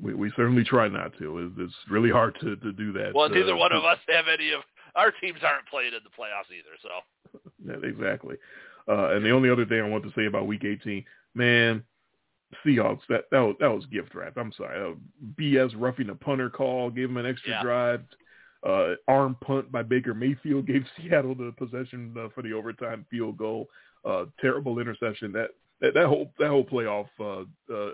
We, 0.00 0.14
we 0.14 0.32
certainly 0.36 0.62
try 0.62 0.86
not 0.88 1.16
to. 1.18 1.52
It's 1.58 1.74
really 1.90 2.10
hard 2.10 2.36
to, 2.40 2.54
to 2.56 2.72
do 2.72 2.92
that. 2.92 3.12
Well, 3.14 3.24
uh, 3.26 3.28
neither 3.28 3.56
one 3.56 3.72
of 3.72 3.84
us 3.84 3.98
have 4.08 4.26
any 4.32 4.52
of 4.52 4.60
our 4.98 5.10
teams 5.12 5.38
aren't 5.42 5.66
playing 5.68 5.92
in 5.94 6.00
the 6.04 6.10
playoffs 6.10 6.50
either. 6.52 6.76
So 6.82 7.40
Yeah, 7.64 7.88
exactly. 7.88 8.36
Uh, 8.88 9.10
and 9.14 9.24
the 9.24 9.30
only 9.30 9.50
other 9.50 9.66
thing 9.66 9.80
I 9.80 9.88
want 9.88 10.04
to 10.04 10.12
say 10.16 10.26
about 10.26 10.46
Week 10.46 10.64
18, 10.64 11.04
man, 11.34 11.84
Seahawks 12.64 13.02
that 13.10 13.24
that 13.30 13.40
was, 13.40 13.56
that 13.60 13.70
was 13.70 13.84
gift 13.86 14.14
wrap. 14.14 14.36
I'm 14.36 14.52
sorry, 14.52 14.80
uh, 14.80 14.94
BS 15.38 15.72
roughing 15.76 16.06
the 16.06 16.14
punter 16.14 16.48
call, 16.48 16.88
gave 16.90 17.10
him 17.10 17.18
an 17.18 17.26
extra 17.26 17.50
Yeah. 17.50 17.62
drive. 17.62 18.04
Uh, 18.66 18.94
arm 19.06 19.36
punt 19.40 19.70
by 19.70 19.82
Baker 19.82 20.14
Mayfield 20.14 20.66
gave 20.72 20.84
Seattle 20.96 21.34
the 21.34 21.52
possession 21.56 22.14
uh, 22.18 22.28
for 22.34 22.42
the 22.42 22.52
overtime 22.52 23.06
field 23.10 23.36
goal. 23.36 23.68
Uh, 24.04 24.24
terrible 24.40 24.78
interception. 24.78 25.30
That, 25.32 25.50
that 25.80 25.94
that 25.94 26.06
whole 26.06 26.32
that 26.38 26.48
whole 26.48 26.64
playoff 26.64 27.08
uh, 27.20 27.42
uh, 27.72 27.92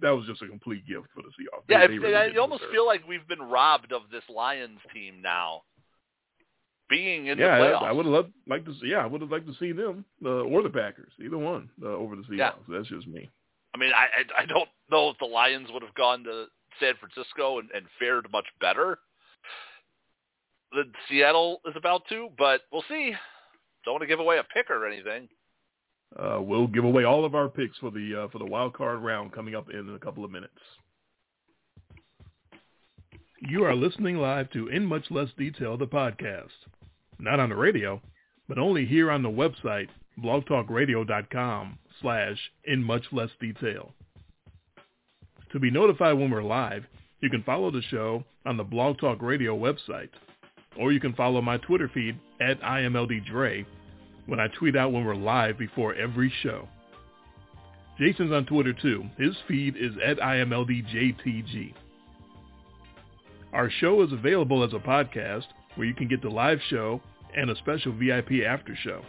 that 0.00 0.10
was 0.10 0.24
just 0.26 0.42
a 0.42 0.46
complete 0.48 0.86
gift 0.86 1.06
for 1.14 1.22
the 1.22 1.28
Seahawks. 1.28 1.66
They- 1.68 1.74
yeah, 1.74 1.86
they 1.86 1.94
if, 1.96 2.02
really 2.02 2.14
I 2.16 2.36
almost 2.36 2.60
deserve 2.62 2.72
feel 2.72 2.86
like 2.86 3.06
we've 3.08 3.26
been 3.28 3.42
robbed 3.42 3.92
of 3.92 4.02
this 4.10 4.22
Lions 4.28 4.78
team 4.94 5.20
now 5.20 5.62
being 6.92 7.26
in 7.26 7.38
yeah, 7.38 7.46
the 7.46 7.52
I- 7.52 7.58
playoffs. 7.58 7.82
I 7.84 7.92
would 7.92 8.06
have 8.06 8.14
loved 8.14 8.32
like 8.46 8.64
to 8.66 8.74
see. 8.74 8.88
Yeah, 8.88 8.98
I 8.98 9.06
would 9.06 9.20
have 9.22 9.30
liked 9.30 9.46
to 9.46 9.54
see 9.58 9.72
them 9.72 10.04
uh, 10.24 10.44
or 10.44 10.62
the 10.62 10.70
Packers, 10.70 11.12
either 11.24 11.38
one, 11.38 11.70
uh, 11.82 11.88
over 11.88 12.14
the 12.14 12.22
Seahawks. 12.22 12.36
Yeah. 12.36 12.50
That's 12.68 12.88
just 12.88 13.06
me. 13.06 13.28
I 13.74 13.78
mean, 13.78 13.92
I, 13.94 14.04
I 14.20 14.42
I 14.42 14.46
don't 14.46 14.68
know 14.90 15.08
if 15.08 15.16
the 15.18 15.24
Lions 15.26 15.68
would 15.72 15.82
have 15.82 15.94
gone 15.94 16.22
to 16.24 16.44
San 16.78 16.94
Francisco 17.00 17.58
and, 17.58 17.70
and 17.74 17.86
fared 17.98 18.26
much 18.30 18.46
better 18.60 18.98
than 20.74 20.92
Seattle 21.08 21.60
is 21.66 21.74
about 21.76 22.02
to, 22.10 22.28
but 22.38 22.62
we'll 22.72 22.84
see. 22.88 23.12
Don't 23.84 23.94
want 23.94 24.02
to 24.02 24.06
give 24.06 24.20
away 24.20 24.38
a 24.38 24.44
pick 24.44 24.70
or 24.70 24.86
anything. 24.86 25.28
Uh, 26.18 26.40
we'll 26.40 26.66
give 26.66 26.84
away 26.84 27.04
all 27.04 27.24
of 27.24 27.34
our 27.34 27.48
picks 27.48 27.78
for 27.78 27.90
the 27.90 28.24
uh, 28.24 28.28
for 28.28 28.38
the 28.38 28.44
wild 28.44 28.74
card 28.74 29.02
round 29.02 29.32
coming 29.32 29.54
up 29.54 29.70
in 29.70 29.94
a 29.94 29.98
couple 29.98 30.24
of 30.24 30.30
minutes. 30.30 30.52
You 33.40 33.64
are 33.64 33.74
listening 33.74 34.18
live 34.18 34.50
to 34.50 34.68
In 34.68 34.86
Much 34.86 35.04
Less 35.10 35.28
Detail, 35.36 35.76
the 35.76 35.86
podcast. 35.86 36.50
Not 37.22 37.38
on 37.38 37.50
the 37.50 37.56
radio, 37.56 38.02
but 38.48 38.58
only 38.58 38.84
here 38.84 39.10
on 39.10 39.22
the 39.22 39.28
website, 39.28 39.88
blogtalkradio.com 40.22 41.78
slash 42.00 42.36
In 42.64 42.82
Much 42.82 43.04
Less 43.12 43.30
Detail. 43.40 43.94
To 45.52 45.60
be 45.60 45.70
notified 45.70 46.18
when 46.18 46.32
we're 46.32 46.42
live, 46.42 46.84
you 47.20 47.30
can 47.30 47.44
follow 47.44 47.70
the 47.70 47.82
show 47.82 48.24
on 48.44 48.56
the 48.56 48.64
Blog 48.64 48.98
Talk 48.98 49.22
Radio 49.22 49.56
website, 49.56 50.08
or 50.76 50.90
you 50.90 50.98
can 50.98 51.14
follow 51.14 51.40
my 51.40 51.58
Twitter 51.58 51.88
feed 51.94 52.18
at 52.40 52.60
IMLDDre 52.60 53.64
when 54.26 54.40
I 54.40 54.48
tweet 54.58 54.76
out 54.76 54.92
when 54.92 55.04
we're 55.04 55.14
live 55.14 55.56
before 55.56 55.94
every 55.94 56.32
show. 56.42 56.68
Jason's 58.00 58.32
on 58.32 58.46
Twitter 58.46 58.72
too. 58.72 59.04
His 59.16 59.36
feed 59.46 59.76
is 59.76 59.92
at 60.04 60.18
IMLDJTG. 60.18 61.72
Our 63.52 63.70
show 63.70 64.02
is 64.02 64.12
available 64.12 64.64
as 64.64 64.72
a 64.72 64.78
podcast 64.78 65.44
where 65.76 65.86
you 65.86 65.94
can 65.94 66.08
get 66.08 66.20
the 66.20 66.28
live 66.28 66.58
show 66.68 67.00
and 67.36 67.50
a 67.50 67.56
special 67.56 67.92
VIP 67.92 68.44
after 68.46 68.76
show. 68.76 69.02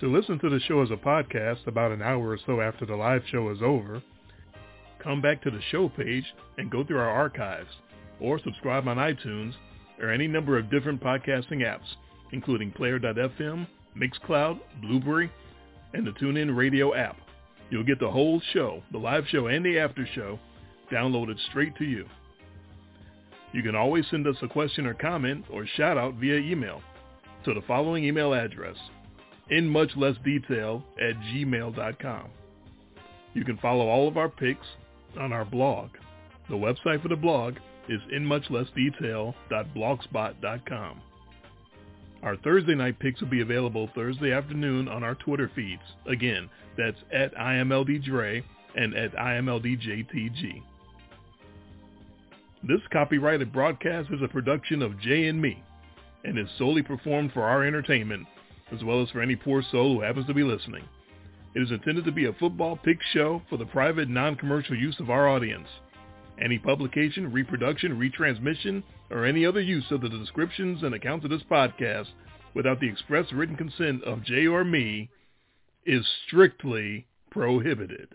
To 0.00 0.12
listen 0.12 0.38
to 0.40 0.50
the 0.50 0.60
show 0.60 0.82
as 0.82 0.90
a 0.90 0.96
podcast 0.96 1.66
about 1.66 1.92
an 1.92 2.02
hour 2.02 2.30
or 2.30 2.38
so 2.44 2.60
after 2.60 2.84
the 2.84 2.96
live 2.96 3.22
show 3.30 3.50
is 3.50 3.62
over, 3.62 4.02
come 5.02 5.20
back 5.20 5.42
to 5.42 5.50
the 5.50 5.60
show 5.70 5.88
page 5.88 6.24
and 6.58 6.70
go 6.70 6.84
through 6.84 6.98
our 6.98 7.10
archives 7.10 7.70
or 8.20 8.40
subscribe 8.40 8.88
on 8.88 8.96
iTunes 8.96 9.52
or 10.00 10.10
any 10.10 10.26
number 10.26 10.58
of 10.58 10.70
different 10.70 11.00
podcasting 11.00 11.60
apps, 11.60 11.86
including 12.32 12.72
Player.fm, 12.72 13.66
Mixcloud, 13.96 14.58
Blubrry, 14.80 15.30
and 15.94 16.06
the 16.06 16.12
TuneIn 16.12 16.56
Radio 16.56 16.94
app. 16.94 17.16
You'll 17.70 17.84
get 17.84 18.00
the 18.00 18.10
whole 18.10 18.40
show, 18.52 18.82
the 18.90 18.98
live 18.98 19.24
show 19.28 19.46
and 19.46 19.64
the 19.64 19.78
after 19.78 20.06
show, 20.14 20.38
downloaded 20.90 21.38
straight 21.48 21.76
to 21.76 21.84
you. 21.84 22.06
You 23.52 23.62
can 23.62 23.74
always 23.74 24.04
send 24.10 24.26
us 24.26 24.36
a 24.42 24.48
question 24.48 24.86
or 24.86 24.94
comment 24.94 25.44
or 25.50 25.66
shout 25.76 25.96
out 25.96 26.14
via 26.14 26.38
email 26.38 26.82
to 27.44 27.54
the 27.54 27.62
following 27.62 28.04
email 28.04 28.34
address, 28.34 28.76
in 29.50 29.68
much 29.68 29.90
less 29.96 30.14
detail 30.24 30.84
at 31.00 31.16
gmail.com. 31.16 32.28
You 33.34 33.44
can 33.44 33.58
follow 33.58 33.88
all 33.88 34.06
of 34.08 34.16
our 34.16 34.28
picks 34.28 34.66
on 35.18 35.32
our 35.32 35.44
blog. 35.44 35.90
The 36.48 36.56
website 36.56 37.02
for 37.02 37.08
the 37.08 37.16
blog 37.16 37.56
is 37.88 38.00
inmuchlessdetail.blogspot.com. 38.12 41.00
Our 42.22 42.36
Thursday 42.36 42.74
night 42.74 42.98
picks 43.00 43.20
will 43.20 43.28
be 43.28 43.40
available 43.40 43.90
Thursday 43.94 44.32
afternoon 44.32 44.88
on 44.88 45.02
our 45.02 45.16
Twitter 45.16 45.50
feeds. 45.54 45.82
Again, 46.06 46.48
that's 46.78 46.98
at 47.12 47.34
IMLDDre 47.34 48.44
and 48.76 48.94
at 48.94 49.12
IMLDJTG. 49.14 50.62
This 52.62 52.80
copyrighted 52.92 53.52
broadcast 53.52 54.10
is 54.12 54.22
a 54.22 54.28
production 54.28 54.82
of 54.82 55.00
Jay 55.00 55.26
and 55.26 55.42
me 55.42 55.60
and 56.24 56.38
is 56.38 56.48
solely 56.58 56.82
performed 56.82 57.32
for 57.32 57.42
our 57.42 57.64
entertainment 57.64 58.26
as 58.72 58.82
well 58.82 59.02
as 59.02 59.10
for 59.10 59.20
any 59.20 59.36
poor 59.36 59.62
soul 59.70 59.94
who 59.94 60.00
happens 60.02 60.26
to 60.26 60.34
be 60.34 60.42
listening. 60.42 60.84
It 61.54 61.60
is 61.60 61.70
intended 61.70 62.04
to 62.06 62.12
be 62.12 62.24
a 62.24 62.32
football 62.32 62.76
pick 62.76 62.98
show 63.12 63.42
for 63.50 63.58
the 63.58 63.66
private 63.66 64.08
non-commercial 64.08 64.76
use 64.76 64.98
of 64.98 65.10
our 65.10 65.28
audience. 65.28 65.68
Any 66.40 66.58
publication, 66.58 67.30
reproduction, 67.30 67.98
retransmission, 67.98 68.82
or 69.10 69.26
any 69.26 69.44
other 69.44 69.60
use 69.60 69.84
of 69.90 70.00
the 70.00 70.08
descriptions 70.08 70.82
and 70.82 70.94
accounts 70.94 71.24
of 71.24 71.30
this 71.30 71.42
podcast 71.50 72.08
without 72.54 72.80
the 72.80 72.88
express 72.88 73.30
written 73.32 73.56
consent 73.56 74.02
of 74.04 74.24
J 74.24 74.46
or 74.46 74.64
me 74.64 75.10
is 75.84 76.06
strictly 76.26 77.06
prohibited. 77.30 78.08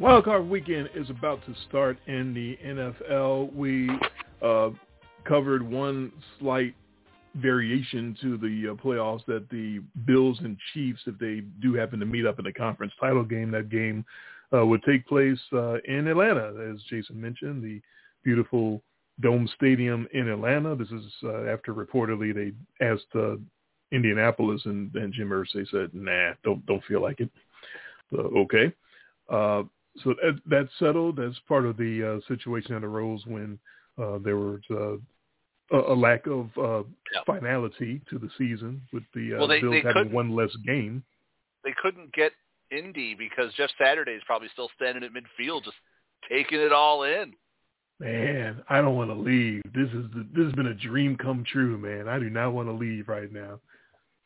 Wildcard 0.00 0.48
weekend 0.48 0.90
is 0.94 1.08
about 1.08 1.44
to 1.46 1.54
start 1.68 1.98
in 2.06 2.34
the 2.34 2.58
NFL. 2.66 3.54
We 3.54 3.88
uh, 4.42 4.70
covered 5.24 5.62
one 5.62 6.10
slight 6.40 6.74
variation 7.36 8.16
to 8.20 8.36
the 8.36 8.72
uh, 8.72 8.74
playoffs 8.74 9.24
that 9.26 9.48
the 9.50 9.80
Bills 10.04 10.38
and 10.42 10.56
Chiefs, 10.72 11.00
if 11.06 11.16
they 11.18 11.42
do 11.62 11.74
happen 11.74 12.00
to 12.00 12.06
meet 12.06 12.26
up 12.26 12.40
in 12.40 12.44
the 12.44 12.52
conference 12.52 12.92
title 13.00 13.22
game, 13.22 13.52
that 13.52 13.70
game 13.70 14.04
uh, 14.52 14.66
would 14.66 14.82
take 14.82 15.06
place 15.06 15.38
uh, 15.52 15.76
in 15.84 16.08
Atlanta, 16.08 16.72
as 16.72 16.82
Jason 16.90 17.20
mentioned, 17.20 17.62
the 17.62 17.80
beautiful 18.24 18.82
Dome 19.20 19.48
Stadium 19.56 20.08
in 20.12 20.28
Atlanta. 20.28 20.74
This 20.74 20.90
is 20.90 21.04
uh, 21.22 21.44
after 21.44 21.72
reportedly 21.72 22.34
they 22.34 22.84
asked 22.84 23.06
uh, 23.14 23.36
Indianapolis 23.92 24.62
and, 24.64 24.92
and 24.96 25.12
Jim 25.12 25.30
Irsay 25.30 25.68
said, 25.70 25.90
"Nah, 25.92 26.32
don't 26.42 26.64
don't 26.66 26.82
feel 26.84 27.00
like 27.00 27.20
it." 27.20 27.30
So, 28.10 28.18
okay, 28.18 28.72
uh, 29.28 29.62
so 30.02 30.14
that, 30.22 30.40
that's 30.46 30.70
settled. 30.78 31.16
That's 31.16 31.38
part 31.46 31.64
of 31.66 31.76
the 31.76 32.16
uh, 32.16 32.26
situation 32.28 32.74
that 32.74 32.84
arose 32.84 33.24
when 33.26 33.58
uh, 34.02 34.18
there 34.18 34.36
was 34.36 34.60
uh, 34.70 34.96
a, 35.76 35.92
a 35.92 35.94
lack 35.94 36.26
of 36.26 36.46
uh, 36.58 36.82
Yeah. 37.12 37.22
finality 37.26 38.00
to 38.10 38.18
the 38.18 38.28
season 38.36 38.82
with 38.92 39.04
the 39.14 39.34
uh, 39.34 39.38
Well, 39.38 39.48
they- 39.48 39.60
Bills 39.60 39.82
they 39.82 39.88
having 39.88 40.12
one 40.12 40.34
less 40.34 40.54
game. 40.66 41.04
They 41.62 41.74
couldn't 41.80 42.12
get 42.12 42.32
Indy 42.70 43.14
because 43.14 43.52
Jeff 43.54 43.70
Saturday 43.78 44.12
is 44.12 44.22
probably 44.26 44.48
still 44.52 44.68
standing 44.76 45.02
at 45.04 45.12
midfield, 45.12 45.64
just 45.64 45.76
taking 46.28 46.58
it 46.60 46.72
all 46.72 47.04
in. 47.04 47.32
Man, 48.00 48.62
I 48.68 48.80
don't 48.82 48.96
want 48.96 49.10
to 49.10 49.14
leave. 49.14 49.62
This 49.72 49.88
is 49.90 50.10
the, 50.12 50.26
this 50.34 50.44
has 50.44 50.52
been 50.54 50.66
a 50.66 50.74
dream 50.74 51.16
come 51.16 51.44
true, 51.50 51.78
man. 51.78 52.08
I 52.08 52.18
do 52.18 52.28
not 52.28 52.52
want 52.52 52.68
to 52.68 52.72
leave 52.72 53.08
right 53.08 53.32
now. 53.32 53.60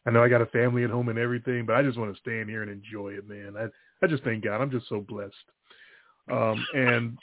I 0.07 0.11
know 0.11 0.23
I 0.23 0.28
got 0.28 0.40
a 0.40 0.47
family 0.47 0.85
at 0.85 0.90
home 0.90 1.11
and 1.11 1.19
everything, 1.19 1.66
but 1.66 1.77
I 1.77 1.82
just 1.82 1.99
want 1.99 2.12
to 2.15 2.20
stay 2.20 2.40
in 2.40 2.49
here 2.49 2.62
and 2.62 2.70
enjoy 2.70 3.11
it, 3.11 3.28
man. 3.28 3.55
I 3.59 3.66
I 4.03 4.09
just 4.09 4.24
thank 4.24 4.43
God. 4.43 4.61
I'm 4.62 4.70
just 4.70 4.89
so 4.89 5.01
blessed. 5.01 5.35
Um, 6.30 6.64
and 6.74 7.18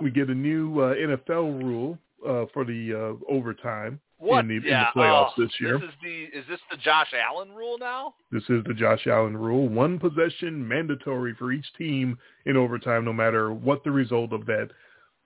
we 0.00 0.10
get 0.10 0.28
a 0.28 0.34
new 0.34 0.80
uh, 0.80 0.94
NFL 0.94 1.62
rule 1.62 1.98
uh, 2.26 2.44
for 2.52 2.64
the 2.64 3.16
uh, 3.18 3.32
overtime 3.32 4.00
What? 4.18 4.40
in 4.40 4.48
the, 4.48 4.68
yeah. 4.68 4.80
in 4.80 4.86
the 4.94 5.00
playoffs 5.00 5.32
oh, 5.38 5.42
this 5.42 5.52
year. 5.60 5.78
This 5.78 5.88
is 5.88 5.94
the 6.02 6.38
is 6.38 6.44
this 6.48 6.60
the 6.70 6.76
Josh 6.76 7.12
Allen 7.14 7.50
rule 7.52 7.78
now? 7.78 8.14
This 8.30 8.42
is 8.48 8.64
the 8.66 8.74
Josh 8.74 9.06
Allen 9.06 9.36
rule. 9.36 9.68
One 9.68 9.98
possession 9.98 10.66
mandatory 10.66 11.34
for 11.38 11.52
each 11.52 11.66
team 11.78 12.18
in 12.46 12.56
overtime, 12.56 13.04
no 13.04 13.12
matter 13.12 13.52
what 13.52 13.84
the 13.84 13.90
result 13.90 14.32
of 14.32 14.46
that 14.46 14.70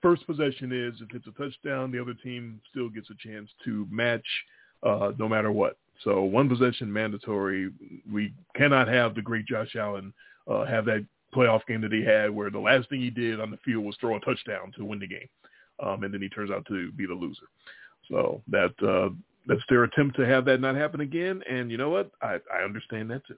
first 0.01 0.25
possession 0.25 0.71
is. 0.71 0.99
If 1.01 1.15
it's 1.15 1.27
a 1.27 1.31
touchdown, 1.31 1.91
the 1.91 2.01
other 2.01 2.13
team 2.13 2.59
still 2.69 2.89
gets 2.89 3.09
a 3.09 3.27
chance 3.27 3.49
to 3.65 3.87
match 3.89 4.25
uh, 4.83 5.11
no 5.17 5.27
matter 5.27 5.51
what. 5.51 5.77
So 6.03 6.21
one 6.23 6.49
possession 6.49 6.91
mandatory. 6.91 7.69
We 8.11 8.33
cannot 8.55 8.87
have 8.87 9.15
the 9.15 9.21
great 9.21 9.45
Josh 9.45 9.75
Allen 9.75 10.13
uh, 10.47 10.65
have 10.65 10.85
that 10.85 11.05
playoff 11.35 11.65
game 11.67 11.81
that 11.81 11.93
he 11.93 12.03
had 12.03 12.29
where 12.29 12.49
the 12.49 12.59
last 12.59 12.89
thing 12.89 13.01
he 13.01 13.09
did 13.09 13.39
on 13.39 13.51
the 13.51 13.57
field 13.57 13.85
was 13.85 13.95
throw 13.99 14.15
a 14.15 14.19
touchdown 14.19 14.71
to 14.77 14.85
win 14.85 14.99
the 14.99 15.07
game. 15.07 15.27
Um, 15.81 16.03
and 16.03 16.13
then 16.13 16.21
he 16.21 16.29
turns 16.29 16.51
out 16.51 16.65
to 16.67 16.91
be 16.91 17.05
the 17.05 17.13
loser. 17.13 17.47
So 18.09 18.41
that 18.49 18.73
uh, 18.83 19.13
that's 19.47 19.61
their 19.69 19.83
attempt 19.83 20.15
to 20.17 20.25
have 20.25 20.45
that 20.45 20.61
not 20.61 20.75
happen 20.75 21.01
again. 21.01 21.41
And 21.49 21.71
you 21.71 21.77
know 21.77 21.89
what? 21.89 22.11
I, 22.21 22.39
I 22.53 22.63
understand 22.63 23.09
that 23.11 23.25
too. 23.25 23.37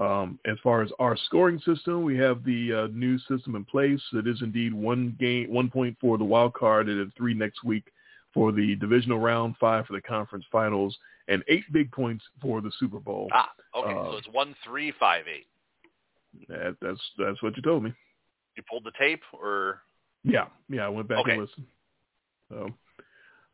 Um, 0.00 0.40
as 0.44 0.56
far 0.62 0.82
as 0.82 0.90
our 0.98 1.16
scoring 1.26 1.60
system, 1.60 2.02
we 2.02 2.16
have 2.18 2.42
the 2.44 2.72
uh, 2.72 2.86
new 2.92 3.16
system 3.18 3.54
in 3.54 3.64
place. 3.64 4.00
It 4.12 4.26
is 4.26 4.42
indeed 4.42 4.74
one 4.74 5.16
game, 5.20 5.52
one 5.52 5.70
point 5.70 5.96
for 6.00 6.18
the 6.18 6.24
wild 6.24 6.54
card, 6.54 6.88
and 6.88 6.98
then 6.98 7.12
three 7.16 7.34
next 7.34 7.62
week 7.62 7.84
for 8.32 8.50
the 8.50 8.74
divisional 8.76 9.20
round, 9.20 9.54
five 9.60 9.86
for 9.86 9.92
the 9.92 10.00
conference 10.00 10.44
finals, 10.50 10.96
and 11.28 11.44
eight 11.46 11.64
big 11.72 11.92
points 11.92 12.24
for 12.42 12.60
the 12.60 12.72
Super 12.80 12.98
Bowl. 12.98 13.28
Ah, 13.32 13.52
okay. 13.76 13.92
Uh, 13.92 14.10
so 14.10 14.16
it's 14.16 14.28
one 14.32 14.56
three 14.64 14.92
five 14.98 15.26
eight. 15.32 15.46
That, 16.48 16.76
that's 16.80 17.00
that's 17.18 17.42
what 17.42 17.56
you 17.56 17.62
told 17.62 17.82
me. 17.84 17.92
You 18.56 18.62
pulled 18.68 18.84
the 18.84 18.92
tape, 18.98 19.22
or 19.32 19.80
Yeah, 20.22 20.46
yeah. 20.68 20.86
I 20.86 20.88
went 20.88 21.08
back 21.08 21.18
Okay. 21.20 21.32
and 21.32 21.40
listened. 21.40 21.66
So 22.50 22.72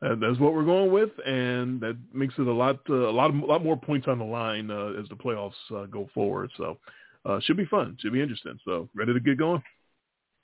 uh, 0.03 0.15
that's 0.21 0.39
what 0.39 0.55
we're 0.55 0.65
going 0.65 0.91
with, 0.93 1.11
and 1.27 1.81
that 1.81 1.97
makes 2.13 2.35
it 2.39 2.47
a 2.47 2.53
lot, 2.53 2.81
uh, 2.89 3.09
a 3.09 3.13
lot, 3.13 3.31
of, 3.31 3.37
a 3.37 3.47
lot 3.47 3.63
more 3.65 3.77
points 3.77 4.09
on 4.09 4.19
the 4.19 4.25
line 4.25 4.71
uh, 4.71 4.93
as 5.01 5.09
the 5.09 5.15
playoffs 5.17 5.53
uh, 5.75 5.87
go 5.87 6.09
forward. 6.15 6.51
So 6.57 6.79
uh, 7.25 7.41
should 7.41 7.57
be 7.57 7.67
fun, 7.67 7.97
should 8.01 8.13
be 8.13 8.23
interesting. 8.23 8.59
So 8.65 8.89
ready 8.95 9.13
to 9.13 9.21
get 9.21 9.39
going? 9.39 9.63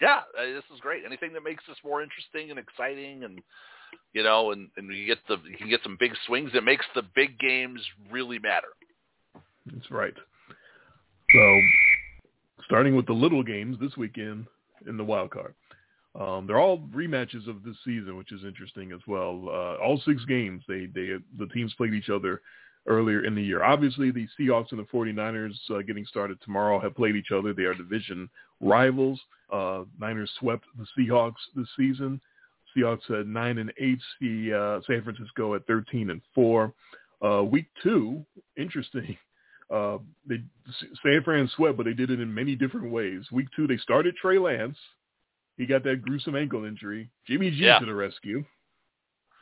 yeah, 0.01 0.21
uh, 0.39 0.45
this 0.45 0.65
is 0.75 0.81
great. 0.81 1.05
Anything 1.07 1.33
that 1.33 1.43
makes 1.43 1.65
this 1.67 1.77
more 1.85 2.03
interesting 2.03 2.51
and 2.51 2.59
exciting, 2.59 3.25
and 3.25 3.41
you 4.13 4.23
know, 4.23 4.53
and 4.53 4.69
and 4.77 4.95
you 4.95 5.07
get 5.07 5.19
the 5.29 5.37
you 5.51 5.57
can 5.57 5.71
get 5.71 5.81
some 5.83 5.97
big 5.99 6.13
swings. 6.27 6.51
It 6.55 6.65
makes 6.65 6.85
the 6.95 7.03
big 7.15 7.39
games 7.39 7.81
really 8.11 8.39
matter. 8.39 8.69
That's 9.73 9.91
right. 9.91 10.15
So 11.33 11.61
starting 12.67 12.95
with 12.95 13.07
the 13.07 13.13
little 13.13 13.43
games 13.43 13.79
this 13.81 13.97
weekend 13.97 14.47
in 14.87 14.97
the 14.97 15.05
wild 15.05 15.31
card. 15.31 15.55
Um, 16.19 16.47
they're 16.47 16.61
all 16.61 16.79
rematches 16.95 17.49
of 17.49 17.63
this 17.63 17.77
season, 17.85 18.17
which 18.17 18.33
is 18.33 18.45
interesting 18.45 18.93
as 18.93 19.01
well. 19.07 19.45
Uh, 19.49 19.83
all 19.83 20.01
six 20.05 20.25
games, 20.25 20.63
they, 20.67 20.87
they 20.87 21.15
the 21.39 21.47
teams 21.53 21.75
played 21.75 21.95
each 21.95 22.09
other 22.09 22.41
earlier 22.87 23.25
in 23.25 23.35
the 23.35 23.43
year. 23.43 23.63
Obviously, 23.63 24.11
the 24.11 24.27
Seahawks 24.39 24.71
and 24.71 24.81
the 24.81 24.85
49ers 24.85 25.55
uh, 25.71 25.83
getting 25.83 26.07
started 26.07 26.39
tomorrow 26.43 26.81
have 26.81 26.95
played 26.95 27.17
each 27.17 27.33
other. 27.33 27.53
They 27.53 27.65
are 27.65 27.75
division 27.75 28.31
rivals. 28.61 29.21
Uh, 29.53 29.85
Niners 30.01 30.31
swept 30.39 30.65
the 30.79 30.87
Seahawks 30.99 31.35
this 31.55 31.69
season. 31.77 32.21
Seahawks 32.77 33.11
at 33.11 33.27
nine 33.27 33.59
and 33.59 33.73
eight. 33.79 34.01
The 34.21 34.81
uh, 34.81 34.87
San 34.87 35.03
Francisco 35.03 35.55
at 35.55 35.67
13 35.67 36.11
and 36.11 36.21
four. 36.35 36.73
Uh, 37.25 37.43
week 37.43 37.67
two, 37.83 38.25
interesting. 38.57 39.17
Uh, 39.73 39.99
they 40.29 40.43
San 41.03 41.23
Fran 41.25 41.49
swept, 41.57 41.77
but 41.77 41.87
they 41.87 41.93
did 41.93 42.11
it 42.11 42.21
in 42.21 42.33
many 42.33 42.55
different 42.55 42.91
ways. 42.91 43.25
Week 43.33 43.49
two, 43.57 43.67
they 43.67 43.77
started 43.79 44.15
Trey 44.17 44.39
Lance. 44.39 44.79
He 45.57 45.67
got 45.67 45.83
that 45.85 46.03
gruesome 46.03 46.37
ankle 46.37 46.65
injury. 46.65 47.11
Jimmy 47.27 47.51
G 47.51 47.57
Yeah. 47.65 47.79
to 47.79 47.87
the 47.87 47.95
rescue. 47.95 48.45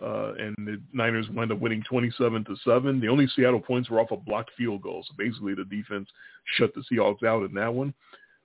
Uh, 0.02 0.32
and 0.34 0.55
the 0.59 0.80
Niners 0.92 1.28
wound 1.30 1.52
up 1.52 1.60
winning 1.60 1.82
27 1.88 2.44
to 2.44 2.56
7. 2.64 3.01
The 3.01 3.09
only 3.09 3.28
Seattle 3.28 3.60
points 3.60 3.88
were 3.88 4.01
off 4.01 4.10
a 4.10 4.16
blocked 4.16 4.51
field 4.56 4.82
goal. 4.82 5.05
So 5.06 5.14
basically, 5.16 5.55
the 5.55 5.64
defense 5.64 6.09
shut 6.56 6.72
the 6.74 6.82
Seahawks 6.90 7.22
out 7.22 7.44
in 7.44 7.55
that 7.55 7.72
one. 7.72 7.94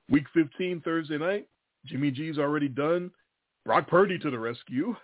Week 0.09 0.25
15, 0.33 0.81
Thursday 0.81 1.17
night, 1.17 1.47
Jimmy 1.85 2.11
G's 2.11 2.37
already 2.37 2.67
done. 2.67 3.09
Brock 3.65 3.87
Purdy 3.87 4.19
to 4.19 4.29
the 4.29 4.37
rescue. 4.39 4.95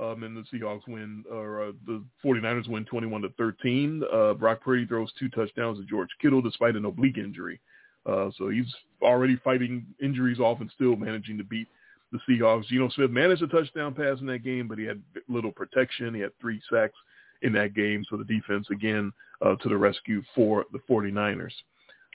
Um, 0.00 0.22
and 0.22 0.36
the 0.36 0.44
Seahawks 0.52 0.86
win, 0.86 1.24
or 1.30 1.68
uh, 1.68 1.72
the 1.86 2.04
49ers 2.24 2.68
win 2.68 2.84
21 2.84 3.22
to 3.22 3.28
13. 3.30 4.02
Uh, 4.12 4.34
Brock 4.34 4.60
Purdy 4.60 4.86
throws 4.86 5.12
two 5.18 5.28
touchdowns 5.30 5.78
to 5.78 5.84
George 5.84 6.10
Kittle 6.22 6.40
despite 6.40 6.76
an 6.76 6.84
oblique 6.84 7.18
injury. 7.18 7.60
Uh, 8.06 8.30
so 8.38 8.48
he's 8.48 8.72
already 9.02 9.36
fighting 9.42 9.84
injuries 10.00 10.38
off 10.38 10.60
and 10.60 10.70
still 10.74 10.96
managing 10.96 11.36
to 11.38 11.44
beat 11.44 11.66
the 12.12 12.18
Seahawks. 12.28 12.66
Geno 12.66 12.88
Smith 12.90 13.10
managed 13.10 13.42
a 13.42 13.48
touchdown 13.48 13.94
pass 13.94 14.20
in 14.20 14.26
that 14.26 14.44
game, 14.44 14.68
but 14.68 14.78
he 14.78 14.84
had 14.84 15.02
little 15.28 15.52
protection. 15.52 16.14
He 16.14 16.20
had 16.20 16.32
three 16.40 16.60
sacks 16.72 16.96
in 17.42 17.52
that 17.54 17.74
game. 17.74 18.04
So 18.08 18.16
the 18.16 18.24
defense, 18.24 18.66
again, 18.70 19.12
uh, 19.44 19.56
to 19.56 19.68
the 19.68 19.76
rescue 19.76 20.22
for 20.34 20.64
the 20.72 20.78
49ers. 20.88 21.52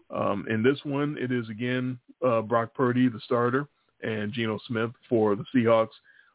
Um, 0.10 0.46
in 0.50 0.64
this 0.64 0.80
one, 0.84 1.18
it 1.20 1.32
is, 1.32 1.50
again, 1.50 2.00
uh, 2.26 2.42
Brock 2.42 2.74
Purdy, 2.74 3.08
the 3.08 3.20
starter, 3.26 3.68
and 4.02 4.34
Geno 4.34 4.60
Smith 4.68 4.92
for 5.08 5.36
the 5.36 5.46
Seahawks. 5.56 5.94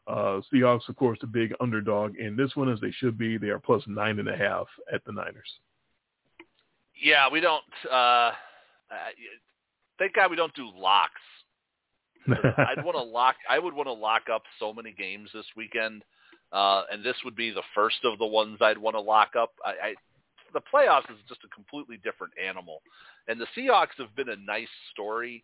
Uh, 0.09 0.41
Seahawks, 0.51 0.89
of 0.89 0.95
course, 0.95 1.19
the 1.21 1.27
big 1.27 1.53
underdog 1.59 2.15
in 2.17 2.35
this 2.35 2.55
one, 2.55 2.67
as 2.67 2.79
they 2.79 2.91
should 2.91 3.17
be. 3.17 3.37
They 3.37 3.49
are 3.49 3.59
plus 3.59 3.83
nine 3.85 4.17
and 4.17 4.27
a 4.27 4.35
half 4.35 4.65
at 4.91 5.05
the 5.05 5.11
Niners. 5.11 5.59
Yeah, 6.99 7.29
we 7.31 7.39
don't. 7.39 7.63
Uh, 7.89 8.31
thank 9.99 10.15
God 10.15 10.31
we 10.31 10.35
don't 10.35 10.53
do 10.55 10.69
locks. 10.75 11.21
I'd 12.27 12.83
want 12.83 12.97
to 12.97 13.03
lock. 13.03 13.35
I 13.47 13.59
would 13.59 13.73
want 13.73 13.87
to 13.87 13.93
lock 13.93 14.23
up 14.33 14.43
so 14.59 14.73
many 14.73 14.93
games 14.97 15.29
this 15.31 15.45
weekend, 15.55 16.03
uh, 16.51 16.83
and 16.91 17.03
this 17.03 17.15
would 17.23 17.35
be 17.35 17.51
the 17.51 17.63
first 17.75 17.99
of 18.03 18.17
the 18.17 18.25
ones 18.25 18.57
I'd 18.61 18.79
want 18.79 18.95
to 18.95 19.01
lock 19.01 19.35
up. 19.37 19.51
I, 19.63 19.69
I, 19.69 19.93
the 20.53 20.61
playoffs 20.73 21.09
is 21.11 21.17
just 21.27 21.41
a 21.43 21.47
completely 21.53 21.97
different 22.03 22.33
animal, 22.43 22.81
and 23.27 23.39
the 23.39 23.47
Seahawks 23.55 23.97
have 23.99 24.15
been 24.15 24.29
a 24.29 24.35
nice 24.35 24.67
story, 24.91 25.43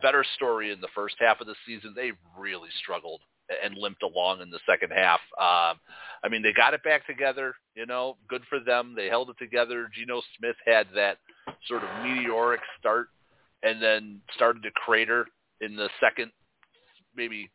better 0.00 0.24
story 0.36 0.72
in 0.72 0.80
the 0.80 0.88
first 0.94 1.16
half 1.20 1.42
of 1.42 1.46
the 1.46 1.54
season. 1.66 1.92
They 1.94 2.12
really 2.38 2.70
struggled 2.82 3.20
and 3.64 3.76
limped 3.76 4.02
along 4.02 4.40
in 4.40 4.50
the 4.50 4.60
second 4.68 4.90
half. 4.90 5.20
Um, 5.38 5.78
I 6.22 6.28
mean, 6.30 6.42
they 6.42 6.52
got 6.52 6.74
it 6.74 6.82
back 6.82 7.06
together. 7.06 7.54
You 7.74 7.86
know, 7.86 8.16
good 8.28 8.42
for 8.48 8.60
them. 8.60 8.94
They 8.96 9.06
held 9.06 9.30
it 9.30 9.36
together. 9.38 9.88
Geno 9.94 10.20
Smith 10.38 10.56
had 10.66 10.86
that 10.94 11.18
sort 11.66 11.82
of 11.82 12.04
meteoric 12.04 12.60
start, 12.78 13.08
and 13.62 13.82
then 13.82 14.20
started 14.34 14.62
to 14.62 14.70
crater 14.72 15.26
in 15.60 15.76
the 15.76 15.88
second, 16.00 16.30
maybe 17.16 17.50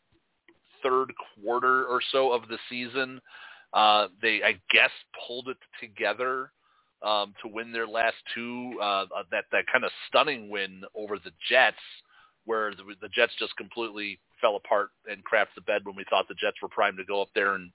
third 0.81 1.13
quarter 1.43 1.85
or 1.85 2.01
so 2.11 2.31
of 2.31 2.47
the 2.47 2.57
season. 2.69 3.21
Uh, 3.73 4.07
they, 4.21 4.41
I 4.43 4.53
guess, 4.71 4.91
pulled 5.27 5.47
it 5.47 5.57
together 5.79 6.51
um, 7.01 7.33
to 7.41 7.51
win 7.51 7.71
their 7.71 7.87
last 7.87 8.15
two. 8.33 8.73
Uh, 8.81 9.05
that 9.31 9.45
that 9.51 9.65
kind 9.71 9.83
of 9.83 9.91
stunning 10.07 10.49
win 10.49 10.83
over 10.95 11.17
the 11.17 11.31
Jets, 11.49 11.77
where 12.45 12.71
the, 12.71 12.83
the 13.01 13.09
Jets 13.09 13.33
just 13.39 13.55
completely 13.57 14.19
fell 14.41 14.55
apart 14.55 14.89
and 15.09 15.23
crapped 15.23 15.55
the 15.55 15.61
bed 15.61 15.81
when 15.85 15.95
we 15.95 16.05
thought 16.09 16.27
the 16.27 16.35
Jets 16.35 16.57
were 16.61 16.67
primed 16.67 16.97
to 16.97 17.05
go 17.05 17.21
up 17.21 17.29
there 17.33 17.55
and 17.55 17.71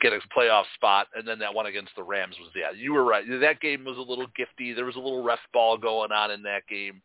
get 0.00 0.12
a 0.12 0.20
playoff 0.36 0.64
spot, 0.74 1.08
and 1.16 1.26
then 1.26 1.38
that 1.40 1.52
one 1.54 1.66
against 1.66 1.92
the 1.96 2.02
Rams 2.02 2.36
was 2.38 2.50
yeah, 2.54 2.70
you 2.70 2.92
were 2.92 3.04
right. 3.04 3.24
That 3.40 3.60
game 3.60 3.84
was 3.84 3.98
a 3.98 4.00
little 4.00 4.26
gifty. 4.28 4.74
There 4.74 4.84
was 4.84 4.96
a 4.96 5.00
little 5.00 5.22
ref 5.22 5.40
ball 5.52 5.76
going 5.76 6.12
on 6.12 6.30
in 6.30 6.42
that 6.42 6.66
game. 6.68 7.02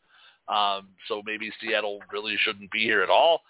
Um, 0.47 0.89
so 1.07 1.21
maybe 1.25 1.51
Seattle 1.59 1.99
really 2.11 2.37
shouldn't 2.39 2.71
be 2.71 2.79
here 2.83 3.01
at 3.01 3.09
all. 3.09 3.41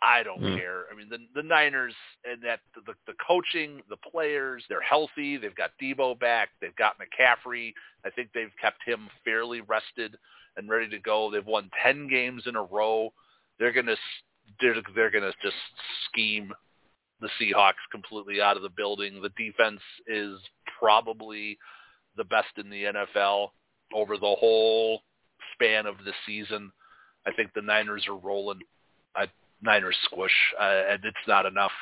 I 0.00 0.22
don't 0.22 0.40
Hmm. 0.40 0.54
care. 0.54 0.84
I 0.90 0.94
mean, 0.94 1.08
the 1.08 1.18
the 1.34 1.42
Niners 1.42 1.94
and 2.24 2.40
that 2.42 2.60
the 2.74 2.94
the 3.06 3.14
coaching, 3.14 3.82
the 3.88 3.96
players, 3.96 4.64
they're 4.68 4.80
healthy. 4.80 5.36
They've 5.36 5.54
got 5.54 5.72
Deebo 5.82 6.18
back. 6.18 6.50
They've 6.60 6.76
got 6.76 6.96
McCaffrey. 6.98 7.74
I 8.04 8.10
think 8.10 8.32
they've 8.32 8.56
kept 8.60 8.82
him 8.84 9.08
fairly 9.24 9.60
rested 9.62 10.16
and 10.58 10.68
ready 10.68 10.88
to 10.90 10.98
go. 10.98 11.30
They've 11.30 11.46
won 11.46 11.70
ten 11.82 12.08
games 12.08 12.42
in 12.46 12.56
a 12.56 12.62
row. 12.62 13.12
They're 13.58 13.72
gonna 13.72 13.96
they're 14.60 14.74
they're 14.94 15.10
gonna 15.10 15.32
just 15.42 15.56
scheme 16.10 16.52
the 17.20 17.28
Seahawks 17.40 17.72
completely 17.90 18.40
out 18.40 18.56
of 18.56 18.62
the 18.62 18.68
building. 18.68 19.22
The 19.22 19.30
defense 19.30 19.80
is 20.06 20.38
probably 20.78 21.58
the 22.16 22.24
best 22.24 22.48
in 22.56 22.70
the 22.70 22.84
NFL 22.84 23.48
over 23.94 24.16
the 24.16 24.36
whole 24.38 25.02
span 25.54 25.86
of 25.86 25.96
the 26.04 26.12
season. 26.26 26.70
I 27.26 27.32
think 27.32 27.52
the 27.54 27.62
Niners 27.62 28.06
are 28.08 28.16
rolling. 28.16 28.60
I, 29.16 29.26
Niners 29.62 29.96
squish, 30.04 30.32
uh, 30.60 30.82
and 30.90 31.04
it's 31.04 31.16
not 31.26 31.46
enough. 31.46 31.72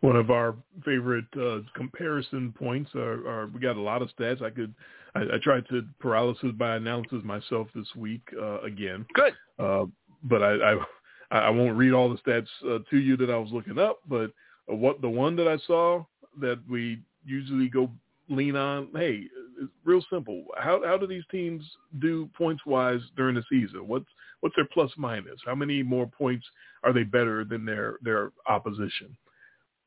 One 0.00 0.16
of 0.16 0.30
our 0.30 0.56
favorite 0.84 1.26
uh, 1.38 1.58
comparison 1.74 2.54
points 2.58 2.90
are, 2.94 3.26
are 3.28 3.46
we 3.48 3.60
got 3.60 3.76
a 3.76 3.80
lot 3.80 4.02
of 4.02 4.08
stats. 4.18 4.42
I 4.42 4.50
could 4.50 4.74
I, 5.14 5.20
I 5.20 5.38
tried 5.42 5.68
to 5.68 5.82
paralysis 5.98 6.52
by 6.56 6.76
analysis 6.76 7.22
myself 7.24 7.68
this 7.74 7.88
week 7.96 8.22
uh, 8.40 8.60
again. 8.60 9.06
Good. 9.14 9.34
Uh, 9.58 9.86
but 10.24 10.42
I, 10.42 10.72
I 10.72 10.76
I 11.30 11.50
won't 11.50 11.76
read 11.76 11.92
all 11.92 12.08
the 12.08 12.18
stats 12.18 12.48
uh, 12.68 12.78
to 12.90 12.98
you 12.98 13.16
that 13.18 13.30
I 13.30 13.36
was 13.36 13.50
looking 13.52 13.78
up. 13.78 14.00
But 14.08 14.32
what 14.66 15.00
the 15.00 15.08
one 15.08 15.36
that 15.36 15.48
I 15.48 15.58
saw 15.66 16.04
that 16.40 16.60
we 16.68 17.00
usually 17.24 17.68
go 17.68 17.90
lean 18.28 18.56
on. 18.56 18.88
Hey, 18.94 19.24
it's 19.60 19.72
real 19.84 20.04
simple. 20.10 20.44
How 20.56 20.80
how 20.84 20.96
do 20.96 21.06
these 21.06 21.24
teams 21.30 21.64
do 21.98 22.28
points 22.36 22.64
wise 22.64 23.00
during 23.16 23.34
the 23.34 23.44
season? 23.50 23.86
What's 23.86 24.06
what's 24.40 24.56
their 24.56 24.68
plus 24.72 24.90
minus? 24.96 25.40
How 25.44 25.54
many 25.54 25.82
more 25.82 26.06
points 26.06 26.46
are 26.82 26.92
they 26.92 27.02
better 27.02 27.44
than 27.44 27.64
their 27.64 27.96
their 28.02 28.32
opposition? 28.46 29.16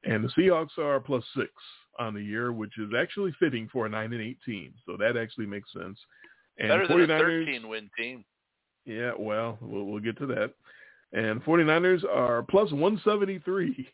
And 0.05 0.23
the 0.23 0.29
Seahawks 0.29 0.77
are 0.77 0.99
plus 0.99 1.23
six 1.35 1.49
on 1.99 2.13
the 2.13 2.21
year, 2.21 2.51
which 2.51 2.77
is 2.77 2.91
actually 2.97 3.33
fitting 3.39 3.69
for 3.71 3.85
a 3.85 3.89
nine 3.89 4.11
and 4.13 4.21
eight 4.21 4.37
team. 4.45 4.73
So 4.85 4.97
that 4.97 5.15
actually 5.17 5.45
makes 5.45 5.71
sense. 5.71 5.97
And 6.59 6.69
Better 6.69 6.87
than 6.87 7.09
a 7.09 7.13
49ers 7.13 7.45
13 7.45 7.67
win 7.67 7.89
team. 7.97 8.25
Yeah, 8.85 9.11
well, 9.17 9.57
we'll 9.61 9.85
we'll 9.85 10.01
get 10.01 10.17
to 10.17 10.25
that. 10.27 10.53
And 11.13 11.43
49ers 11.43 12.03
are 12.11 12.43
plus 12.43 12.71
173 12.71 13.87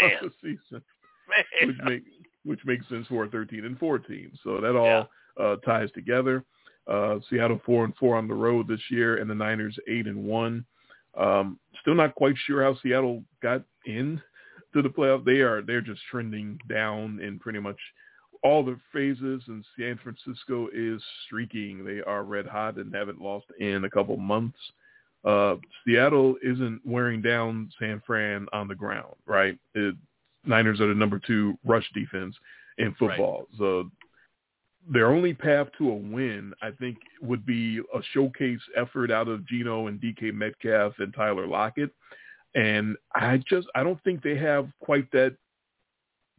Man, 0.00 0.12
of 0.22 0.30
the 0.30 0.32
season, 0.40 0.82
man. 1.28 1.68
which 1.68 1.76
make 1.84 2.02
which 2.44 2.60
makes 2.64 2.88
sense 2.88 3.06
for 3.08 3.24
a 3.24 3.28
13 3.28 3.64
and 3.64 3.78
4 3.78 3.98
team. 3.98 4.32
So 4.42 4.60
that 4.60 4.76
all 4.76 5.08
uh, 5.38 5.56
ties 5.56 5.90
together. 5.92 6.44
Uh, 6.90 7.18
Seattle 7.28 7.60
four 7.64 7.84
and 7.84 7.94
four 7.96 8.16
on 8.16 8.26
the 8.26 8.34
road 8.34 8.66
this 8.66 8.80
year, 8.90 9.18
and 9.18 9.28
the 9.28 9.34
Niners 9.34 9.78
eight 9.86 10.06
and 10.06 10.24
one. 10.24 10.64
Um, 11.16 11.58
still 11.82 11.94
not 11.94 12.14
quite 12.14 12.34
sure 12.46 12.62
how 12.62 12.78
Seattle 12.82 13.22
got 13.42 13.62
in 13.84 14.20
to 14.74 14.82
the 14.82 14.88
playoff. 14.88 15.24
They 15.24 15.40
are 15.40 15.62
they're 15.62 15.80
just 15.80 16.00
trending 16.10 16.58
down 16.68 17.20
in 17.20 17.38
pretty 17.38 17.60
much 17.60 17.78
all 18.42 18.64
the 18.64 18.78
phases, 18.92 19.42
and 19.48 19.64
San 19.78 19.98
Francisco 20.02 20.68
is 20.72 21.02
streaking. 21.26 21.84
They 21.84 22.00
are 22.00 22.24
red 22.24 22.46
hot 22.46 22.76
and 22.76 22.94
haven't 22.94 23.20
lost 23.20 23.46
in 23.58 23.84
a 23.84 23.90
couple 23.90 24.16
months. 24.16 24.58
Uh, 25.24 25.56
Seattle 25.84 26.36
isn't 26.42 26.80
wearing 26.84 27.20
down 27.20 27.70
San 27.78 28.02
Fran 28.06 28.46
on 28.52 28.68
the 28.68 28.74
ground, 28.74 29.14
right? 29.26 29.58
It, 29.74 29.94
Niners 30.46 30.80
are 30.80 30.88
the 30.88 30.94
number 30.94 31.18
two 31.18 31.58
rush 31.64 31.88
defense 31.92 32.34
in 32.78 32.94
football. 32.98 33.46
So 33.58 33.90
their 34.88 35.12
only 35.12 35.34
path 35.34 35.68
to 35.76 35.90
a 35.90 35.94
win, 35.94 36.54
I 36.62 36.70
think, 36.70 36.96
would 37.20 37.44
be 37.44 37.78
a 37.78 38.00
showcase 38.14 38.60
effort 38.76 39.10
out 39.10 39.28
of 39.28 39.46
Geno 39.46 39.88
and 39.88 40.00
DK 40.00 40.32
Metcalf 40.32 40.94
and 40.98 41.12
Tyler 41.14 41.46
Lockett. 41.46 41.90
And 42.54 42.96
I 43.14 43.40
just 43.48 43.68
I 43.74 43.82
don't 43.82 44.02
think 44.02 44.22
they 44.22 44.36
have 44.36 44.68
quite 44.80 45.10
that 45.12 45.36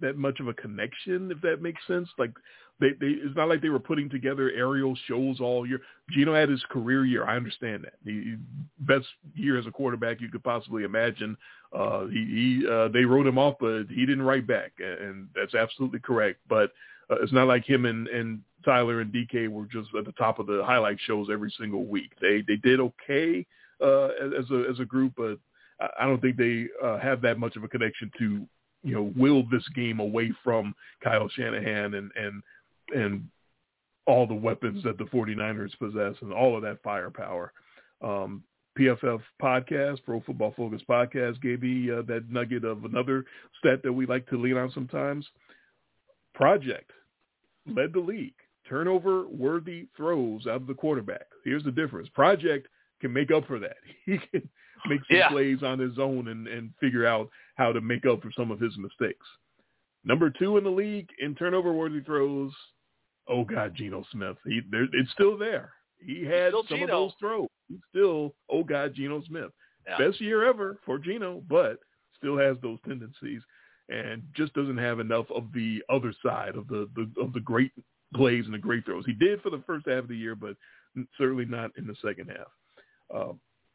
that 0.01 0.17
much 0.17 0.39
of 0.39 0.47
a 0.47 0.53
connection, 0.53 1.31
if 1.31 1.39
that 1.41 1.61
makes 1.61 1.85
sense. 1.87 2.09
Like 2.17 2.31
they, 2.79 2.89
they 2.99 3.07
it's 3.07 3.35
not 3.35 3.47
like 3.47 3.61
they 3.61 3.69
were 3.69 3.79
putting 3.79 4.09
together 4.09 4.51
aerial 4.51 4.97
shows 5.07 5.39
all 5.39 5.65
year. 5.65 5.79
Geno 6.09 6.33
had 6.33 6.49
his 6.49 6.63
career 6.69 7.05
year. 7.05 7.25
I 7.25 7.35
understand 7.37 7.83
that. 7.83 7.93
the 8.03 8.37
best 8.79 9.05
year 9.35 9.57
as 9.57 9.67
a 9.67 9.71
quarterback 9.71 10.19
you 10.19 10.29
could 10.29 10.43
possibly 10.43 10.83
imagine. 10.83 11.37
Uh 11.71 12.07
he, 12.07 12.25
he 12.61 12.67
uh 12.69 12.89
they 12.89 13.05
wrote 13.05 13.27
him 13.27 13.37
off 13.37 13.55
but 13.59 13.83
he 13.89 14.05
didn't 14.05 14.23
write 14.23 14.47
back 14.47 14.73
and 14.79 15.29
that's 15.33 15.53
absolutely 15.55 15.99
correct. 15.99 16.39
But 16.49 16.71
uh, 17.09 17.21
it's 17.21 17.33
not 17.33 17.47
like 17.47 17.65
him 17.65 17.85
and, 17.85 18.07
and 18.07 18.41
Tyler 18.65 19.01
and 19.01 19.13
DK 19.13 19.47
were 19.47 19.65
just 19.65 19.89
at 19.97 20.05
the 20.05 20.11
top 20.13 20.39
of 20.39 20.47
the 20.47 20.63
highlight 20.65 20.97
shows 21.05 21.27
every 21.31 21.53
single 21.57 21.85
week. 21.85 22.11
They 22.19 22.43
they 22.45 22.57
did 22.57 22.79
okay 22.79 23.45
uh 23.81 24.07
as 24.39 24.49
a 24.51 24.65
as 24.69 24.79
a 24.79 24.85
group 24.85 25.13
but 25.15 25.37
I 25.99 26.05
don't 26.05 26.21
think 26.21 26.37
they 26.37 26.67
uh, 26.83 26.99
have 26.99 27.21
that 27.21 27.39
much 27.39 27.55
of 27.55 27.63
a 27.63 27.67
connection 27.67 28.11
to 28.19 28.47
you 28.83 28.93
know 28.95 29.11
will 29.15 29.43
this 29.49 29.67
game 29.75 29.99
away 29.99 30.31
from 30.43 30.73
Kyle 31.03 31.29
Shanahan 31.29 31.93
and 31.93 32.11
and 32.15 32.43
and 32.95 33.27
all 34.07 34.25
the 34.25 34.33
weapons 34.33 34.83
that 34.83 34.97
the 34.97 35.05
49ers 35.05 35.77
possess 35.77 36.15
and 36.21 36.33
all 36.33 36.55
of 36.55 36.63
that 36.63 36.81
firepower. 36.83 37.53
Um, 38.01 38.43
PFF 38.77 39.21
podcast, 39.41 40.03
Pro 40.05 40.21
Football 40.21 40.53
Focus 40.57 40.81
podcast, 40.89 41.41
gave 41.41 41.61
me 41.61 41.91
uh, 41.91 42.01
that 42.03 42.29
nugget 42.29 42.63
of 42.63 42.85
another 42.85 43.25
stat 43.59 43.81
that 43.83 43.93
we 43.93 44.05
like 44.05 44.27
to 44.29 44.41
lean 44.41 44.57
on 44.57 44.71
sometimes. 44.71 45.25
Project 46.33 46.91
led 47.67 47.93
the 47.93 47.99
league. 47.99 48.33
Turnover 48.67 49.27
worthy 49.27 49.87
throws 49.97 50.47
out 50.47 50.61
of 50.61 50.67
the 50.67 50.73
quarterback. 50.73 51.27
Here's 51.43 51.63
the 51.63 51.71
difference. 51.71 52.07
Project 52.09 52.67
can 53.01 53.11
make 53.11 53.31
up 53.31 53.45
for 53.45 53.59
that. 53.59 53.77
He 54.05 54.17
can 54.31 54.49
make 54.87 55.01
some 55.07 55.17
Yeah. 55.17 55.29
plays 55.29 55.63
on 55.63 55.79
his 55.79 55.97
own 55.99 56.27
and, 56.29 56.47
and 56.47 56.71
figure 56.79 57.05
out 57.05 57.29
how 57.55 57.71
to 57.71 57.81
make 57.81 58.05
up 58.05 58.21
for 58.21 58.31
some 58.31 58.51
of 58.51 58.59
his 58.59 58.77
mistakes. 58.77 59.25
Number 60.03 60.29
two 60.29 60.57
in 60.57 60.63
the 60.63 60.69
league 60.69 61.09
in 61.19 61.35
turnover 61.35 61.73
worthy 61.73 62.01
throws. 62.01 62.51
Oh 63.27 63.43
God, 63.43 63.75
Geno 63.75 64.03
Smith. 64.11 64.37
He 64.45 64.61
there, 64.71 64.87
it's 64.93 65.11
still 65.11 65.37
there. 65.37 65.71
He 65.99 66.25
had 66.25 66.53
some 66.67 66.81
of 66.81 66.89
those 66.89 67.13
throws. 67.19 67.47
He's 67.67 67.77
still 67.89 68.33
oh 68.49 68.63
God, 68.63 68.93
Geno 68.95 69.21
Smith. 69.27 69.51
Yeah. 69.87 69.97
Best 69.97 70.21
year 70.21 70.45
ever 70.47 70.77
for 70.85 70.97
Geno, 70.97 71.43
but 71.49 71.79
still 72.17 72.37
has 72.37 72.57
those 72.61 72.79
tendencies 72.87 73.41
and 73.89 74.23
just 74.35 74.53
doesn't 74.53 74.77
have 74.77 74.99
enough 74.99 75.25
of 75.31 75.51
the 75.53 75.83
other 75.89 76.13
side 76.23 76.55
of 76.55 76.67
the, 76.67 76.89
the 76.95 77.09
of 77.21 77.33
the 77.33 77.39
great 77.39 77.71
plays 78.15 78.45
and 78.45 78.53
the 78.53 78.59
great 78.59 78.85
throws. 78.85 79.05
He 79.05 79.13
did 79.13 79.41
for 79.41 79.49
the 79.49 79.63
first 79.67 79.87
half 79.87 79.99
of 79.99 80.07
the 80.07 80.17
year, 80.17 80.35
but 80.35 80.55
certainly 81.17 81.45
not 81.45 81.71
in 81.77 81.85
the 81.87 81.95
second 82.03 82.29
half. 82.29 82.47
Uh, 83.13 83.33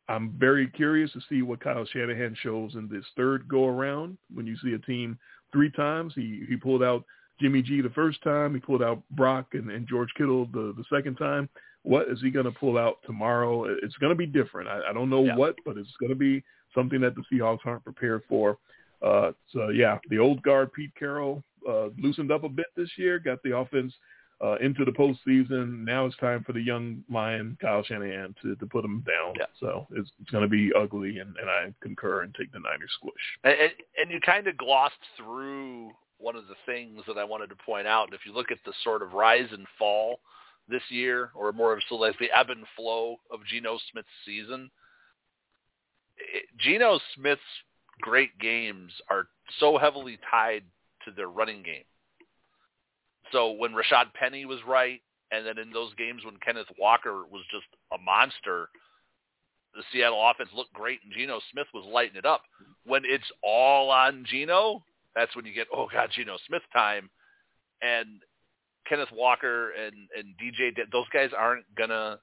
I'm 0.08 0.34
very 0.38 0.68
curious 0.68 1.12
to 1.12 1.20
see 1.28 1.42
what 1.42 1.60
Kyle 1.60 1.84
Shanahan 1.84 2.36
shows 2.40 2.74
in 2.74 2.88
this 2.88 3.04
third 3.16 3.48
go 3.48 3.66
around. 3.66 4.18
When 4.32 4.46
you 4.46 4.56
see 4.62 4.74
a 4.74 4.78
team 4.78 5.18
three 5.52 5.70
times, 5.72 6.12
he 6.14 6.44
he 6.48 6.56
pulled 6.56 6.82
out 6.82 7.04
Jimmy 7.40 7.62
G 7.62 7.80
the 7.80 7.90
first 7.90 8.22
time, 8.22 8.54
he 8.54 8.60
pulled 8.60 8.82
out 8.82 9.02
Brock 9.10 9.48
and, 9.52 9.70
and 9.70 9.86
George 9.88 10.10
Kittle 10.16 10.46
the 10.52 10.74
the 10.76 10.84
second 10.94 11.16
time. 11.16 11.48
What 11.82 12.08
is 12.08 12.20
he 12.20 12.30
going 12.30 12.46
to 12.46 12.50
pull 12.52 12.78
out 12.78 12.98
tomorrow? 13.06 13.64
It's 13.64 13.96
going 13.98 14.10
to 14.10 14.16
be 14.16 14.26
different. 14.26 14.68
I, 14.68 14.90
I 14.90 14.92
don't 14.92 15.08
know 15.10 15.24
Yeah. 15.24 15.36
what, 15.36 15.54
but 15.64 15.76
it's 15.76 15.94
going 16.00 16.10
to 16.10 16.16
be 16.16 16.42
something 16.74 17.00
that 17.00 17.14
the 17.14 17.22
Seahawks 17.32 17.64
aren't 17.64 17.84
prepared 17.84 18.22
for. 18.28 18.58
Uh, 19.02 19.30
so 19.52 19.68
yeah, 19.68 19.98
the 20.10 20.18
old 20.18 20.42
guard 20.42 20.72
Pete 20.72 20.90
Carroll 20.98 21.44
uh, 21.68 21.88
loosened 21.98 22.32
up 22.32 22.42
a 22.44 22.48
bit 22.48 22.66
this 22.76 22.90
year, 22.96 23.18
got 23.20 23.40
the 23.44 23.56
offense 23.56 23.92
uh, 24.44 24.56
into 24.56 24.84
the 24.84 24.92
postseason. 24.92 25.84
Now 25.84 26.06
it's 26.06 26.16
time 26.16 26.44
for 26.44 26.52
the 26.52 26.60
young 26.60 27.02
lion 27.10 27.56
Kyle 27.60 27.82
Shanahan 27.82 28.34
to, 28.42 28.54
to 28.56 28.66
put 28.66 28.84
him 28.84 29.04
down. 29.06 29.34
Yeah. 29.38 29.46
So 29.60 29.86
it's, 29.92 30.10
it's 30.20 30.30
going 30.30 30.44
to 30.44 30.48
be 30.48 30.72
ugly, 30.78 31.18
and, 31.18 31.34
and 31.40 31.48
I 31.48 31.72
concur 31.82 32.22
and 32.22 32.34
take 32.34 32.52
the 32.52 32.58
Niners 32.58 32.90
squish. 32.98 33.14
And, 33.44 33.54
and, 33.54 33.72
and 33.98 34.10
you 34.10 34.20
kind 34.20 34.46
of 34.46 34.56
glossed 34.56 34.94
through 35.16 35.90
one 36.18 36.36
of 36.36 36.48
the 36.48 36.54
things 36.64 37.02
that 37.06 37.18
I 37.18 37.24
wanted 37.24 37.48
to 37.48 37.56
point 37.56 37.86
out. 37.86 38.12
If 38.12 38.20
you 38.26 38.32
look 38.32 38.50
at 38.50 38.58
the 38.64 38.72
sort 38.84 39.02
of 39.02 39.12
rise 39.12 39.48
and 39.52 39.66
fall 39.78 40.20
this 40.68 40.82
year, 40.88 41.30
or 41.34 41.52
more 41.52 41.72
of 41.72 41.80
so 41.88 41.94
like 41.96 42.18
the 42.18 42.30
ebb 42.36 42.50
and 42.50 42.64
flow 42.76 43.16
of 43.30 43.40
Geno 43.50 43.78
Smith's 43.92 44.08
season, 44.24 44.70
it, 46.18 46.44
Geno 46.58 46.98
Smith's 47.14 47.40
great 48.00 48.38
games 48.38 48.92
are 49.10 49.28
so 49.60 49.78
heavily 49.78 50.18
tied 50.30 50.64
to 51.04 51.10
their 51.10 51.28
running 51.28 51.62
game. 51.62 51.84
So 53.32 53.52
when 53.52 53.72
Rashaad 53.72 54.12
Penny 54.14 54.44
was 54.44 54.60
right, 54.66 55.00
and 55.32 55.46
then 55.46 55.58
in 55.58 55.72
those 55.72 55.92
games 55.94 56.24
when 56.24 56.36
Kenneth 56.44 56.68
Walker 56.78 57.24
was 57.30 57.42
just 57.50 57.66
a 57.92 57.98
monster, 57.98 58.68
the 59.74 59.82
Seattle 59.92 60.30
offense 60.30 60.50
looked 60.54 60.72
great, 60.72 61.00
and 61.04 61.12
Geno 61.12 61.40
Smith 61.52 61.66
was 61.74 61.84
lighting 61.92 62.16
it 62.16 62.24
up. 62.24 62.42
When 62.84 63.02
it's 63.04 63.30
all 63.42 63.90
on 63.90 64.24
Geno, 64.28 64.82
that's 65.14 65.34
when 65.34 65.44
you 65.44 65.52
get 65.52 65.66
oh 65.74 65.88
god, 65.92 66.10
Geno 66.14 66.36
Smith 66.46 66.62
time, 66.72 67.10
and 67.82 68.20
Kenneth 68.88 69.10
Walker 69.12 69.72
and 69.72 69.94
and 70.16 70.34
DJ, 70.40 70.72
those 70.92 71.08
guys 71.12 71.30
aren't 71.36 71.64
gonna 71.76 72.18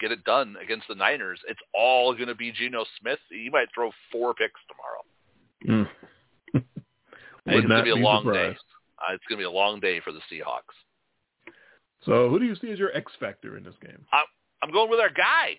get 0.00 0.10
it 0.12 0.24
done 0.24 0.56
against 0.62 0.88
the 0.88 0.94
Niners. 0.94 1.40
It's 1.48 1.60
all 1.74 2.14
gonna 2.14 2.34
be 2.34 2.52
Geno 2.52 2.84
Smith. 3.00 3.20
He 3.30 3.48
might 3.50 3.68
throw 3.74 3.90
four 4.10 4.34
picks 4.34 4.60
tomorrow. 4.68 5.86
Would 7.46 7.56
it's 7.56 7.68
gonna 7.68 7.82
be 7.82 7.90
a 7.90 7.96
long 7.96 8.24
day. 8.32 8.56
Uh, 9.08 9.14
it's 9.14 9.24
gonna 9.28 9.38
be 9.38 9.44
a 9.44 9.50
long 9.50 9.80
day 9.80 10.00
for 10.00 10.12
the 10.12 10.20
Seahawks. 10.32 10.74
So 12.04 12.28
who 12.28 12.38
do 12.38 12.44
you 12.44 12.54
see 12.56 12.70
as 12.70 12.78
your 12.78 12.94
X 12.96 13.12
factor 13.18 13.56
in 13.56 13.64
this 13.64 13.74
game? 13.82 14.04
I'm 14.62 14.70
going 14.72 14.90
with 14.90 15.00
our 15.00 15.10
guy, 15.10 15.56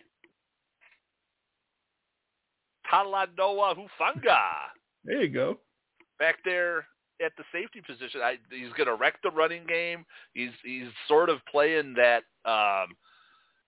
Talanoa 2.91 3.75
Hufanga. 3.75 4.39
There 5.03 5.21
you 5.21 5.29
go. 5.29 5.59
back 6.19 6.35
there 6.45 6.85
at 7.23 7.31
the 7.37 7.43
safety 7.51 7.81
position. 7.85 8.21
I, 8.23 8.37
he's 8.49 8.73
going 8.73 8.87
to 8.87 8.95
wreck 8.95 9.15
the 9.23 9.31
running 9.31 9.65
game. 9.67 10.05
He's 10.33 10.51
he's 10.63 10.87
sort 11.07 11.29
of 11.29 11.39
playing 11.51 11.93
that. 11.95 12.23
Um, 12.45 12.95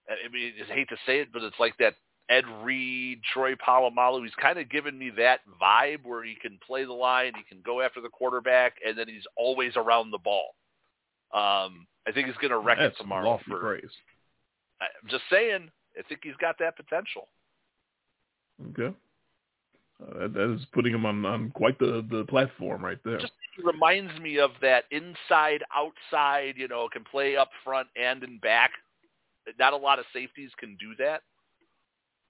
I 0.10 0.30
mean, 0.32 0.54
I 0.70 0.74
hate 0.74 0.90
to 0.90 0.98
say 1.06 1.20
it, 1.20 1.30
but 1.34 1.44
it's 1.44 1.60
like 1.60 1.76
that 1.80 1.94
Ed 2.30 2.44
Reed, 2.62 3.22
Troy 3.34 3.56
Polamalu. 3.56 4.24
He's 4.24 4.36
kind 4.36 4.60
of 4.60 4.70
given 4.70 4.98
me 4.98 5.12
that 5.18 5.40
vibe 5.62 6.04
where 6.04 6.24
he 6.24 6.36
can 6.36 6.60
play 6.66 6.84
the 6.84 6.94
line, 6.94 7.34
he 7.36 7.44
can 7.44 7.62
go 7.66 7.82
after 7.82 8.02
the 8.02 8.10
quarterback, 8.10 8.76
and 8.86 8.98
then 8.98 9.08
he's 9.08 9.26
always 9.38 9.74
around 9.76 10.12
the 10.12 10.18
ball. 10.18 10.56
Um, 11.34 11.88
I 12.08 12.12
think 12.14 12.28
he's 12.28 12.38
going 12.38 12.52
to 12.52 12.60
wreck 12.60 12.78
That's 12.80 12.96
it 12.96 13.02
tomorrow. 13.02 13.40
For, 13.48 13.60
praise. 13.60 13.90
I'm 14.82 15.10
just 15.10 15.24
saying, 15.32 15.70
I 15.98 16.02
think 16.08 16.22
he's 16.24 16.36
got 16.40 16.58
that 16.60 16.76
potential. 16.76 17.28
Okay. 18.72 18.96
Uh, 20.02 20.20
that, 20.20 20.34
that 20.34 20.54
is 20.54 20.62
putting 20.74 20.94
him 20.94 21.06
on, 21.06 21.26
on 21.26 21.50
quite 21.52 21.80
the, 21.80 22.06
the 22.10 22.26
platform 22.26 22.84
right 22.84 23.00
there. 23.04 23.20
Just 23.20 23.34
reminds 23.64 24.18
me 24.20 24.38
of 24.40 24.52
that 24.62 24.84
inside, 24.92 25.64
outside, 25.76 26.54
you 26.58 26.68
know, 26.68 26.88
can 26.92 27.04
play 27.04 27.36
up 27.36 27.50
front 27.64 27.88
and 27.96 28.24
in 28.24 28.38
back. 28.38 28.72
Not 29.58 29.74
a 29.74 29.78
lot 29.78 29.98
of 29.98 30.06
safeties 30.14 30.52
can 30.60 30.78
do 30.80 30.94
that. 31.00 31.22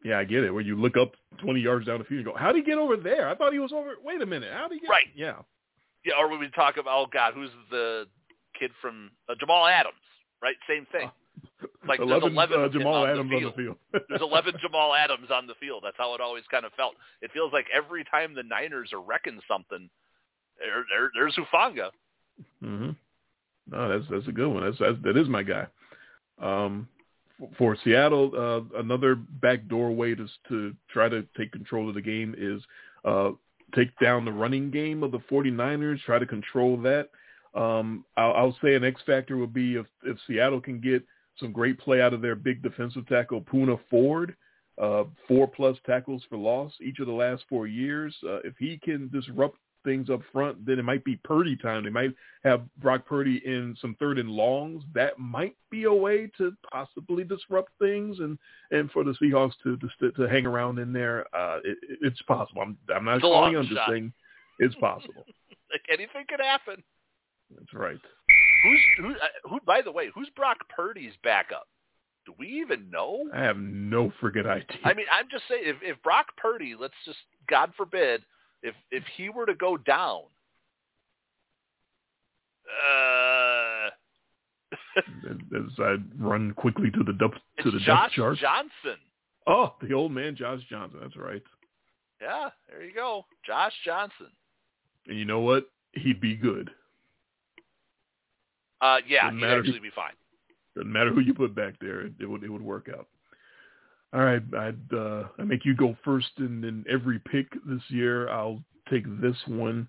Yeah, 0.04 0.20
I 0.20 0.24
get 0.24 0.44
it. 0.44 0.52
Where 0.52 0.62
you 0.62 0.76
look 0.76 0.96
up 0.98 1.14
20 1.42 1.60
yards 1.60 1.88
down 1.88 2.00
the 2.00 2.06
field 2.06 2.26
and 2.26 2.34
go, 2.34 2.36
how 2.38 2.52
did 2.52 2.64
he 2.64 2.70
get 2.70 2.78
over 2.78 2.98
there? 2.98 3.30
I 3.30 3.36
thought 3.36 3.54
he 3.54 3.60
was 3.60 3.74
over. 3.74 3.96
Wait 4.04 4.22
a 4.22 4.26
minute. 4.26 4.52
How 4.54 4.68
did 4.68 4.76
he 4.76 4.82
get? 4.82 4.90
Right. 4.90 5.08
Yeah. 5.16 5.36
Yeah, 6.06 6.14
or 6.20 6.30
when 6.30 6.40
we 6.40 6.50
talk 6.50 6.78
about, 6.78 6.98
oh, 6.98 7.08
God, 7.12 7.34
who's 7.34 7.50
the 7.70 8.06
kid 8.58 8.72
from 8.82 9.12
uh, 9.28 9.34
Jamal 9.40 9.68
Adams, 9.68 9.96
right? 10.42 10.56
Same 10.68 10.86
thing. 10.92 11.10
Like 11.88 12.00
11, 12.00 12.36
there's 12.36 12.50
11 12.50 12.60
uh, 12.60 12.70
Jamal 12.70 12.94
on 13.04 13.10
Adams 13.10 13.30
the 13.30 13.36
on 13.36 13.44
the 13.44 13.52
field. 13.52 13.76
there's 14.10 14.22
11 14.22 14.56
Jamal 14.62 14.94
Adams 14.94 15.30
on 15.32 15.48
the 15.48 15.54
field. 15.60 15.82
That's 15.84 15.96
how 15.98 16.14
it 16.14 16.22
always 16.22 16.44
kind 16.52 16.66
of 16.66 16.74
felt. 16.74 16.96
It 17.22 17.32
feels 17.32 17.54
like 17.54 17.66
every 17.74 18.04
time 18.04 18.36
the 18.36 18.44
Niners 18.44 18.92
are 18.94 19.02
wrecking 19.02 19.40
something, 19.48 19.90
there, 20.60 20.86
there, 20.90 21.10
there's 21.16 21.36
Hufanga. 21.36 21.90
hmm 22.62 22.90
No, 23.72 23.90
that's 23.90 24.10
that's 24.10 24.28
a 24.28 24.32
good 24.32 24.50
one. 24.50 24.66
That's, 24.66 24.78
that's 24.80 24.98
that 25.04 25.18
is 25.18 25.28
my 25.30 25.44
guy. 25.44 25.68
Um, 26.42 26.88
for, 27.58 27.78
Seattle, 27.84 28.32
uh, 28.36 28.80
another 28.80 29.16
backdoor 29.16 29.92
way 29.92 30.16
to 30.16 30.28
to 30.50 30.74
try 30.90 31.10
to 31.10 31.26
take 31.38 31.52
control 31.52 31.88
of 31.88 31.96
the 31.96 32.02
game 32.02 32.36
is 32.38 32.62
uh, 33.06 33.32
take 33.76 33.98
down 34.00 34.26
the 34.26 34.32
running 34.32 34.72
game 34.72 35.04
of 35.04 35.12
the 35.12 35.20
49ers. 35.32 36.02
Try 36.04 36.20
to 36.20 36.26
control 36.26 36.78
that. 36.78 37.10
Um, 37.54 38.06
I'll, 38.16 38.34
I'll 38.34 38.58
say 38.64 38.76
an 38.76 38.84
X 38.84 39.02
factor 39.06 39.38
would 39.38 39.54
be 39.54 39.76
if 39.76 39.86
if 40.04 40.18
Seattle 40.28 40.62
can 40.62 40.80
get 40.80 41.04
some 41.40 41.52
great 41.52 41.80
play 41.80 42.02
out 42.02 42.14
of 42.14 42.22
their 42.22 42.36
big 42.36 42.62
defensive 42.62 43.08
tackle 43.08 43.42
Poona 43.42 43.80
Ford. 43.90 44.36
Uh, 44.80 45.06
four 45.28 45.48
plus 45.48 45.76
tackles 45.88 46.22
for 46.30 46.38
loss 46.38 46.72
each 46.82 47.00
of 47.00 47.08
the 47.08 47.14
last 47.14 47.44
four 47.50 47.66
years. 47.66 48.16
Uh, 48.24 48.38
if 48.44 48.54
he 48.60 48.80
can 48.84 49.10
disrupt 49.12 49.58
things 49.88 50.10
up 50.10 50.20
front, 50.34 50.66
then 50.66 50.80
it 50.80 50.84
might 50.84 51.06
be 51.06 51.16
Purdy 51.24 51.56
time. 51.56 51.86
They 51.86 51.90
might 51.90 52.14
have 52.44 52.64
Brock 52.78 53.06
Purdy 53.06 53.42
in 53.46 53.74
some 53.80 53.96
third 54.00 54.20
and 54.20 54.30
longs. 54.30 54.84
That 54.94 55.18
might 55.18 55.56
be 55.72 55.86
a 55.86 55.94
way 55.94 56.30
to 56.38 56.54
possibly 56.70 57.24
disrupt 57.24 57.72
things 57.80 58.20
and, 58.20 58.38
and 58.72 58.92
for 58.92 59.06
the 59.06 59.14
Seahawks 59.14 59.54
to 59.64 59.78
to, 60.00 60.12
to 60.12 60.24
hang 60.24 60.46
around 60.46 60.78
in 60.80 60.92
there. 60.92 61.26
Uh, 61.34 61.60
it, 61.64 61.78
it's 62.02 62.22
possible. 62.24 62.62
I'm 62.62 62.78
I'm 62.94 63.06
not 63.06 63.22
calling. 63.22 63.56
I'm 63.56 63.66
just 63.66 63.80
saying 63.88 64.12
it's 64.60 64.76
possible. 64.76 65.24
Like 65.70 65.82
anything 65.90 66.24
could 66.30 66.40
happen. 66.40 66.82
That's 67.54 67.74
right. 67.74 68.00
Who's 68.64 68.80
who? 69.00 69.12
Uh, 69.12 69.50
who? 69.50 69.60
By 69.66 69.82
the 69.82 69.92
way, 69.92 70.10
who's 70.16 70.30
Brock 70.34 70.60
Purdy's 70.74 71.12
backup? 71.26 71.68
Do 72.26 72.34
we 72.40 72.48
even 72.62 72.90
know? 72.90 73.30
I 73.34 73.42
have 73.44 73.58
no 73.58 74.14
friggin' 74.22 74.46
idea. 74.46 74.80
I 74.86 74.94
mean, 74.94 75.08
I'm 75.12 75.28
just 75.30 75.44
saying, 75.50 75.64
if, 75.66 75.76
if 75.82 76.02
Brock 76.04 76.28
Purdy, 76.38 76.74
let's 76.78 76.94
just, 77.06 77.18
God 77.50 77.72
forbid, 77.76 78.22
if 78.64 78.76
if 78.92 79.04
he 79.16 79.30
were 79.30 79.46
to 79.46 79.56
go 79.56 79.78
down, 79.78 80.22
uh, 82.84 83.90
as, 85.30 85.80
I 85.80 85.96
run 86.18 86.54
quickly 86.54 86.92
to 86.92 87.04
the 87.04 87.14
depth 87.14 87.38
to 87.64 87.72
the 87.72 87.80
depth 87.80 88.14
chart. 88.14 88.38
Johnson. 88.38 89.00
Oh, 89.46 89.76
the 89.82 89.94
old 89.94 90.12
man, 90.12 90.36
Josh 90.36 90.60
Johnson. 90.70 91.00
That's 91.02 91.16
right. 91.16 91.42
Yeah, 92.22 92.50
there 92.70 92.84
you 92.84 92.94
go, 92.94 93.26
Josh 93.46 93.74
Johnson. 93.86 94.28
And 95.08 95.18
you 95.18 95.26
know 95.26 95.40
what? 95.40 95.66
He'd 95.94 96.20
be 96.20 96.36
good. 96.36 96.70
Uh, 98.82 98.98
yeah, 99.08 99.24
Doesn't 99.26 99.38
he'd 99.40 99.46
matter. 99.46 99.60
actually 99.60 99.80
be 99.80 99.90
fine. 99.96 100.14
Doesn't 100.76 100.92
matter 100.92 101.12
who 101.12 101.22
you 101.22 101.34
put 101.34 101.56
back 101.56 101.76
there, 101.80 102.02
it, 102.02 102.14
it 102.20 102.26
would 102.30 102.44
it 102.44 102.50
would 102.50 102.62
work 102.62 102.88
out. 102.94 103.08
All 104.14 104.22
right, 104.22 104.42
I'd 104.58 104.94
uh, 104.94 105.24
I 105.38 105.44
make 105.44 105.66
you 105.66 105.76
go 105.76 105.96
first 106.04 106.30
in, 106.38 106.64
in 106.64 106.86
every 106.90 107.20
pick 107.20 107.48
this 107.66 107.82
year. 107.90 108.30
I'll 108.30 108.64
take 108.90 109.04
this 109.22 109.36
one. 109.48 109.88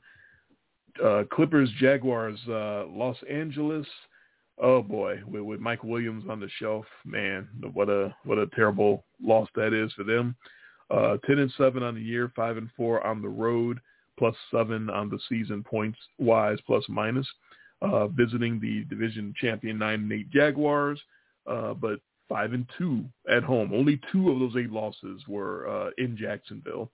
Uh, 1.02 1.22
Clippers 1.32 1.70
Jaguars 1.78 2.38
uh, 2.48 2.86
Los 2.88 3.16
Angeles. 3.30 3.86
Oh 4.60 4.82
boy, 4.82 5.20
with, 5.24 5.42
with 5.42 5.60
Mike 5.60 5.84
Williams 5.84 6.24
on 6.28 6.40
the 6.40 6.48
shelf, 6.58 6.84
man, 7.04 7.48
what 7.72 7.88
a 7.88 8.14
what 8.24 8.38
a 8.38 8.48
terrible 8.48 9.04
loss 9.22 9.48
that 9.54 9.72
is 9.72 9.92
for 9.92 10.02
them. 10.02 10.34
Uh, 10.90 11.18
Ten 11.26 11.38
and 11.38 11.52
seven 11.56 11.84
on 11.84 11.94
the 11.94 12.00
year, 12.00 12.32
five 12.34 12.56
and 12.56 12.70
four 12.76 13.06
on 13.06 13.22
the 13.22 13.28
road, 13.28 13.78
plus 14.18 14.34
seven 14.50 14.90
on 14.90 15.08
the 15.08 15.18
season 15.28 15.62
points 15.62 15.98
wise, 16.18 16.58
plus 16.66 16.82
minus 16.88 17.26
uh, 17.82 18.08
visiting 18.08 18.58
the 18.58 18.84
division 18.84 19.32
champion 19.40 19.78
nine 19.78 20.00
and 20.00 20.12
eight 20.12 20.30
Jaguars, 20.30 21.00
uh, 21.46 21.74
but 21.74 22.00
five 22.28 22.52
and 22.52 22.66
two 22.76 23.04
at 23.30 23.42
home. 23.42 23.72
Only 23.72 24.00
two 24.12 24.30
of 24.30 24.38
those 24.38 24.56
eight 24.56 24.70
losses 24.70 25.22
were 25.26 25.68
uh, 25.68 25.90
in 25.98 26.16
Jacksonville. 26.16 26.90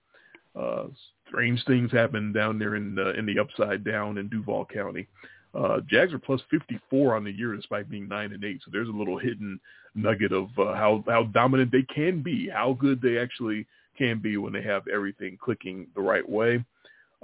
Uh, 0.55 0.85
strange 1.27 1.63
things 1.65 1.91
happened 1.91 2.33
down 2.33 2.57
there 2.57 2.75
in 2.75 2.95
the, 2.95 3.11
in 3.17 3.25
the 3.25 3.39
upside 3.39 3.83
down 3.83 4.17
in 4.17 4.29
Duval 4.29 4.65
County. 4.65 5.07
Uh, 5.53 5.79
Jags 5.89 6.13
are 6.13 6.19
plus 6.19 6.41
54 6.51 7.15
on 7.15 7.23
the 7.23 7.31
year 7.31 7.55
despite 7.55 7.89
being 7.89 8.07
nine 8.07 8.33
and 8.33 8.43
eight. 8.43 8.61
So 8.63 8.71
there's 8.71 8.89
a 8.89 8.91
little 8.91 9.17
hidden 9.17 9.59
nugget 9.95 10.33
of 10.33 10.49
uh, 10.59 10.73
how 10.73 11.03
how 11.07 11.23
dominant 11.23 11.71
they 11.71 11.83
can 11.83 12.21
be, 12.21 12.49
how 12.49 12.73
good 12.73 13.01
they 13.01 13.17
actually 13.17 13.65
can 13.97 14.19
be 14.19 14.35
when 14.35 14.51
they 14.51 14.61
have 14.61 14.87
everything 14.87 15.37
clicking 15.41 15.87
the 15.95 16.01
right 16.01 16.27
way. 16.27 16.63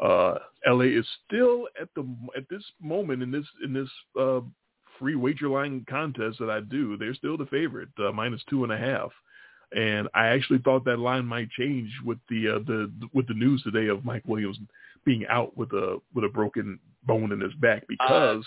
Uh, 0.01 0.35
LA 0.65 0.85
is 0.85 1.05
still 1.27 1.67
at 1.79 1.89
the 1.95 2.07
at 2.38 2.47
this 2.49 2.63
moment 2.81 3.21
in 3.21 3.31
this 3.31 3.45
in 3.63 3.73
this 3.73 3.89
uh, 4.19 4.39
free 5.02 5.15
wager 5.15 5.49
line 5.49 5.86
contest 5.90 6.40
that 6.40 6.49
I 6.49 6.61
do. 6.61 6.95
They're 6.95 7.15
still 7.15 7.38
the 7.38 7.48
favorite, 7.48 7.90
uh, 7.99 8.14
minus 8.14 8.41
two 8.49 8.64
and 8.64 8.72
a 8.72 8.78
half. 8.78 9.11
And 9.76 10.07
I 10.14 10.28
actually 10.28 10.60
thought 10.60 10.86
that 10.86 10.99
line 10.99 11.26
might 11.26 11.49
change 11.52 11.90
with 12.06 12.19
the 12.30 12.56
uh, 12.56 12.60
the 12.60 12.91
with 13.14 13.28
the 13.28 13.34
news 13.34 13.64
today 13.64 13.88
of 13.88 14.06
Mike 14.06 14.23
Williams 14.28 14.60
being 15.06 15.26
out 15.28 15.57
with 15.57 15.72
a 15.73 15.99
with 16.14 16.26
a 16.26 16.30
broken 16.30 16.80
bone 17.03 17.32
in 17.32 17.41
his 17.41 17.53
back 17.56 17.84
because 17.88 18.45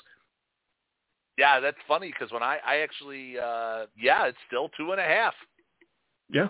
Yeah, 1.37 1.61
that's 1.61 1.79
funny 1.89 2.13
because 2.13 2.33
when 2.33 2.43
I 2.43 2.59
I 2.67 2.77
actually 2.79 3.39
uh 3.39 3.87
yeah, 4.01 4.27
it's 4.27 4.39
still 4.47 4.69
two 4.77 4.93
and 4.93 5.01
a 5.01 5.05
half. 5.05 5.35
yeah, 6.33 6.49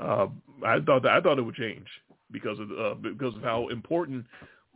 uh, 0.00 0.26
I 0.66 0.80
thought 0.80 1.02
that 1.04 1.12
I 1.12 1.20
thought 1.20 1.38
it 1.38 1.42
would 1.42 1.54
change 1.54 1.86
because 2.30 2.58
of 2.58 2.70
uh, 2.72 2.94
because 2.94 3.34
of 3.36 3.42
how 3.42 3.68
important 3.68 4.26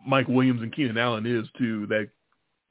Mike 0.06 0.28
Williams 0.28 0.62
and 0.62 0.74
Keenan 0.74 0.98
Allen 0.98 1.26
is 1.26 1.48
to 1.58 1.86
that 1.88 2.08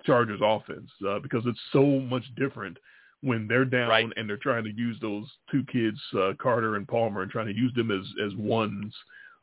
Chargers 0.06 0.40
offense 0.44 0.90
uh, 1.08 1.20
because 1.20 1.44
it's 1.46 1.60
so 1.74 1.84
much 1.86 2.24
different 2.36 2.78
when 3.22 3.48
they're 3.48 3.66
down 3.66 3.90
Right. 3.90 4.08
and 4.18 4.30
they're 4.30 4.38
trying 4.38 4.64
to 4.66 4.72
use 4.72 4.98
those 5.02 5.26
two 5.52 5.64
kids, 5.72 5.98
uh, 6.18 6.34
Carter 6.40 6.76
and 6.76 6.88
Palmer, 6.88 7.22
and 7.24 7.32
trying 7.32 7.48
to 7.48 7.56
use 7.56 7.74
them 7.74 7.90
as 7.92 8.06
as 8.26 8.36
ones, 8.36 8.94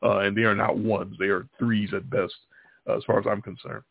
uh, 0.03 0.19
and 0.19 0.37
they 0.37 0.43
are 0.43 0.55
not 0.55 0.77
ones; 0.77 1.15
they 1.19 1.27
are 1.27 1.47
threes 1.59 1.93
at 1.93 2.09
best, 2.09 2.33
uh, 2.87 2.95
as 2.95 3.03
far 3.05 3.19
as 3.19 3.25
I'm 3.27 3.41
concerned. 3.41 3.83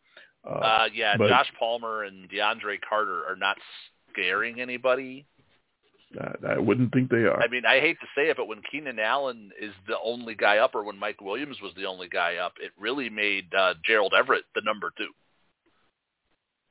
Uh, 0.44 0.48
Uh 0.54 0.88
yeah, 0.94 1.16
but- 1.16 1.28
Josh 1.28 1.52
Palmer 1.58 2.04
and 2.04 2.28
DeAndre 2.30 2.78
Carter 2.88 3.24
are 3.28 3.36
not 3.36 3.56
scaring 4.10 4.60
anybody. 4.60 5.26
I, 6.20 6.54
I 6.54 6.58
wouldn't 6.58 6.92
think 6.92 7.10
they 7.10 7.24
are. 7.24 7.40
I 7.42 7.48
mean, 7.48 7.64
I 7.64 7.80
hate 7.80 7.98
to 8.00 8.06
say 8.14 8.28
it, 8.28 8.36
but 8.36 8.46
when 8.46 8.60
Keenan 8.70 8.98
Allen 8.98 9.50
is 9.60 9.72
the 9.86 9.96
only 10.04 10.34
guy 10.34 10.58
up, 10.58 10.74
or 10.74 10.84
when 10.84 10.98
Mike 10.98 11.20
Williams 11.22 11.56
was 11.62 11.72
the 11.74 11.86
only 11.86 12.08
guy 12.08 12.36
up, 12.36 12.52
it 12.60 12.70
really 12.78 13.08
made 13.08 13.46
uh, 13.54 13.74
Gerald 13.84 14.12
Everett 14.14 14.44
the 14.54 14.60
number 14.62 14.92
two. 14.98 15.08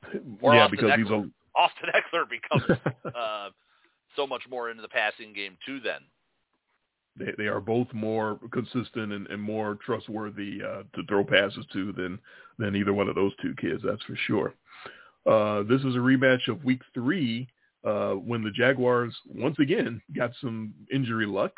or 0.41 0.55
yeah, 0.55 0.65
Austin 0.65 0.79
because 0.79 0.97
he's 0.97 1.07
Ekeler. 1.07 1.31
Austin 1.55 1.89
Ekeler 1.89 2.29
becomes 2.29 2.79
uh, 3.15 3.49
so 4.15 4.25
much 4.25 4.43
more 4.49 4.69
into 4.69 4.81
the 4.81 4.89
passing 4.89 5.33
game 5.33 5.57
too. 5.65 5.79
Then 5.79 6.01
they, 7.17 7.33
they 7.37 7.47
are 7.47 7.59
both 7.59 7.87
more 7.93 8.39
consistent 8.51 9.11
and, 9.11 9.27
and 9.27 9.41
more 9.41 9.77
trustworthy 9.85 10.61
uh, 10.63 10.83
to 10.95 11.03
throw 11.07 11.23
passes 11.23 11.65
to 11.73 11.91
than 11.93 12.19
than 12.57 12.75
either 12.75 12.93
one 12.93 13.09
of 13.09 13.15
those 13.15 13.33
two 13.41 13.55
kids. 13.59 13.81
That's 13.85 14.03
for 14.03 14.15
sure. 14.27 14.53
Uh, 15.25 15.63
this 15.63 15.81
is 15.81 15.95
a 15.95 15.99
rematch 15.99 16.47
of 16.47 16.63
Week 16.63 16.81
Three 16.93 17.47
uh, 17.83 18.11
when 18.13 18.43
the 18.43 18.51
Jaguars 18.51 19.15
once 19.27 19.57
again 19.59 20.01
got 20.15 20.31
some 20.41 20.73
injury 20.91 21.25
luck 21.25 21.53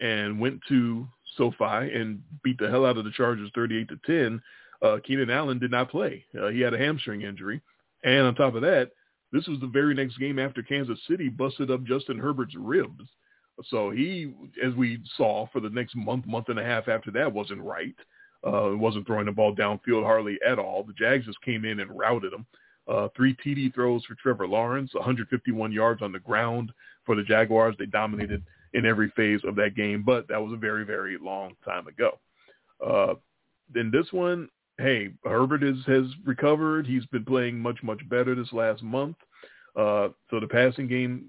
and 0.00 0.38
went 0.40 0.60
to 0.68 1.06
SoFi 1.36 1.94
and 1.94 2.22
beat 2.42 2.58
the 2.58 2.70
hell 2.70 2.86
out 2.86 2.98
of 2.98 3.04
the 3.04 3.12
Chargers, 3.12 3.50
thirty-eight 3.54 3.88
to 3.88 3.98
ten. 4.06 4.40
Uh, 4.80 4.98
Keenan 5.04 5.30
Allen 5.30 5.58
did 5.58 5.70
not 5.70 5.90
play. 5.90 6.24
Uh, 6.40 6.48
he 6.48 6.60
had 6.60 6.72
a 6.72 6.78
hamstring 6.78 7.22
injury, 7.22 7.60
and 8.04 8.26
on 8.26 8.34
top 8.34 8.54
of 8.54 8.62
that, 8.62 8.90
this 9.32 9.46
was 9.46 9.60
the 9.60 9.66
very 9.66 9.94
next 9.94 10.18
game 10.18 10.38
after 10.38 10.62
Kansas 10.62 10.98
City 11.08 11.28
busted 11.28 11.70
up 11.70 11.84
Justin 11.84 12.18
Herbert's 12.18 12.54
ribs. 12.56 13.04
So 13.64 13.90
he, 13.90 14.32
as 14.64 14.74
we 14.74 15.00
saw 15.16 15.46
for 15.52 15.60
the 15.60 15.70
next 15.70 15.96
month, 15.96 16.26
month 16.26 16.48
and 16.48 16.58
a 16.58 16.64
half 16.64 16.88
after 16.88 17.10
that, 17.12 17.32
wasn't 17.32 17.62
right. 17.62 17.94
Uh, 18.46 18.70
wasn't 18.74 19.04
throwing 19.06 19.26
the 19.26 19.32
ball 19.32 19.54
downfield 19.54 20.04
hardly 20.04 20.38
at 20.46 20.60
all. 20.60 20.84
The 20.84 20.92
Jags 20.92 21.26
just 21.26 21.42
came 21.42 21.64
in 21.64 21.80
and 21.80 21.98
routed 21.98 22.32
him. 22.32 22.46
Uh, 22.86 23.08
three 23.16 23.36
TD 23.44 23.74
throws 23.74 24.04
for 24.04 24.14
Trevor 24.14 24.46
Lawrence, 24.46 24.94
151 24.94 25.72
yards 25.72 26.02
on 26.02 26.12
the 26.12 26.20
ground 26.20 26.72
for 27.04 27.16
the 27.16 27.22
Jaguars. 27.22 27.74
They 27.78 27.86
dominated 27.86 28.44
in 28.74 28.86
every 28.86 29.10
phase 29.16 29.40
of 29.44 29.56
that 29.56 29.74
game, 29.74 30.04
but 30.06 30.28
that 30.28 30.42
was 30.42 30.52
a 30.52 30.56
very, 30.56 30.84
very 30.84 31.18
long 31.18 31.54
time 31.64 31.86
ago. 31.88 32.18
Uh, 32.84 33.14
then 33.74 33.90
this 33.92 34.06
one, 34.12 34.48
hey, 34.78 35.10
Herbert 35.24 35.62
is, 35.62 35.76
has 35.86 36.04
recovered. 36.24 36.86
He's 36.86 37.06
been 37.06 37.24
playing 37.24 37.58
much, 37.58 37.82
much 37.82 38.06
better 38.08 38.34
this 38.34 38.52
last 38.52 38.82
month. 38.82 39.16
Uh, 39.76 40.08
so 40.30 40.40
the 40.40 40.48
passing 40.48 40.88
game 40.88 41.26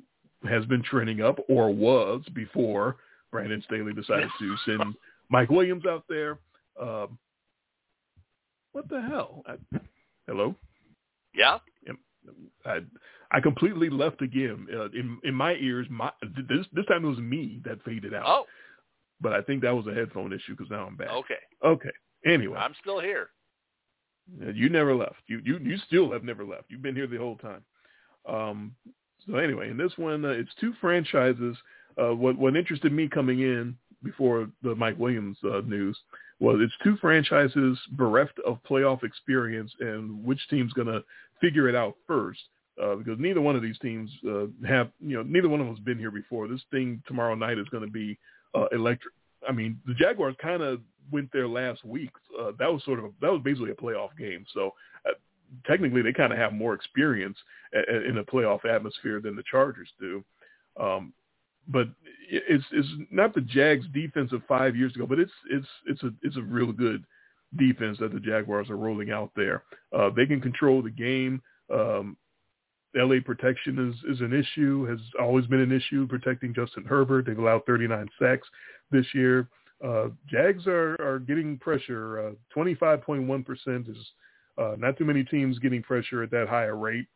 has 0.48 0.66
been 0.66 0.84
trending 0.84 1.22
up, 1.22 1.40
or 1.50 1.74
was 1.74 2.22
before 2.34 2.98
Brandon 3.32 3.62
Staley 3.66 3.94
decided 3.94 4.30
to 4.40 4.56
send 4.66 4.96
Mike 5.30 5.50
Williams 5.50 5.86
out 5.86 6.06
there. 6.08 6.40
Um, 6.80 7.18
what 8.72 8.88
the 8.88 9.02
hell? 9.02 9.44
I, 9.48 9.80
hello. 10.28 10.56
Yeah. 11.34 11.58
I 12.66 12.80
I 13.32 13.40
completely 13.40 13.90
left 13.90 14.22
again. 14.22 14.68
Uh, 14.74 14.90
in 14.90 15.20
in 15.24 15.34
my 15.34 15.54
ears, 15.54 15.88
my 15.90 16.12
this 16.22 16.66
this 16.74 16.86
time 16.86 17.06
it 17.06 17.08
was 17.08 17.18
me 17.20 17.62
that 17.66 17.84
faded 17.84 18.14
out. 18.14 18.24
Oh. 18.26 18.46
But 19.22 19.34
I 19.34 19.42
think 19.42 19.62
that 19.62 19.76
was 19.76 19.88
a 19.88 19.94
headphone 19.94 20.32
issue 20.32 20.56
because 20.56 20.70
now 20.70 20.86
I'm 20.86 20.96
back. 20.96 21.10
Okay. 21.10 21.36
Okay. 21.64 21.92
Anyway, 22.26 22.58
I'm 22.58 22.74
still 22.82 23.00
here. 23.00 23.30
You 24.54 24.70
never 24.70 24.96
left. 24.96 25.22
You 25.28 25.42
you 25.44 25.58
you 25.60 25.78
still 25.88 26.12
have 26.12 26.24
never 26.24 26.46
left. 26.46 26.66
You've 26.70 26.82
been 26.82 26.96
here 26.96 27.08
the 27.08 27.18
whole 27.18 27.38
time. 27.38 27.64
Um. 28.28 28.76
So 29.28 29.36
anyway, 29.36 29.70
in 29.70 29.78
this 29.78 29.92
one, 29.98 30.26
uh, 30.26 30.30
it's 30.30 30.54
two 30.60 30.74
franchises. 30.80 31.58
Uh, 31.98 32.16
what 32.16 32.38
what 32.38 32.56
interested 32.56 32.92
me 32.92 33.08
coming 33.08 33.42
in 33.42 33.76
before 34.04 34.50
the 34.64 34.76
Mike 34.76 34.98
Williams 34.98 35.38
uh, 35.44 35.62
news 35.66 35.98
was 36.40 36.60
it's 36.62 36.74
two 36.84 36.96
franchises 36.98 37.78
bereft 37.92 38.40
of 38.46 38.60
playoff 38.70 39.04
experience, 39.04 39.72
and 39.80 40.24
which 40.24 40.40
team's 40.50 40.74
going 40.74 40.88
to 40.88 41.04
figure 41.42 41.68
it 41.68 41.76
out 41.76 41.96
first? 42.08 42.40
Uh, 42.82 42.96
because 42.96 43.20
neither 43.20 43.42
one 43.42 43.58
of 43.58 43.62
these 43.62 43.78
teams 43.80 44.10
uh, 44.26 44.46
have, 44.66 44.90
you 45.06 45.18
know, 45.18 45.24
neither 45.24 45.50
one 45.50 45.60
of 45.60 45.66
them 45.66 45.76
has 45.76 45.84
been 45.84 46.00
here 46.00 46.12
before. 46.12 46.48
This 46.48 46.62
thing 46.72 47.04
tomorrow 47.08 47.36
night 47.36 47.58
is 47.58 47.68
going 47.70 47.86
to 47.86 47.92
be 47.92 48.18
uh, 48.56 48.68
electric. 48.72 49.14
I 49.48 49.52
mean, 49.52 49.80
the 49.86 49.94
Jaguars 49.94 50.36
kind 50.42 50.62
of 50.62 50.82
went 51.12 51.30
there 51.32 51.48
last 51.48 51.84
week. 51.86 52.12
Uh, 52.40 52.52
that 52.60 52.72
was 52.72 52.84
sort 52.84 53.00
of 53.00 53.06
a, 53.06 53.10
that 53.22 53.32
was 53.32 53.42
basically 53.44 53.72
a 53.72 53.76
playoff 53.76 54.10
game. 54.18 54.46
So 54.54 54.72
uh, 55.08 55.14
technically, 55.66 56.02
they 56.02 56.14
kind 56.14 56.34
of 56.34 56.40
have 56.40 56.54
more 56.54 56.74
experience 56.74 57.38
a, 57.74 57.80
a, 57.80 58.10
in 58.10 58.18
a 58.18 58.24
playoff 58.24 58.66
atmosphere 58.66 59.20
than 59.22 59.36
the 59.36 59.44
Chargers 59.50 59.90
do. 60.00 60.24
Um, 60.80 61.14
but 61.68 61.88
it's 62.30 62.64
it's 62.72 62.88
not 63.12 63.34
the 63.34 63.42
Jags 63.42 63.86
defense 63.94 64.32
of 64.34 64.42
five 64.48 64.76
years 64.76 64.96
ago, 64.96 65.06
but 65.06 65.20
it's 65.20 65.32
it's 65.50 65.68
it's 65.86 66.04
a 66.04 66.12
it's 66.24 66.38
a 66.38 66.42
real 66.42 66.72
good 66.72 67.04
defense 67.58 67.98
that 68.00 68.14
the 68.14 68.20
Jaguars 68.20 68.70
are 68.70 68.78
rolling 68.78 69.12
out 69.12 69.32
there. 69.36 69.64
Uh, 69.96 70.10
they 70.16 70.26
can 70.26 70.42
control 70.42 70.82
the 70.82 70.90
game. 70.90 71.42
Um, 71.74 72.18
LA 72.96 73.18
protection 73.24 73.90
is 73.90 74.16
is 74.16 74.22
an 74.22 74.34
issue, 74.34 74.86
has 74.86 75.00
always 75.20 75.46
been 75.46 75.60
an 75.60 75.72
issue 75.72 76.08
protecting 76.08 76.54
Justin 76.54 76.86
Herbert. 76.86 77.26
They've 77.26 77.38
allowed 77.38 77.66
39 77.66 78.08
sacks 78.20 78.48
this 78.92 79.06
year. 79.14 79.48
Uh, 79.84 80.08
Jags 80.28 80.66
are 80.68 80.96
are 81.00 81.20
getting 81.20 81.58
pressure. 81.58 82.30
Uh, 82.30 82.32
25.1% 82.56 83.90
is 83.90 83.98
uh, 84.58 84.76
not 84.78 84.98
too 84.98 85.06
many 85.06 85.24
teams 85.24 85.60
getting 85.60 85.82
pressure 85.82 86.24
at 86.24 86.32
that 86.32 86.48
higher 86.50 86.76
rate. 86.76 87.08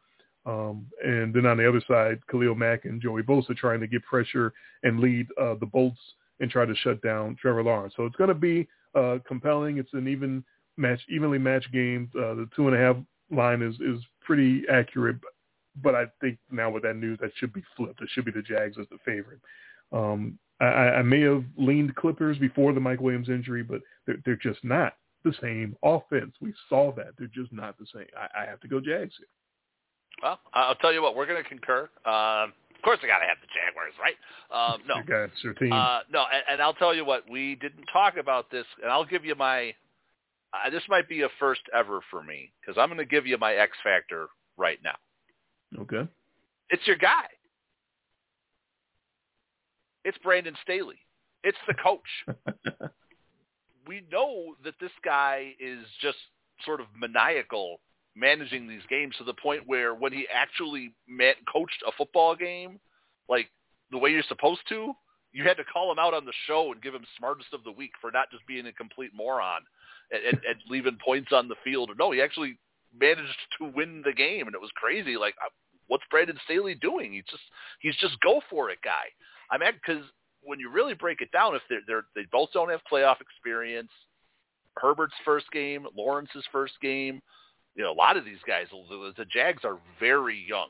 Um, 0.46 0.86
and 1.04 1.34
then 1.34 1.46
on 1.46 1.58
the 1.58 1.68
other 1.68 1.82
side, 1.88 2.20
Khalil 2.30 2.56
Mack 2.56 2.86
and 2.86 3.02
Joey 3.02 3.24
Bosa 3.24 3.56
trying 3.56 3.80
to 3.80 3.88
get 3.88 4.04
pressure 4.04 4.54
and 4.84 5.00
lead 5.00 5.28
uh, 5.42 5.56
the 5.60 5.66
Bolts 5.66 6.00
and 6.40 6.52
try 6.52 6.66
to 6.66 6.76
shut 6.76 7.02
down 7.02 7.38
Trevor 7.42 7.64
Lawrence. 7.64 7.94
So 7.96 8.06
it's 8.06 8.16
going 8.16 8.28
to 8.30 8.34
be 8.34 8.68
uh, 8.96 9.20
compelling. 9.26 9.78
It's 9.78 9.94
an 9.94 10.08
even 10.08 10.44
match, 10.78 11.00
evenly 11.10 11.38
matched 11.38 11.72
game. 11.72 12.10
Uh, 12.16 12.34
the 12.36 12.50
two 12.56 12.68
and 12.68 12.76
a 12.76 12.80
half 12.80 12.98
line 13.32 13.62
is 13.62 13.76
is 13.76 14.04
pretty 14.22 14.64
accurate, 14.72 15.18
but 15.82 15.96
I 15.96 16.06
think 16.22 16.38
now 16.52 16.70
with 16.70 16.84
that 16.84 16.96
news, 16.96 17.20
that 17.22 17.32
should 17.38 17.54
be 17.54 17.64
flipped. 17.76 18.02
It 18.02 18.10
should 18.12 18.26
be 18.26 18.32
the 18.32 18.42
Jags 18.42 18.78
as 18.80 18.88
the 18.90 18.98
favorite. 19.06 19.40
Um, 19.92 20.38
I, 20.60 20.66
I 20.66 21.02
may 21.02 21.22
have 21.22 21.44
leaned 21.58 21.96
Clippers 21.96 22.38
before 22.38 22.74
the 22.74 22.80
Mike 22.80 23.02
Williams 23.02 23.30
injury, 23.30 23.64
but 23.64 23.82
they're, 24.06 24.18
they're 24.26 24.36
just 24.36 24.64
not 24.64 24.94
the 25.24 25.34
same 25.42 25.76
offense. 25.84 26.34
We 26.42 26.54
saw 26.70 26.94
that. 26.96 27.14
They're 27.18 27.28
just 27.28 27.52
not 27.52 27.78
the 27.78 27.86
same. 27.94 28.08
I, 28.18 28.44
I 28.44 28.46
have 28.46 28.60
to 28.62 28.68
go 28.68 28.80
Jags 28.80 29.14
here. 29.18 29.28
Well, 30.22 30.40
I'll 30.54 30.76
tell 30.76 30.94
you 30.94 31.02
what, 31.02 31.16
we're 31.16 31.26
going 31.26 31.42
to 31.42 31.50
concur. 31.50 31.90
Um, 32.06 32.54
of 32.76 32.82
course, 32.84 33.00
I 33.04 33.08
got 33.08 33.20
to 33.20 33.26
have 33.26 33.38
the 33.42 33.48
Jaguars, 33.48 33.94
right? 34.00 34.16
Um, 34.52 34.82
no, 34.88 34.96
your 35.08 35.28
guys, 35.28 35.36
your 35.44 35.54
team. 35.54 35.74
Uh, 35.74 36.00
no, 36.12 36.26
and, 36.32 36.44
and 36.52 36.62
I'll 36.62 36.74
tell 36.74 36.94
you 36.94 37.06
what, 37.06 37.30
we 37.30 37.56
didn't 37.56 37.86
talk 37.92 38.18
about 38.18 38.52
this, 38.52 38.66
and 38.82 38.92
I'll 38.92 39.06
give 39.06 39.26
you 39.26 39.36
my. 39.36 39.74
Uh, 40.54 40.70
this 40.70 40.84
might 40.88 41.10
be 41.10 41.22
a 41.24 41.30
first 41.40 41.62
ever 41.74 42.02
for 42.12 42.22
me 42.22 42.52
because 42.62 42.80
I'm 42.80 42.88
going 42.88 43.00
to 43.00 43.06
give 43.06 43.26
you 43.26 43.38
my 43.40 43.56
X 43.56 43.76
factor 43.84 44.28
right 44.56 44.78
now. 44.84 44.96
Okay. 45.80 46.08
It's 46.70 46.86
your 46.88 46.98
guy. 46.98 47.26
It's 50.06 50.18
Brandon 50.20 50.56
Staley. 50.64 51.00
It's 51.44 51.58
the 51.68 51.74
coach. 51.74 52.02
we 53.88 54.02
know 54.12 54.56
that 54.64 54.76
this 54.80 54.92
guy 55.04 55.54
is 55.60 55.86
just 56.02 56.18
sort 56.66 56.80
of 56.80 56.88
maniacal 56.98 57.80
managing 58.16 58.68
these 58.68 58.82
games 58.90 59.16
to 59.18 59.24
the 59.24 59.34
point 59.34 59.64
where 59.66 59.96
when 59.96 60.14
he 60.14 60.28
actually 60.34 60.94
met, 61.08 61.36
coached 61.52 61.84
a 61.88 61.92
football 61.98 62.36
game, 62.36 62.80
like 63.28 63.50
the 63.92 63.98
way 63.98 64.12
you're 64.12 64.24
supposed 64.28 64.62
to, 64.70 64.94
you 65.32 65.44
had 65.44 65.58
to 65.58 65.64
call 65.64 65.92
him 65.92 66.00
out 66.00 66.14
on 66.14 66.26
the 66.26 66.34
show 66.46 66.72
and 66.72 66.82
give 66.82 66.94
him 66.94 67.04
smartest 67.18 67.54
of 67.54 67.64
the 67.64 67.72
week 67.72 67.92
for 68.00 68.12
not 68.12 68.30
just 68.30 68.46
being 68.46 68.68
a 68.68 68.74
complete 68.74 69.12
moron 69.16 69.62
and, 70.12 70.24
and, 70.24 70.42
and 70.48 70.60
leaving 70.70 70.98
points 71.04 71.32
on 71.32 71.48
the 71.48 71.56
field. 71.64 71.90
No, 71.98 72.12
he 72.12 72.22
actually 72.22 72.60
managed 73.00 73.38
to 73.60 73.66
win 73.66 74.02
the 74.06 74.14
game, 74.14 74.48
and 74.48 74.56
it 74.56 74.62
was 74.62 74.72
crazy. 74.76 75.18
Like, 75.18 75.36
uh, 75.44 75.50
what's 75.88 76.04
Brandon 76.10 76.38
Staley 76.46 76.76
doing? 76.76 77.14
He's 77.14 77.26
just 77.30 77.44
he's 77.80 77.96
just 77.98 78.20
go 78.22 78.42
for 78.50 78.70
it 78.70 78.80
guy. 78.84 79.06
I'm 79.52 79.60
mean, 79.60 79.72
because 79.74 80.04
when 80.42 80.60
you 80.60 80.70
really 80.70 80.94
break 80.94 81.22
it 81.22 81.32
down, 81.32 81.56
if 81.56 81.62
they're, 81.70 81.82
they're 81.88 82.06
they 82.16 82.26
both 82.32 82.50
don't 82.54 82.70
have 82.70 82.82
playoff 82.92 83.22
experience, 83.22 83.92
Herbert's 84.78 85.14
first 85.24 85.46
game, 85.52 85.86
Lawrence's 85.96 86.46
first 86.52 86.74
game, 86.82 87.22
you 87.76 87.84
know, 87.84 87.92
a 87.92 87.94
lot 87.94 88.18
of 88.18 88.26
these 88.26 88.42
guys, 88.48 88.68
the, 88.72 89.14
the 89.18 89.26
Jags 89.26 89.64
are 89.64 89.78
very 90.00 90.46
young. 90.48 90.70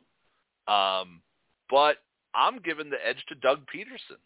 Um, 0.68 1.22
but 1.70 1.98
I'm 2.36 2.60
giving 2.60 2.90
the 2.90 3.06
edge 3.06 3.24
to 3.30 3.36
Doug 3.36 3.62
Pederson. 3.74 4.20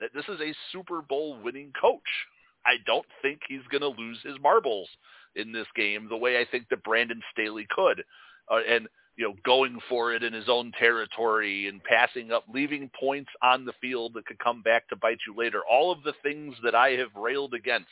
That 0.00 0.10
this 0.14 0.24
is 0.28 0.40
a 0.40 0.54
Super 0.72 1.02
Bowl 1.02 1.38
winning 1.42 1.72
coach. 1.80 2.00
I 2.66 2.76
don't 2.86 3.06
think 3.22 3.40
he's 3.46 3.66
going 3.70 3.82
to 3.82 4.00
lose 4.00 4.18
his 4.24 4.34
marbles 4.42 4.88
in 5.36 5.52
this 5.52 5.66
game 5.76 6.08
the 6.08 6.16
way 6.16 6.38
I 6.38 6.46
think 6.50 6.68
that 6.68 6.84
Brandon 6.84 7.20
Staley 7.32 7.66
could. 7.70 8.04
Uh, 8.50 8.60
and 8.68 8.88
you 9.16 9.24
know, 9.24 9.34
going 9.44 9.78
for 9.88 10.12
it 10.12 10.24
in 10.24 10.32
his 10.32 10.48
own 10.48 10.72
territory 10.78 11.68
and 11.68 11.82
passing 11.84 12.32
up, 12.32 12.44
leaving 12.52 12.90
points 12.98 13.30
on 13.42 13.64
the 13.64 13.72
field 13.80 14.14
that 14.14 14.26
could 14.26 14.38
come 14.38 14.60
back 14.62 14.88
to 14.88 14.96
bite 14.96 15.18
you 15.26 15.34
later. 15.36 15.60
All 15.70 15.92
of 15.92 16.02
the 16.02 16.14
things 16.22 16.56
that 16.64 16.74
I 16.74 16.90
have 16.90 17.14
railed 17.14 17.54
against 17.54 17.88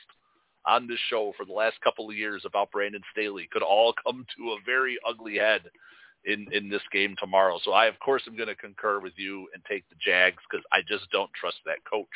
on 0.67 0.87
this 0.87 0.99
show 1.09 1.33
for 1.37 1.45
the 1.45 1.53
last 1.53 1.81
couple 1.83 2.09
of 2.09 2.17
years 2.17 2.43
about 2.45 2.71
Brandon 2.73 3.03
Staley 3.13 3.49
could 3.53 3.63
all 3.63 3.95
come 4.05 4.27
to 4.37 4.51
a 4.51 4.59
very 4.67 4.99
ugly 5.09 5.37
head 5.37 5.63
in 6.25 6.47
in 6.53 6.69
this 6.69 6.83
game 6.93 7.17
tomorrow. 7.19 7.59
So 7.65 7.73
I 7.73 7.87
of 7.87 7.99
course 7.99 8.23
am 8.27 8.37
going 8.37 8.49
to 8.49 8.55
concur 8.55 9.01
with 9.01 9.15
you 9.17 9.49
and 9.55 9.63
take 9.65 9.89
the 9.89 9.97
Jags 10.05 10.43
because 10.51 10.65
I 10.73 10.81
just 10.83 11.11
don't 11.11 11.31
trust 11.39 11.59
that 11.67 11.85
coach. 11.89 12.07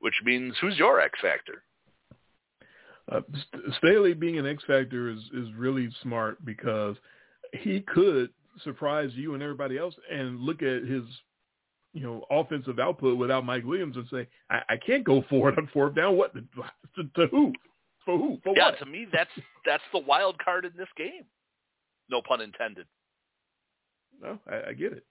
Which 0.00 0.14
means 0.24 0.54
who's 0.60 0.78
your 0.78 1.00
X 1.00 1.18
factor? 1.20 1.62
Uh, 3.12 3.20
Staley 3.78 4.14
being 4.14 4.38
an 4.38 4.46
X 4.46 4.62
factor 4.66 5.10
is 5.10 5.18
is 5.34 5.48
really 5.56 5.90
smart 6.02 6.44
because 6.44 6.96
he 7.52 7.80
could 7.80 8.30
surprise 8.62 9.10
you 9.14 9.34
and 9.34 9.42
everybody 9.42 9.78
else 9.78 9.94
and 10.10 10.40
look 10.40 10.62
at 10.62 10.82
his 10.84 11.04
you 11.92 12.00
know, 12.00 12.24
offensive 12.30 12.78
output 12.78 13.18
without 13.18 13.44
Mike 13.44 13.64
Williams 13.64 13.96
and 13.96 14.06
say, 14.10 14.26
I, 14.50 14.60
I 14.70 14.76
can't 14.76 15.04
go 15.04 15.20
for 15.22 15.28
forward 15.28 15.58
on 15.58 15.68
fourth 15.72 15.94
down. 15.94 16.16
What 16.16 16.34
to, 16.34 16.40
to, 16.96 17.08
to 17.16 17.26
who? 17.26 17.52
For 18.04 18.18
who? 18.18 18.38
For 18.42 18.54
yeah, 18.56 18.70
what? 18.70 18.78
to 18.78 18.86
me, 18.86 19.06
that's 19.12 19.30
that's 19.64 19.82
the 19.92 19.98
wild 19.98 20.38
card 20.42 20.64
in 20.64 20.72
this 20.76 20.88
game. 20.96 21.24
No 22.10 22.22
pun 22.26 22.40
intended. 22.40 22.86
No, 24.20 24.38
I, 24.50 24.70
I 24.70 24.72
get 24.72 24.92
it. 24.92 25.04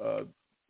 Uh, 0.00 0.20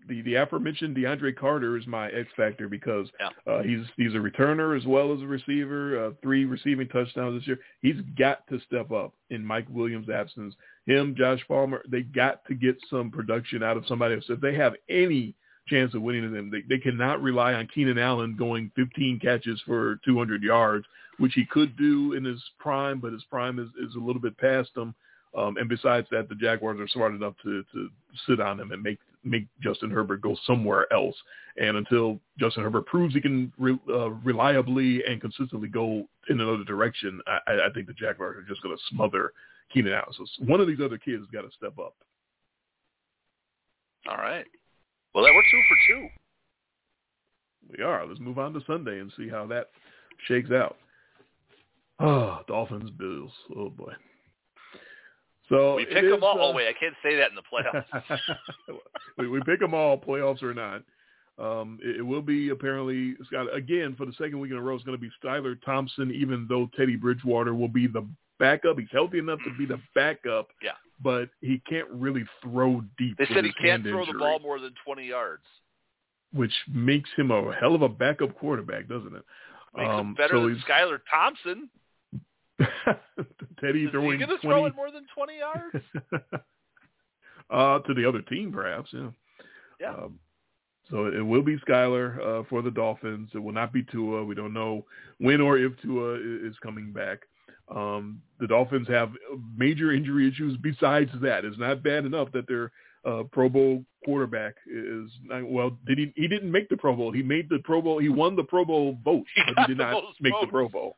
the 0.07 0.23
the 0.23 0.35
aforementioned 0.37 0.97
DeAndre 0.97 1.37
Carter 1.37 1.77
is 1.77 1.87
my 1.87 2.09
X 2.11 2.29
factor 2.37 2.69
because 2.69 3.09
yeah. 3.19 3.53
uh, 3.53 3.63
he's 3.63 3.85
he's 3.97 4.15
a 4.15 4.19
returner 4.19 4.77
as 4.77 4.87
well 4.87 5.13
as 5.13 5.21
a 5.21 5.27
receiver. 5.27 6.07
Uh, 6.07 6.11
three 6.23 6.45
receiving 6.45 6.89
touchdowns 6.89 7.41
this 7.41 7.47
year. 7.47 7.59
He's 7.83 8.01
got 8.19 8.47
to 8.49 8.61
step 8.61 8.91
up 8.93 9.13
in 9.31 9.45
Mike 9.45 9.67
Williams' 9.71 10.09
absence. 10.09 10.55
Him, 10.87 11.15
Josh 11.17 11.41
Palmer, 11.49 11.83
they 11.89 12.03
got 12.03 12.45
to 12.47 12.55
get 12.55 12.77
some 12.89 13.11
production 13.11 13.63
out 13.63 13.77
of 13.77 13.87
somebody 13.87 14.15
else. 14.15 14.25
If 14.29 14.41
they 14.41 14.55
have 14.55 14.75
any 14.89 15.35
chance 15.67 15.95
of 15.95 16.03
winning 16.03 16.33
them, 16.33 16.51
they, 16.51 16.63
they 16.69 16.81
cannot 16.81 17.23
rely 17.23 17.53
on 17.55 17.69
Keenan 17.75 17.99
Allen 17.99 18.37
going 18.39 18.71
15 18.77 19.21
catches 19.21 19.61
for 19.67 20.01
200 20.05 20.43
yards, 20.43 20.87
which 21.19 21.35
he 21.35 21.45
could 21.45 21.77
do 21.77 22.15
in 22.15 22.25
his 22.25 22.43
prime, 22.59 23.01
but 23.01 23.13
his 23.13 23.25
prime 23.25 23.59
is, 23.59 23.69
is 23.87 23.95
a 23.97 24.01
little 24.01 24.23
bit 24.23 24.39
past 24.39 24.71
him. 24.77 24.95
Um, 25.37 25.59
and 25.59 25.69
besides 25.69 26.07
that, 26.11 26.29
the 26.29 26.35
Jaguars 26.35 26.81
are 26.81 26.89
smart 26.89 27.15
enough 27.15 27.35
to, 27.43 27.63
to 27.75 27.89
sit 28.27 28.41
on 28.41 28.59
him 28.59 28.73
and 28.73 28.83
make 28.83 28.99
make 29.25 29.47
Justin 29.61 29.91
Herbert 29.91 30.21
go 30.21 30.37
somewhere 30.47 30.91
else. 30.93 31.17
And 31.57 31.77
until 31.77 32.21
Justin 32.39 32.63
Herbert 32.63 32.87
proves 32.87 33.15
he 33.15 33.21
can 33.21 33.53
re, 33.59 33.79
uh, 33.89 34.11
reliably 34.11 35.03
and 35.05 35.21
consistently 35.21 35.69
go 35.69 36.07
in 36.29 36.41
another 36.41 36.65
direction, 36.65 37.21
I, 37.27 37.53
I 37.67 37.69
think 37.75 37.87
the 37.87 37.93
Jaguars 37.95 38.37
are 38.37 38.49
just 38.49 38.63
going 38.63 38.77
to 38.77 38.83
smother 38.95 39.33
Keenan 39.73 39.93
Allen. 39.93 40.13
So 40.17 40.25
one 40.45 40.61
of 40.61 40.67
these 40.67 40.81
other 40.83 40.99
kids 40.99 41.23
has 41.23 41.31
got 41.33 41.43
to 41.43 41.57
step 41.57 41.79
up. 41.79 41.95
All 44.09 44.17
right. 44.17 44.47
Well, 45.15 45.25
that 45.25 45.33
we're 45.35 45.43
two 45.43 45.63
for 45.69 45.77
two. 45.89 46.09
We 47.77 47.85
are. 47.85 48.07
Let's 48.07 48.21
move 48.21 48.39
on 48.39 48.53
to 48.55 48.61
Sunday 48.67 49.01
and 49.01 49.13
see 49.17 49.29
how 49.29 49.47
that 49.49 49.71
shakes 50.27 50.51
out. 50.51 50.77
Oh, 52.01 52.43
Dolphins, 52.47 52.91
Bills. 52.91 53.33
Oh 53.57 53.71
boy. 53.71 53.93
So 55.49 55.77
we 55.77 55.87
pick 55.87 56.05
is, 56.05 56.11
them 56.11 56.23
all. 56.23 56.39
Uh, 56.39 56.45
oh 56.45 56.53
wait, 56.55 56.69
I 56.69 56.73
can't 56.79 56.95
say 57.03 57.17
that 57.17 57.31
in 57.31 57.35
the 57.35 57.43
playoffs. 57.43 58.19
we, 59.19 59.29
we 59.29 59.41
pick 59.43 59.61
them 59.61 59.75
all, 59.75 59.99
playoffs 59.99 60.43
or 60.43 60.55
not. 60.55 60.83
Um, 61.39 61.79
it, 61.83 61.99
it 61.99 62.03
will 62.03 62.23
be 62.23 62.51
apparently 62.51 63.15
Scott 63.27 63.55
again 63.55 63.95
for 63.97 64.07
the 64.07 64.13
second 64.13 64.41
week 64.41 64.51
in 64.51 64.57
a 64.57 64.61
row. 64.61 64.75
It's 64.75 64.85
going 64.85 64.99
to 64.99 65.01
be 65.01 65.11
Skylar 65.25 65.57
Thompson, 65.65 66.11
even 66.11 66.47
though 66.49 66.69
Teddy 66.77 66.97
Bridgewater 66.97 67.55
will 67.55 67.69
be 67.69 67.87
the 67.87 68.07
backup. 68.39 68.79
He's 68.79 68.89
healthy 68.93 69.19
enough 69.19 69.39
to 69.45 69.57
be 69.57 69.65
the 69.65 69.81
backup. 69.95 70.49
Yeah. 70.63 70.73
But 71.03 71.29
he 71.41 71.63
can't 71.69 71.89
really 71.91 72.25
throw 72.43 72.83
deep. 72.99 73.17
They 73.19 73.27
said 73.33 73.45
he 73.45 73.53
can't 73.53 73.85
throw 73.85 74.01
injury, 74.01 74.15
the 74.15 74.19
ball 74.19 74.41
more 74.41 74.59
than 74.59 74.75
20 74.85 75.07
yards. 75.07 75.45
which 76.33 76.53
makes 76.71 77.09
him 77.17 77.31
a 77.31 77.55
hell 77.55 77.75
of 77.75 77.83
a 77.83 77.89
backup 77.89 78.37
quarterback, 78.37 78.89
doesn't 78.89 79.15
it? 79.15 79.25
Makes 79.77 79.89
him 79.89 79.99
Um, 79.99 80.15
better 80.15 80.35
so 80.35 80.49
than 80.49 80.59
Skylar 80.69 81.01
Thompson. 81.09 81.71
Teddy 83.61 83.81
Is 83.81 83.87
he 83.87 83.91
throwing 83.91 84.19
going 84.19 84.21
to 84.21 84.27
20 84.27 84.41
throw 84.41 84.67
it 84.67 84.75
more 84.75 84.91
than 84.91 85.07
20 85.15 85.39
yards? 85.39 85.85
uh, 87.51 87.79
to 87.81 87.95
the 87.95 88.09
other 88.09 88.23
team, 88.23 88.53
perhaps. 88.53 88.91
Yeah. 88.93 89.11
Yeah. 89.81 89.95
Um, 89.95 90.19
so 90.91 91.07
it 91.07 91.21
will 91.21 91.43
be 91.43 91.59
Skylar 91.59 92.41
uh, 92.41 92.45
for 92.49 92.63
the 92.63 92.71
Dolphins. 92.71 93.31
It 93.35 93.39
will 93.39 93.53
not 93.53 93.73
be 93.73 93.85
Tua. 93.85 94.25
We 94.25 94.35
don't 94.35 94.55
know 94.55 94.87
when 95.19 95.41
or 95.41 95.59
if 95.59 95.73
Tua 95.83 96.15
is 96.15 96.57
coming 96.63 96.93
back. 96.93 97.19
Um, 97.75 98.23
the 98.41 98.47
Dolphins 98.47 98.89
have 98.89 99.11
major 99.57 99.93
injury 99.93 100.29
issues. 100.29 100.57
Besides 100.63 101.11
that, 101.21 101.45
it's 101.45 101.59
not 101.59 101.83
bad 101.83 102.07
enough 102.07 102.33
that 102.33 102.49
their 102.49 102.73
uh, 103.05 103.25
Pro 103.31 103.51
Bowl 103.51 103.85
quarterback 104.05 104.55
is 104.67 105.11
not, 105.23 105.49
well. 105.49 105.77
Did 105.87 105.99
he? 105.99 106.13
He 106.17 106.27
didn't 106.27 106.51
make 106.51 106.71
the 106.71 106.77
Pro 106.79 106.97
Bowl. 106.97 107.13
He 107.13 107.23
made 107.23 107.49
the 107.51 107.59
Pro 107.59 107.83
Bowl. 107.83 107.99
He 107.99 108.09
won 108.09 108.37
the 108.37 108.45
Pro 108.45 108.65
Bowl 108.65 108.99
vote, 109.05 109.27
He 109.35 109.43
but 109.47 109.67
he 109.67 109.75
did 109.75 109.79
not 109.85 110.03
make 110.21 110.33
the. 110.41 110.47
Pro 110.47 110.69
Bowl. 110.69 110.97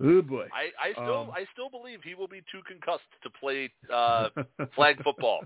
Oh 0.00 0.22
boy. 0.22 0.46
I, 0.52 0.88
I 0.88 0.92
still 0.92 1.20
Um, 1.20 1.30
I 1.30 1.44
still 1.52 1.70
believe 1.70 2.00
he 2.04 2.14
will 2.14 2.28
be 2.28 2.42
too 2.52 2.60
concussed 2.66 3.02
to 3.22 3.30
play 3.30 3.70
uh, 3.92 4.28
flag 4.74 5.02
football. 5.04 5.40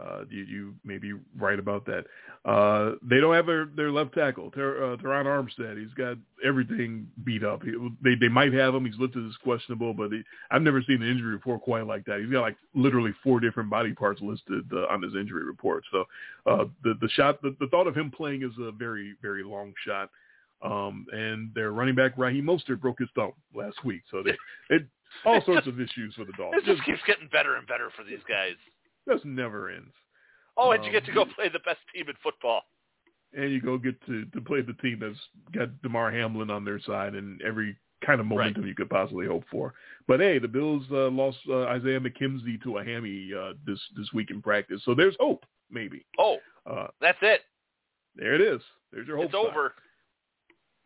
Uh, 0.00 0.24
you, 0.30 0.44
you 0.44 0.74
may 0.84 0.98
be 0.98 1.12
right 1.36 1.58
about 1.58 1.84
that. 1.84 2.04
Uh, 2.44 2.92
they 3.02 3.20
don't 3.20 3.34
have 3.34 3.46
their, 3.46 3.66
their 3.76 3.90
left 3.90 4.14
tackle, 4.14 4.50
Ter, 4.50 4.92
uh, 4.92 4.96
Terron 4.96 5.26
Armstead. 5.26 5.78
He's 5.78 5.92
got 5.94 6.16
everything 6.44 7.06
beat 7.24 7.44
up. 7.44 7.62
He, 7.62 7.72
they 8.02 8.14
they 8.14 8.28
might 8.28 8.54
have 8.54 8.74
him. 8.74 8.86
He's 8.86 8.98
listed 8.98 9.26
as 9.26 9.36
questionable, 9.42 9.92
but 9.92 10.10
he, 10.12 10.22
I've 10.50 10.62
never 10.62 10.82
seen 10.86 11.02
an 11.02 11.10
injury 11.10 11.32
report 11.32 11.60
quite 11.60 11.86
like 11.86 12.06
that. 12.06 12.20
He's 12.20 12.30
got 12.30 12.40
like 12.40 12.56
literally 12.74 13.12
four 13.22 13.40
different 13.40 13.68
body 13.68 13.92
parts 13.92 14.22
listed 14.22 14.64
uh, 14.72 14.86
on 14.86 15.02
his 15.02 15.14
injury 15.14 15.44
report. 15.44 15.84
So 15.90 16.04
uh, 16.46 16.64
the 16.82 16.94
the 17.00 17.08
shot, 17.10 17.42
the, 17.42 17.54
the 17.60 17.66
thought 17.66 17.86
of 17.86 17.96
him 17.96 18.10
playing 18.10 18.42
is 18.42 18.52
a 18.58 18.72
very 18.72 19.16
very 19.20 19.42
long 19.42 19.74
shot. 19.84 20.08
Um, 20.62 21.06
and 21.12 21.50
their 21.54 21.72
running 21.72 21.94
back 21.94 22.12
Raheem 22.18 22.44
Mostert 22.44 22.80
broke 22.80 22.98
his 22.98 23.08
thumb 23.14 23.32
last 23.54 23.82
week. 23.84 24.02
So 24.10 24.22
they 24.22 24.36
it 24.74 24.86
all 25.24 25.40
sorts 25.44 25.66
of 25.66 25.80
issues 25.80 26.14
for 26.14 26.24
the 26.24 26.32
dogs. 26.32 26.56
It 26.58 26.66
Dolphins. 26.66 26.76
just 26.78 26.84
keeps 26.84 27.00
getting 27.06 27.28
better 27.32 27.56
and 27.56 27.66
better 27.66 27.88
for 27.96 28.04
these 28.04 28.20
guys. 28.28 28.54
just 29.08 29.24
never 29.24 29.70
ends. 29.70 29.92
Oh, 30.56 30.72
and 30.72 30.84
you 30.84 30.90
Um, 30.90 30.94
get 30.94 31.04
to 31.06 31.12
go 31.12 31.24
play 31.24 31.48
the 31.48 31.60
best 31.60 31.78
team 31.94 32.08
in 32.08 32.14
football. 32.22 32.62
and 33.32 33.50
you 33.52 33.60
go 33.60 33.78
get 33.78 33.94
to 34.06 34.24
to 34.26 34.40
play 34.40 34.60
the 34.60 34.74
team 34.74 34.98
that's 35.00 35.18
got 35.52 35.80
Damar 35.82 36.10
Hamlin 36.10 36.50
on 36.50 36.64
their 36.64 36.80
side 36.80 37.14
and 37.14 37.40
every 37.42 37.76
kind 38.04 38.20
of 38.20 38.26
momentum 38.26 38.66
you 38.66 38.74
could 38.74 38.90
possibly 38.90 39.26
hope 39.26 39.44
for. 39.50 39.72
But 40.08 40.20
hey, 40.20 40.38
the 40.38 40.48
Bills 40.48 40.84
uh, 40.90 41.08
lost 41.10 41.38
uh, 41.48 41.64
Isaiah 41.64 42.00
McKenzie 42.00 42.60
to 42.64 42.78
a 42.78 42.84
hammy 42.84 43.30
uh, 43.38 43.52
this 43.66 43.80
this 43.96 44.12
week 44.12 44.30
in 44.30 44.42
practice, 44.42 44.82
so 44.84 44.94
there's 44.94 45.16
hope 45.20 45.44
maybe. 45.70 46.04
Oh, 46.18 46.36
Uh, 46.66 46.88
that's 47.00 47.18
it. 47.22 47.42
there 48.16 48.34
it 48.34 48.40
is. 48.42 48.60
There's 48.92 49.06
your 49.06 49.16
hope. 49.18 49.26
It's 49.26 49.34
over. 49.34 49.74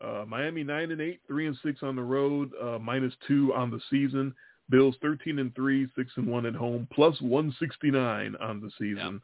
Uh, 0.03 0.25
Miami 0.27 0.65
nine 0.65 0.91
and 0.91 1.01
eight, 1.01 1.21
three 1.27 1.47
and 1.47 1.57
six 1.65 1.83
on 1.83 1.97
the 1.97 2.03
road, 2.03 2.51
uh, 2.61 2.79
minus 2.79 3.15
two 3.27 3.53
on 3.55 3.71
the 3.71 3.81
season. 3.91 4.35
Bills 4.71 4.97
thirteen 5.03 5.39
and 5.39 5.55
three, 5.55 5.87
six 5.97 6.11
and 6.17 6.27
one 6.27 6.47
at 6.47 6.55
home, 6.55 6.89
plus 6.93 7.21
one 7.21 7.55
sixty 7.59 7.91
nine 7.91 8.35
on 8.41 8.61
the 8.61 8.71
season. 8.79 9.21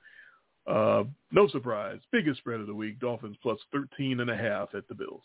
Uh, 0.66 1.04
no 1.32 1.48
surprise, 1.48 1.98
biggest 2.12 2.38
spread 2.38 2.60
of 2.60 2.66
the 2.66 2.74
week. 2.74 3.00
Dolphins 3.00 3.36
plus 3.42 3.58
thirteen 3.72 4.20
and 4.20 4.30
a 4.30 4.36
half 4.36 4.74
at 4.74 4.86
the 4.88 4.94
Bills. 4.94 5.22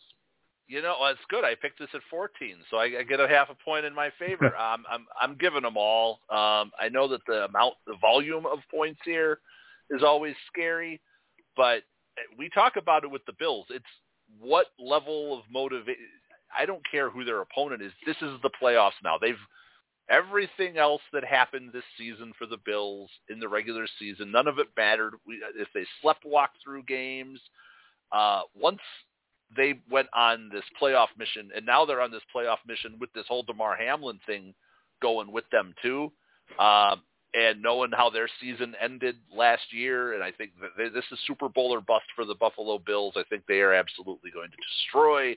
You 0.67 0.81
know, 0.81 0.95
it's 1.03 1.19
good. 1.29 1.43
I 1.43 1.53
picked 1.53 1.77
this 1.77 1.89
at 1.93 2.01
14, 2.09 2.55
so 2.71 2.77
I, 2.77 2.85
I 2.99 3.03
get 3.03 3.19
a 3.19 3.27
half 3.27 3.49
a 3.51 3.63
point 3.63 3.85
in 3.85 3.93
my 3.93 4.09
favor. 4.17 4.55
um, 4.57 4.83
I'm 4.89 5.05
I'm 5.21 5.35
giving 5.37 5.61
them 5.61 5.77
all. 5.77 6.21
Um, 6.29 6.71
I 6.79 6.89
know 6.91 7.07
that 7.09 7.21
the 7.27 7.45
amount, 7.45 7.75
the 7.85 7.97
volume 8.01 8.45
of 8.45 8.59
points 8.71 8.99
here 9.05 9.39
is 9.91 10.01
always 10.01 10.33
scary, 10.51 10.99
but 11.55 11.83
we 12.37 12.49
talk 12.49 12.77
about 12.77 13.03
it 13.03 13.11
with 13.11 13.23
the 13.25 13.33
Bills. 13.37 13.67
It's 13.69 13.85
what 14.39 14.67
level 14.79 15.37
of 15.37 15.43
motivation. 15.51 16.01
I 16.57 16.65
don't 16.65 16.83
care 16.89 17.09
who 17.09 17.25
their 17.25 17.41
opponent 17.41 17.81
is. 17.81 17.91
This 18.05 18.15
is 18.21 18.39
the 18.41 18.49
playoffs 18.61 18.91
now. 19.03 19.17
They've 19.19 19.35
everything 20.09 20.77
else 20.77 21.01
that 21.13 21.23
happened 21.23 21.71
this 21.73 21.83
season 21.97 22.31
for 22.37 22.45
the 22.45 22.57
Bills 22.65 23.09
in 23.29 23.39
the 23.39 23.49
regular 23.49 23.87
season. 23.99 24.31
None 24.31 24.47
of 24.47 24.59
it 24.59 24.67
mattered. 24.77 25.13
We, 25.27 25.41
if 25.55 25.67
they 25.73 25.85
slept 26.01 26.23
walk 26.25 26.51
through 26.63 26.83
games, 26.83 27.39
uh, 28.11 28.41
once 28.53 28.81
they 29.55 29.75
went 29.89 30.07
on 30.13 30.49
this 30.51 30.63
playoff 30.81 31.07
mission, 31.17 31.49
and 31.55 31.65
now 31.65 31.85
they're 31.85 32.01
on 32.01 32.11
this 32.11 32.21
playoff 32.35 32.57
mission 32.67 32.97
with 32.99 33.11
this 33.13 33.25
whole 33.27 33.43
Damar 33.43 33.75
Hamlin 33.75 34.19
thing 34.25 34.53
going 35.01 35.31
with 35.31 35.45
them 35.51 35.73
too. 35.81 36.11
Um, 36.59 37.01
and 37.35 37.61
knowing 37.61 37.91
how 37.91 38.09
their 38.09 38.29
season 38.39 38.75
ended 38.81 39.15
last 39.35 39.63
year, 39.71 40.13
and 40.13 40.23
I 40.23 40.31
think 40.31 40.51
that 40.61 40.93
this 40.93 41.03
is 41.11 41.19
Super 41.27 41.49
Bowl 41.49 41.73
or 41.73 41.81
bust 41.81 42.05
for 42.15 42.23
the 42.25 42.35
Buffalo 42.35 42.79
Bills. 42.79 43.13
I 43.17 43.23
think 43.29 43.43
they 43.47 43.59
are 43.59 43.73
absolutely 43.73 44.31
going 44.31 44.51
to 44.51 44.57
destroy 44.57 45.35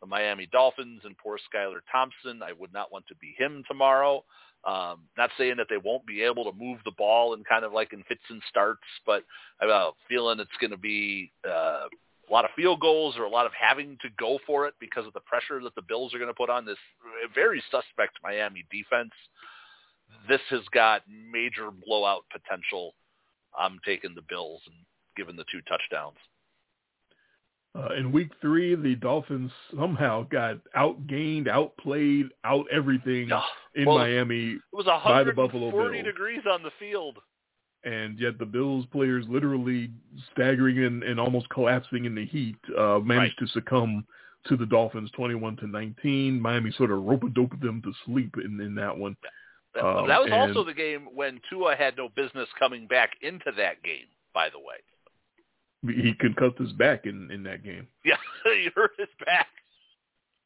the 0.00 0.06
Miami 0.06 0.48
Dolphins 0.52 1.02
and 1.04 1.16
poor 1.16 1.38
Skylar 1.38 1.80
Thompson. 1.90 2.42
I 2.42 2.52
would 2.52 2.72
not 2.72 2.92
want 2.92 3.06
to 3.08 3.14
be 3.16 3.34
him 3.38 3.64
tomorrow. 3.68 4.24
Um, 4.64 5.00
not 5.16 5.30
saying 5.38 5.56
that 5.56 5.68
they 5.70 5.78
won't 5.78 6.06
be 6.06 6.22
able 6.22 6.44
to 6.44 6.58
move 6.58 6.78
the 6.84 6.92
ball 6.98 7.32
and 7.32 7.46
kind 7.46 7.64
of 7.64 7.72
like 7.72 7.94
in 7.94 8.02
fits 8.02 8.20
and 8.28 8.42
starts, 8.50 8.82
but 9.06 9.24
I 9.60 9.64
have 9.64 9.70
a 9.70 9.90
feeling 10.08 10.38
it's 10.40 10.50
going 10.60 10.72
to 10.72 10.76
be 10.76 11.32
uh, 11.48 11.86
a 12.28 12.30
lot 12.30 12.44
of 12.44 12.50
field 12.54 12.80
goals 12.80 13.16
or 13.16 13.24
a 13.24 13.30
lot 13.30 13.46
of 13.46 13.52
having 13.58 13.96
to 14.02 14.08
go 14.18 14.38
for 14.46 14.66
it 14.66 14.74
because 14.78 15.06
of 15.06 15.14
the 15.14 15.20
pressure 15.20 15.62
that 15.62 15.74
the 15.74 15.82
Bills 15.82 16.14
are 16.14 16.18
going 16.18 16.28
to 16.28 16.34
put 16.34 16.50
on 16.50 16.66
this 16.66 16.76
very 17.34 17.62
suspect 17.70 18.18
Miami 18.22 18.66
defense. 18.70 19.12
This 20.28 20.40
has 20.50 20.60
got 20.72 21.02
major 21.08 21.70
blowout 21.86 22.24
potential. 22.30 22.94
I'm 23.58 23.78
taking 23.84 24.14
the 24.14 24.22
Bills 24.28 24.62
and 24.66 24.74
giving 25.16 25.36
the 25.36 25.44
two 25.50 25.60
touchdowns. 25.62 26.16
Uh, 27.74 27.94
in 27.96 28.10
week 28.10 28.30
three, 28.40 28.74
the 28.74 28.96
Dolphins 28.96 29.50
somehow 29.76 30.24
got 30.24 30.56
outgained, 30.76 31.46
outplayed, 31.46 32.26
out 32.44 32.66
everything 32.72 33.30
in 33.76 33.86
Well, 33.86 33.98
Miami, 33.98 34.54
It 34.54 34.60
was 34.72 34.86
by 34.86 35.22
the 35.22 35.32
Buffalo 35.32 35.66
140 35.66 36.02
Bills. 36.02 36.04
degrees 36.12 36.40
on 36.50 36.62
the 36.64 36.72
field. 36.80 37.18
and 37.84 38.18
yet 38.18 38.38
the 38.38 38.44
Bills 38.44 38.86
players 38.92 39.24
literally 39.28 39.90
staggering 40.32 40.82
and, 40.84 41.02
and 41.04 41.20
almost 41.20 41.48
collapsing 41.50 42.04
in 42.06 42.14
the 42.14 42.26
heat 42.26 42.56
uh, 42.76 42.98
managed 42.98 43.38
to 43.38 43.46
succumb 43.46 44.04
to 44.48 44.56
the 44.56 44.66
Dolphins 44.66 45.10
21 45.12 45.56
to 45.58 45.66
19. 45.68 46.40
Miami 46.40 46.72
sort 46.72 46.90
of 46.90 47.02
rope-a-doped 47.04 47.60
them 47.60 47.80
to 47.82 47.92
sleep 48.04 48.34
in, 48.44 48.60
in 48.60 48.74
that 48.74 48.96
one. 48.96 49.16
That, 49.74 49.84
Um, 49.84 50.08
that 50.08 50.20
was 50.20 50.30
also 50.32 50.64
the 50.64 50.74
game 50.74 51.08
when 51.14 51.40
Tua 51.48 51.76
had 51.76 51.96
no 51.96 52.08
business 52.08 52.48
coming 52.58 52.86
back 52.86 53.10
into 53.22 53.52
that 53.56 53.82
game, 53.82 54.06
by 54.34 54.48
the 54.50 54.58
way. 54.58 54.76
He 56.02 56.12
concussed 56.14 56.58
his 56.58 56.72
back 56.72 57.06
in, 57.06 57.30
in 57.30 57.42
that 57.44 57.62
game. 57.64 57.86
Yeah, 58.04 58.16
he 58.44 58.68
hurt 58.74 58.92
his 58.98 59.08
back. 59.24 59.46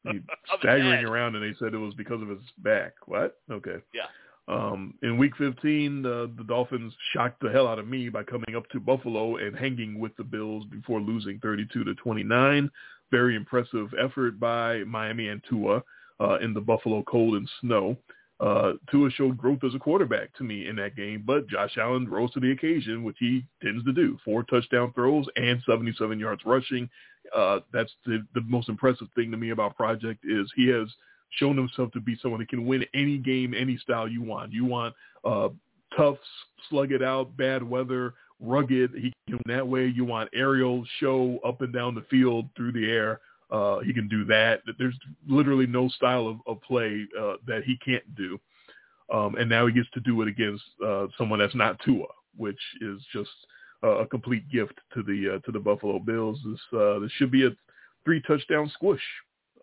He 0.03 0.09
Of 0.17 0.17
his 0.17 0.59
staggering 0.59 1.05
around, 1.05 1.35
and 1.35 1.43
they 1.43 1.57
said 1.57 1.73
it 1.73 1.77
was 1.77 1.93
because 1.95 2.21
of 2.21 2.29
his 2.29 2.39
back. 2.59 2.93
What? 3.05 3.39
Okay. 3.51 3.77
Yeah. 3.93 4.07
Um, 4.47 4.93
in 5.01 5.17
week 5.17 5.35
15, 5.37 6.03
the, 6.03 6.31
the 6.37 6.43
Dolphins 6.43 6.93
shocked 7.13 7.41
the 7.41 7.49
hell 7.49 7.67
out 7.67 7.79
of 7.79 7.87
me 7.87 8.09
by 8.09 8.23
coming 8.23 8.55
up 8.55 8.69
to 8.69 8.79
Buffalo 8.79 9.37
and 9.37 9.57
hanging 9.57 9.99
with 9.99 10.15
the 10.17 10.23
Bills 10.23 10.65
before 10.69 11.01
losing 11.01 11.39
32 11.39 11.83
to 11.83 11.95
29. 11.95 12.69
Very 13.09 13.35
impressive 13.35 13.87
effort 13.99 14.39
by 14.39 14.83
Miami 14.83 15.29
and 15.29 15.41
Tua 15.49 15.81
uh, 16.19 16.37
in 16.37 16.53
the 16.53 16.61
Buffalo 16.61 17.03
cold 17.03 17.35
and 17.35 17.49
snow. 17.61 17.97
Uh, 18.39 18.73
Tua 18.91 19.09
showed 19.11 19.37
growth 19.37 19.63
as 19.65 19.75
a 19.75 19.79
quarterback 19.79 20.35
to 20.35 20.43
me 20.43 20.67
in 20.67 20.75
that 20.75 20.95
game, 20.95 21.23
but 21.25 21.47
Josh 21.47 21.77
Allen 21.77 22.07
rose 22.09 22.31
to 22.33 22.41
the 22.41 22.51
occasion, 22.51 23.03
which 23.03 23.15
he 23.19 23.45
tends 23.63 23.85
to 23.85 23.93
do. 23.93 24.17
Four 24.25 24.43
touchdown 24.43 24.91
throws 24.93 25.25
and 25.37 25.61
77 25.65 26.19
yards 26.19 26.41
rushing. 26.45 26.89
Uh, 27.35 27.59
that's 27.71 27.91
the, 28.05 28.25
the 28.33 28.41
most 28.41 28.67
impressive 28.67 29.07
thing 29.15 29.31
to 29.31 29.37
me 29.37 29.51
about 29.51 29.77
Project 29.77 30.25
is 30.25 30.51
he 30.55 30.67
has 30.67 30.87
shown 31.31 31.55
himself 31.55 31.91
to 31.93 32.01
be 32.01 32.17
someone 32.21 32.39
that 32.41 32.49
can 32.49 32.65
win 32.65 32.85
any 32.93 33.17
game, 33.17 33.53
any 33.57 33.77
style 33.77 34.07
you 34.07 34.21
want. 34.21 34.51
You 34.51 34.65
want 34.65 34.93
uh, 35.23 35.49
tough, 35.95 36.17
slug 36.69 36.91
it 36.91 37.01
out, 37.01 37.35
bad 37.37 37.63
weather, 37.63 38.13
rugged. 38.39 38.91
He 38.95 39.13
can 39.29 39.39
that 39.45 39.67
way. 39.67 39.87
You 39.87 40.05
want 40.05 40.29
aerial 40.33 40.83
show 40.99 41.39
up 41.45 41.61
and 41.61 41.73
down 41.73 41.95
the 41.95 42.05
field 42.09 42.49
through 42.55 42.73
the 42.73 42.91
air. 42.91 43.21
Uh, 43.51 43.79
he 43.79 43.93
can 43.93 44.07
do 44.07 44.25
that. 44.25 44.61
There's 44.79 44.97
literally 45.27 45.67
no 45.67 45.87
style 45.89 46.27
of, 46.27 46.37
of 46.47 46.61
play 46.61 47.05
uh, 47.19 47.33
that 47.47 47.63
he 47.63 47.77
can't 47.85 48.15
do. 48.15 48.39
Um, 49.13 49.35
and 49.35 49.47
now 49.47 49.67
he 49.67 49.73
gets 49.73 49.89
to 49.93 49.99
do 49.99 50.21
it 50.23 50.27
against 50.27 50.63
uh, 50.83 51.07
someone 51.17 51.37
that's 51.39 51.53
not 51.55 51.79
Tua, 51.85 52.07
which 52.35 52.59
is 52.81 52.99
just 53.13 53.29
uh, 53.83 53.97
a 53.99 54.07
complete 54.07 54.49
gift 54.49 54.73
to 54.95 55.03
the 55.03 55.35
uh, 55.35 55.39
to 55.45 55.51
the 55.51 55.59
Buffalo 55.59 55.99
Bills. 55.99 56.39
This 56.43 56.59
uh, 56.79 56.99
this 56.99 57.11
should 57.17 57.29
be 57.29 57.45
a 57.45 57.51
three 58.03 58.21
touchdown 58.27 58.71
squish, 58.73 59.03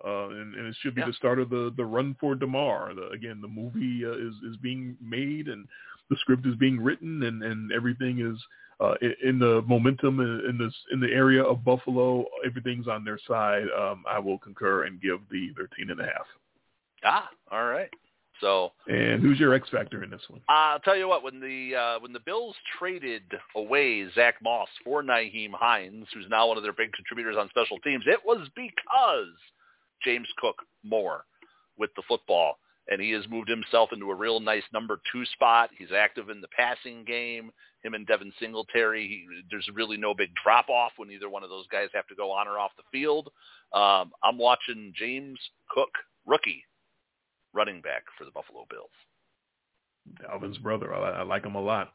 uh, 0.06 0.28
and, 0.28 0.54
and 0.54 0.66
it 0.68 0.76
should 0.80 0.94
be 0.94 1.00
Yeah. 1.00 1.09
the 1.09 1.12
start 1.14 1.40
of 1.40 1.50
the 1.50 1.72
the 1.76 1.84
run 1.84 2.14
for 2.20 2.36
Damar. 2.36 2.94
The, 2.94 3.09
again, 3.09 3.40
the 3.40 3.48
movie 3.48 4.04
uh, 4.06 4.12
is 4.12 4.34
is 4.48 4.56
being 4.59 4.96
made 5.02 5.48
and 5.48 5.66
the 6.09 6.16
script 6.20 6.46
is 6.46 6.54
being 6.56 6.80
written 6.80 7.24
and 7.24 7.42
and 7.42 7.72
everything 7.72 8.20
is 8.20 8.40
uh, 8.81 8.94
in, 9.01 9.15
in 9.23 9.39
the 9.39 9.62
momentum 9.66 10.20
in, 10.20 10.51
in 10.51 10.59
this 10.59 10.74
in 10.93 11.01
the 11.01 11.11
area 11.12 11.43
of 11.43 11.65
Buffalo, 11.65 12.24
everything's 12.44 12.89
on 12.89 13.05
their 13.05 13.19
side. 13.27 13.65
Um, 13.78 14.05
I 14.09 14.19
will 14.19 14.39
concur 14.39 14.85
and 14.85 15.01
give 15.01 15.20
the 15.31 15.51
13 15.57 15.90
and 15.90 16.01
a 16.01 16.05
half. 16.05 16.27
Ah, 17.05 17.28
all 17.51 17.66
right. 17.66 17.90
So, 18.40 18.73
and 18.89 19.23
who's 19.23 19.39
your 19.39 19.55
X 19.55 19.69
factor 19.70 20.03
in 20.03 20.11
this 20.11 20.23
one? 20.28 20.40
I'll 20.49 20.81
tell 20.81 20.97
you 20.97 21.09
what. 21.09 21.23
When 21.23 21.39
the 21.39 21.77
uh, 21.77 22.01
when 22.01 22.12
the 22.12 22.20
Bills 22.20 22.57
traded 22.78 23.23
away 23.55 24.09
Zach 24.15 24.35
Moss 24.43 24.69
for 24.82 25.03
Nyheim 25.03 25.53
Hines, 25.53 26.07
who's 26.12 26.27
now 26.28 26.49
one 26.49 26.57
of 26.57 26.65
their 26.65 26.73
big 26.73 26.93
contributors 26.93 27.36
on 27.39 27.49
special 27.51 27.78
teams, 27.78 28.05
it 28.07 28.19
was 28.24 28.49
because 28.57 29.28
James 30.05 30.27
Cook 30.39 30.57
more 30.82 31.24
with 31.78 31.90
the 31.94 32.03
football, 32.09 32.59
and 32.88 33.00
he 33.00 33.10
has 33.10 33.28
moved 33.28 33.48
himself 33.48 33.90
into 33.92 34.10
a 34.10 34.14
real 34.14 34.40
nice 34.40 34.62
number 34.72 35.00
two 35.10 35.24
spot. 35.26 35.70
He's 35.76 35.92
active 35.96 36.30
in 36.30 36.40
the 36.40 36.48
passing 36.48 37.04
game. 37.04 37.50
Him 37.82 37.94
and 37.94 38.06
Devin 38.06 38.32
Singletary, 38.38 39.09
he, 39.09 39.26
there's 39.50 39.68
really 39.74 39.96
no 39.96 40.14
big 40.14 40.30
drop 40.42 40.68
off 40.68 40.92
when 40.96 41.10
either 41.10 41.28
one 41.28 41.42
of 41.42 41.50
those 41.50 41.66
guys 41.68 41.88
have 41.94 42.06
to 42.09 42.14
go 42.14 42.30
on 42.30 42.46
or 42.46 42.59
off 42.59 42.70
the 42.76 42.82
field. 42.92 43.28
Um, 43.72 44.12
I'm 44.22 44.38
watching 44.38 44.92
James 44.96 45.38
Cook, 45.70 45.90
rookie, 46.26 46.64
running 47.52 47.80
back 47.80 48.04
for 48.16 48.24
the 48.24 48.30
Buffalo 48.30 48.66
Bills. 48.70 48.90
Dalvin's 50.22 50.59
brother. 50.59 50.94
I, 50.94 51.20
I 51.20 51.22
like 51.22 51.44
him 51.44 51.54
a 51.54 51.60
lot. 51.60 51.92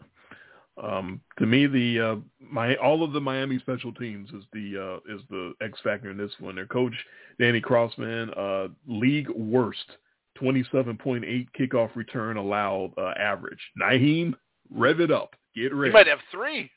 Um, 0.81 1.21
to 1.39 1.45
me, 1.45 1.65
the 1.65 1.99
uh, 1.99 2.15
my 2.39 2.75
all 2.75 3.03
of 3.03 3.11
the 3.11 3.19
Miami 3.19 3.57
special 3.59 3.91
teams 3.93 4.29
is 4.29 4.43
the 4.53 5.01
uh, 5.09 5.13
is 5.13 5.21
the 5.29 5.53
X 5.61 5.79
factor 5.83 6.11
in 6.11 6.17
this 6.17 6.31
one. 6.39 6.55
Their 6.55 6.67
coach 6.67 6.93
Danny 7.39 7.59
Crossman, 7.59 8.31
uh, 8.37 8.67
league 8.87 9.29
worst, 9.29 9.97
twenty 10.39 10.63
seven 10.71 10.97
point 10.97 11.25
eight 11.25 11.47
kickoff 11.57 11.95
return 11.95 12.37
allowed 12.37 12.93
uh, 12.97 13.13
average. 13.17 13.59
Nyheim, 13.81 14.33
rev 14.73 14.99
it 14.99 15.11
up, 15.11 15.35
get 15.55 15.73
ready. 15.73 15.91
He 15.91 15.93
might 15.93 16.07
have 16.07 16.19
three. 16.31 16.69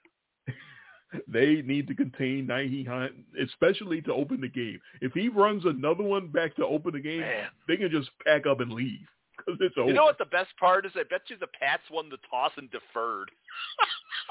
they 1.29 1.63
need 1.63 1.87
to 1.89 1.95
contain 1.95 2.47
Nyheim, 2.47 3.11
especially 3.43 4.01
to 4.03 4.13
open 4.13 4.41
the 4.41 4.49
game. 4.49 4.81
If 5.01 5.13
he 5.13 5.29
runs 5.29 5.65
another 5.65 6.05
one 6.05 6.29
back 6.29 6.57
to 6.57 6.67
open 6.67 6.93
the 6.93 7.01
game, 7.01 7.21
Man. 7.21 7.49
they 7.69 7.77
can 7.77 7.91
just 7.91 8.11
pack 8.25 8.47
up 8.47 8.61
and 8.61 8.73
leave 8.73 9.07
because 9.37 9.61
it's 9.61 9.77
over. 9.79 9.89
You 9.89 9.95
know 9.95 10.05
what 10.05 10.19
the 10.19 10.27
best 10.27 10.51
part 10.59 10.87
is? 10.87 10.93
I 10.95 11.03
bet 11.09 11.23
you 11.29 11.37
the 11.39 11.49
Pats 11.59 11.83
won 11.91 12.09
the 12.09 12.19
toss 12.31 12.53
and 12.57 12.71
deferred. 12.71 13.31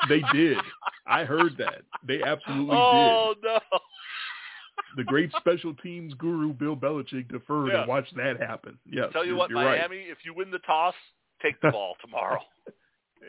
They 0.07 0.21
did. 0.33 0.57
I 1.07 1.25
heard 1.25 1.57
that. 1.57 1.81
They 2.07 2.23
absolutely 2.23 2.69
oh 2.77 3.33
did. 3.41 3.51
Oh, 3.51 3.59
no! 3.71 3.79
The 4.97 5.03
great 5.03 5.31
special 5.39 5.73
teams 5.75 6.13
guru 6.15 6.53
Bill 6.53 6.75
Belichick 6.75 7.29
deferred 7.29 7.69
Yeah. 7.71 7.79
and 7.81 7.87
watched 7.87 8.15
that 8.15 8.39
happen. 8.39 8.77
Yes. 8.89 9.09
Tell 9.13 9.25
you 9.25 9.35
what, 9.35 9.49
you're 9.49 9.59
right. 9.63 9.79
Miami, 9.79 9.97
if 9.97 10.19
you 10.25 10.33
win 10.33 10.51
the 10.51 10.59
toss, 10.59 10.95
take 11.41 11.59
the 11.61 11.71
ball 11.71 11.95
tomorrow. 12.01 12.39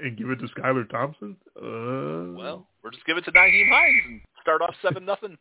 And 0.02 0.16
give 0.16 0.30
it 0.30 0.36
to 0.36 0.46
Skylar 0.46 0.88
Thompson? 0.88 1.36
Uh, 1.58 2.32
well, 2.38 2.68
we're 2.82 2.90
just 2.92 3.04
give 3.04 3.18
it 3.18 3.24
to 3.26 3.32
Nyheim 3.32 3.68
Hines 3.68 4.02
and 4.06 4.20
start 4.40 4.62
off 4.62 4.72
seven 4.80 5.04
nothing. 5.04 5.36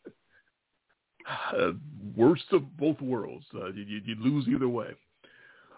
uh, 1.58 1.72
worst 2.16 2.44
of 2.52 2.76
both 2.76 3.00
worlds. 3.00 3.46
Uh, 3.56 3.68
you, 3.68 3.84
you, 3.84 4.02
you 4.04 4.16
lose 4.20 4.48
either 4.50 4.68
way. 4.68 4.88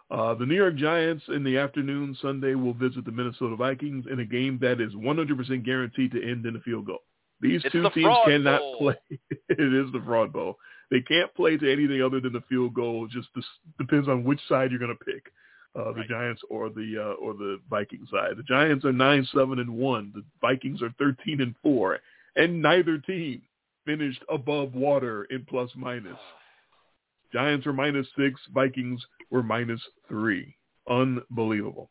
Uh, 0.10 0.34
the 0.36 0.46
New 0.46 0.56
York 0.56 0.76
Giants 0.78 1.24
in 1.28 1.44
the 1.44 1.58
afternoon 1.58 2.18
Sunday 2.22 2.56
will 2.56 2.74
visit 2.74 3.06
the 3.06 3.12
Minnesota 3.12 3.56
Vikings 3.56 4.06
in 4.12 4.20
a 4.20 4.26
game 4.26 4.58
that 4.62 4.82
is 4.82 4.94
100% 4.94 5.64
guaranteed 5.64 6.12
to 6.14 6.24
end 6.28 6.46
in 6.46 6.56
a 6.56 6.60
field 6.62 6.86
goal. 6.88 7.04
These 7.42 7.62
It's 7.66 7.72
two 7.74 7.82
the 7.82 7.90
teams 7.90 8.16
cannot 8.26 8.60
bowl. 8.60 8.78
play. 8.80 8.96
it 9.50 9.74
is 9.74 9.92
the 9.92 10.02
fraud 10.06 10.32
bowl. 10.32 10.58
They 10.92 11.02
can't 11.02 11.34
play 11.36 11.58
to 11.58 11.72
anything 11.72 12.02
other 12.02 12.20
than 12.20 12.34
the 12.34 12.44
field 12.50 12.74
goal. 12.74 13.06
It 13.06 13.12
Just 13.12 13.30
this 13.36 13.46
depends 13.80 14.08
on 14.08 14.24
which 14.24 14.40
side 14.48 14.72
you're 14.72 14.80
going 14.80 14.96
to 14.98 15.06
pick, 15.06 15.32
uh, 15.76 15.86
the 15.94 16.02
Right. 16.02 16.10
Giants 16.10 16.42
or 16.50 16.70
the 16.70 16.98
uh, 17.00 17.14
or 17.24 17.34
the 17.34 17.60
Viking 17.70 18.06
side. 18.12 18.38
The 18.38 18.44
Giants 18.44 18.86
are 18.86 18.92
nine 18.92 19.26
seven 19.34 19.60
and 19.60 19.74
one. 19.74 20.12
The 20.14 20.24
Vikings 20.42 20.82
are 20.82 20.94
thirteen 21.00 21.42
and 21.42 21.56
four, 21.64 22.00
and 22.36 22.62
neither 22.62 22.98
team 22.98 23.42
finished 23.86 24.22
above 24.30 24.74
water 24.76 25.24
in 25.32 25.46
plus 25.46 25.72
minus. 25.76 26.18
Giants 27.34 27.66
were 27.66 27.74
minus 27.74 28.08
six. 28.18 28.40
Vikings 28.54 29.02
were 29.30 29.42
minus 29.44 29.82
three. 30.10 30.54
Unbelievable. 30.90 31.90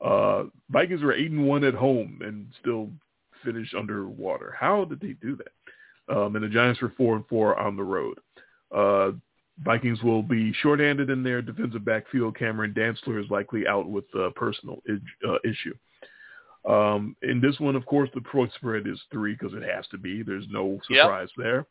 Uh, 0.00 0.44
Vikings 0.70 1.02
were 1.02 1.12
eight 1.12 1.30
and 1.30 1.46
one 1.46 1.62
at 1.64 1.74
home 1.74 2.20
and 2.22 2.46
still 2.60 2.88
finished 3.44 3.74
underwater. 3.74 4.54
How 4.58 4.84
did 4.84 5.00
they 5.00 5.14
do 5.20 5.36
that? 5.36 6.14
Um, 6.16 6.34
and 6.36 6.44
the 6.44 6.48
Giants 6.48 6.80
were 6.80 6.92
four 6.96 7.16
and 7.16 7.26
four 7.28 7.58
on 7.58 7.76
the 7.76 7.82
road. 7.84 8.18
Uh, 8.74 9.12
Vikings 9.62 10.02
will 10.02 10.22
be 10.22 10.52
shorthanded 10.54 11.10
in 11.10 11.22
their 11.22 11.42
defensive 11.42 11.84
backfield. 11.84 12.36
Cameron 12.38 12.72
Dantzler 12.74 13.22
is 13.22 13.30
likely 13.30 13.66
out 13.66 13.88
with 13.88 14.06
a 14.14 14.30
personal 14.30 14.82
i- 14.88 15.28
uh, 15.28 15.38
issue. 15.44 15.74
Um, 16.64 17.16
in 17.22 17.40
this 17.40 17.58
one, 17.60 17.76
of 17.76 17.86
course, 17.86 18.10
the 18.14 18.20
point 18.20 18.52
spread 18.54 18.86
is 18.86 19.00
three 19.10 19.32
because 19.32 19.54
it 19.54 19.62
has 19.62 19.86
to 19.88 19.98
be. 19.98 20.22
There's 20.22 20.46
no 20.50 20.80
Yep. 20.88 21.02
surprise 21.02 21.28
there. 21.36 21.66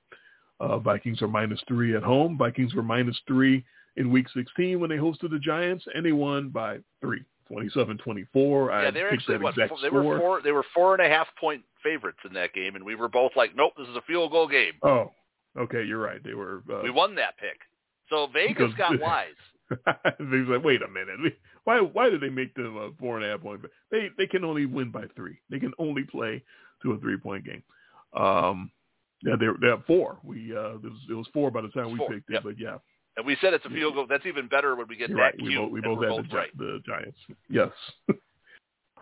Uh, 0.59 0.77
Vikings 0.79 1.21
are 1.21 1.27
minus 1.27 1.61
three 1.67 1.95
at 1.95 2.03
home. 2.03 2.37
Vikings 2.37 2.73
were 2.75 2.83
minus 2.83 3.19
three 3.27 3.63
in 3.97 4.11
Week 4.11 4.27
16 4.29 4.79
when 4.79 4.89
they 4.89 4.97
hosted 4.97 5.31
the 5.31 5.39
Giants, 5.39 5.87
and 5.93 6.05
they 6.05 6.11
won 6.11 6.49
by 6.49 6.79
three, 7.01 7.23
27-24. 7.51 8.71
I 8.71 8.83
yeah, 8.83 8.91
they 8.91 9.03
were 9.03 9.09
picked 9.09 9.21
actually 9.21 9.37
that 9.37 9.43
what? 9.43 9.81
They 9.81 9.89
were 9.89 10.19
four. 10.19 10.41
They 10.41 10.51
were 10.51 10.65
four 10.73 10.93
and 10.93 11.05
a 11.05 11.09
half 11.09 11.27
point 11.39 11.63
favorites 11.83 12.19
in 12.25 12.33
that 12.33 12.53
game, 12.53 12.75
and 12.75 12.83
we 12.83 12.95
were 12.95 13.07
both 13.07 13.31
like, 13.35 13.55
"Nope, 13.55 13.73
this 13.77 13.87
is 13.87 13.95
a 13.95 14.01
field 14.01 14.31
goal 14.31 14.47
game." 14.47 14.73
Oh, 14.83 15.11
okay, 15.57 15.83
you're 15.83 15.99
right. 15.99 16.23
They 16.23 16.33
were. 16.33 16.63
Uh, 16.71 16.81
we 16.83 16.91
won 16.91 17.15
that 17.15 17.37
pick. 17.37 17.59
So 18.09 18.27
Vegas 18.33 18.71
Because- 18.71 18.73
got 18.75 18.99
wise. 19.01 19.33
they 20.19 20.39
was 20.39 20.47
like, 20.49 20.63
wait 20.63 20.81
a 20.81 20.87
minute, 20.87 21.33
why 21.63 21.79
why 21.79 22.09
did 22.09 22.21
they 22.21 22.29
make 22.29 22.55
them 22.55 22.75
a 22.75 22.89
four 22.99 23.17
and 23.17 23.25
a 23.25 23.29
half 23.29 23.41
point? 23.41 23.61
They 23.91 24.09
they 24.17 24.25
can 24.25 24.43
only 24.43 24.65
win 24.65 24.89
by 24.89 25.03
three. 25.15 25.37
They 25.51 25.59
can 25.59 25.73
only 25.77 26.03
play 26.03 26.43
to 26.81 26.93
a 26.93 26.97
three 26.97 27.17
point 27.17 27.45
game. 27.45 27.61
Um, 28.19 28.71
yeah, 29.21 29.35
they're 29.39 29.55
they're 29.61 29.77
four. 29.85 30.17
We 30.23 30.55
uh, 30.55 30.75
it 30.75 30.83
was 30.83 30.99
it 31.09 31.13
was 31.13 31.27
four 31.33 31.51
by 31.51 31.61
the 31.61 31.67
time 31.69 31.91
we 31.91 31.97
four, 31.97 32.09
picked 32.09 32.31
yep. 32.31 32.39
it, 32.39 32.43
but 32.45 32.59
yeah, 32.59 32.77
And 33.19 33.27
we 33.27 33.35
said 33.41 33.53
it's 33.53 33.65
a 33.65 33.69
field 33.69 33.95
goal. 33.95 34.05
That's 34.09 34.25
even 34.25 34.47
better 34.47 34.77
when 34.77 34.87
we 34.87 34.95
get 34.95 35.09
you're 35.09 35.17
that 35.17 35.23
right. 35.23 35.41
We 35.41 35.53
both 35.53 35.71
we 35.71 35.81
both 35.81 36.01
had 36.01 36.09
both 36.09 36.29
the, 36.29 36.37
right. 36.37 36.57
the 36.57 36.79
Giants. 36.87 37.17
Yes. 37.49 37.69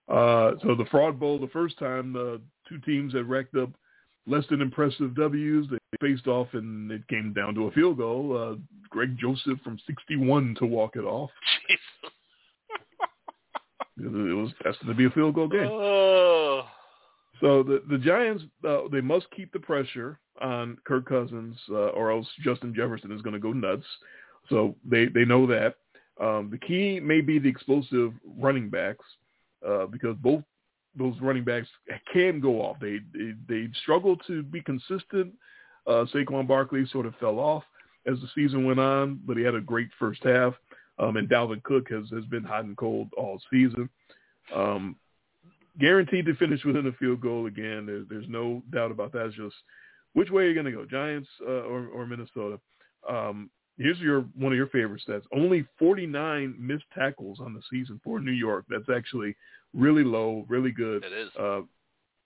uh, 0.10 0.54
so 0.64 0.74
the 0.74 0.88
fraud 0.90 1.20
bowl, 1.20 1.38
the 1.38 1.48
first 1.50 1.78
time 1.78 2.14
the 2.14 2.42
two 2.68 2.80
teams 2.80 3.14
had 3.14 3.30
racked 3.30 3.56
up 3.56 3.70
less 4.26 4.44
than 4.50 4.60
impressive 4.60 5.16
W's. 5.16 5.68
They 5.70 5.78
faced 6.02 6.26
off, 6.26 6.48
and 6.54 6.92
it 6.92 7.08
came 7.10 7.32
down 7.32 7.54
to 7.54 7.68
a 7.68 7.72
field 7.74 8.00
goal. 8.00 8.36
Uh, 8.36 8.56
Greg 8.90 9.16
Joseph 9.20 9.60
from 9.64 9.78
61 9.86 10.56
to 10.58 10.66
walk 10.66 10.96
it 10.96 11.06
off. 11.06 11.30
Jesus. 11.68 12.12
It 14.00 14.36
was 14.36 14.50
destined 14.64 14.90
to 14.90 14.96
be 14.96 15.06
a 15.06 15.12
field 15.12 15.36
goal 15.36 15.48
game. 15.48 15.70
Oh. 15.72 16.64
So 17.40 17.62
the 17.62 17.84
the 17.88 18.00
Giants 18.00 18.44
uh, 18.68 18.80
they 18.92 19.02
must 19.02 19.28
keep 19.30 19.54
the 19.54 19.60
pressure 19.60 20.20
on 20.42 20.78
Kirk 20.86 21.08
Cousins, 21.08 21.58
uh, 21.70 21.90
or 21.90 22.12
else 22.12 22.28
Justin 22.42 22.74
Jefferson 22.76 23.12
is 23.12 23.22
going 23.22 23.34
to 23.34 23.40
go 23.40 23.54
nuts. 23.54 23.86
So 24.50 24.76
they 24.86 25.06
they 25.06 25.26
know 25.26 25.46
that. 25.48 25.76
Um, 26.20 26.50
the 26.50 26.58
key 26.58 27.00
may 27.00 27.22
be 27.22 27.38
the 27.40 27.50
explosive 27.50 28.14
running 28.38 28.70
backs 28.70 29.06
uh, 29.68 29.86
because 29.86 30.16
both 30.18 30.44
those 30.98 31.14
running 31.22 31.44
backs 31.44 31.68
can 32.12 32.40
go 32.40 32.62
off. 32.62 32.78
They 32.80 33.00
they, 33.14 33.34
they 33.48 33.70
struggle 33.84 34.18
to 34.28 34.44
be 34.44 34.62
consistent. 34.62 35.34
Uh, 35.86 36.06
Saquon 36.14 36.48
Barkley 36.48 36.86
sort 36.92 37.06
of 37.06 37.16
fell 37.16 37.40
off 37.40 37.64
as 38.06 38.20
the 38.20 38.28
season 38.36 38.66
went 38.66 38.80
on, 38.80 39.20
but 39.26 39.38
he 39.38 39.44
had 39.44 39.56
a 39.56 39.62
great 39.62 39.90
first 40.00 40.24
half. 40.24 40.54
Um, 41.00 41.18
and 41.18 41.30
Dalvin 41.30 41.62
Cook 41.64 41.90
has, 41.92 42.10
has 42.12 42.26
been 42.26 42.44
hot 42.44 42.66
and 42.66 42.76
cold 42.76 43.10
all 43.16 43.40
season. 43.52 43.88
Um, 44.56 44.96
guaranteed 45.80 46.26
to 46.26 46.36
finish 46.36 46.64
within 46.64 46.88
a 46.88 46.92
field 46.94 47.22
goal 47.22 47.46
again. 47.46 47.86
There's 47.86 48.08
there's 48.10 48.30
no 48.30 48.64
doubt 48.72 48.92
about 48.92 49.12
that. 49.14 49.28
It's 49.28 49.36
just 49.36 49.56
which 50.18 50.32
way 50.32 50.44
are 50.44 50.48
you 50.48 50.56
going 50.56 50.66
to 50.66 50.72
go, 50.72 50.84
Giants 50.84 51.30
uh, 51.48 51.62
or 51.72 51.88
or 51.90 52.08
Minnesota? 52.08 52.60
Um, 53.08 53.52
here's 53.78 54.00
your 54.00 54.22
one 54.34 54.52
of 54.52 54.58
your 54.58 54.66
favorite 54.68 55.04
stats. 55.08 55.22
Only 55.32 55.64
49 55.78 56.56
missed 56.58 56.86
tackles 56.92 57.40
on 57.40 57.54
the 57.54 57.62
season 57.70 58.02
for 58.04 58.20
New 58.20 58.32
York. 58.32 58.66
That's 58.68 58.90
actually 58.90 59.36
really 59.76 60.04
low, 60.04 60.44
really 60.48 60.72
good. 60.72 61.04
It 61.04 61.14
is. 61.14 61.30
Uh, 61.40 61.62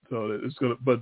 so 0.09 0.39
it's 0.41 0.55
gonna, 0.55 0.75
but 0.79 1.01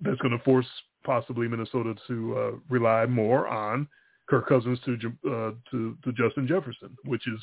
that's 0.00 0.20
going 0.22 0.36
to 0.36 0.42
force 0.44 0.66
possibly 1.04 1.46
Minnesota 1.46 1.94
to 2.06 2.38
uh, 2.38 2.50
rely 2.70 3.04
more 3.04 3.46
on 3.46 3.86
Kirk 4.26 4.48
Cousins 4.48 4.78
to 4.86 4.94
uh, 5.26 5.50
to 5.72 5.94
to 6.04 6.12
Justin 6.12 6.48
Jefferson, 6.48 6.96
which 7.04 7.28
is 7.28 7.38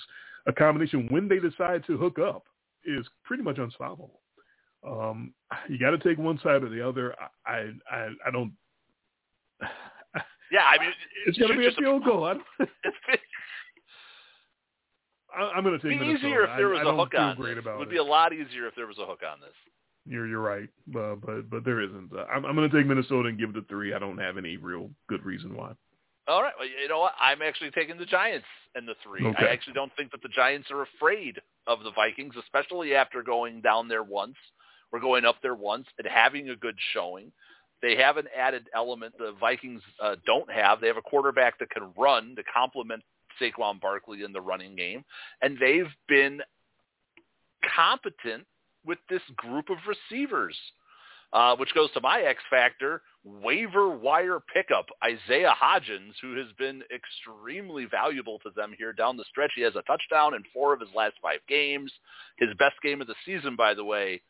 a 0.47 0.51
combination 0.51 1.07
when 1.11 1.27
they 1.27 1.37
decide 1.37 1.85
to 1.85 1.97
hook 1.97 2.17
up 2.17 2.45
is 2.83 3.05
pretty 3.25 3.43
much 3.43 3.59
unstoppable. 3.59 4.21
Um, 4.87 5.33
you 5.69 5.77
got 5.77 5.91
to 5.91 5.99
take 5.99 6.17
one 6.17 6.39
side 6.43 6.63
or 6.63 6.69
the 6.69 6.81
other. 6.81 7.15
I 7.45 7.71
I 7.89 8.09
I 8.25 8.31
don't. 8.31 8.53
Yeah, 10.51 10.63
I 10.67 10.77
mean, 10.79 10.91
It's 11.27 11.37
going 11.37 11.51
to 11.51 11.57
be 11.57 11.67
a 11.67 11.71
field 11.71 12.03
goal. 12.03 12.25
I 12.25 12.33
don't, 12.33 12.43
It's 12.83 12.97
I, 15.37 15.43
I'm 15.55 15.63
going 15.63 15.79
to 15.79 15.83
be 15.83 15.91
take 15.91 15.99
Minnesota. 16.01 16.27
easier 16.27 16.43
if 16.43 16.49
there 16.57 16.67
was 16.69 16.79
I, 16.79 16.79
I 16.79 16.81
a 16.81 16.85
don't 16.85 16.97
hook 16.99 17.13
on 17.17 17.35
great 17.37 17.55
this. 17.55 17.61
about 17.63 17.75
It 17.75 17.79
would 17.79 17.87
it. 17.87 17.91
be 17.91 17.97
a 17.97 18.03
lot 18.03 18.33
easier 18.33 18.67
if 18.67 18.75
there 18.75 18.87
was 18.87 18.97
a 18.99 19.05
hook 19.05 19.21
on 19.29 19.39
this. 19.39 19.55
You're 20.05 20.27
you're 20.27 20.41
right, 20.41 20.67
uh, 20.97 21.15
but 21.15 21.49
but 21.49 21.63
there 21.63 21.79
isn't. 21.79 22.11
Uh, 22.11 22.23
I'm 22.25 22.43
I'm 22.45 22.55
going 22.55 22.69
to 22.69 22.75
take 22.75 22.87
Minnesota 22.87 23.29
and 23.29 23.37
give 23.39 23.51
it 23.51 23.57
a 23.57 23.61
three. 23.69 23.93
I 23.93 23.99
don't 23.99 24.17
have 24.17 24.37
any 24.37 24.57
real 24.57 24.89
good 25.07 25.23
reason 25.23 25.55
why. 25.55 25.73
All 26.27 26.41
right. 26.41 26.53
Well, 26.57 26.67
you 26.67 26.87
know 26.89 26.99
what? 26.99 27.13
I'm 27.21 27.41
actually 27.43 27.71
taking 27.71 27.97
the 27.97 28.05
Giants 28.05 28.47
and 28.75 28.87
the 28.87 28.95
three. 29.03 29.25
Okay. 29.25 29.45
I 29.45 29.53
actually 29.53 29.73
don't 29.73 29.91
think 29.95 30.11
that 30.11 30.21
the 30.23 30.29
Giants 30.29 30.69
are 30.71 30.81
afraid 30.81 31.39
of 31.67 31.83
the 31.83 31.91
Vikings, 31.91 32.33
especially 32.41 32.95
after 32.95 33.21
going 33.21 33.61
down 33.61 33.87
there 33.87 34.03
once 34.03 34.35
We're 34.91 34.99
going 35.01 35.23
up 35.23 35.35
there 35.41 35.55
once 35.55 35.87
and 35.99 36.07
having 36.07 36.49
a 36.49 36.55
good 36.55 36.75
showing. 36.93 37.31
They 37.81 37.95
have 37.95 38.17
an 38.17 38.27
added 38.37 38.67
element 38.75 39.15
the 39.17 39.33
Vikings 39.39 39.81
uh, 40.01 40.15
don't 40.25 40.51
have. 40.51 40.79
They 40.81 40.87
have 40.87 40.97
a 40.97 41.01
quarterback 41.01 41.59
that 41.59 41.69
can 41.69 41.91
run 41.97 42.35
to 42.35 42.43
complement 42.53 43.03
Saquon 43.39 43.81
Barkley 43.81 44.23
in 44.23 44.33
the 44.33 44.41
running 44.41 44.75
game, 44.75 45.03
and 45.41 45.57
they've 45.59 45.91
been 46.07 46.41
competent 47.75 48.45
with 48.85 48.99
this 49.09 49.21
group 49.35 49.69
of 49.69 49.77
receivers, 49.87 50.57
uh, 51.33 51.55
which 51.55 51.73
goes 51.73 51.91
to 51.93 52.01
my 52.01 52.21
X 52.21 52.41
factor 52.49 53.01
waiver 53.23 53.89
wire 53.89 54.39
pickup, 54.53 54.87
Isaiah 55.03 55.53
Hodgins, 55.61 56.13
who 56.21 56.35
has 56.37 56.47
been 56.57 56.81
extremely 56.93 57.85
valuable 57.85 58.39
to 58.39 58.49
them 58.55 58.73
here 58.77 58.93
down 58.93 59.17
the 59.17 59.25
stretch. 59.29 59.51
He 59.55 59.61
has 59.61 59.75
a 59.75 59.83
touchdown 59.83 60.33
in 60.33 60.43
four 60.53 60.73
of 60.73 60.79
his 60.79 60.89
last 60.95 61.15
five 61.21 61.39
games. 61.47 61.91
His 62.37 62.49
best 62.57 62.75
game 62.81 63.01
of 63.01 63.07
the 63.07 63.15
season, 63.25 63.55
by 63.55 63.73
the 63.73 63.85
way, 63.85 64.21